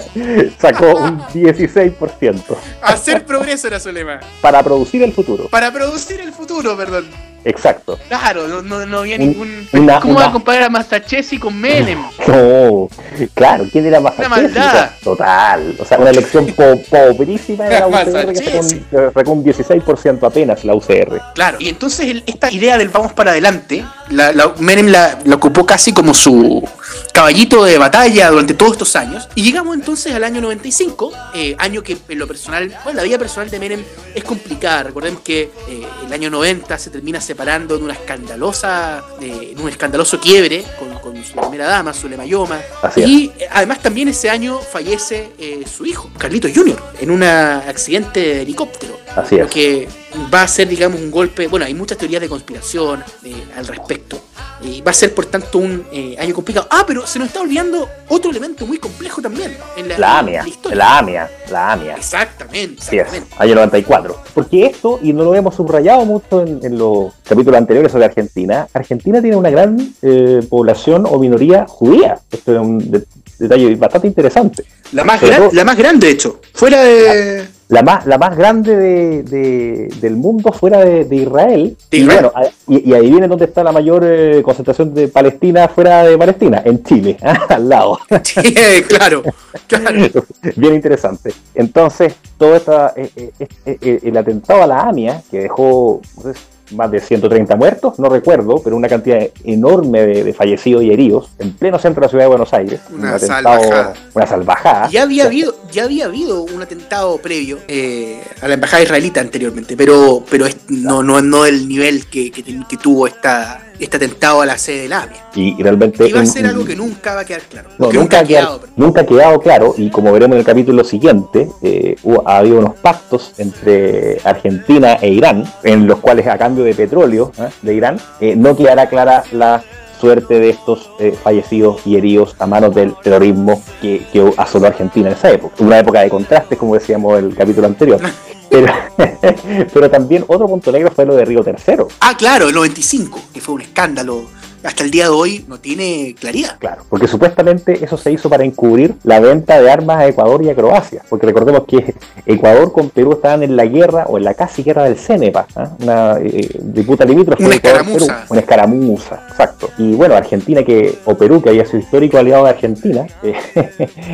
sacó 0.58 0.96
un 0.96 1.20
16% 1.20 2.42
Hacer 2.82 3.24
progreso 3.24 3.68
era 3.68 3.78
su 3.80 3.92
lema. 3.92 4.20
para 4.40 4.62
producir 4.62 5.02
el 5.02 5.12
futuro. 5.12 5.48
Para 5.48 5.72
producir 5.72 6.20
el 6.20 6.32
futuro, 6.32 6.76
perdón. 6.76 7.06
Exacto. 7.44 7.98
Claro, 8.08 8.46
no, 8.48 8.62
no, 8.62 8.84
no 8.84 8.98
había 8.98 9.16
ningún. 9.18 9.66
una- 9.72 10.00
¿Cómo 10.00 10.14
una- 10.14 10.22
va 10.24 10.28
a 10.28 10.32
comparar 10.32 10.62
a 10.64 10.68
Mastachesi 10.68 11.38
con 11.38 11.56
Menem? 11.60 12.02
No, 12.26 12.88
claro, 13.34 13.64
¿quién 13.70 13.86
era 13.86 14.00
maldad. 14.00 14.90
Total, 15.02 15.74
o 15.78 15.84
sea, 15.84 15.98
una 15.98 16.10
elección 16.10 16.46
po 16.52 16.78
pobrísima 16.90 17.64
de 17.64 17.80
la 17.80 17.86
UCR 17.86 18.04
que 18.04 18.10
sacó 18.12 18.26
Masachesi. 18.28 18.74
un, 18.74 18.84
que 18.90 19.10
sacó 19.14 19.32
un 19.32 19.44
16% 19.44 20.26
apenas 20.26 20.64
la 20.64 20.74
UCR. 20.74 21.20
Claro, 21.34 21.56
y 21.60 21.68
entonces 21.68 22.06
el- 22.08 22.22
esta 22.26 22.50
idea 22.50 22.76
del 22.76 22.88
vamos 22.88 23.12
para 23.12 23.30
adelante, 23.30 23.84
la, 24.10 24.32
la- 24.32 24.52
Menem 24.58 24.88
la, 24.88 25.18
la 25.24 25.36
ocupó 25.36 25.64
casi 25.64 25.92
como 25.92 26.12
su 26.14 26.68
caballito 27.12 27.64
de 27.64 27.78
batalla 27.78 28.30
durante 28.30 28.54
todos 28.54 28.72
estos 28.72 28.96
años. 28.96 29.28
Y 29.34 29.42
llegamos 29.42 29.74
entonces 29.76 30.12
al 30.14 30.24
año 30.24 30.40
95, 30.40 31.12
eh, 31.34 31.54
año 31.58 31.82
que 31.82 31.96
en 32.08 32.18
lo 32.18 32.26
personal, 32.26 32.74
bueno, 32.84 32.96
la 32.98 33.02
vida 33.04 33.18
personal 33.18 33.48
de 33.50 33.58
Menem 33.58 33.82
es 34.14 34.24
complicada. 34.24 34.84
Recordemos 34.84 35.20
que 35.22 35.50
eh, 35.68 35.86
el 36.06 36.12
año 36.12 36.30
90 36.30 36.76
se 36.78 36.90
termina 36.90 37.20
separando 37.28 37.76
en 37.76 37.82
una 37.82 37.92
escandalosa, 37.92 39.04
eh, 39.20 39.50
en 39.52 39.60
un 39.60 39.68
escandaloso 39.68 40.18
quiebre 40.18 40.64
con, 40.78 40.88
con 40.98 41.22
su 41.22 41.34
primera 41.34 41.66
dama, 41.66 41.92
Zulema 41.92 42.24
Yoma. 42.24 42.58
Así 42.82 43.02
y 43.04 43.32
eh, 43.38 43.46
además 43.50 43.80
también 43.80 44.08
ese 44.08 44.30
año 44.30 44.58
fallece 44.58 45.32
eh, 45.38 45.64
su 45.70 45.84
hijo, 45.84 46.10
Carlitos 46.16 46.50
Jr., 46.54 46.82
en 47.00 47.10
un 47.10 47.22
accidente 47.22 48.20
de 48.20 48.42
helicóptero. 48.42 48.98
Así 49.14 49.36
Lo 49.36 49.44
es. 49.44 49.50
que 49.50 49.88
va 50.32 50.42
a 50.42 50.48
ser, 50.48 50.68
digamos, 50.68 51.00
un 51.00 51.10
golpe. 51.10 51.46
Bueno, 51.48 51.66
hay 51.66 51.74
muchas 51.74 51.98
teorías 51.98 52.20
de 52.22 52.28
conspiración 52.28 53.04
eh, 53.24 53.34
al 53.56 53.66
respecto. 53.66 54.20
Y 54.60 54.80
va 54.80 54.90
a 54.90 54.94
ser, 54.94 55.14
por 55.14 55.26
tanto, 55.26 55.58
un 55.58 55.86
eh, 55.92 56.16
año 56.18 56.34
complicado. 56.34 56.66
Ah, 56.70 56.84
pero 56.86 57.06
se 57.06 57.18
nos 57.18 57.28
está 57.28 57.40
olvidando 57.40 57.88
otro 58.08 58.30
elemento 58.30 58.66
muy 58.66 58.78
complejo 58.78 59.22
también 59.22 59.56
en 59.76 59.88
la, 59.88 59.98
La 59.98 60.18
AMIA, 60.18 60.44
la 60.72 60.98
AMIA, 60.98 61.30
la 61.50 61.72
AMIA. 61.72 61.94
Exactamente, 61.94 62.82
Así 62.82 62.96
es, 62.96 63.02
exactamente. 63.06 63.36
año 63.38 63.54
94. 63.54 64.22
Porque 64.34 64.66
esto, 64.66 64.98
y 65.02 65.12
no 65.12 65.24
lo 65.24 65.34
hemos 65.34 65.54
subrayado 65.54 66.04
mucho 66.04 66.42
en, 66.42 66.58
en 66.64 66.76
los 66.76 67.12
capítulos 67.26 67.58
anteriores 67.58 67.92
sobre 67.92 68.04
Argentina, 68.06 68.66
Argentina 68.72 69.20
tiene 69.20 69.36
una 69.36 69.50
gran 69.50 69.76
eh, 70.02 70.40
población 70.48 71.04
o 71.08 71.18
minoría 71.18 71.66
judía. 71.66 72.18
Esto 72.30 72.52
es 72.54 72.58
un 72.60 72.90
de- 72.90 73.04
detalle 73.38 73.74
bastante 73.76 74.06
interesante. 74.08 74.64
La 74.92 75.04
más, 75.04 75.20
gran- 75.20 75.38
todo- 75.42 75.50
la 75.52 75.64
más 75.64 75.76
grande, 75.76 76.06
de 76.08 76.12
hecho. 76.12 76.40
Fuera 76.54 76.82
de. 76.82 77.46
la 77.68 77.82
más, 77.82 78.06
la 78.06 78.16
más 78.18 78.36
grande 78.36 78.74
de, 78.74 79.22
de- 79.22 79.88
del 80.00 80.16
mundo 80.16 80.50
fuera 80.52 80.78
de, 80.80 81.04
de 81.04 81.16
Israel. 81.16 81.76
De 81.90 81.98
y 81.98 82.04
bueno, 82.06 82.32
a- 82.34 82.46
y, 82.66 82.90
y 82.90 82.94
adivinen 82.94 83.28
dónde 83.28 83.44
está 83.44 83.62
la 83.62 83.70
mayor 83.72 84.02
eh, 84.06 84.40
concentración 84.42 84.92
de 84.94 85.06
Palestina 85.08 85.68
fuera 85.68 86.02
de 86.04 86.16
Palestina, 86.18 86.62
en 86.64 86.82
Chile, 86.82 87.16
al 87.48 87.68
lado. 87.68 87.98
Sí, 88.24 88.42
claro, 88.88 89.22
claro. 89.66 90.00
Bien 90.56 90.74
interesante. 90.74 91.32
Entonces, 91.54 92.14
todo 92.38 92.56
esta, 92.56 92.94
eh, 92.96 93.10
eh, 93.14 93.30
eh, 93.66 93.78
eh, 93.82 94.00
el 94.02 94.16
atentado 94.16 94.62
a 94.62 94.66
la 94.66 94.80
AMIA, 94.80 95.22
que 95.30 95.40
dejó 95.42 96.00
no 96.16 96.32
sé, 96.32 96.38
más 96.72 96.90
de 96.90 97.00
130 97.00 97.56
muertos, 97.56 97.98
no 97.98 98.08
recuerdo, 98.08 98.60
pero 98.62 98.76
una 98.76 98.88
cantidad 98.88 99.18
enorme 99.44 100.06
de, 100.06 100.24
de 100.24 100.32
fallecidos 100.34 100.82
y 100.82 100.90
heridos, 100.90 101.30
en 101.38 101.52
pleno 101.52 101.78
centro 101.78 102.00
de 102.00 102.06
la 102.06 102.08
ciudad 102.10 102.24
de 102.24 102.28
Buenos 102.28 102.52
Aires. 102.52 102.80
Una 102.90 102.98
un 103.10 103.14
atentado, 103.14 103.42
salvajada. 103.60 103.94
Una 104.14 104.26
salvajada. 104.26 104.88
Ya 104.90 105.02
había 105.02 105.24
habido, 105.26 105.54
ya 105.72 105.84
había 105.84 106.06
habido 106.06 106.42
un 106.42 106.60
atentado 106.62 107.18
previo 107.18 107.58
eh, 107.68 108.20
a 108.40 108.48
la 108.48 108.54
embajada 108.54 108.82
israelita 108.82 109.20
anteriormente, 109.20 109.76
pero, 109.76 110.22
pero 110.30 110.46
es- 110.46 110.56
no, 110.68 111.02
no, 111.02 111.20
no 111.22 111.46
el 111.46 111.68
nivel 111.68 112.06
que, 112.06 112.30
que 112.30 112.76
tuvo 112.76 113.06
esta, 113.06 113.62
este 113.78 113.96
atentado 113.96 114.40
a 114.42 114.46
la 114.46 114.58
sede 114.58 114.82
de 114.82 114.88
la 114.88 115.02
AMIA. 115.02 115.24
Y, 115.34 115.60
y 115.60 115.62
realmente. 115.62 116.10
A 116.18 116.26
ser 116.26 116.46
algo 116.46 116.64
que 116.64 116.74
nunca 116.76 117.14
va 117.14 117.20
a 117.20 117.24
quedar 117.24 117.42
claro. 117.42 117.68
No, 117.78 117.88
que 117.88 117.98
nunca, 117.98 118.20
ha 118.20 118.24
quedado, 118.24 118.60
nunca 118.76 119.00
ha 119.02 119.06
quedado 119.06 119.40
claro, 119.40 119.74
y 119.76 119.90
como 119.90 120.12
veremos 120.12 120.34
en 120.34 120.40
el 120.40 120.46
capítulo 120.46 120.82
siguiente, 120.84 121.48
eh, 121.62 121.96
hubo- 122.02 122.22
ha 122.28 122.38
habido 122.38 122.58
unos 122.58 122.74
pactos 122.76 123.32
entre 123.38 124.18
Argentina 124.24 124.94
e 125.00 125.08
Irán, 125.10 125.44
en 125.62 125.86
los 125.86 125.98
cuales 126.00 126.26
a 126.26 126.36
cambio 126.38 126.64
de 126.64 126.74
petróleo 126.74 127.32
¿eh? 127.38 127.48
de 127.62 127.74
Irán, 127.74 127.98
eh, 128.20 128.34
no 128.36 128.56
quedará 128.56 128.88
clara 128.88 129.22
la 129.32 129.62
suerte 130.00 130.38
de 130.38 130.50
estos 130.50 130.90
eh, 130.98 131.16
fallecidos 131.22 131.80
y 131.86 131.96
heridos 131.96 132.34
a 132.38 132.46
manos 132.46 132.74
del 132.74 132.94
terrorismo 132.96 133.62
que, 133.80 134.06
que 134.12 134.32
asoló 134.36 134.66
a 134.66 134.68
Argentina 134.68 135.08
en 135.08 135.14
esa 135.14 135.30
época. 135.30 135.56
Una 135.58 135.78
época 135.78 136.00
de 136.00 136.10
contrastes, 136.10 136.58
como 136.58 136.74
decíamos 136.74 137.18
en 137.18 137.26
el 137.26 137.34
capítulo 137.34 137.66
anterior. 137.66 138.00
Pero, 138.50 138.72
pero 139.74 139.90
también 139.90 140.24
otro 140.26 140.46
punto 140.46 140.72
negro 140.72 140.90
fue 140.90 141.04
lo 141.04 141.14
de 141.14 141.22
Río 141.26 141.44
Tercero. 141.44 141.86
Ah, 142.00 142.16
claro, 142.16 142.48
el 142.48 142.54
95, 142.54 143.20
que 143.34 143.42
fue 143.42 143.56
un 143.56 143.60
escándalo. 143.60 144.22
Hasta 144.62 144.84
el 144.84 144.90
día 144.90 145.04
de 145.04 145.10
hoy 145.10 145.44
no 145.48 145.60
tiene 145.60 146.14
claridad. 146.18 146.58
Claro, 146.58 146.84
porque 146.88 147.06
supuestamente 147.06 147.84
eso 147.84 147.96
se 147.96 148.12
hizo 148.12 148.28
para 148.28 148.44
encubrir 148.44 148.94
la 149.04 149.20
venta 149.20 149.60
de 149.60 149.70
armas 149.70 149.98
a 149.98 150.06
Ecuador 150.08 150.42
y 150.42 150.50
a 150.50 150.54
Croacia. 150.54 151.02
Porque 151.08 151.26
recordemos 151.26 151.64
que 151.66 151.94
Ecuador 152.26 152.72
con 152.72 152.90
Perú 152.90 153.12
estaban 153.12 153.42
en 153.42 153.56
la 153.56 153.66
guerra 153.66 154.04
o 154.06 154.18
en 154.18 154.24
la 154.24 154.34
casi 154.34 154.62
guerra 154.62 154.84
del 154.84 154.98
CENEPA, 154.98 155.46
¿ah? 155.54 155.70
una 155.80 156.18
eh, 156.20 156.48
disputa 156.60 157.04
limítrofe. 157.04 157.44
Una 157.44 157.54
escaramuza. 157.54 158.24
Una 158.28 158.40
escaramuza, 158.40 159.20
exacto. 159.28 159.70
Y 159.78 159.94
bueno, 159.94 160.14
Argentina 160.14 160.62
que, 160.62 160.98
o 161.04 161.16
Perú, 161.16 161.40
que 161.42 161.50
había 161.50 161.64
sido 161.64 161.78
histórico 161.78 162.18
aliado 162.18 162.44
de 162.44 162.50
Argentina, 162.50 163.06
eh, 163.22 163.34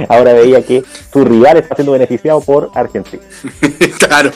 ahora 0.09 0.33
veía 0.35 0.63
que 0.63 0.83
su 1.13 1.25
rival 1.25 1.59
está 1.59 1.75
siendo 1.75 1.93
beneficiado 1.93 2.41
por 2.41 2.71
Argentina. 2.75 3.23
claro, 3.99 4.31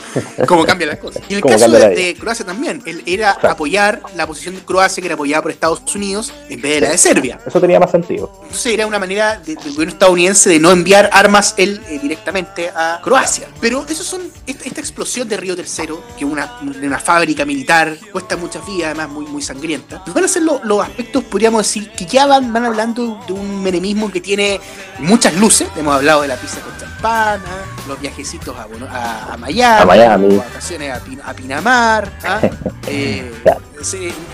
cómo 0.47 0.65
cambian 0.65 0.91
las 0.91 0.99
cosas. 0.99 1.23
Y 1.29 1.35
en 1.35 1.39
el 1.39 1.45
caso 1.45 1.71
de, 1.71 2.17
Croacia 2.19 2.47
también, 2.47 2.83
él 2.87 3.03
era 3.05 3.29
Exacto. 3.29 3.49
apoyar 3.49 4.01
la 4.17 4.27
posición 4.27 4.55
de 4.55 4.63
Croacia, 4.63 5.01
que 5.03 5.07
era 5.07 5.15
apoyada 5.15 5.43
por 5.43 5.51
Estados 5.51 5.83
Unidos, 5.95 5.98
Unidos 5.99 6.33
en 6.49 6.61
vez 6.63 6.75
de 6.77 6.81
la 6.81 6.91
de 6.91 6.99
Serbia. 6.99 7.39
Eso 7.47 7.61
tenía 7.61 7.79
más 7.79 7.91
sentido. 7.91 8.31
Entonces 8.45 8.73
era 8.73 8.87
una 8.87 8.99
manera 8.99 9.39
del 9.39 9.57
gobierno 9.57 9.93
estadounidense 9.93 10.49
de 10.49 10.59
no 10.59 10.71
enviar 10.71 11.11
armas 11.13 11.55
él 11.59 11.81
eh, 11.89 11.99
directamente 12.01 12.71
a 12.75 13.01
Croacia. 13.03 13.49
Pero 13.61 13.85
eso 13.89 14.03
son 14.05 14.23
esta, 14.47 14.65
esta 14.65 14.81
explosión 14.81 15.29
de 15.29 15.37
Río 15.37 15.55
Tercero, 15.57 16.03
que 16.17 16.25
una, 16.25 16.59
una 16.63 16.99
fábrica 16.99 17.45
militar 17.45 17.97
cuesta 18.13 18.37
muchas 18.37 18.65
vidas, 18.67 18.87
además 18.95 19.09
muy, 19.11 19.27
muy 19.27 19.43
sangrienta, 19.43 20.03
van 20.15 20.25
a 20.25 20.29
ser 20.29 20.43
lo- 20.43 20.61
los 20.65 20.83
aspectos, 20.83 21.25
podríamos 21.25 21.63
decir, 21.67 21.91
que 21.93 22.07
ya 22.07 22.27
van, 22.27 22.53
van 22.53 22.65
hablando 22.65 23.21
de 23.27 23.33
un 23.33 23.63
menemismo 23.63 24.11
que 24.11 24.21
tiene 24.21 24.61
muchas 25.01 25.35
luces. 25.35 25.69
Hemos 25.77 25.95
hablado 25.97 26.23
de 26.23 26.29
la 26.29 26.37
pizza 26.37 26.61
con 26.61 26.77
champana, 26.79 27.43
los 27.87 28.01
viajecitos 28.01 28.57
a, 28.57 28.67
bueno, 28.67 28.87
a, 28.91 29.35
a 29.35 29.37
Miami, 29.37 29.83
A 29.83 29.85
Miami. 29.85 30.37
vacaciones 30.37 30.93
a, 30.93 31.01
Pin- 31.05 31.21
a 31.25 31.35
Pinamar, 31.35 32.13
¿ah? 32.25 32.41
Eh, 32.91 33.31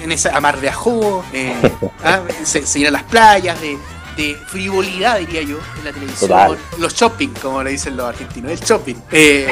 en 0.03 0.13
esa, 0.13 0.37
a 0.37 0.41
Mar 0.41 0.61
de 0.61 0.69
Ajó, 0.69 1.25
eh, 1.33 1.55
se, 2.45 2.67
se 2.67 2.79
ir 2.79 2.89
a 2.89 2.91
las 2.91 3.03
playas 3.05 3.61
de, 3.61 3.79
de 4.17 4.37
frivolidad, 4.47 5.19
diría 5.19 5.43
yo, 5.43 5.59
en 5.79 5.85
la 5.85 5.93
televisión. 5.93 6.31
Total. 6.31 6.57
Los 6.79 6.95
shopping, 6.95 7.29
como 7.43 7.63
le 7.63 7.71
dicen 7.71 7.97
los 7.97 8.07
argentinos, 8.07 8.53
el 8.53 8.61
shopping. 8.61 8.95
Eh, 9.13 9.47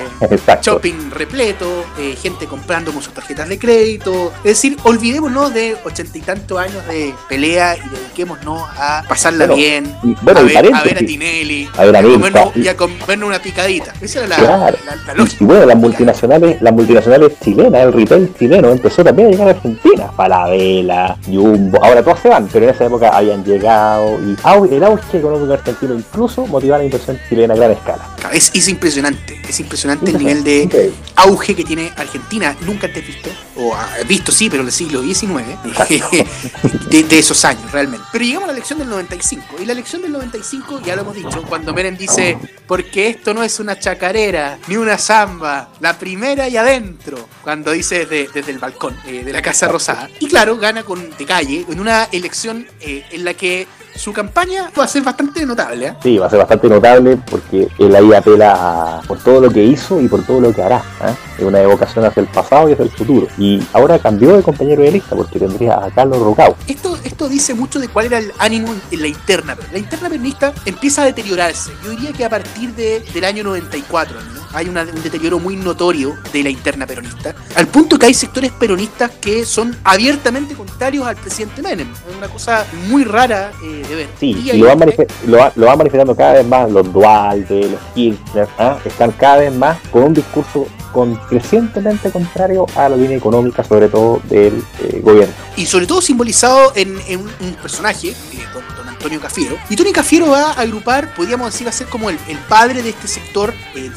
shopping 0.62 1.10
repleto, 1.10 1.84
eh, 1.98 2.16
gente 2.20 2.46
comprando 2.46 2.92
con 2.92 3.02
sus 3.02 3.12
tarjetas 3.14 3.48
de 3.48 3.58
crédito. 3.58 4.32
Es 4.38 4.42
decir, 4.56 4.76
olvidémonos 4.82 5.52
de 5.54 5.76
ochenta 5.84 6.16
y 6.18 6.20
tantos 6.20 6.58
años 6.58 6.86
de 6.88 7.14
pelea 7.28 7.76
y 7.76 7.88
dediquémonos 7.88 8.62
a 8.76 9.02
pasarla 9.08 9.46
Bueno, 9.46 9.56
bien, 9.56 9.96
y- 10.02 10.14
bueno, 10.22 10.40
a, 10.40 10.42
ver, 10.42 10.74
a 10.74 10.82
ver 10.82 10.96
a. 10.98 11.00
Tinelli, 11.06 11.68
A 11.76 11.84
ver 11.84 11.96
a 11.96 12.02
comernos, 12.02 12.56
y 12.56 12.68
a 12.68 12.76
comernos 12.76 13.28
una 13.28 13.38
picadita. 13.40 13.92
Esa 14.00 14.20
era 14.20 14.28
la, 14.28 14.36
Claro. 14.36 14.78
la- 14.86 14.96
la 14.96 15.14
lógica. 15.14 15.36
y 15.40 15.44
bueno, 15.46 15.66
las 15.66 15.76
multinacionales, 15.76 16.62
las 16.62 16.72
multinacionales 16.72 17.32
chilenas, 17.42 17.82
el 17.82 17.92
retail 17.92 18.32
chileno 18.38 18.70
empezó 18.70 19.02
también 19.04 19.28
a 19.28 19.30
llegar 19.32 19.48
a 19.48 19.50
Argentina. 19.52 20.10
Falabella, 20.16 21.16
Jumbo, 21.26 21.82
ahora 21.84 22.02
todas 22.02 22.20
se 22.20 22.28
van, 22.28 22.48
pero 22.52 22.64
en 22.66 22.74
esa 22.74 22.84
época 22.86 23.10
habían 23.10 23.44
llegado 23.44 24.18
y 24.20 24.34
au- 24.42 24.51
el 24.52 24.84
auge 24.84 25.18
económico 25.18 25.52
argentino 25.52 25.94
incluso 25.94 26.46
motivaba 26.46 26.78
la 26.78 26.84
inversión 26.84 27.18
chilena 27.28 27.54
a 27.54 27.56
gran 27.56 27.72
escala. 27.72 28.08
Es, 28.32 28.50
es 28.54 28.68
impresionante, 28.68 29.40
es 29.48 29.60
impresionante 29.60 30.10
el 30.10 30.18
nivel 30.18 30.44
de 30.44 30.62
increíble. 30.62 30.96
auge 31.16 31.54
que 31.54 31.64
tiene 31.64 31.92
Argentina. 31.96 32.56
Nunca 32.62 32.86
antes 32.86 33.06
visto, 33.06 33.30
o 33.56 33.74
ah, 33.74 33.88
visto 34.06 34.32
sí, 34.32 34.48
pero 34.48 34.62
del 34.62 34.72
siglo 34.72 35.02
XIX, 35.02 35.44
de, 36.90 37.02
de 37.02 37.18
esos 37.18 37.44
años 37.44 37.70
realmente. 37.72 38.06
Pero 38.12 38.24
llegamos 38.24 38.44
a 38.44 38.46
la 38.48 38.52
elección 38.54 38.78
del 38.78 38.88
95, 38.88 39.56
y 39.60 39.66
la 39.66 39.72
elección 39.72 40.02
del 40.02 40.12
95, 40.12 40.80
ya 40.84 40.96
lo 40.96 41.02
hemos 41.02 41.14
dicho, 41.14 41.42
cuando 41.48 41.74
Menem 41.74 41.96
dice, 41.96 42.38
porque 42.66 43.08
esto 43.08 43.34
no 43.34 43.42
es 43.42 43.58
una 43.60 43.78
chacarera, 43.78 44.58
ni 44.68 44.76
una 44.76 44.98
samba, 44.98 45.70
la 45.80 45.98
primera 45.98 46.48
y 46.48 46.56
adentro, 46.56 47.28
cuando 47.42 47.72
dice 47.72 48.06
desde, 48.06 48.28
desde 48.32 48.52
el 48.52 48.58
balcón 48.58 48.96
eh, 49.06 49.24
de 49.24 49.32
la 49.32 49.42
Casa 49.42 49.68
Rosada. 49.68 50.08
Y 50.20 50.28
claro, 50.28 50.56
gana 50.56 50.82
con 50.84 51.10
de 51.16 51.26
calle, 51.26 51.66
en 51.68 51.80
una 51.80 52.04
elección 52.12 52.66
eh, 52.80 53.04
en 53.10 53.24
la 53.24 53.34
que 53.34 53.66
su 53.94 54.12
campaña 54.12 54.70
va 54.78 54.84
a 54.84 54.88
ser 54.88 55.02
bastante 55.02 55.44
notable. 55.46 55.86
¿eh? 55.88 55.94
Sí, 56.02 56.18
va 56.18 56.26
a 56.26 56.30
ser 56.30 56.38
bastante 56.38 56.68
notable 56.68 57.18
porque 57.30 57.68
él 57.78 57.94
ahí 57.94 58.12
apela 58.14 58.52
a- 58.98 59.00
por 59.02 59.18
todo 59.18 59.40
lo 59.40 59.50
que 59.50 59.62
hizo 59.64 60.00
y 60.00 60.08
por 60.08 60.24
todo 60.24 60.40
lo 60.40 60.52
que 60.54 60.62
hará. 60.62 60.78
¿eh? 61.04 61.14
Es 61.38 61.44
una 61.44 61.60
evocación 61.60 62.04
hacia 62.04 62.20
el 62.20 62.26
pasado 62.28 62.68
y 62.68 62.72
hacia 62.72 62.84
el 62.84 62.90
futuro. 62.90 63.28
Y 63.38 63.62
ahora 63.72 63.98
cambió 63.98 64.36
de 64.36 64.42
compañero 64.42 64.82
de 64.82 64.92
lista 64.92 65.14
porque 65.16 65.38
tendría 65.38 65.74
a 65.84 65.90
Carlos 65.90 66.18
Rocao. 66.20 66.56
Esto, 66.66 66.98
esto 67.04 67.28
dice 67.28 67.54
mucho 67.54 67.78
de 67.80 67.88
cuál 67.88 68.06
era 68.06 68.18
el 68.18 68.32
ánimo 68.38 68.74
en 68.90 69.00
la 69.00 69.06
interna. 69.08 69.56
La 69.72 69.78
interna 69.78 70.08
peronista 70.08 70.52
empieza 70.64 71.02
a 71.02 71.06
deteriorarse. 71.06 71.72
Yo 71.84 71.90
diría 71.90 72.12
que 72.12 72.24
a 72.24 72.30
partir 72.30 72.74
de, 72.74 73.00
del 73.12 73.24
año 73.24 73.44
94 73.44 74.16
¿no? 74.34 74.41
Hay 74.54 74.68
una- 74.68 74.82
un 74.82 75.02
deterioro 75.02 75.38
muy 75.38 75.56
notorio 75.56 76.16
de 76.32 76.42
la 76.42 76.50
interna 76.50 76.86
peronista, 76.86 77.34
al 77.54 77.66
punto 77.68 77.98
que 77.98 78.06
hay 78.06 78.14
sectores 78.14 78.50
peronistas 78.52 79.10
que 79.20 79.44
son 79.44 79.76
abiertamente 79.84 80.54
contrarios 80.54 81.06
al 81.06 81.16
presidente 81.16 81.62
Menem. 81.62 81.88
Es 82.10 82.16
una 82.16 82.28
cosa 82.28 82.66
muy 82.88 83.04
rara 83.04 83.52
eh, 83.62 83.84
de 83.88 83.94
ver. 83.94 84.08
Sí, 84.18 84.30
Y 84.52 84.56
lo 84.58 84.66
van, 84.76 84.92
lo, 85.26 85.36
va- 85.38 85.52
lo 85.56 85.66
van 85.66 85.78
manifestando 85.78 86.14
cada 86.16 86.34
vez 86.34 86.46
más 86.46 86.70
los 86.70 86.92
Dualde, 86.92 87.70
los 87.70 87.80
Kirchner, 87.94 88.48
¿ah? 88.58 88.78
están 88.84 89.12
cada 89.12 89.38
vez 89.38 89.52
más 89.54 89.78
con 89.90 90.04
un 90.04 90.14
discurso 90.14 90.66
con, 90.92 91.14
crecientemente 91.28 92.10
contrario 92.10 92.66
a 92.76 92.88
la 92.88 92.96
línea 92.96 93.16
económica, 93.16 93.64
sobre 93.64 93.88
todo 93.88 94.20
del 94.24 94.62
eh, 94.80 95.00
gobierno. 95.02 95.32
y 95.56 95.64
sobre 95.66 95.86
todo 95.86 96.02
simbolizado 96.02 96.72
en, 96.74 97.00
en 97.08 97.20
un, 97.20 97.54
personaje, 97.62 98.08
eh, 98.10 98.16
don, 98.52 98.62
don 98.76 98.88
Antonio 98.88 99.18
Cafiero. 99.18 99.56
Y 99.70 99.76
Tony 99.76 99.90
Cafiero 99.92 100.28
va 100.28 100.52
a 100.52 100.60
agrupar, 100.60 101.14
podríamos 101.14 101.50
decir, 101.50 101.66
va 101.66 101.70
a 101.70 101.72
ser 101.74 101.86
como 101.86 102.10
el, 102.10 102.18
el 102.28 102.36
padre 102.40 102.82
de 102.82 102.90
este 102.90 103.08
sector 103.08 103.54
eh, 103.74 103.90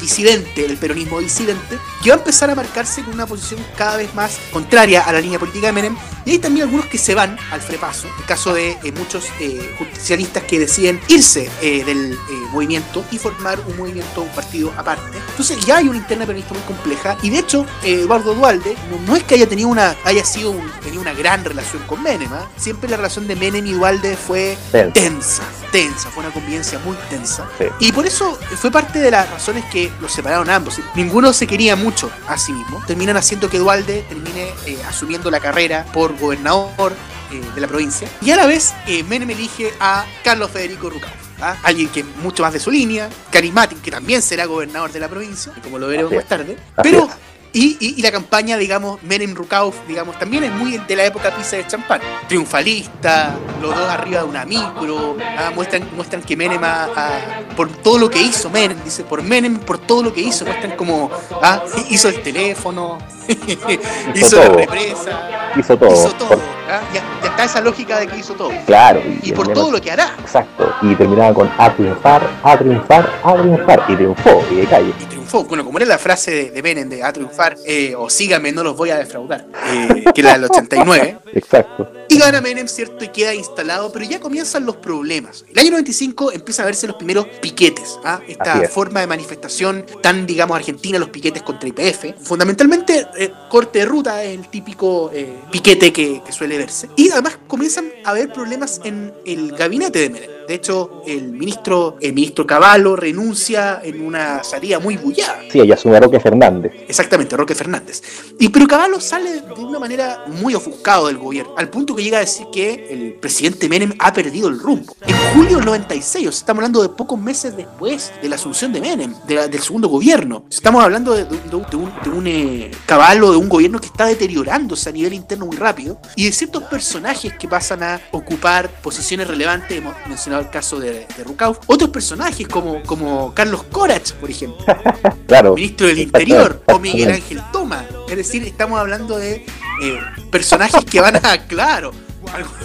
disidente, 0.46 0.64
el 0.72 0.78
peronismo 0.78 1.20
disidente, 1.20 1.78
que 2.02 2.10
va 2.10 2.16
a 2.16 2.18
empezar 2.18 2.50
a 2.50 2.54
marcarse 2.54 3.02
con 3.02 3.14
una 3.14 3.26
posición 3.26 3.64
cada 3.76 3.96
vez 3.96 4.14
más 4.14 4.38
contraria 4.52 5.02
a 5.02 5.12
la 5.12 5.20
línea 5.20 5.38
política 5.38 5.66
de 5.68 5.72
Menem. 5.72 5.96
Y 6.24 6.32
hay 6.32 6.38
también 6.38 6.66
algunos 6.66 6.86
que 6.86 6.98
se 6.98 7.14
van 7.14 7.38
al 7.52 7.60
frepaso, 7.60 8.08
el 8.18 8.24
caso 8.24 8.52
de 8.52 8.72
eh, 8.82 8.92
muchos 8.96 9.26
eh, 9.38 9.74
justicialistas 9.78 10.42
que 10.42 10.58
deciden 10.58 11.00
irse 11.06 11.48
eh, 11.62 11.84
del 11.84 12.14
eh, 12.14 12.16
movimiento 12.50 13.04
y 13.12 13.18
formar 13.18 13.60
un 13.60 13.76
movimiento, 13.76 14.22
un 14.22 14.28
partido 14.30 14.72
aparte. 14.76 15.18
Entonces 15.30 15.64
ya 15.64 15.76
hay 15.76 15.88
una 15.88 15.98
interna 15.98 16.26
peronista 16.26 16.52
muy 16.54 16.62
compleja 16.64 17.16
y 17.22 17.30
de 17.30 17.38
hecho 17.38 17.64
eh, 17.84 18.00
Eduardo 18.00 18.34
Dualde 18.34 18.76
no, 18.90 18.98
no 19.06 19.14
es 19.16 19.22
que 19.22 19.36
haya 19.36 19.48
tenido 19.48 19.68
una 19.68 19.94
haya 20.04 20.24
sido 20.24 20.50
un- 20.50 20.68
tenido 20.82 21.00
una 21.00 21.14
gran 21.14 21.44
relación 21.44 21.82
con 21.84 22.02
Menem, 22.02 22.32
¿ah? 22.32 22.48
siempre 22.56 22.90
la 22.90 22.96
relación 22.96 23.28
de 23.28 23.36
Menem 23.36 23.64
y 23.64 23.72
Dualde 23.74 24.16
fue 24.16 24.58
Tensa. 24.72 24.92
tensa, 24.94 25.42
tensa, 25.70 26.10
fue 26.10 26.24
una 26.24 26.32
convivencia 26.32 26.80
muy 26.80 26.96
tensa. 27.08 27.46
Sí. 27.58 27.66
Y 27.78 27.92
por 27.92 28.04
eso 28.04 28.36
fue 28.60 28.72
parte 28.72 28.98
de 28.98 29.12
las 29.12 29.30
razones 29.30 29.64
que 29.66 29.92
los 30.00 30.10
separaron 30.12 30.35
a 30.36 30.54
ambos. 30.54 30.80
Ninguno 30.94 31.32
se 31.32 31.46
quería 31.46 31.76
mucho 31.76 32.10
a 32.28 32.38
sí 32.38 32.52
mismo. 32.52 32.82
Terminan 32.86 33.16
haciendo 33.16 33.48
que 33.48 33.58
Dualde 33.58 34.04
termine 34.08 34.50
eh, 34.66 34.78
asumiendo 34.88 35.30
la 35.30 35.40
carrera 35.40 35.86
por 35.92 36.18
gobernador 36.18 36.92
eh, 37.32 37.40
de 37.54 37.60
la 37.60 37.66
provincia. 37.66 38.08
Y 38.20 38.30
a 38.30 38.36
la 38.36 38.46
vez 38.46 38.74
eh, 38.86 39.02
Menem 39.04 39.30
elige 39.30 39.72
a 39.80 40.04
Carlos 40.22 40.50
Federico 40.50 40.90
Rucao. 40.90 41.10
¿ah? 41.40 41.56
Alguien 41.62 41.88
que 41.88 42.00
es 42.00 42.06
mucho 42.22 42.42
más 42.42 42.52
de 42.52 42.60
su 42.60 42.70
línea, 42.70 43.08
carismático, 43.30 43.80
que 43.82 43.90
también 43.90 44.22
será 44.22 44.44
gobernador 44.46 44.92
de 44.92 45.00
la 45.00 45.08
provincia, 45.08 45.52
como 45.62 45.78
lo 45.78 45.88
veremos 45.88 46.12
más 46.12 46.26
tarde. 46.26 46.56
Pero. 46.82 47.08
Y, 47.52 47.76
y- 47.80 47.94
y 47.98 48.02
la 48.02 48.10
campaña, 48.12 48.56
digamos, 48.56 49.02
Menem 49.02 49.34
Rukauf, 49.34 49.74
digamos, 49.88 50.18
también 50.18 50.44
es 50.44 50.52
muy 50.52 50.78
de 50.78 50.96
la 50.96 51.04
época 51.04 51.34
pizza 51.34 51.56
de 51.56 51.66
champán. 51.66 52.00
Triunfalista, 52.28 53.34
los 53.62 53.74
dos 53.74 53.88
arriba 53.88 54.20
de 54.22 54.26
una 54.28 54.44
micro, 54.44 55.16
ah, 55.38 55.50
muestran, 55.54 55.88
muestran 55.96 56.22
que 56.22 56.36
Menem, 56.36 56.62
ha- 56.64 57.40
por 57.56 57.68
todo 57.68 57.98
lo 57.98 58.10
que 58.10 58.20
hizo 58.20 58.50
Menem, 58.50 58.76
dice, 58.84 59.04
por 59.04 59.22
Menem, 59.22 59.58
por 59.58 59.78
todo 59.78 60.02
lo 60.02 60.12
que 60.12 60.20
hizo, 60.20 60.44
muestran 60.44 60.76
como, 60.76 61.10
ah, 61.42 61.62
hizo 61.90 62.08
el 62.08 62.22
teléfono, 62.22 62.98
hizo, 64.14 64.36
la 64.38 64.48
represa, 64.50 65.50
Hizo 65.56 65.76
todo. 65.76 65.92
hizo 65.92 66.08
todo. 66.14 66.38
Ah, 66.68 66.80
ya, 66.92 67.00
ya 67.22 67.28
está 67.30 67.44
esa 67.44 67.60
lógica 67.60 67.98
de 67.98 68.06
que 68.08 68.18
hizo 68.18 68.34
todo. 68.34 68.50
claro. 68.66 69.00
Y 69.22 69.32
por 69.32 69.48
todo 69.52 69.70
lo 69.70 69.80
que 69.80 69.90
hará. 69.92 70.14
Exacto. 70.20 70.74
Y 70.82 70.94
terminaba 70.96 71.32
con 71.32 71.50
a 71.56 71.72
triunfar, 71.72 72.28
a 72.42 72.56
triunfar, 72.58 73.10
a 73.22 73.34
triunfar. 73.34 73.84
Y 73.88 73.94
triunfó, 73.96 74.44
y 74.50 74.54
de 74.56 74.66
calle. 74.66 74.92
y 75.00 75.04
triunfó. 75.26 75.44
Bueno, 75.48 75.64
como 75.64 75.78
era 75.78 75.86
la 75.86 75.98
frase 75.98 76.30
de, 76.30 76.50
de 76.50 76.62
Menem 76.62 76.88
de 76.88 77.02
a 77.02 77.12
triunfar, 77.12 77.56
eh, 77.66 77.94
o 77.96 78.08
sígame, 78.08 78.52
no 78.52 78.62
los 78.62 78.76
voy 78.76 78.90
a 78.90 78.98
defraudar, 78.98 79.46
eh, 79.66 80.04
que 80.14 80.20
era 80.20 80.32
del 80.34 80.44
89. 80.44 81.18
Exacto. 81.34 81.92
Y 82.08 82.18
gana 82.18 82.40
Menem, 82.40 82.68
¿cierto? 82.68 83.04
Y 83.04 83.08
queda 83.08 83.34
instalado, 83.34 83.90
pero 83.92 84.04
ya 84.04 84.20
comienzan 84.20 84.64
los 84.64 84.76
problemas. 84.76 85.44
El 85.50 85.58
año 85.58 85.70
95 85.72 86.32
empieza 86.32 86.62
a 86.62 86.66
verse 86.66 86.86
los 86.86 86.96
primeros 86.96 87.26
piquetes, 87.40 87.98
¿ah? 88.04 88.20
esta 88.26 88.62
es. 88.62 88.70
forma 88.70 89.00
de 89.00 89.06
manifestación 89.06 89.84
tan, 90.02 90.26
digamos, 90.26 90.56
argentina, 90.56 90.98
los 90.98 91.10
piquetes 91.10 91.42
contra 91.42 91.68
IPF. 91.68 92.22
Fundamentalmente, 92.22 93.08
eh, 93.18 93.32
corte 93.50 93.80
de 93.80 93.84
ruta 93.84 94.22
es 94.22 94.38
el 94.38 94.48
típico 94.48 95.10
eh, 95.12 95.36
piquete 95.50 95.92
que, 95.92 96.22
que 96.24 96.32
suele 96.32 96.58
verse. 96.58 96.88
Y 96.96 97.10
además 97.10 97.38
comienzan 97.48 97.90
a 98.04 98.10
haber 98.10 98.32
problemas 98.32 98.80
en 98.84 99.12
el 99.24 99.52
gabinete 99.52 99.98
de 99.98 100.10
Menem. 100.10 100.35
De 100.46 100.54
hecho, 100.54 101.02
el 101.06 101.32
ministro, 101.32 101.96
el 102.00 102.12
ministro 102.12 102.46
Cavallo 102.46 102.96
renuncia 102.96 103.80
en 103.82 104.00
una 104.04 104.44
salida 104.44 104.78
muy 104.78 104.96
bullada. 104.96 105.40
Sí, 105.50 105.60
ella 105.60 105.74
asume 105.74 105.96
a 105.96 106.00
Roque 106.00 106.20
Fernández. 106.20 106.72
Exactamente, 106.88 107.36
Roque 107.36 107.54
Fernández. 107.54 108.02
Y 108.38 108.48
pero 108.48 108.66
Caballo 108.66 109.00
sale 109.00 109.40
de 109.40 109.52
una 109.64 109.78
manera 109.78 110.24
muy 110.28 110.54
ofuscado 110.54 111.06
del 111.08 111.18
gobierno, 111.18 111.54
al 111.56 111.68
punto 111.68 111.94
que 111.96 112.02
llega 112.02 112.18
a 112.18 112.20
decir 112.20 112.46
que 112.52 112.86
el 112.90 113.14
presidente 113.14 113.68
Menem 113.68 113.92
ha 113.98 114.12
perdido 114.12 114.48
el 114.48 114.58
rumbo. 114.60 114.94
En 115.06 115.14
julio 115.34 115.56
del 115.56 115.66
96, 115.66 116.28
o 116.28 116.32
sea, 116.32 116.38
estamos 116.38 116.60
hablando 116.60 116.82
de 116.82 116.88
pocos 116.90 117.20
meses 117.20 117.56
después 117.56 118.12
de 118.22 118.28
la 118.28 118.36
asunción 118.36 118.72
de 118.72 118.80
Menem, 118.80 119.14
de 119.26 119.34
la- 119.34 119.48
del 119.48 119.60
segundo 119.60 119.88
gobierno. 119.88 120.44
Estamos 120.50 120.82
hablando 120.84 121.12
de, 121.14 121.24
de- 121.24 121.40
de 121.40 121.56
un, 121.56 121.62
de 121.70 121.76
un, 121.76 121.92
de 122.04 122.10
un, 122.10 122.26
eh, 122.26 122.70
Caballo, 122.86 123.30
de 123.32 123.36
un 123.36 123.48
gobierno 123.48 123.80
que 123.80 123.86
está 123.86 124.06
deteriorándose 124.06 124.88
a 124.88 124.92
nivel 124.92 125.12
interno 125.14 125.46
muy 125.46 125.56
rápido, 125.56 125.98
y 126.14 126.24
de 126.26 126.32
ciertos 126.32 126.62
personajes 126.64 127.32
que 127.38 127.48
pasan 127.48 127.82
a 127.82 128.00
ocupar 128.12 128.68
posiciones 128.82 129.26
relevantes, 129.28 129.76
hemos 129.78 129.94
mencionado 130.36 130.40
el 130.42 130.50
caso 130.50 130.80
de, 130.80 130.90
de 130.90 131.56
otros 131.66 131.90
personajes 131.90 132.46
como, 132.48 132.82
como 132.82 133.32
Carlos 133.34 133.64
Corach, 133.64 134.12
por 134.12 134.30
ejemplo 134.30 134.64
Claro. 135.26 135.54
ministro 135.54 135.86
del 135.86 135.98
Interior 135.98 136.62
o 136.66 136.78
Miguel. 136.78 137.10
Ángel 137.10 137.42
Toma. 137.52 137.84
Es 138.08 138.16
decir, 138.16 138.42
estamos 138.44 138.78
hablando 138.78 139.18
de 139.18 139.46
eh, 139.82 140.00
personajes 140.30 140.84
que 140.84 141.00
van 141.00 141.16
a, 141.16 141.38
claro, 141.48 141.92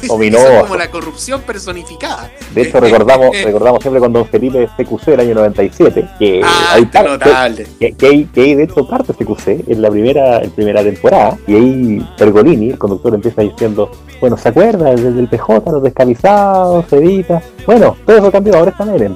Dominó. 0.08 0.40
como 0.62 0.76
la 0.76 0.90
corrupción 0.90 1.42
personificada. 1.42 2.30
De 2.54 2.64
hecho, 2.64 2.80
recordamos, 2.80 3.30
recordamos 3.44 3.82
siempre 3.82 4.00
con 4.02 4.12
Don 4.14 4.26
Felipe 4.28 4.68
CQC 4.78 5.06
del 5.06 5.20
año 5.22 5.36
97, 5.36 6.08
que 6.20 6.42
Ah, 6.44 6.74
hay 6.74 6.86
parte, 6.86 7.10
notable. 7.10 7.68
que, 7.80 7.94
que 7.94 8.06
hay, 8.08 8.26
que 8.26 8.42
hay 8.42 8.56
de 8.56 8.64
hecho 8.64 8.88
parte 8.88 9.14
CQC 9.14 9.70
en 9.70 9.82
la 9.82 9.90
primera, 9.90 10.40
en 10.42 10.50
primera 10.52 10.84
temporada, 10.84 11.38
y 11.48 11.56
ahí 11.56 12.10
Pergolini, 12.18 12.72
el 12.72 12.78
conductor, 12.78 13.14
empieza 13.14 13.42
diciendo, 13.42 13.90
bueno, 14.20 14.38
¿se 14.38 14.50
acuerda? 14.50 14.92
Desde 14.92 15.08
el 15.20 15.28
PJ, 15.28 15.72
los 15.72 15.84
descamisados, 15.84 16.86
Cevita. 16.88 17.42
Bueno, 17.66 17.96
todo 18.06 18.18
eso 18.18 18.32
cambió, 18.32 18.56
ahora 18.58 18.72
está 18.72 18.86
Menem. 18.86 19.14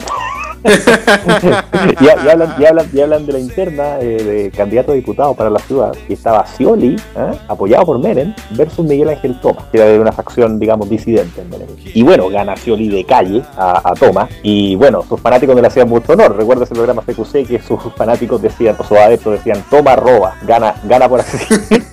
y, 2.01 2.09
hablan, 2.09 2.55
y, 2.59 2.65
hablan, 2.65 2.89
y 2.91 3.01
hablan 3.01 3.25
de 3.25 3.33
la 3.33 3.39
interna 3.39 3.99
eh, 3.99 4.23
de 4.23 4.51
candidato 4.51 4.91
a 4.91 4.95
diputado 4.95 5.33
para 5.35 5.49
la 5.49 5.59
ciudad, 5.59 5.93
y 6.09 6.13
estaba 6.13 6.45
Scioli, 6.45 6.95
¿eh? 6.95 7.31
apoyado 7.47 7.85
por 7.85 7.99
Menem, 7.99 8.33
versus 8.51 8.85
Miguel 8.85 9.09
Ángel 9.09 9.39
Thomas, 9.41 9.65
que 9.71 9.77
era 9.77 9.87
de 9.87 9.99
una 9.99 10.11
facción, 10.11 10.59
digamos, 10.59 10.89
disidente 10.89 11.41
en 11.41 11.49
Menem. 11.49 11.67
Y 11.93 12.03
bueno, 12.03 12.29
gana 12.29 12.55
Scioli 12.57 12.89
de 12.89 13.03
calle 13.05 13.43
a, 13.57 13.91
a 13.91 13.93
Thomas, 13.93 14.29
y 14.43 14.75
bueno, 14.75 15.03
sus 15.07 15.19
fanáticos 15.19 15.55
no 15.55 15.61
le 15.61 15.67
hacían 15.67 15.87
mucho 15.87 16.13
honor. 16.13 16.35
Recuerda 16.35 16.63
ese 16.63 16.73
programa 16.73 17.01
CQC 17.03 17.47
que 17.47 17.61
sus 17.61 17.79
fanáticos 17.95 18.41
decían, 18.41 18.75
o 18.79 18.83
sus 18.83 18.97
adeptos 18.97 19.33
decían, 19.33 19.63
Toma 19.69 19.95
roba, 19.95 20.35
gana, 20.43 20.75
gana 20.83 21.07
por 21.07 21.19
asesinato. 21.19 21.85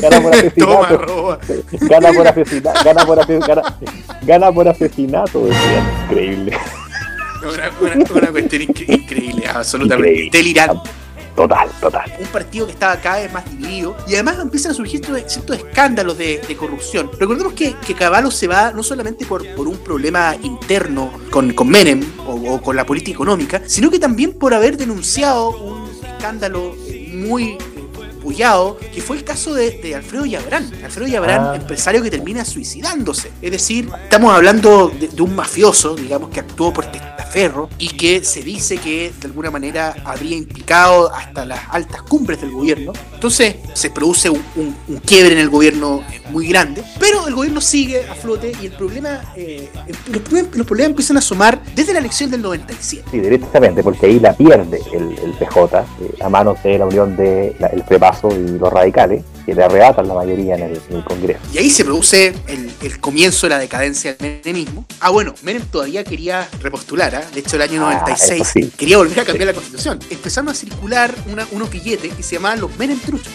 gana 0.00 0.20
por 0.20 0.30
Toma, 0.30 0.86
asesinato. 0.88 0.96
roba. 0.98 1.38
gana 1.88 2.12
por 2.12 2.26
asesinato. 2.26 2.80
Gana 2.84 3.06
por 3.06 3.20
asesinato. 3.20 3.62
Gana, 3.62 3.62
gana 4.22 4.52
por 4.52 4.68
asesinato, 4.68 5.44
decían. 5.44 5.84
Increíble. 6.08 6.52
Una, 7.42 7.70
una- 7.94 8.04
una 8.14 8.30
cuestión 8.30 8.62
incre- 8.62 8.84
increíble, 8.88 9.46
absolutamente 9.46 10.08
Increíble. 10.10 10.38
delirante. 10.38 10.90
Total, 11.36 11.70
total. 11.80 12.12
un 12.18 12.26
partido 12.26 12.66
que 12.66 12.72
estaba 12.72 12.96
cada 13.00 13.20
vez 13.20 13.32
más 13.32 13.48
dividido 13.48 13.96
y 14.06 14.14
además 14.14 14.38
empiezan 14.40 14.72
a 14.72 14.74
surgir 14.74 15.00
ciertos, 15.26 15.56
escándalos 15.56 16.18
de, 16.18 16.38
de 16.46 16.56
corrupción. 16.56 17.08
Recordemos 17.18 17.54
que, 17.54 17.76
que 17.86 17.94
Caballo 17.94 18.30
se 18.30 18.46
va 18.46 18.72
no 18.72 18.82
solamente 18.82 19.24
por, 19.24 19.46
por 19.54 19.66
un 19.68 19.78
problema 19.78 20.36
interno 20.42 21.10
con, 21.30 21.52
con 21.54 21.68
Menem 21.68 22.02
o, 22.26 22.32
o 22.54 22.60
con 22.60 22.76
la 22.76 22.84
política 22.84 23.14
económica, 23.14 23.62
sino 23.64 23.90
que 23.90 23.98
también 23.98 24.32
por 24.34 24.52
haber 24.52 24.76
denunciado 24.76 25.50
un 25.50 25.88
escándalo 26.04 26.74
muy 27.08 27.56
pullado, 28.20 28.78
que 28.94 29.00
fue 29.00 29.16
el 29.16 29.24
caso 29.24 29.54
de, 29.54 29.70
de 29.72 29.94
Alfredo 29.94 30.26
Yabrán. 30.26 30.70
Alfredo 30.84 31.08
Yabrán, 31.08 31.40
Ah. 31.40 31.56
empresario 31.56 32.02
que 32.02 32.10
termina 32.10 32.44
suicidándose. 32.44 33.30
Es 33.42 33.50
decir, 33.50 33.88
estamos 34.04 34.32
hablando 34.34 34.88
de, 34.88 35.08
de 35.08 35.22
un 35.22 35.34
mafioso, 35.34 35.94
digamos, 35.94 36.30
que 36.30 36.40
actuó 36.40 36.72
por 36.72 36.86
testaferro 36.86 37.68
y 37.78 37.88
que 37.88 38.24
se 38.24 38.42
dice 38.42 38.76
que 38.78 39.12
de 39.20 39.26
alguna 39.26 39.50
manera 39.50 39.94
habría 40.04 40.36
implicado 40.36 41.12
hasta 41.14 41.44
las 41.46 41.60
altas 41.70 42.02
cumbres 42.02 42.40
del 42.40 42.50
gobierno. 42.52 42.92
Entonces 43.14 43.56
se 43.74 43.90
produce 43.90 44.28
un, 44.30 44.42
un- 44.56 44.76
un 44.88 44.96
quiebre 44.98 45.32
en 45.34 45.38
el 45.40 45.48
gobierno 45.48 46.02
muy 46.30 46.46
grande, 46.48 46.82
pero 46.98 47.26
el 47.28 47.34
gobierno 47.34 47.60
sigue 47.60 48.04
a 48.08 48.14
flote 48.14 48.52
y 48.60 48.66
el 48.66 48.72
problema, 48.72 49.32
eh, 49.36 49.68
los, 50.10 50.22
problemas, 50.22 50.56
los 50.56 50.66
problemas 50.66 50.90
empiezan 50.90 51.16
a 51.16 51.20
asomar 51.20 51.60
desde 51.74 51.92
la 51.92 51.98
elección 52.00 52.30
del 52.30 52.42
97. 52.42 53.08
Sí, 53.10 53.18
directamente, 53.20 53.82
porque 53.82 54.06
ahí 54.06 54.18
la 54.20 54.32
pierde 54.32 54.80
el, 54.92 55.18
el 55.18 55.32
PJ 55.34 55.80
eh, 55.80 56.14
a 56.22 56.28
manos 56.28 56.62
de 56.62 56.78
la 56.78 56.86
unión 56.86 57.16
de 57.16 57.54
la- 57.58 57.68
el 57.68 57.82
Y 58.12 58.58
los 58.58 58.72
radicales, 58.72 59.24
que 59.50 59.56
le 59.56 59.64
arrebatan 59.64 60.06
la 60.06 60.14
mayoría 60.14 60.54
en 60.54 60.62
el, 60.62 60.80
en 60.90 60.96
el 60.98 61.04
Congreso. 61.04 61.40
Y 61.52 61.58
ahí 61.58 61.70
se 61.70 61.84
produce 61.84 62.32
el, 62.46 62.70
el 62.82 63.00
comienzo 63.00 63.46
de 63.46 63.50
la 63.50 63.58
decadencia 63.58 64.14
del 64.14 64.40
menemismo. 64.44 64.86
Ah, 65.00 65.10
bueno, 65.10 65.34
Menem 65.42 65.62
todavía 65.66 66.04
quería 66.04 66.48
repostular, 66.62 67.16
¿ah? 67.16 67.24
de 67.34 67.40
hecho 67.40 67.56
el 67.56 67.62
año 67.62 67.84
Ah, 67.84 67.94
96 68.00 68.40
eso 68.42 68.50
sí. 68.52 68.72
quería 68.76 68.98
volver 68.98 69.18
a 69.18 69.24
cambiar 69.24 69.48
la 69.48 69.54
constitución. 69.54 69.98
Empezaron 70.08 70.50
a 70.50 70.54
circular 70.54 71.12
una- 71.26 71.48
unos 71.50 71.68
billetes 71.68 72.14
que 72.14 72.22
se 72.22 72.36
llamaban 72.36 72.60
los 72.60 72.76
Menem 72.78 72.98
truchos, 73.00 73.32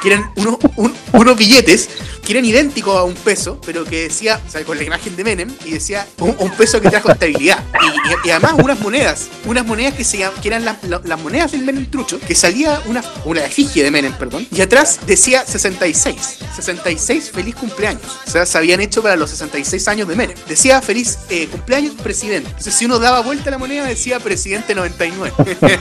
que 0.00 0.08
eran 0.08 0.30
unos, 0.36 0.56
un- 0.76 0.94
unos 1.12 1.36
billetes 1.36 1.90
que 2.24 2.32
eran 2.32 2.44
idénticos 2.46 2.96
a 2.96 3.04
un 3.04 3.14
peso, 3.14 3.60
pero 3.66 3.84
que 3.84 4.02
decía, 4.04 4.40
o 4.46 4.50
sea, 4.50 4.64
con 4.64 4.76
la 4.78 4.84
imagen 4.84 5.16
de 5.16 5.24
Menem, 5.24 5.50
y 5.66 5.72
decía 5.72 6.06
un, 6.20 6.34
un 6.38 6.50
peso 6.52 6.80
que 6.80 6.88
trajo 6.88 7.10
estabilidad. 7.10 7.62
Y, 7.82 7.86
y- 7.86 8.28
y 8.28 8.30
además 8.30 8.54
unas 8.62 8.80
monedas, 8.80 9.28
unas 9.44 9.66
monedas 9.66 9.92
que, 9.94 10.04
se 10.04 10.18
que 10.40 10.48
eran 10.48 10.64
las, 10.64 10.82
la- 10.84 11.00
las 11.04 11.20
monedas 11.20 11.52
del 11.52 11.62
Menem 11.62 11.90
trucho, 11.90 12.18
que 12.20 12.34
salía 12.34 12.80
una, 12.86 13.02
una 13.26 13.44
efigie 13.44 13.82
de 13.84 13.90
Menem, 13.90 14.12
perdón, 14.14 14.46
y 14.50 14.60
atrás 14.62 15.00
decía 15.06 15.44
66. 15.58 16.38
66, 16.54 17.30
feliz 17.30 17.54
cumpleaños. 17.54 18.02
O 18.26 18.30
sea, 18.30 18.44
se 18.46 18.58
habían 18.58 18.80
hecho 18.80 19.02
para 19.02 19.16
los 19.16 19.30
66 19.30 19.86
años 19.88 20.08
de 20.08 20.16
Menem. 20.16 20.36
Decía 20.48 20.80
feliz 20.82 21.18
eh, 21.30 21.46
cumpleaños, 21.50 21.94
presidente. 22.02 22.48
Entonces, 22.48 22.74
si 22.74 22.84
uno 22.86 22.98
daba 22.98 23.20
vuelta 23.20 23.48
a 23.48 23.52
la 23.52 23.58
moneda, 23.58 23.84
decía 23.86 24.18
presidente 24.20 24.74
99. 24.74 25.32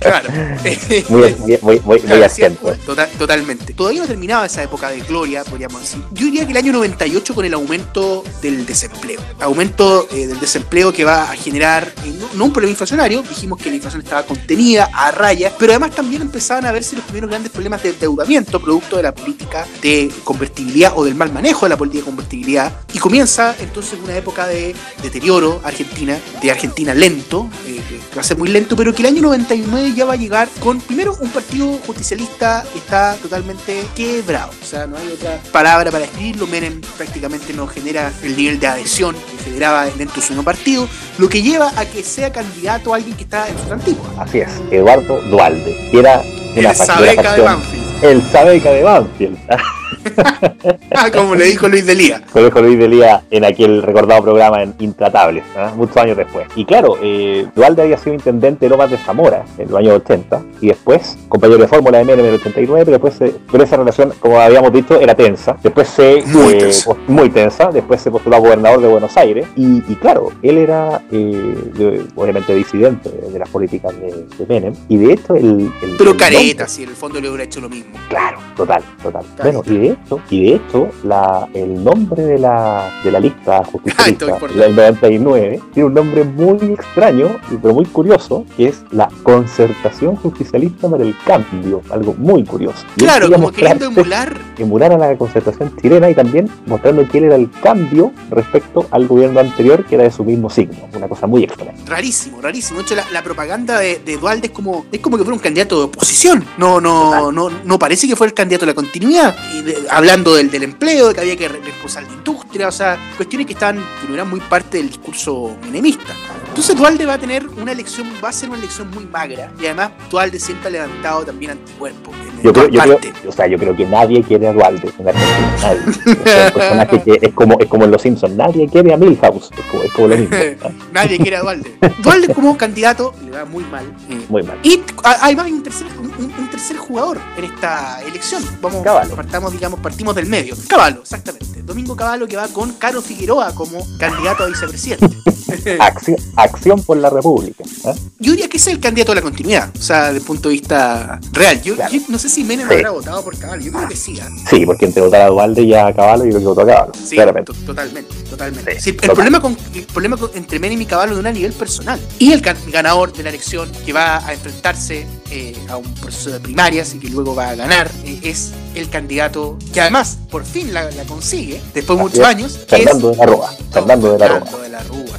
claro. 0.00 0.30
Muy, 1.08 1.34
muy, 1.34 1.58
muy, 1.62 1.80
muy, 1.80 2.00
Claro, 2.00 2.24
acento. 2.24 2.74
total- 2.86 3.08
totalmente. 3.18 3.72
Todavía 3.74 4.02
no 4.02 4.06
terminaba 4.06 4.46
esa 4.46 4.62
época 4.62 4.90
de 4.90 5.00
gloria, 5.00 5.44
podríamos 5.44 5.80
decir. 5.82 6.00
Yo 6.12 6.24
diría 6.26 6.44
que 6.44 6.52
el 6.52 6.56
año 6.56 6.72
98 6.72 7.34
con 7.34 7.44
el 7.44 7.54
aumento 7.54 8.24
del 8.42 8.64
desempleo. 8.66 9.20
Aumento 9.40 10.08
eh, 10.12 10.26
del 10.26 10.40
desempleo 10.40 10.92
que 10.92 11.04
va 11.04 11.30
a 11.30 11.36
generar 11.36 11.92
eh, 12.04 12.12
no, 12.18 12.28
no 12.34 12.44
un 12.46 12.52
problema 12.52 12.70
inflacionario, 12.70 13.22
dijimos 13.22 13.58
que 13.60 13.70
la 13.70 13.76
inflación 13.76 14.02
estaba 14.02 14.24
contenida, 14.24 14.88
a 14.92 15.10
raya, 15.10 15.52
pero 15.58 15.72
además 15.72 15.94
también 15.94 16.22
empezaban 16.22 16.64
a 16.66 16.72
verse 16.72 16.96
los 16.96 17.04
primeros 17.04 17.30
grandes 17.30 17.50
problemas 17.52 17.79
de 17.82 17.90
endeudamiento 17.90 18.60
producto 18.60 18.96
de 18.96 19.02
la 19.04 19.14
política 19.14 19.66
de 19.82 20.10
convertibilidad 20.24 20.92
o 20.96 21.04
del 21.04 21.14
mal 21.14 21.32
manejo 21.32 21.66
de 21.66 21.70
la 21.70 21.76
política 21.76 22.00
de 22.00 22.06
convertibilidad. 22.06 22.72
Y 22.92 22.98
comienza 22.98 23.54
entonces 23.60 23.98
una 24.02 24.16
época 24.16 24.46
de 24.46 24.74
deterioro 25.02 25.60
Argentina, 25.64 26.18
de 26.42 26.50
Argentina 26.50 26.94
lento, 26.94 27.48
eh, 27.66 27.80
que 27.88 28.16
va 28.16 28.20
a 28.20 28.24
ser 28.24 28.36
muy 28.36 28.48
lento, 28.48 28.76
pero 28.76 28.94
que 28.94 29.02
el 29.02 29.08
año 29.08 29.22
99 29.22 29.92
ya 29.94 30.04
va 30.04 30.14
a 30.14 30.16
llegar 30.16 30.48
con 30.60 30.80
primero 30.80 31.16
un 31.20 31.30
partido 31.30 31.78
justicialista 31.86 32.64
que 32.72 32.78
está 32.78 33.16
totalmente 33.16 33.84
quebrado. 33.94 34.50
O 34.62 34.66
sea, 34.66 34.86
no 34.86 34.96
hay 34.96 35.08
otra 35.08 35.40
palabra 35.52 35.90
para 35.90 36.04
escribirlo. 36.04 36.46
Menem 36.46 36.80
prácticamente 36.96 37.52
no 37.52 37.66
genera 37.66 38.12
el 38.22 38.36
nivel 38.36 38.58
de 38.58 38.66
adhesión 38.66 39.14
que 39.14 39.44
generaba 39.44 39.86
dentro 39.86 40.20
de 40.20 40.26
su 40.26 40.40
partido, 40.44 40.88
lo 41.18 41.28
que 41.28 41.42
lleva 41.42 41.72
a 41.76 41.84
que 41.84 42.02
sea 42.02 42.32
candidato 42.32 42.94
alguien 42.94 43.16
que 43.16 43.24
está 43.24 43.48
en 43.48 43.56
su 43.58 43.72
antigua. 43.72 44.06
Así 44.18 44.38
es, 44.38 44.48
Eduardo 44.70 45.20
Dualde, 45.30 45.90
era 45.92 46.22
El 46.56 46.74
Sabeca 46.74 47.34
de 47.34 47.42
Banfield. 47.42 48.04
El 48.04 48.22
Sabeca 48.22 48.70
de 48.72 48.82
Banfield. 48.82 49.38
Ah, 50.94 51.10
como 51.10 51.34
le 51.34 51.44
dijo 51.46 51.68
Luis 51.68 51.86
Delía. 51.86 52.22
Lo 52.34 52.44
dijo 52.44 52.60
Luis 52.60 52.78
Delía 52.78 53.22
en 53.30 53.44
aquel 53.44 53.82
recordado 53.82 54.22
programa 54.22 54.62
en 54.62 54.74
Intratables, 54.78 55.44
muchos 55.76 55.96
años 55.96 56.16
después. 56.16 56.46
Y 56.56 56.64
claro, 56.64 56.96
eh, 57.02 57.46
Dualde 57.54 57.82
había 57.82 57.96
sido 57.96 58.14
intendente 58.14 58.66
de 58.66 58.70
Lomas 58.70 58.90
de 58.90 58.98
Zamora 58.98 59.44
en 59.58 59.68
los 59.70 59.78
años 59.78 59.94
80 59.96 60.42
y 60.60 60.68
después 60.68 61.16
compañero 61.28 61.60
de 61.60 61.68
fórmula 61.68 61.98
de 61.98 62.04
Menem 62.04 62.20
en 62.26 62.32
el 62.34 62.40
89, 62.40 62.84
pero 62.84 62.98
después 62.98 63.14
se- 63.14 63.38
pero 63.50 63.64
esa 63.64 63.76
relación, 63.76 64.12
como 64.20 64.38
habíamos 64.38 64.72
dicho, 64.72 65.00
era 65.00 65.14
tensa. 65.14 65.56
Después 65.62 65.88
se 65.88 66.22
Muy 66.26 66.54
eh, 66.54 66.58
tensa. 66.58 66.84
pos- 66.86 66.98
muy 67.08 67.30
tensa. 67.30 67.70
Después 67.70 68.00
se 68.00 68.10
postuló 68.10 68.36
a 68.36 68.38
gobernador 68.40 68.80
de 68.80 68.88
Buenos 68.88 69.16
Aires 69.16 69.46
y, 69.56 69.78
y 69.90 69.96
claro, 69.96 70.30
él 70.42 70.58
era 70.58 71.02
eh, 71.10 71.54
de- 71.74 72.06
obviamente 72.16 72.54
disidente 72.54 73.08
de, 73.10 73.30
de 73.30 73.38
las 73.38 73.48
políticas 73.48 73.94
de, 73.98 74.26
de 74.38 74.46
Menem 74.48 74.74
y 74.88 74.96
de 74.96 75.12
hecho 75.14 75.34
el, 75.34 75.70
el- 75.82 75.96
Pero 75.96 76.10
el 76.12 76.16
careta, 76.16 76.66
si 76.68 76.82
en 76.82 76.90
el 76.90 76.96
fondo 76.96 77.20
le 77.20 77.28
hubiera 77.28 77.44
hecho 77.44 77.60
lo 77.60 77.68
mismo. 77.68 77.92
Claro, 78.08 78.38
total, 78.56 78.82
total. 79.02 79.24
Bueno, 79.42 79.62
y 79.66 79.76
de 79.78 79.86
hecho, 79.92 80.20
y 80.30 80.49
de 80.49 80.49
hecho, 80.54 80.88
la, 81.04 81.48
el 81.54 81.82
nombre 81.82 82.22
de 82.22 82.38
la, 82.38 82.90
de 83.04 83.10
la 83.10 83.20
lista 83.20 83.62
justicialista 83.72 84.26
del 84.54 84.74
99 84.76 85.60
tiene 85.72 85.86
un 85.88 85.94
nombre 85.94 86.24
muy 86.24 86.58
extraño, 86.72 87.28
pero 87.62 87.74
muy 87.74 87.86
curioso, 87.86 88.44
que 88.56 88.68
es 88.68 88.82
la 88.90 89.08
Concertación 89.22 90.16
Justicialista 90.16 90.88
para 90.88 91.02
el 91.02 91.14
Cambio, 91.24 91.82
algo 91.90 92.14
muy 92.18 92.44
curioso. 92.44 92.84
Y 92.96 93.00
Claro, 93.00 93.30
como 93.30 93.50
queriendo 93.50 93.86
emular 93.86 94.38
emular 94.58 94.92
a 94.92 94.98
la 94.98 95.16
concertación 95.16 95.74
chilena 95.80 96.10
y 96.10 96.14
también 96.14 96.46
mostrando 96.66 97.08
que 97.08 97.16
él 97.18 97.24
era 97.24 97.36
el 97.36 97.50
cambio 97.62 98.12
respecto 98.30 98.86
al 98.90 99.06
gobierno 99.08 99.40
anterior 99.40 99.86
que 99.86 99.94
era 99.94 100.04
de 100.04 100.10
su 100.10 100.22
mismo 100.22 100.50
signo, 100.50 100.76
una 100.94 101.08
cosa 101.08 101.26
muy 101.26 101.44
extraña. 101.44 101.72
rarísimo, 101.86 102.40
rarísimo. 102.42 102.78
De 102.80 102.84
hecho, 102.84 102.94
la, 102.94 103.04
la 103.10 103.22
propaganda 103.22 103.78
de, 103.78 104.00
de 104.04 104.16
Dualde 104.18 104.48
es 104.48 104.52
como, 104.52 104.84
es 104.92 105.00
como 105.00 105.16
que 105.16 105.24
fuera 105.24 105.34
un 105.34 105.40
candidato 105.42 105.78
de 105.78 105.84
oposición. 105.84 106.44
No, 106.58 106.78
no, 106.80 107.32
no, 107.32 107.48
no 107.64 107.78
parece 107.78 108.06
que 108.06 108.16
fuera 108.16 108.28
el 108.28 108.34
candidato 108.34 108.66
de 108.66 108.72
la 108.72 108.74
continuidad. 108.76 109.34
Y 109.54 109.62
de- 109.62 109.78
hablando 109.90 110.34
del, 110.40 110.50
del 110.50 110.62
empleo, 110.64 111.08
de 111.08 111.14
que 111.14 111.20
había 111.20 111.36
que 111.36 111.48
re- 111.48 111.60
reforzar 111.60 112.02
la 112.04 112.12
industria, 112.12 112.68
o 112.68 112.72
sea, 112.72 112.98
cuestiones 113.16 113.46
que 113.46 113.52
están, 113.54 113.76
que 113.76 114.08
no 114.08 114.14
eran 114.14 114.28
muy 114.28 114.40
parte 114.40 114.78
del 114.78 114.88
discurso 114.88 115.56
menemista. 115.62 116.14
Entonces 116.60 116.76
Dualde 116.76 117.06
va 117.06 117.14
a 117.14 117.18
tener 117.18 117.48
una 117.48 117.72
elección, 117.72 118.06
va 118.22 118.28
a 118.28 118.32
ser 118.32 118.50
una 118.50 118.58
elección 118.58 118.90
muy 118.90 119.06
magra. 119.06 119.50
Y 119.58 119.64
además 119.64 119.92
Dualde 120.10 120.38
siempre 120.38 120.68
ha 120.68 120.70
levantado 120.70 121.24
también 121.24 121.52
anticuerpos. 121.52 122.14
Yo 122.44 122.52
creo, 122.52 122.68
yo, 122.68 122.82
creo, 122.82 122.98
o 123.26 123.32
sea, 123.32 123.46
yo 123.46 123.56
creo 123.56 123.74
que 123.74 123.86
nadie 123.86 124.22
quiere 124.22 124.46
a 124.46 124.52
Dualde 124.52 124.92
en 124.98 125.08
Argentina, 125.08 125.56
nadie. 125.62 125.80
O 125.80 126.22
sea, 126.22 126.46
un 126.48 126.52
personaje 126.52 127.02
que 127.02 127.18
es 127.22 127.32
como, 127.32 127.58
es 127.58 127.66
como 127.66 127.84
en 127.84 127.90
Los 127.90 128.02
Simpsons, 128.02 128.34
nadie 128.34 128.68
quiere 128.68 128.92
a 128.92 128.98
Milhouse, 128.98 129.50
es 129.56 129.64
como, 129.70 129.82
es 129.84 129.92
como 129.92 130.08
lo 130.08 130.16
mismo. 130.18 130.36
Nadie 130.92 131.16
quiere 131.16 131.36
a 131.36 131.40
Dualde. 131.40 131.78
Dualde 132.02 132.34
como 132.34 132.58
candidato 132.58 133.14
le 133.24 133.30
va 133.30 133.46
muy 133.46 133.64
mal. 133.64 133.86
Eh, 134.10 134.20
Muy 134.28 134.42
mal. 134.42 134.58
Y 134.62 134.82
además 135.02 135.46
hay 135.46 135.52
un 135.52 135.62
tercer, 135.62 135.86
un 136.18 136.50
tercer 136.50 136.76
jugador 136.76 137.18
en 137.38 137.44
esta 137.44 138.02
elección. 138.02 138.42
Vamos, 138.60 138.84
Caballo. 138.84 139.16
partamos, 139.16 139.50
digamos, 139.52 139.80
partimos 139.80 140.14
del 140.14 140.26
medio. 140.26 140.54
Caballo, 140.68 141.00
exactamente. 141.00 141.62
Domingo 141.62 141.96
Caballo 141.96 142.28
que 142.28 142.36
va 142.36 142.48
con 142.48 142.74
Caro 142.74 143.00
Figueroa 143.00 143.54
como 143.54 143.78
candidato 143.98 144.44
a 144.44 144.46
vicepresidente. 144.46 145.16
Acción, 145.80 146.16
acción 146.36 146.82
por 146.82 146.96
la 146.96 147.10
República. 147.10 147.64
¿eh? 147.64 147.94
Yo 148.18 148.32
diría 148.32 148.48
que 148.48 148.56
ese 148.56 148.70
es 148.70 148.76
el 148.76 148.82
candidato 148.82 149.12
a 149.12 149.14
la 149.16 149.22
continuidad, 149.22 149.70
o 149.76 149.82
sea, 149.82 150.06
desde 150.06 150.18
el 150.18 150.24
punto 150.24 150.48
de 150.48 150.54
vista 150.54 151.20
real. 151.32 151.60
Yo, 151.62 151.74
Claro. 151.76 151.92
yo 151.92 152.00
no 152.08 152.18
sé 152.18 152.28
si 152.28 152.44
Menem 152.44 152.68
Sí. 152.68 152.74
habrá 152.74 152.90
votado 152.90 153.22
por 153.24 153.36
Caballo, 153.38 153.62
yo 153.62 153.72
creo 153.72 153.88
que 153.88 153.96
sí. 153.96 154.18
¿ah? 154.20 154.28
Sí, 154.48 154.64
porque 154.66 154.86
entre 154.86 155.02
votar 155.02 155.22
a 155.22 155.26
Dualde 155.28 155.62
y 155.62 155.74
a 155.74 155.92
Caballo, 155.94 156.24
yo 156.24 156.30
creo 156.30 156.40
que 156.40 156.46
votó 156.46 156.60
a 156.62 156.66
Caballo, 156.66 156.92
Sí, 157.04 157.14
claramente. 157.16 157.52
totalmente, 157.66 158.14
totalmente. 158.28 158.74
Sí, 158.74 158.80
Sí, 158.80 158.90
el 158.90 158.96
total. 158.96 159.14
problema, 159.14 159.40
con, 159.40 159.56
el 159.74 159.82
problema 159.84 160.16
con- 160.16 160.30
entre 160.34 160.58
Menem 160.58 160.80
y 160.80 160.86
Caballo 160.86 161.14
de 161.14 161.20
una 161.20 161.32
nivel 161.32 161.52
personal. 161.52 162.00
Y 162.18 162.32
el 162.32 162.40
ganador 162.40 163.12
de 163.12 163.22
la 163.22 163.28
elección 163.30 163.70
que 163.84 163.92
va 163.92 164.24
a 164.26 164.32
enfrentarse 164.32 165.06
eh, 165.30 165.56
a 165.68 165.76
un 165.76 165.94
proceso 165.94 166.30
de 166.30 166.40
primarias 166.40 166.92
y 166.94 166.98
que 166.98 167.08
luego 167.08 167.34
va 167.34 167.50
a 167.50 167.54
ganar 167.54 167.88
eh, 168.04 168.18
es 168.24 168.50
el 168.74 168.88
candidato 168.90 169.56
que 169.72 169.80
además 169.80 170.18
por 170.30 170.44
fin 170.44 170.74
la, 170.74 170.90
la 170.90 171.04
consigue 171.04 171.60
después 171.72 171.96
de 171.98 172.02
muchos 172.02 172.18
es. 172.18 172.24
años. 172.26 172.58
Fernando 172.68 173.10
de 173.10 173.16
la 173.16 173.26
Rúa. 173.26 173.54
Fernando 173.72 174.12
de 174.12 174.18
la 174.18 174.28
Rúa. 174.28 174.60
De 174.62 174.68
la 174.68 174.82
Rúa. 174.82 175.18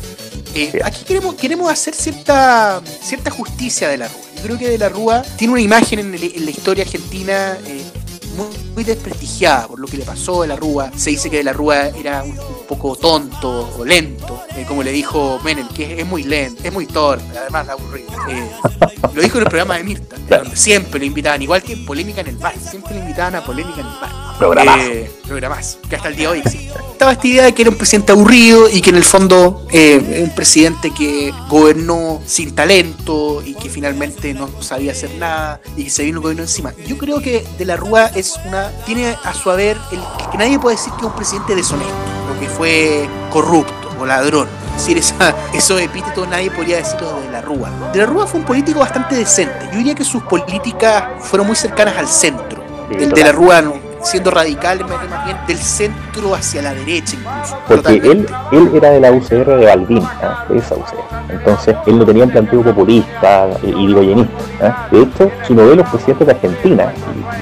Eh, 0.54 0.80
aquí 0.84 1.04
queremos, 1.06 1.36
queremos 1.36 1.72
hacer 1.72 1.94
cierta, 1.96 2.82
cierta 3.02 3.32
justicia 3.32 3.88
de 3.90 3.98
la 3.98 4.08
Rúa. 4.08 4.22
Yo 4.38 4.42
creo 4.44 4.58
que 4.58 4.70
de 4.70 4.78
la 4.78 4.90
Rúa 4.90 5.22
tiene 5.38 5.54
una 5.54 5.62
imagen 5.62 6.00
en, 6.00 6.14
el- 6.14 6.24
en 6.36 6.46
la 6.46 6.52
historia 6.52 6.84
argentina 6.84 7.58
eh, 7.66 7.84
muy, 8.36 8.48
muy 8.76 8.84
desprestigiada 8.84 9.68
por 9.68 9.80
lo 9.80 9.88
que 9.88 9.98
le 9.98 10.04
pasó 10.04 10.42
a 10.44 10.48
la 10.48 10.56
Rúa. 10.56 10.92
Se 10.96 11.10
dice 11.12 11.30
que 11.30 11.38
de 11.38 11.44
la 11.44 11.54
Rúa 11.54 11.88
era 11.90 12.24
un, 12.24 12.32
un 12.32 12.66
poco 12.68 12.96
tonto 12.96 13.70
o 13.78 13.86
lento, 13.86 14.42
eh, 14.56 14.66
como 14.68 14.84
le 14.84 14.92
dijo 14.92 15.40
Menem, 15.44 15.68
que 15.70 15.94
es, 15.94 16.00
es 16.00 16.06
muy 16.06 16.24
lento, 16.24 16.62
es 16.66 16.74
muy 16.74 16.86
torpe, 16.86 17.38
además 17.38 17.68
de 17.68 17.72
aburrido. 17.74 18.10
Eh, 18.30 18.50
lo 19.14 19.22
dijo 19.22 19.38
en 19.38 19.44
el 19.44 19.50
programa 19.50 19.78
de 19.78 19.84
Mirta, 19.84 20.16
donde 20.28 20.56
siempre 20.56 21.00
lo 21.00 21.06
invitaban, 21.06 21.42
igual 21.42 21.62
que 21.64 21.74
en 21.74 21.86
Polémica 21.86 22.22
en 22.22 22.28
el 22.28 22.38
Bar, 22.38 22.56
siempre 22.60 22.94
lo 22.96 23.02
invitaban 23.02 23.36
a 23.36 23.44
Polémica 23.46 23.80
en 23.82 23.88
el 23.88 23.94
Bar. 24.02 24.31
Programazo. 24.42 24.82
Eh, 24.82 25.12
programazo, 25.28 25.78
que 25.88 25.96
hasta 25.96 26.08
el 26.08 26.16
día 26.16 26.30
de 26.30 26.34
hoy 26.34 26.40
existe. 26.40 26.74
Estaba 26.92 27.12
esta 27.12 27.28
idea 27.28 27.44
de 27.44 27.54
que 27.54 27.62
era 27.62 27.70
un 27.70 27.78
presidente 27.78 28.12
aburrido 28.12 28.68
y 28.68 28.82
que 28.82 28.90
en 28.90 28.96
el 28.96 29.04
fondo 29.04 29.68
eh, 29.72 30.04
era 30.04 30.24
un 30.24 30.34
presidente 30.34 30.92
que 30.92 31.32
gobernó 31.48 32.20
sin 32.26 32.56
talento 32.56 33.44
y 33.46 33.54
que 33.54 33.70
finalmente 33.70 34.34
no 34.34 34.50
sabía 34.60 34.94
hacer 34.94 35.12
nada 35.20 35.62
y 35.78 35.84
que 35.84 35.90
se 35.92 36.04
vino 36.04 36.18
el 36.18 36.24
gobierno 36.24 36.42
encima. 36.42 36.74
Yo 36.88 36.98
creo 36.98 37.22
que 37.22 37.46
De 37.60 37.66
la 37.66 37.76
Rúa 37.76 38.08
es 38.16 38.34
una 38.48 38.72
tiene 38.84 39.16
a 39.24 39.32
su 39.36 39.52
haber 39.52 39.78
el 39.92 40.00
que 40.32 40.38
nadie 40.40 40.58
puede 40.58 40.76
decir 40.76 40.92
que 40.94 41.02
es 41.02 41.06
un 41.06 41.16
presidente 41.16 41.56
deshonesto 41.56 41.94
o 42.36 42.40
que 42.40 42.48
fue 42.48 43.08
corrupto 43.30 43.90
o 44.00 44.06
ladrón. 44.08 44.48
Es 44.76 44.82
decir, 44.82 44.98
esa, 44.98 45.36
esos 45.54 45.80
epítetos 45.80 46.28
nadie 46.28 46.50
podría 46.50 46.78
decirlo 46.78 47.22
de 47.22 47.30
la 47.30 47.42
Rúa. 47.42 47.70
De 47.94 48.00
la 48.00 48.08
Rúa 48.08 48.26
fue 48.26 48.40
un 48.40 48.46
político 48.48 48.80
bastante 48.80 49.14
decente. 49.14 49.70
Yo 49.72 49.78
diría 49.78 49.94
que 49.94 50.04
sus 50.04 50.24
políticas 50.24 51.04
fueron 51.20 51.46
muy 51.46 51.56
cercanas 51.56 51.96
al 51.96 52.08
centro. 52.08 52.64
Sí, 52.90 53.04
El 53.04 53.12
de 53.12 53.24
la 53.24 53.32
Rúa 53.32 53.62
no, 53.62 53.91
siendo 54.04 54.32
radical 54.32 54.80
más 54.88 55.26
bien 55.26 55.38
del 55.48 55.58
centro 55.58 56.36
hacia 56.36 56.62
la 56.62 56.74
derecha 56.74 57.16
incluso. 57.16 57.58
Porque 57.68 57.96
él, 57.96 58.28
él 58.52 58.72
era 58.74 58.90
de 58.92 59.00
la 59.00 59.12
UCR 59.12 59.58
de 59.58 59.66
Balbín, 59.66 60.04
¿ah? 60.04 60.46
de 60.50 60.58
esa 60.58 60.76
UCR. 60.76 61.12
Entonces, 61.30 61.76
él 61.86 61.98
no 61.98 62.06
tenía 62.06 62.26
un 62.26 62.32
planteo 62.32 62.62
populista 62.64 63.50
y, 63.64 63.68
y 63.68 63.88
digoyenista. 63.88 64.44
¿ah? 64.62 64.88
De 64.92 65.02
hecho, 65.04 65.32
si 65.46 65.54
uno 65.54 65.68
ve 65.68 65.76
los 65.76 65.90
presidentes 65.90 66.28
de 66.28 66.34
Argentina 66.34 66.94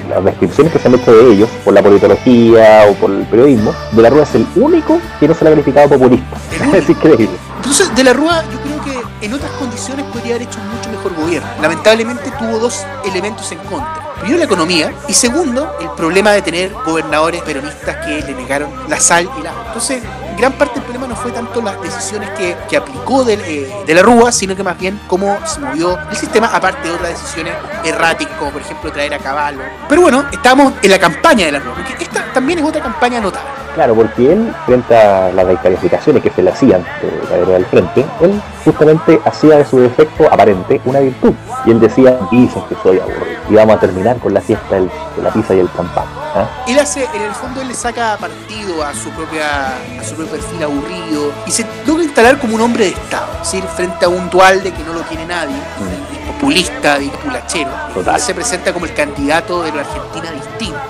y 0.06 0.08
las 0.08 0.24
descripciones 0.24 0.72
que 0.72 0.78
se 0.78 0.88
han 0.88 0.94
hecho 0.94 1.12
de 1.12 1.32
ellos, 1.32 1.48
por 1.64 1.74
la 1.74 1.82
politología 1.82 2.84
o 2.90 2.94
por 2.94 3.10
el 3.10 3.24
periodismo, 3.26 3.74
De 3.92 4.02
la 4.02 4.10
Rúa 4.10 4.22
es 4.22 4.34
el 4.34 4.46
único 4.56 5.00
que 5.18 5.28
no 5.28 5.34
se 5.34 5.44
le 5.44 5.50
ha 5.50 5.52
calificado 5.52 5.88
populista. 5.88 6.36
Es 6.74 6.88
increíble. 6.88 7.36
Entonces, 7.56 7.94
De 7.94 8.04
la 8.04 8.12
Rúa, 8.12 8.42
yo 8.52 8.60
creo 8.60 8.84
que 8.84 9.26
en 9.26 9.34
otras 9.34 9.50
condiciones 9.52 10.04
podría 10.06 10.36
haber 10.36 10.48
hecho 10.48 10.58
un 10.60 10.76
mucho 10.76 10.90
mejor 10.90 11.14
gobierno. 11.14 11.48
Lamentablemente 11.60 12.30
tuvo 12.38 12.58
dos 12.58 12.84
elementos 13.04 13.50
en 13.52 13.58
contra. 13.58 14.09
Primero, 14.20 14.38
la 14.38 14.44
economía. 14.44 14.92
Y 15.08 15.14
segundo, 15.14 15.76
el 15.80 15.90
problema 15.90 16.32
de 16.32 16.42
tener 16.42 16.72
gobernadores 16.84 17.42
peronistas 17.42 17.96
que 18.04 18.22
le 18.22 18.34
negaron 18.34 18.70
la 18.88 19.00
sal 19.00 19.24
y 19.24 19.46
agua. 19.46 19.64
Entonces, 19.66 20.02
gran 20.36 20.52
parte 20.52 20.74
del 20.74 20.84
problema 20.84 21.06
no 21.06 21.16
fue 21.16 21.32
tanto 21.32 21.60
las 21.62 21.80
decisiones 21.82 22.30
que, 22.30 22.56
que 22.68 22.76
aplicó 22.76 23.24
de, 23.24 23.34
eh, 23.34 23.74
de 23.86 23.94
la 23.94 24.02
Rúa, 24.02 24.32
sino 24.32 24.54
que 24.54 24.62
más 24.62 24.78
bien 24.78 25.00
cómo 25.06 25.38
se 25.46 25.60
movió 25.60 25.98
el 26.10 26.16
sistema, 26.16 26.48
aparte 26.48 26.88
de 26.88 26.94
otras 26.94 27.10
decisiones 27.10 27.54
erráticas, 27.84 28.36
como 28.38 28.52
por 28.52 28.62
ejemplo 28.62 28.92
traer 28.92 29.14
a 29.14 29.18
caballo. 29.18 29.60
Pero 29.88 30.02
bueno, 30.02 30.24
estamos 30.30 30.72
en 30.82 30.90
la 30.90 30.98
campaña 30.98 31.46
de 31.46 31.52
la 31.52 31.58
Rúa, 31.58 31.74
porque 31.74 32.02
esta 32.04 32.32
también 32.32 32.58
es 32.58 32.64
otra 32.64 32.82
campaña 32.82 33.20
notable. 33.20 33.59
Claro, 33.74 33.94
porque 33.94 34.32
él, 34.32 34.52
frente 34.66 34.96
a 34.96 35.30
las 35.32 35.46
descalificaciones 35.46 36.22
que 36.22 36.30
se 36.30 36.42
le 36.42 36.50
hacían 36.50 36.82
de 37.02 37.28
la 37.30 37.36
guerra 37.38 37.52
del 37.52 37.66
frente, 37.66 38.04
él 38.20 38.42
justamente 38.64 39.20
hacía 39.24 39.56
de 39.58 39.64
su 39.64 39.78
defecto 39.80 40.26
aparente 40.30 40.80
una 40.84 41.00
virtud. 41.00 41.32
Y 41.64 41.70
él 41.70 41.80
decía, 41.80 42.18
dicen 42.30 42.62
que 42.68 42.74
soy 42.82 42.98
aburrido. 42.98 43.40
Y 43.48 43.54
vamos 43.54 43.76
a 43.76 43.80
terminar 43.80 44.16
con 44.18 44.34
la 44.34 44.40
fiesta 44.40 44.74
del- 44.74 44.90
de 45.16 45.22
la 45.22 45.30
pizza 45.30 45.54
y 45.54 45.60
el 45.60 45.72
champán. 45.74 46.04
¿ah? 46.34 46.46
Él 46.66 46.78
hace, 46.78 47.04
en 47.14 47.22
el 47.22 47.32
fondo 47.34 47.60
él 47.60 47.68
le 47.68 47.74
saca 47.74 48.16
partido 48.18 48.82
a 48.84 48.92
su 48.94 49.10
propia, 49.10 49.76
a 50.00 50.04
su 50.04 50.14
propio 50.14 50.32
perfil 50.36 50.62
aburrido 50.62 51.32
y 51.46 51.50
se 51.50 51.66
logra 51.86 52.04
instalar 52.04 52.38
como 52.38 52.54
un 52.56 52.60
hombre 52.60 52.84
de 52.84 52.90
Estado, 52.90 53.26
es 53.42 53.52
decir, 53.52 53.64
frente 53.76 54.04
a 54.04 54.08
un 54.08 54.30
dualde 54.30 54.72
que 54.72 54.82
no 54.84 54.92
lo 54.92 55.02
quiere 55.02 55.26
nadie, 55.26 55.56
es 55.56 56.32
populista, 56.32 57.00
y 57.00 57.08
populachero. 57.08 57.70
Total. 57.94 58.14
Él 58.14 58.20
se 58.20 58.34
presenta 58.34 58.72
como 58.72 58.86
el 58.86 58.94
candidato 58.94 59.62
de 59.62 59.72
la 59.72 59.80
Argentina 59.80 60.30
distinta, 60.30 60.82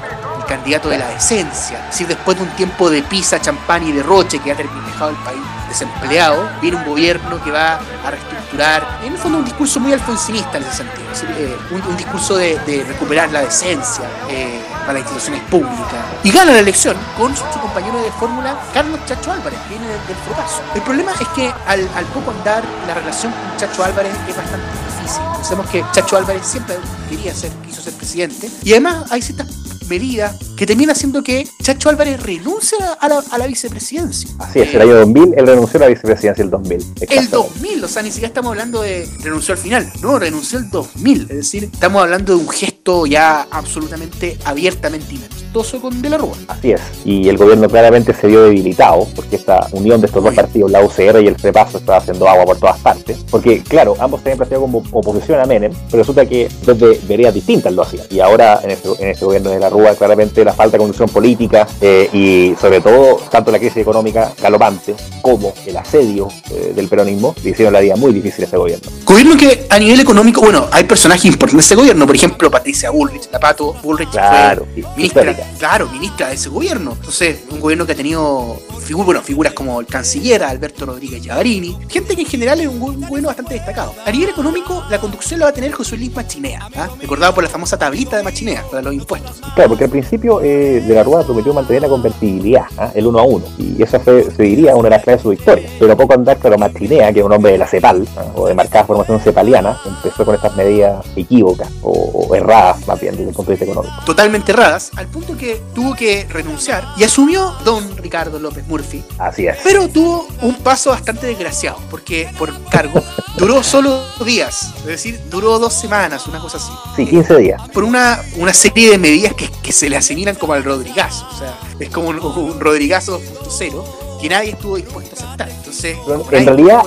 candidato 0.51 0.90
de 0.90 0.98
la 0.98 1.09
decencia. 1.09 1.78
Es 1.85 1.93
decir, 1.93 2.09
después 2.09 2.36
de 2.36 2.43
un 2.43 2.51
tiempo 2.51 2.90
de 2.90 3.02
pizza, 3.02 3.40
champán 3.40 3.86
y 3.86 3.93
derroche 3.93 4.39
que 4.40 4.52
ha 4.52 4.55
dejado 4.55 5.10
el 5.10 5.16
país 5.16 5.40
desempleado, 5.68 6.51
viene 6.60 6.77
un 6.78 6.85
gobierno 6.85 7.43
que 7.44 7.52
va 7.52 7.78
a 8.05 8.10
reestructurar, 8.10 8.98
en 9.05 9.12
el 9.12 9.18
fondo 9.18 9.39
un 9.39 9.44
discurso 9.44 9.78
muy 9.78 9.93
alfonsinista 9.93 10.59
en 10.59 10.64
ese 10.64 10.78
sentido, 10.78 11.12
es 11.12 11.20
decir, 11.20 11.36
eh, 11.39 11.56
un, 11.70 11.81
un 11.81 11.97
discurso 11.97 12.36
de, 12.36 12.59
de 12.66 12.82
recuperar 12.82 13.31
la 13.31 13.43
decencia 13.43 14.05
eh, 14.28 14.60
para 14.81 14.94
las 14.94 15.02
instituciones 15.02 15.43
públicas. 15.44 16.02
Y 16.24 16.32
gana 16.32 16.51
la 16.51 16.59
elección 16.59 16.97
con 17.16 17.36
su, 17.36 17.44
su 17.52 17.60
compañero 17.60 18.02
de 18.02 18.10
fórmula, 18.10 18.59
Carlos 18.74 18.98
Chacho 19.06 19.31
Álvarez, 19.31 19.60
que 19.68 19.78
viene 19.78 19.86
del, 19.86 20.06
del 20.09 20.16
Fropaso. 20.27 20.60
El 20.74 20.82
problema 20.82 21.12
es 21.12 21.28
que 21.28 21.55
al, 21.68 21.89
al 21.94 22.05
poco 22.06 22.32
andar, 22.32 22.64
la 22.89 22.94
relación 22.94 23.31
con 23.32 23.56
Chacho 23.56 23.85
Álvarez 23.85 24.12
es 24.28 24.36
bastante 24.36 24.66
difícil. 24.98 25.22
Pensemos 25.36 25.66
que 25.70 25.85
Chacho 25.93 26.16
Álvarez 26.16 26.44
siempre 26.44 26.77
quería 27.09 27.32
ser, 27.32 27.52
quiso 27.64 27.81
ser 27.81 27.93
presidente, 27.94 28.51
y 28.64 28.72
además 28.72 29.05
hay 29.12 29.22
ciertas 29.22 29.47
medidas 29.91 30.49
que 30.61 30.66
termina 30.66 30.93
haciendo 30.93 31.23
que 31.23 31.49
Chacho 31.62 31.89
Álvarez 31.89 32.23
renuncie 32.23 32.77
a 33.01 33.09
la, 33.09 33.24
a 33.31 33.39
la 33.39 33.47
vicepresidencia. 33.47 34.28
Así 34.39 34.59
es, 34.59 34.74
el 34.74 34.82
año 34.82 34.95
2000, 34.97 35.35
él 35.39 35.47
renunció 35.47 35.78
a 35.78 35.85
la 35.85 35.87
vicepresidencia 35.87 36.43
el 36.43 36.51
2000. 36.51 36.73
el 36.73 36.82
exactamente. 37.01 37.35
2000, 37.35 37.85
o 37.85 37.89
sea, 37.89 38.03
ni 38.03 38.11
siquiera 38.11 38.27
estamos 38.28 38.51
hablando 38.51 38.82
de 38.82 39.09
renunció 39.23 39.55
al 39.55 39.59
final, 39.59 39.91
no, 40.03 40.19
renunció 40.19 40.59
el 40.59 40.69
2000, 40.69 41.23
es 41.23 41.28
decir, 41.28 41.65
estamos 41.73 42.03
hablando 42.03 42.37
de 42.37 42.43
un 42.43 42.49
gesto 42.51 43.07
ya 43.07 43.47
absolutamente 43.51 44.37
abiertamente 44.45 45.15
inamistoso 45.15 45.81
con 45.81 46.03
De 46.03 46.11
la 46.11 46.19
Rúa. 46.19 46.37
Así 46.49 46.73
es. 46.73 46.81
Y 47.07 47.28
el 47.31 47.39
gobierno 47.39 47.66
claramente 47.66 48.12
se 48.12 48.27
vio 48.27 48.45
debilitado 48.45 49.09
porque 49.16 49.37
esta 49.37 49.66
unión 49.73 50.01
de 50.01 50.09
estos 50.09 50.23
dos 50.23 50.35
partidos, 50.35 50.70
la 50.70 50.82
UCR 50.82 51.23
y 51.23 51.27
el 51.27 51.37
FREPASO, 51.37 51.78
estaba 51.78 51.99
haciendo 51.99 52.28
agua 52.28 52.45
por 52.45 52.59
todas 52.59 52.78
partes. 52.81 53.19
Porque, 53.31 53.62
claro, 53.62 53.97
ambos 53.99 54.23
tenían 54.23 54.37
planteado 54.37 54.62
como 54.62 54.82
oposición 54.93 55.41
a 55.41 55.47
Menem, 55.47 55.73
pero 55.91 56.03
resulta 56.03 56.27
que 56.27 56.49
desde 56.66 57.01
veredas 57.07 57.35
distintas 57.35 57.73
lo 57.73 57.82
hacían. 57.82 58.05
Y 58.11 58.20
ahora 58.20 58.61
en 58.62 58.70
este, 58.70 58.89
en 59.01 59.09
este 59.09 59.24
gobierno 59.24 59.51
de 59.51 59.59
la 59.59 59.70
Rúa, 59.70 59.95
claramente 59.95 60.45
la 60.45 60.49
falta 60.55 60.72
de 60.77 60.78
conducción 60.78 61.09
política 61.09 61.66
eh, 61.81 62.09
y 62.12 62.55
sobre 62.60 62.81
todo 62.81 63.16
tanto 63.31 63.51
la 63.51 63.59
crisis 63.59 63.78
económica 63.78 64.32
galopante 64.40 64.94
como 65.22 65.52
el 65.66 65.77
asedio 65.77 66.28
eh, 66.51 66.72
del 66.74 66.89
peronismo 66.89 67.35
le 67.43 67.51
hicieron 67.51 67.72
la 67.72 67.81
vida 67.81 67.97
muy 67.97 68.12
difícil 68.12 68.44
a 68.44 68.47
ese 68.47 68.56
gobierno. 68.56 68.90
Gobierno 69.05 69.36
que 69.36 69.66
a 69.70 69.78
nivel 69.78 70.01
económico, 70.01 70.40
bueno, 70.40 70.66
hay 70.72 70.85
personajes 70.85 71.24
importantes 71.27 71.68
de 71.68 71.74
ese 71.74 71.74
gobierno, 71.74 72.06
por 72.06 72.14
ejemplo, 72.16 72.51
Patricia 72.51 72.90
Bullrich, 72.90 73.28
la 73.32 73.39
Pato 73.40 73.74
Bullrich 73.82 74.10
Claro, 74.10 74.64
fue 74.72 74.82
sí, 74.82 74.89
ministra, 74.97 75.31
histórica. 75.31 75.59
claro, 75.59 75.89
ministra 75.90 76.28
de 76.28 76.35
ese 76.35 76.48
gobierno. 76.48 76.93
Entonces, 76.98 77.39
un 77.51 77.60
gobierno 77.60 77.86
que 77.86 77.93
ha 77.93 77.97
tenido 77.97 78.59
figu- 78.86 79.05
bueno, 79.05 79.20
figuras 79.22 79.52
como 79.52 79.81
el 79.81 79.86
canciller 79.86 80.43
Alberto 80.43 80.86
Rodríguez 80.86 81.22
Llavarini, 81.22 81.77
gente 81.89 82.14
que 82.14 82.22
en 82.22 82.28
general 82.28 82.60
es 82.60 82.66
un 82.68 82.78
gobierno 82.81 83.28
bastante 83.28 83.55
destacado. 83.55 83.94
A 84.05 84.10
nivel 84.10 84.31
económico, 84.31 84.85
la 84.90 84.98
conducción 85.01 85.40
la 85.40 85.47
va 85.47 85.51
a 85.51 85.55
tener 85.55 85.72
José 85.72 85.97
Luis 85.97 86.14
Machinea, 86.14 86.68
¿ah? 86.77 86.89
recordado 87.01 87.35
por 87.35 87.44
la 87.44 87.51
famosa 87.51 87.77
tablita 87.78 88.16
de 88.16 88.22
Machinea 88.22 88.64
para 88.70 88.82
los 88.82 88.94
impuestos. 88.94 89.40
Claro, 89.55 89.70
porque 89.70 89.85
al 89.85 89.90
principio 89.90 90.40
eh, 90.43 90.83
de 90.87 90.95
la 90.95 91.03
Rúa 91.03 91.25
prometió 91.25 91.53
mantener 91.53 91.83
la 91.83 91.89
convertibilidad, 91.89 92.65
¿ah? 92.79 92.91
el 92.95 93.07
uno 93.07 93.19
a 93.19 93.23
uno, 93.23 93.45
y 93.59 93.83
esa 93.83 94.01
fue, 94.01 94.31
se 94.31 94.43
diría, 94.43 94.75
una 94.77 94.89
de 94.89 94.97
las 94.97 95.03
claves 95.03 95.21
de 95.21 95.23
su 95.23 95.31
victoria. 95.31 95.69
Pero 95.79 95.93
a 95.93 95.97
poco 95.97 96.15
andar, 96.15 96.39
claro, 96.39 96.59
Machinea, 96.59 97.12
que 97.12 97.21
es 97.21 97.25
un 97.25 97.33
hombre 97.33 97.53
de 97.53 97.59
la 97.59 97.67
CEPAL, 97.67 98.07
¿ah? 98.17 98.25
o 98.35 98.47
de 98.47 98.55
marcada 98.55 98.85
formación 98.85 99.21
cepaliana, 99.21 99.79
empezó 99.85 100.25
con 100.25 100.35
estas 100.35 100.57
medidas 100.57 101.05
equívocas, 101.17 101.69
o, 101.83 101.91
o 102.29 102.35
erradas, 102.35 102.87
más 102.87 103.01
bien, 103.01 103.17
desde 103.17 103.31
el 103.31 103.35
punto 103.35 103.51
de 103.51 103.57
vista 103.57 103.65
económico. 103.65 104.05
Totalmente 104.05 104.53
erradas, 104.53 104.91
al 104.97 105.07
punto 105.07 105.37
que 105.37 105.61
tuvo 105.75 105.95
que 105.95 106.27
renunciar 106.29 106.85
y 106.97 107.05
asumió 107.05 107.55
don 107.65 107.97
Ricardo 107.97 108.39
López 108.39 108.67
Murphy, 108.67 109.03
Así 109.19 109.47
es. 109.47 109.59
Pero 109.62 109.89
tuvo 109.89 110.27
un 110.43 110.55
paso 110.57 110.91
bastante 110.91 111.27
desgraciado, 111.27 111.79
porque 111.91 112.29
por 112.39 112.53
cargo 112.65 113.03
duró 113.37 113.62
solo 113.62 114.03
días, 114.25 114.73
es 114.79 114.87
decir, 114.87 115.21
duró 115.31 115.59
dos 115.59 115.75
semanas, 115.75 116.27
una 116.27 116.41
cosa 116.41 116.59
así. 116.59 116.73
Sí, 116.97 117.07
15 117.07 117.37
días. 117.37 117.69
Por 117.69 117.85
una, 117.85 118.21
una 118.37 118.53
serie 118.53 118.91
de 118.91 118.99
medidas 118.99 119.35
que, 119.35 119.49
que 119.62 119.73
se 119.73 119.89
le 119.89 119.97
asimilan 119.97 120.30
como 120.39 120.52
al 120.55 120.65
Rodrigazo, 120.65 121.27
o 121.31 121.36
sea, 121.36 121.59
es 121.78 121.90
como 121.90 122.09
un, 122.09 122.20
un 122.20 122.61
Rodrigazo 122.61 123.20
2.0. 123.20 124.10
que 124.21 124.29
nadie 124.29 124.51
estuvo 124.51 124.77
dispuesto 124.77 125.17
a 125.17 125.25
aceptar. 125.25 125.51
Entonces, 125.51 125.97
en 126.31 126.47
realidad, 126.47 126.83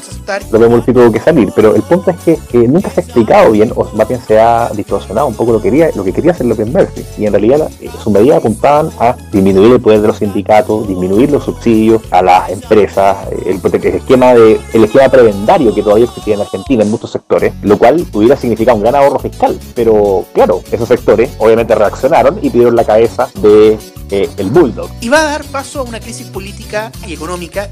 lo 0.51 0.59
vemos 0.59 0.85
tuvo 0.85 1.11
que 1.11 1.19
salir, 1.19 1.51
pero 1.55 1.75
el 1.75 1.81
punto 1.83 2.11
es 2.11 2.39
que 2.43 2.57
nunca 2.67 2.89
se 2.89 3.01
ha 3.01 3.03
explicado 3.03 3.51
bien, 3.51 3.71
o 3.75 3.85
más 3.95 4.07
bien 4.07 4.21
se 4.21 4.39
ha 4.39 4.69
distorsionado 4.73 5.27
un 5.27 5.35
poco 5.35 5.53
lo 5.53 5.61
que 5.61 5.69
quería, 5.69 5.89
lo 5.95 6.03
que 6.03 6.13
quería 6.13 6.31
hacer 6.31 6.45
López 6.45 6.67
Murphy. 6.67 7.03
Y 7.17 7.25
en 7.25 7.33
realidad 7.33 7.69
eh, 7.81 7.89
sus 8.01 8.13
medidas 8.13 8.37
apuntaban 8.37 8.91
a 8.99 9.15
disminuir 9.31 9.73
el 9.73 9.81
poder 9.81 10.01
de 10.01 10.07
los 10.07 10.17
sindicatos, 10.17 10.87
disminuir 10.87 11.31
los 11.31 11.43
subsidios 11.43 12.01
a 12.11 12.21
las 12.21 12.49
empresas, 12.49 13.17
el, 13.45 13.59
esquema 13.83 14.33
de 14.33 14.59
el 14.73 14.83
esquema 14.83 15.09
prebendario 15.09 15.73
que 15.73 15.81
todavía 15.81 16.05
existía 16.05 16.35
en 16.35 16.41
Argentina 16.41 16.83
en 16.83 16.91
muchos 16.91 17.11
sectores, 17.11 17.53
lo 17.63 17.77
cual 17.77 18.05
hubiera 18.13 18.37
significado 18.37 18.77
un 18.77 18.83
gran 18.83 18.95
ahorro 18.95 19.19
fiscal. 19.19 19.59
Pero 19.75 20.25
claro, 20.33 20.61
esos 20.71 20.87
sectores 20.87 21.31
obviamente 21.39 21.73
reaccionaron 21.75 22.39
y 22.41 22.49
pidieron 22.49 22.75
la 22.75 22.83
cabeza 22.83 23.29
de 23.41 23.77
eh, 24.11 24.29
el 24.37 24.49
Bulldog. 24.49 24.89
Y 25.01 25.09
va 25.09 25.21
a 25.21 25.23
dar 25.23 25.43
paso 25.45 25.79
a 25.79 25.83
una 25.83 25.99
crisis 25.99 26.27
política 26.27 26.91
y 27.07 27.13
económica 27.13 27.22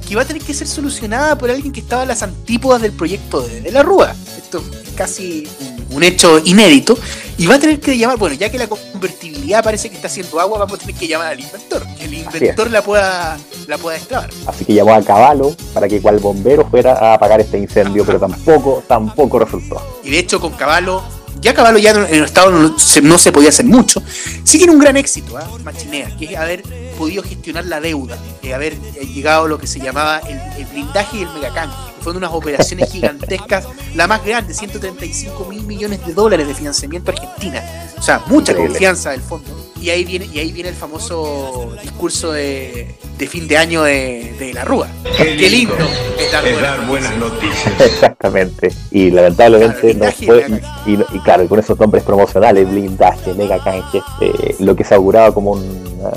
que 0.07 0.15
va 0.15 0.21
a 0.21 0.25
tener 0.25 0.41
que 0.41 0.53
ser 0.53 0.67
solucionada 0.67 1.37
por 1.37 1.51
alguien 1.51 1.71
que 1.71 1.81
estaba 1.81 2.03
a 2.03 2.05
las 2.05 2.23
antípodas 2.23 2.81
del 2.81 2.91
proyecto 2.91 3.41
de, 3.41 3.61
de 3.61 3.71
la 3.71 3.83
Rúa. 3.83 4.15
Esto 4.37 4.63
es 4.83 4.91
casi 4.91 5.47
un 5.91 6.03
hecho 6.03 6.39
inédito. 6.43 6.97
Y 7.37 7.47
va 7.47 7.55
a 7.55 7.59
tener 7.59 7.79
que 7.79 7.97
llamar, 7.97 8.17
bueno, 8.17 8.35
ya 8.35 8.51
que 8.51 8.57
la 8.57 8.67
convertibilidad 8.67 9.63
parece 9.63 9.89
que 9.89 9.95
está 9.95 10.07
haciendo 10.07 10.39
agua, 10.39 10.59
vamos 10.59 10.75
a 10.75 10.77
tener 10.77 10.95
que 10.95 11.07
llamar 11.07 11.27
al 11.27 11.39
inventor. 11.39 11.83
Que 11.97 12.05
el 12.05 12.13
inventor 12.13 12.69
la 12.69 12.83
pueda, 12.83 13.37
la 13.67 13.77
pueda 13.77 13.97
destrabar. 13.97 14.29
Así 14.45 14.63
que 14.63 14.73
llamó 14.73 14.93
a 14.93 15.01
Caballo 15.01 15.55
para 15.73 15.87
que 15.87 16.01
cual 16.01 16.19
bombero 16.19 16.69
fuera 16.69 16.93
a 16.93 17.13
apagar 17.15 17.41
este 17.41 17.57
incendio, 17.57 18.05
pero 18.05 18.19
tampoco, 18.19 18.83
tampoco 18.87 19.39
resultó. 19.39 19.81
Y 20.03 20.11
de 20.11 20.19
hecho 20.19 20.39
con 20.39 20.51
Caballo 20.53 21.01
ya 21.39 21.53
Caballo 21.53 21.77
ya 21.77 21.91
en 21.91 22.15
el 22.15 22.23
Estado 22.23 22.51
no 22.51 23.17
se, 23.17 23.31
podía 23.31 23.49
hacer 23.49 23.65
mucho. 23.65 24.01
Sí 24.43 24.57
tiene 24.57 24.73
un 24.73 24.79
gran 24.79 24.97
éxito, 24.97 25.39
¿eh? 25.39 25.43
Machinea, 25.63 26.15
que 26.17 26.25
es 26.25 26.37
haber 26.37 26.63
podido 26.97 27.23
gestionar 27.23 27.65
la 27.65 27.79
deuda, 27.79 28.17
de 28.41 28.53
haber 28.53 28.79
llegado 28.79 29.45
a 29.45 29.47
lo 29.47 29.57
que 29.57 29.67
se 29.67 29.79
llamaba 29.79 30.19
el, 30.19 30.65
blindaje 30.65 31.17
y 31.17 31.21
el 31.23 31.29
megacambio. 31.29 31.77
Fueron 32.01 32.17
unas 32.17 32.33
operaciones 32.33 32.89
gigantescas, 32.91 33.65
la 33.95 34.07
más 34.07 34.23
grande, 34.25 34.53
135 34.53 35.45
mil 35.45 35.63
millones 35.63 36.05
de 36.05 36.13
dólares 36.13 36.47
de 36.47 36.53
financiamiento 36.53 37.11
a 37.11 37.13
Argentina. 37.13 37.63
O 37.97 38.01
sea, 38.01 38.21
mucha 38.27 38.55
confianza 38.55 39.11
del 39.11 39.21
fondo. 39.21 39.70
Y 39.81 39.89
ahí 39.89 40.03
viene, 40.03 40.29
y 40.31 40.37
ahí 40.37 40.51
viene 40.51 40.69
el 40.69 40.75
famoso 40.75 41.75
discurso 41.81 42.31
de, 42.31 42.95
fin 43.27 43.47
de 43.47 43.57
año 43.57 43.81
de, 43.81 44.51
la 44.53 44.63
Rúa. 44.63 44.87
Qué, 45.17 45.49
lindo, 45.49 45.75
es 46.19 46.31
dar, 46.31 46.85
buenas, 46.85 47.17
noticias. 47.17 47.81
Exactamente. 47.81 48.71
Y 48.91 49.09
lamentablemente 49.09 49.95
no 49.95 50.11
fue. 50.11 50.61
Y, 50.85 51.19
claro, 51.19 51.47
con 51.47 51.59
esos 51.59 51.79
nombres 51.79 52.03
promocionales, 52.03 52.69
blindaje, 52.69 53.33
mega 53.33 53.57
canje, 53.63 54.03
eh, 54.21 54.55
lo 54.59 54.75
que 54.75 54.83
se 54.83 54.93
auguraba 54.93 55.33
como 55.33 55.53
una 55.53 56.11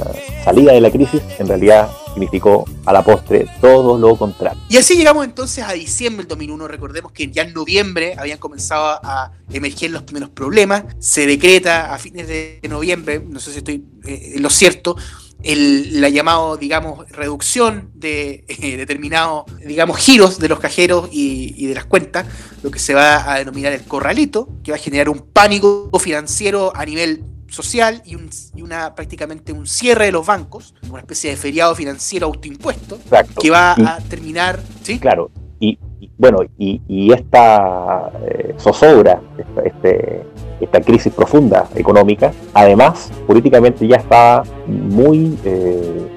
salida 0.45 0.73
de 0.73 0.83
la 0.83 0.91
crisis, 0.91 1.23
en 1.39 1.49
realidad 1.49 1.89
significó 2.15 2.65
a 2.87 2.93
la 2.93 3.03
postre 3.03 3.47
todo 3.61 3.99
lo 3.99 4.17
contrario. 4.17 4.61
Y 4.69 4.77
así 4.77 4.97
llegamos 4.97 5.25
entonces 5.25 5.65
a 5.65 5.73
diciembre 5.73 6.23
del 6.23 6.29
2001. 6.29 6.69
Recordemos 6.69 7.13
que 7.13 7.31
ya 7.31 7.43
en 7.43 7.53
noviembre 7.53 8.15
habían 8.17 8.39
comenzado 8.39 9.01
a 9.03 9.33
emerger 9.53 9.91
los 9.91 10.03
primeros 10.03 10.31
problemas. 10.31 10.85
Se 10.99 11.27
decreta 11.27 11.93
a 11.93 11.99
fines 11.99 12.29
de 12.29 12.61
noviembre, 12.69 13.23
no 13.27 13.41
sé 13.41 13.53
si 13.55 13.59
estoy 13.59 13.85
en 14.05 14.43
lo 14.43 14.51
cierto, 14.51 14.97
el, 15.43 16.01
la 16.01 16.09
llamado, 16.09 16.57
digamos, 16.57 17.09
reducción 17.11 17.91
de 17.95 18.45
eh, 18.49 18.77
determinados, 18.77 19.45
digamos, 19.65 19.99
giros 19.99 20.39
de 20.39 20.49
los 20.49 20.59
cajeros 20.59 21.09
y, 21.13 21.55
y, 21.57 21.67
de 21.67 21.75
las 21.75 21.85
cuentas, 21.85 22.27
lo 22.63 22.71
que 22.71 22.79
se 22.79 22.95
va 22.95 23.33
a 23.33 23.39
denominar 23.39 23.73
el 23.73 23.85
corralito, 23.85 24.49
que 24.63 24.73
va 24.73 24.77
a 24.77 24.81
generar 24.81 25.09
un 25.09 25.21
pánico 25.33 25.91
financiero 25.99 26.73
a 26.75 26.85
nivel 26.85 27.23
social 27.49 28.03
y, 28.05 28.15
un, 28.17 28.31
y, 28.55 28.63
una 28.63 28.95
prácticamente 28.95 29.53
un 29.53 29.67
cierre 29.67 30.07
de 30.07 30.13
los 30.13 30.27
bancos, 30.27 30.75
una 30.91 31.01
especie 31.01 31.31
de 31.31 31.37
feriado 31.37 31.75
financiero 31.75 32.27
autoimpuesto, 32.27 32.99
que 33.41 33.51
va 33.51 33.73
a 33.73 33.99
terminar, 34.09 34.61
¿sí? 34.83 34.99
Claro, 34.99 35.31
y, 35.61 35.79
bueno, 36.19 36.39
y, 36.59 37.13
esta 37.13 38.11
eh, 38.27 38.55
zozobra, 38.59 39.21
esta, 39.39 39.63
este, 39.63 40.23
esta 40.65 40.81
crisis 40.81 41.13
profunda 41.13 41.67
económica, 41.75 42.33
además, 42.53 43.11
políticamente 43.27 43.87
ya 43.87 43.97
estaba 43.97 44.43
muy... 44.67 45.39
Eh, 45.45 46.09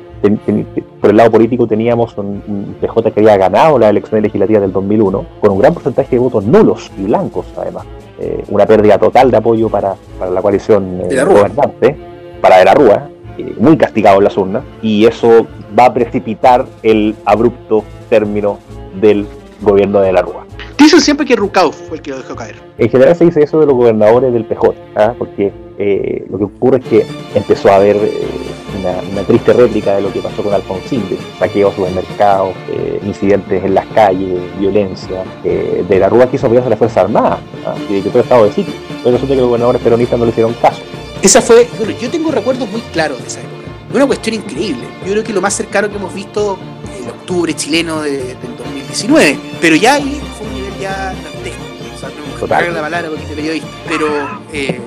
por 0.99 1.11
el 1.11 1.18
lado 1.18 1.30
político 1.30 1.68
teníamos 1.68 2.18
un, 2.18 2.76
PJ 2.82 3.11
que 3.11 3.19
había 3.19 3.38
ganado 3.38 3.78
la 3.78 3.90
elección 3.90 4.22
legislativa 4.22 4.60
del 4.60 4.74
2001 4.74 5.26
con 5.40 5.52
un 5.52 5.60
gran 5.60 5.76
porcentaje 5.76 6.15
de 6.15 6.19
votos 6.19 6.44
nulos 6.44 6.91
y 6.98 7.03
blancos 7.03 7.45
además. 7.56 7.86
Eh, 8.19 8.44
una 8.49 8.65
pérdida 8.65 8.98
total 8.98 9.30
de 9.30 9.38
apoyo 9.38 9.69
para, 9.69 9.95
para 10.18 10.32
la 10.32 10.41
coalición 10.41 11.02
eh, 11.02 11.24
gobernante, 11.24 11.95
para 12.41 12.57
de 12.57 12.65
la 12.65 12.74
Rúa, 12.74 13.10
muy 13.60 13.78
castigado 13.78 14.18
en 14.18 14.24
las 14.24 14.36
urnas, 14.38 14.64
y 14.82 15.06
eso 15.06 15.45
va 15.78 15.86
a 15.86 15.94
precipitar 15.94 16.65
el 16.82 17.15
abrupto 17.24 17.84
término 18.10 18.57
del 18.99 19.28
gobierno 19.61 19.99
de 19.99 20.11
la 20.11 20.24
Rúa. 20.24 20.47
Dicen 20.78 21.02
siempre 21.02 21.26
que 21.26 21.36
Rucao 21.36 21.72
fue 21.72 21.98
el 21.98 22.04
que 22.04 22.12
lo 22.12 22.18
dejó 22.18 22.36
caer. 22.36 22.56
En 22.78 22.90
general 22.90 23.16
se 23.16 23.26
dice 23.26 23.44
eso 23.44 23.60
de 23.60 23.66
los 23.66 23.76
gobernadores 23.76 24.32
del 24.32 24.45
PJ, 24.45 24.74
¿ah? 24.95 25.14
porque 25.18 25.52
lo 26.30 26.38
que 26.38 26.44
ocurre 26.44 26.80
es 26.80 26.86
que 26.86 27.06
empezó 27.36 27.70
a 27.70 27.76
haber 27.76 27.98
una, 29.12 29.24
triste 29.24 29.54
réplica 29.54 29.95
de 29.95 30.02
lo 30.02 30.12
que 30.12 30.20
pasó 30.22 30.44
con 30.44 30.54
Alfonsín, 30.54 31.08
de 31.10 31.18
saqueos 31.40 31.74
supermercados, 31.76 32.56
eh, 32.70 32.99
incidentes 33.06 33.64
en 33.64 33.74
las 33.74 33.86
calles, 33.88 34.40
violencia, 34.60 35.24
eh, 35.44 35.86
de 35.88 35.99
la 35.99 36.10
Rúa 36.10 36.30
quiso 36.30 36.48
apoyarse 36.48 36.68
a 36.68 36.70
la 36.72 36.78
Fuerza 36.78 37.02
Armada 37.02 37.40
¿ah? 37.66 37.76
y 37.90 37.95
de 37.95 38.02
que 38.02 38.10
todo 38.10 38.22
estado 38.22 38.45
de 38.45 38.52
sitio. 38.52 38.74
Pero 39.04 39.12
resulta 39.12 39.34
que 39.34 39.41
los 39.41 39.48
gobernadores 39.48 39.82
peronistas 39.82 40.20
no 40.20 40.26
le 40.26 40.32
hicieron 40.32 40.54
caso. 40.56 40.82
Esa 41.22 41.41
fue, 41.41 41.68
bueno, 41.78 41.94
yo 41.99 42.10
tengo 42.10 42.32
recuerdos 42.32 42.70
muy 42.70 42.82
claros 42.82 43.20
de 43.22 43.28
esa 43.28 43.40
época. 43.40 43.54
Una 43.94 44.06
cuestión 44.06 44.36
increíble. 44.36 44.84
Yo 45.06 45.14
creo 45.14 45.24
que 45.24 45.34
lo 45.34 45.41
más 45.41 45.54
cercano 45.54 45.90
que 45.90 45.95
hemos 45.95 46.14
visto 46.14 46.58
el 47.02 47.10
octubre 47.10 47.54
chileno 47.54 48.02
de, 48.02 48.18
del 48.18 48.58
2019. 48.58 49.38
Pero 49.62 49.76
ya 49.76 49.95
ahí 49.95 50.22
fue 50.38 50.48
un 50.48 50.56
ya 50.80 51.14
dantesco. 51.14 51.64
O 51.95 51.99
sea, 52.48 52.62
no 52.62 52.74
la 52.74 52.82
palabra 52.82 53.10
porque 53.10 53.26
te 53.26 53.36
periodista. 53.36 53.68
Pero 53.88 54.08
eh, 54.54 54.82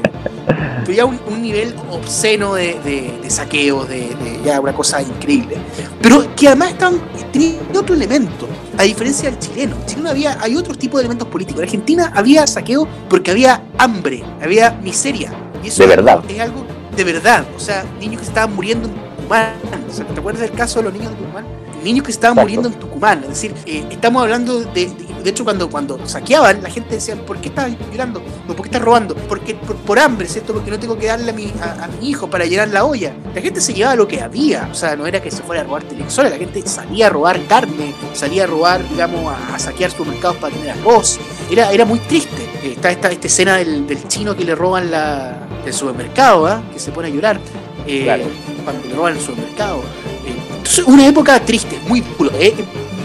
pero 0.80 0.92
ya 0.92 1.04
un, 1.04 1.42
nivel 1.42 1.74
obsceno 1.90 2.54
de, 2.54 3.20
saqueos, 3.28 3.88
de, 3.88 4.40
ya 4.44 4.60
una 4.60 4.72
cosa 4.72 5.00
increíble. 5.02 5.56
Pero 6.02 6.34
que 6.34 6.48
además 6.48 6.70
están, 6.70 7.00
teniendo 7.32 7.80
otro 7.80 7.94
elemento, 7.94 8.48
a 8.76 8.82
diferencia 8.84 9.30
del 9.30 9.38
chileno. 9.38 9.76
En 9.76 9.86
Chile 9.86 10.10
había, 10.10 10.38
hay 10.40 10.56
otro 10.56 10.74
tipo 10.74 10.98
de 10.98 11.04
elementos 11.04 11.28
políticos. 11.28 11.62
En 11.62 11.68
Argentina 11.68 12.12
había 12.14 12.46
saqueo 12.46 12.88
porque 13.08 13.30
había 13.30 13.62
hambre, 13.78 14.24
había 14.42 14.72
miseria. 14.82 15.32
Y 15.62 15.68
eso 15.68 15.82
de 15.82 15.88
verdad. 15.88 16.22
Es 16.28 16.40
algo 16.40 16.66
de 16.96 17.04
verdad. 17.04 17.44
O 17.56 17.60
sea, 17.60 17.84
niños 17.98 18.22
que 18.22 18.28
estaban 18.28 18.54
muriendo 18.54 18.88
en 18.88 18.94
Tucumán. 18.94 19.54
¿Te 20.14 20.20
acuerdas 20.20 20.42
del 20.42 20.52
caso 20.52 20.80
de 20.80 20.84
los 20.84 20.92
niños 20.92 21.10
de 21.10 21.16
Tucumán? 21.16 21.59
Niños 21.82 22.04
que 22.04 22.12
estaban 22.12 22.36
muriendo 22.36 22.68
en 22.68 22.74
Tucumán. 22.74 23.22
Es 23.22 23.28
decir, 23.30 23.54
eh, 23.66 23.84
estamos 23.90 24.22
hablando 24.22 24.60
de 24.60 24.90
de 25.22 25.30
hecho, 25.30 25.44
cuando, 25.44 25.68
cuando 25.68 26.06
saqueaban, 26.06 26.62
la 26.62 26.70
gente 26.70 26.94
decía, 26.94 27.14
¿por 27.14 27.38
qué 27.40 27.48
estás 27.48 27.70
violando? 27.88 28.22
¿Por 28.46 28.56
qué 28.56 28.62
estás 28.62 28.80
robando? 28.80 29.14
Porque, 29.14 29.54
por, 29.54 29.98
hambre, 29.98 30.26
¿cierto? 30.26 30.54
Porque 30.54 30.70
no 30.70 30.78
tengo 30.78 30.96
que 30.96 31.06
darle 31.06 31.30
a 31.30 31.34
mi, 31.34 31.52
a, 31.60 31.88
mi 31.88 32.08
hijo 32.08 32.28
para 32.30 32.46
llenar 32.46 32.68
la 32.68 32.84
olla. 32.84 33.12
La 33.34 33.42
gente 33.42 33.60
se 33.60 33.74
llevaba 33.74 33.96
lo 33.96 34.08
que 34.08 34.20
había. 34.20 34.68
O 34.70 34.74
sea, 34.74 34.96
no 34.96 35.06
era 35.06 35.20
que 35.20 35.30
se 35.30 35.42
fuera 35.42 35.60
a 35.60 35.64
robar 35.64 35.82
televisores, 35.82 36.30
la 36.30 36.38
gente 36.38 36.62
salía 36.66 37.08
a 37.08 37.10
robar 37.10 37.44
carne, 37.46 37.94
salía 38.14 38.44
a 38.44 38.46
robar, 38.46 38.88
digamos, 38.88 39.34
a, 39.52 39.58
saquear 39.58 39.90
supermercados 39.90 40.38
para 40.38 40.54
tener 40.54 40.70
arroz. 40.70 41.18
Era, 41.50 41.70
era 41.70 41.84
muy 41.84 41.98
triste. 41.98 42.48
Está 42.64 42.90
esta, 42.90 43.10
esta 43.10 43.26
escena 43.26 43.56
del, 43.56 43.86
chino 44.08 44.34
que 44.34 44.44
le 44.44 44.54
roban 44.54 44.90
la, 44.90 45.36
el 45.66 45.72
supermercado, 45.72 46.46
¿ah? 46.46 46.62
que 46.72 46.78
se 46.78 46.92
pone 46.92 47.08
a 47.08 47.10
llorar. 47.10 47.38
Eh, 47.86 48.06
cuando 48.64 48.88
le 48.88 48.94
roban 48.94 49.14
el 49.16 49.20
supermercado. 49.20 49.82
Entonces, 50.70 50.94
una 50.94 51.04
época 51.04 51.44
triste, 51.44 51.80
muy. 51.88 51.98
Eh, 52.38 52.54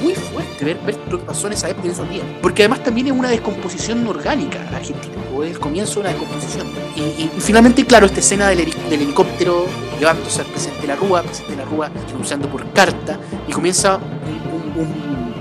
muy 0.04 0.14
fuerte 0.14 0.64
ver, 0.64 0.78
ver, 0.86 1.00
lo 1.10 1.18
que 1.18 1.26
pasó 1.26 1.48
en 1.48 1.54
esa 1.54 1.68
época 1.68 1.88
en 1.88 1.94
esos 1.94 2.08
días. 2.08 2.24
Porque 2.40 2.62
además 2.62 2.84
también 2.84 3.08
es 3.08 3.14
una 3.14 3.30
descomposición 3.30 4.06
orgánica 4.06 4.60
argentina, 4.72 5.16
o 5.36 5.44
es 5.44 5.54
el 5.54 5.60
comienzo 5.60 5.96
de 5.96 6.00
una 6.02 6.10
descomposición. 6.10 6.68
Y, 6.96 7.28
finalmente, 7.40 7.84
claro, 7.84 8.06
esta 8.06 8.20
escena 8.20 8.50
del, 8.50 8.72
helicóptero 8.92 9.66
llevándose 9.98 10.42
al 10.42 10.46
presidente 10.46 10.82
de 10.82 10.88
la 10.90 10.96
Rúa, 10.96 11.24
presidente 11.24 11.56
de 11.56 11.58
la 11.58 11.66
Rúa 11.66 11.92
anunciando 12.08 12.48
por 12.50 12.72
carta, 12.72 13.20
y 13.48 13.52
comienza 13.52 14.00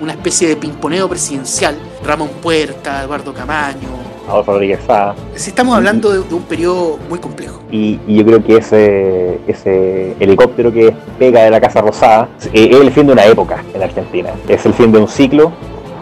una 0.01 0.12
especie 0.12 0.48
de 0.48 0.56
pimponeo 0.56 1.06
presidencial. 1.10 1.78
Ramón 2.02 2.30
Puerta, 2.40 3.02
Eduardo 3.02 3.34
Camaño, 3.34 4.03
Adolfo 4.28 4.52
Rodríguez 4.52 4.80
Sá. 4.86 5.14
estamos 5.34 5.76
hablando 5.76 6.10
de, 6.10 6.34
un 6.34 6.42
periodo 6.42 6.98
muy 7.09 7.18
complejo. 7.18 7.60
Y, 7.70 7.98
yo 8.06 8.24
creo 8.24 8.44
que 8.44 8.56
ese, 8.56 9.40
ese 9.46 10.16
helicóptero 10.20 10.72
que 10.72 10.94
pega 11.18 11.44
de 11.44 11.51
la 11.51 11.60
Casa 11.60 11.80
Rosada 11.80 12.28
eh, 12.52 12.68
es 12.70 12.80
el 12.80 12.90
fin 12.90 13.06
de 13.06 13.12
una 13.12 13.26
época 13.26 13.62
en 13.74 13.82
Argentina. 13.82 14.30
Es 14.48 14.64
el 14.66 14.74
fin 14.74 14.92
de 14.92 14.98
un 14.98 15.09
ciclo 15.09 15.52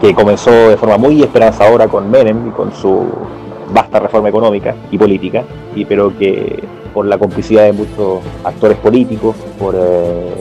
que 0.01 0.13
comenzó 0.13 0.51
de 0.51 0.77
forma 0.77 0.97
muy 0.97 1.21
esperanzadora 1.21 1.87
con 1.87 2.09
Menem 2.09 2.49
y 2.49 2.51
con 2.51 2.73
su 2.73 3.07
vasta 3.73 3.99
reforma 3.99 4.29
económica 4.29 4.75
y 4.91 4.97
política, 4.97 5.43
y 5.75 5.85
pero 5.85 6.15
que 6.17 6.63
por 6.93 7.05
la 7.05 7.17
complicidad 7.17 7.63
de 7.63 7.73
muchos 7.73 8.19
actores 8.43 8.77
políticos, 8.77 9.35
por, 9.57 9.75
eh, 9.75 10.35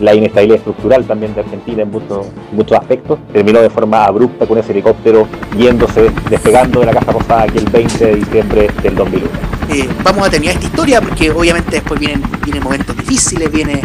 la 0.00 0.14
inestabilidad 0.14 0.58
estructural 0.58 1.04
también 1.04 1.34
de 1.34 1.40
Argentina 1.40 1.82
en 1.82 1.90
muchos, 1.90 2.26
muchos 2.52 2.78
aspectos, 2.78 3.18
terminó 3.32 3.60
de 3.60 3.70
forma 3.70 4.04
abrupta 4.04 4.46
con 4.46 4.58
ese 4.58 4.72
helicóptero 4.72 5.26
yéndose, 5.56 6.10
despegando 6.28 6.80
de 6.80 6.86
la 6.86 6.92
Casa 6.92 7.12
Rosada 7.12 7.42
aquí 7.42 7.58
el 7.58 7.66
20 7.66 8.06
de 8.06 8.14
diciembre 8.16 8.70
del 8.82 8.94
2001. 8.94 9.30
Eh, 9.68 9.88
vamos 10.02 10.26
a 10.26 10.30
terminar 10.30 10.54
esta 10.54 10.66
historia 10.66 11.00
porque 11.00 11.30
obviamente 11.30 11.70
después 11.72 11.98
vienen, 11.98 12.22
vienen 12.44 12.62
momentos 12.62 12.96
difíciles, 12.96 13.50
viene, 13.50 13.82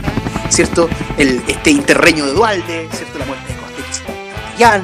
¿cierto? 0.49 0.87
El, 1.17 1.41
este 1.47 1.71
interreño 1.71 2.25
de 2.25 2.33
Dualde, 2.33 2.87
¿cierto? 2.91 3.19
La 3.19 3.25
muerte 3.25 3.53
de 3.53 3.59
Castellán, 3.83 4.83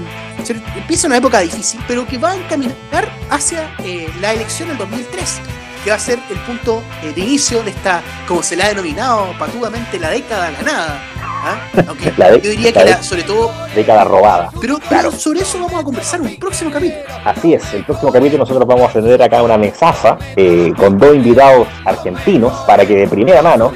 Empieza 0.78 1.08
una 1.08 1.18
época 1.18 1.40
difícil, 1.42 1.80
pero 1.90 2.08
que 2.08 2.18
va 2.18 2.32
a 2.32 2.36
encaminar 2.36 3.12
hacia 3.30 3.70
eh, 3.80 4.10
la 4.22 4.32
elección 4.32 4.70
del 4.70 4.78
2003 4.78 5.42
que 5.84 5.92
va 5.92 5.96
a 5.96 6.00
ser 6.00 6.20
el 6.30 6.38
punto 6.40 6.84
eh, 7.04 7.14
de 7.14 7.22
inicio 7.22 7.64
de 7.64 7.72
esta, 7.72 8.02
como 8.28 8.44
se 8.44 8.56
la 8.56 8.66
ha 8.66 8.68
denominado 8.70 9.34
patudamente, 9.38 10.00
la 10.00 10.10
década 10.10 10.52
ganada. 10.52 11.02
¿Ah? 11.44 11.60
Yo 12.44 12.50
diría 12.50 12.74
que 12.74 12.80
era 12.80 13.04
sobre 13.04 13.24
todo. 13.24 13.52
Década 13.76 14.04
robada. 14.04 14.50
Pero, 14.60 14.78
claro. 14.80 15.12
sobre 15.12 15.42
eso 15.42 15.60
vamos 15.60 15.80
a 15.80 15.84
conversar 15.84 16.20
en 16.20 16.28
un 16.28 16.36
próximo 16.38 16.72
capítulo. 16.72 17.02
Así 17.24 17.54
es, 17.54 17.74
el 17.74 17.84
próximo 17.84 18.12
capítulo 18.12 18.40
nosotros 18.40 18.68
vamos 18.68 18.90
a 18.90 18.94
tener 18.94 19.22
acá 19.22 19.44
una 19.44 19.58
mesaza 19.58 20.18
eh, 20.36 20.74
con 20.78 20.98
dos 20.98 21.16
invitados 21.16 21.68
argentinos 21.86 22.54
para 22.66 22.86
que 22.86 22.96
de 22.96 23.08
primera 23.08 23.42
mano 23.42 23.72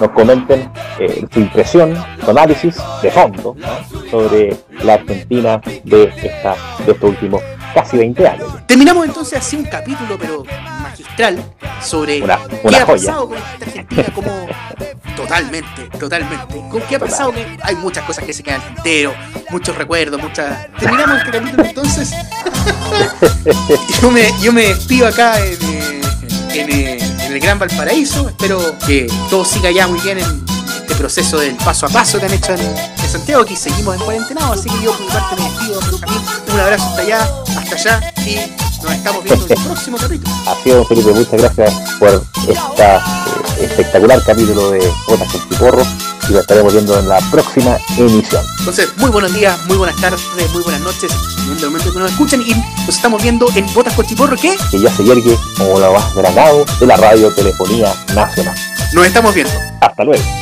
nos 0.00 0.10
comenten 0.10 0.70
eh, 0.98 1.24
su 1.32 1.40
impresión, 1.40 1.94
su 2.24 2.30
análisis 2.30 2.76
de 3.02 3.10
fondo 3.10 3.56
sobre 4.10 4.56
la 4.82 4.94
Argentina 4.94 5.60
de, 5.84 6.04
esta, 6.04 6.54
de 6.84 6.92
estos 6.92 7.10
últimos 7.10 7.42
casi 7.74 7.96
20 7.96 8.28
años. 8.28 8.48
Terminamos 8.66 9.06
entonces 9.06 9.38
así 9.38 9.56
un 9.56 9.64
capítulo, 9.64 10.18
pero 10.18 10.44
magistral, 10.80 11.42
sobre 11.82 12.20
qué 12.20 12.76
ha 12.76 12.86
pasado 12.86 13.28
con 13.28 13.38
esta 13.38 13.64
Argentina, 13.64 14.04
como 14.14 14.46
totalmente, 15.16 15.88
totalmente. 15.98 16.62
¿Con 16.70 16.80
qué 16.82 16.96
ha 16.96 16.98
pasado? 16.98 17.32
Que 17.32 17.58
hay 17.62 17.76
muchas 17.76 18.04
cosas 18.04 18.24
que 18.24 18.32
se 18.32 18.42
quedan 18.42 18.62
entero, 18.76 19.14
muchos 19.50 19.76
recuerdos, 19.76 20.20
muchas. 20.20 20.68
Terminamos 20.78 21.18
este 21.18 21.30
capítulo 21.30 21.64
entonces. 21.64 22.12
yo, 24.02 24.10
me, 24.10 24.30
yo 24.40 24.52
me 24.52 24.68
despido 24.68 25.06
acá 25.06 25.38
en, 25.44 26.00
en, 26.52 26.70
en 26.70 27.32
el 27.32 27.40
Gran 27.40 27.58
Valparaíso. 27.58 28.28
Espero 28.28 28.60
que 28.86 29.06
todo 29.30 29.44
siga 29.44 29.70
ya 29.70 29.86
muy 29.86 30.00
bien 30.00 30.18
en 30.18 30.44
este 30.82 30.94
proceso 30.94 31.38
del 31.38 31.54
paso 31.56 31.86
a 31.86 31.88
paso 31.88 32.18
que 32.18 32.26
han 32.26 32.32
hecho 32.32 32.52
en, 32.52 33.01
Santiago. 33.12 33.42
Aquí 33.42 33.56
seguimos 33.56 33.94
en 33.94 34.00
cuarentena, 34.00 34.50
así 34.50 34.68
que 34.70 34.82
yo 34.82 34.92
por 34.92 35.00
mi 35.00 35.06
parte 35.08 35.36
me 35.36 35.42
despido. 35.42 35.80
Un 36.52 36.60
abrazo 36.60 36.84
hasta 36.84 37.02
allá, 37.02 37.28
hasta 37.58 37.74
allá 37.76 38.12
y 38.26 38.36
nos 38.82 38.92
estamos 38.92 39.24
viendo 39.24 39.44
en 39.46 39.52
el 39.52 39.64
próximo 39.64 39.96
capítulo. 39.98 40.34
Así 40.46 40.70
es, 40.70 40.88
Felipe, 40.88 41.12
muchas 41.12 41.40
gracias 41.40 41.74
por 41.98 42.24
este 42.48 43.64
espectacular 43.64 44.22
capítulo 44.24 44.70
de 44.70 44.92
Botas 45.06 45.30
con 45.30 45.48
Chiporro 45.48 45.86
y 46.28 46.32
lo 46.32 46.40
estaremos 46.40 46.72
viendo 46.72 46.98
en 46.98 47.08
la 47.08 47.18
próxima 47.30 47.76
emisión. 47.96 48.44
Entonces, 48.58 48.88
muy 48.96 49.10
buenos 49.10 49.32
días, 49.34 49.58
muy 49.66 49.76
buenas 49.76 50.00
tardes, 50.00 50.20
muy 50.52 50.62
buenas 50.62 50.80
noches, 50.80 51.12
en 51.44 51.58
el 51.58 51.66
momento 51.66 51.92
que 51.92 51.98
nos 51.98 52.10
escuchan 52.10 52.42
y 52.42 52.54
nos 52.54 52.88
estamos 52.88 53.22
viendo 53.22 53.46
en 53.54 53.72
Botas 53.74 53.94
con 53.94 54.06
Chiporro 54.06 54.36
que... 54.36 54.56
Que 54.70 54.80
ya 54.80 54.94
se 54.94 55.04
yergue 55.04 55.38
como 55.58 55.78
lo 55.78 55.92
más 55.92 56.14
granado 56.14 56.64
de 56.80 56.86
la 56.86 56.96
radio 56.96 57.32
telefonía 57.34 57.94
nacional. 58.14 58.56
Nos 58.92 59.06
estamos 59.06 59.34
viendo. 59.34 59.52
Hasta 59.80 60.04
luego. 60.04 60.41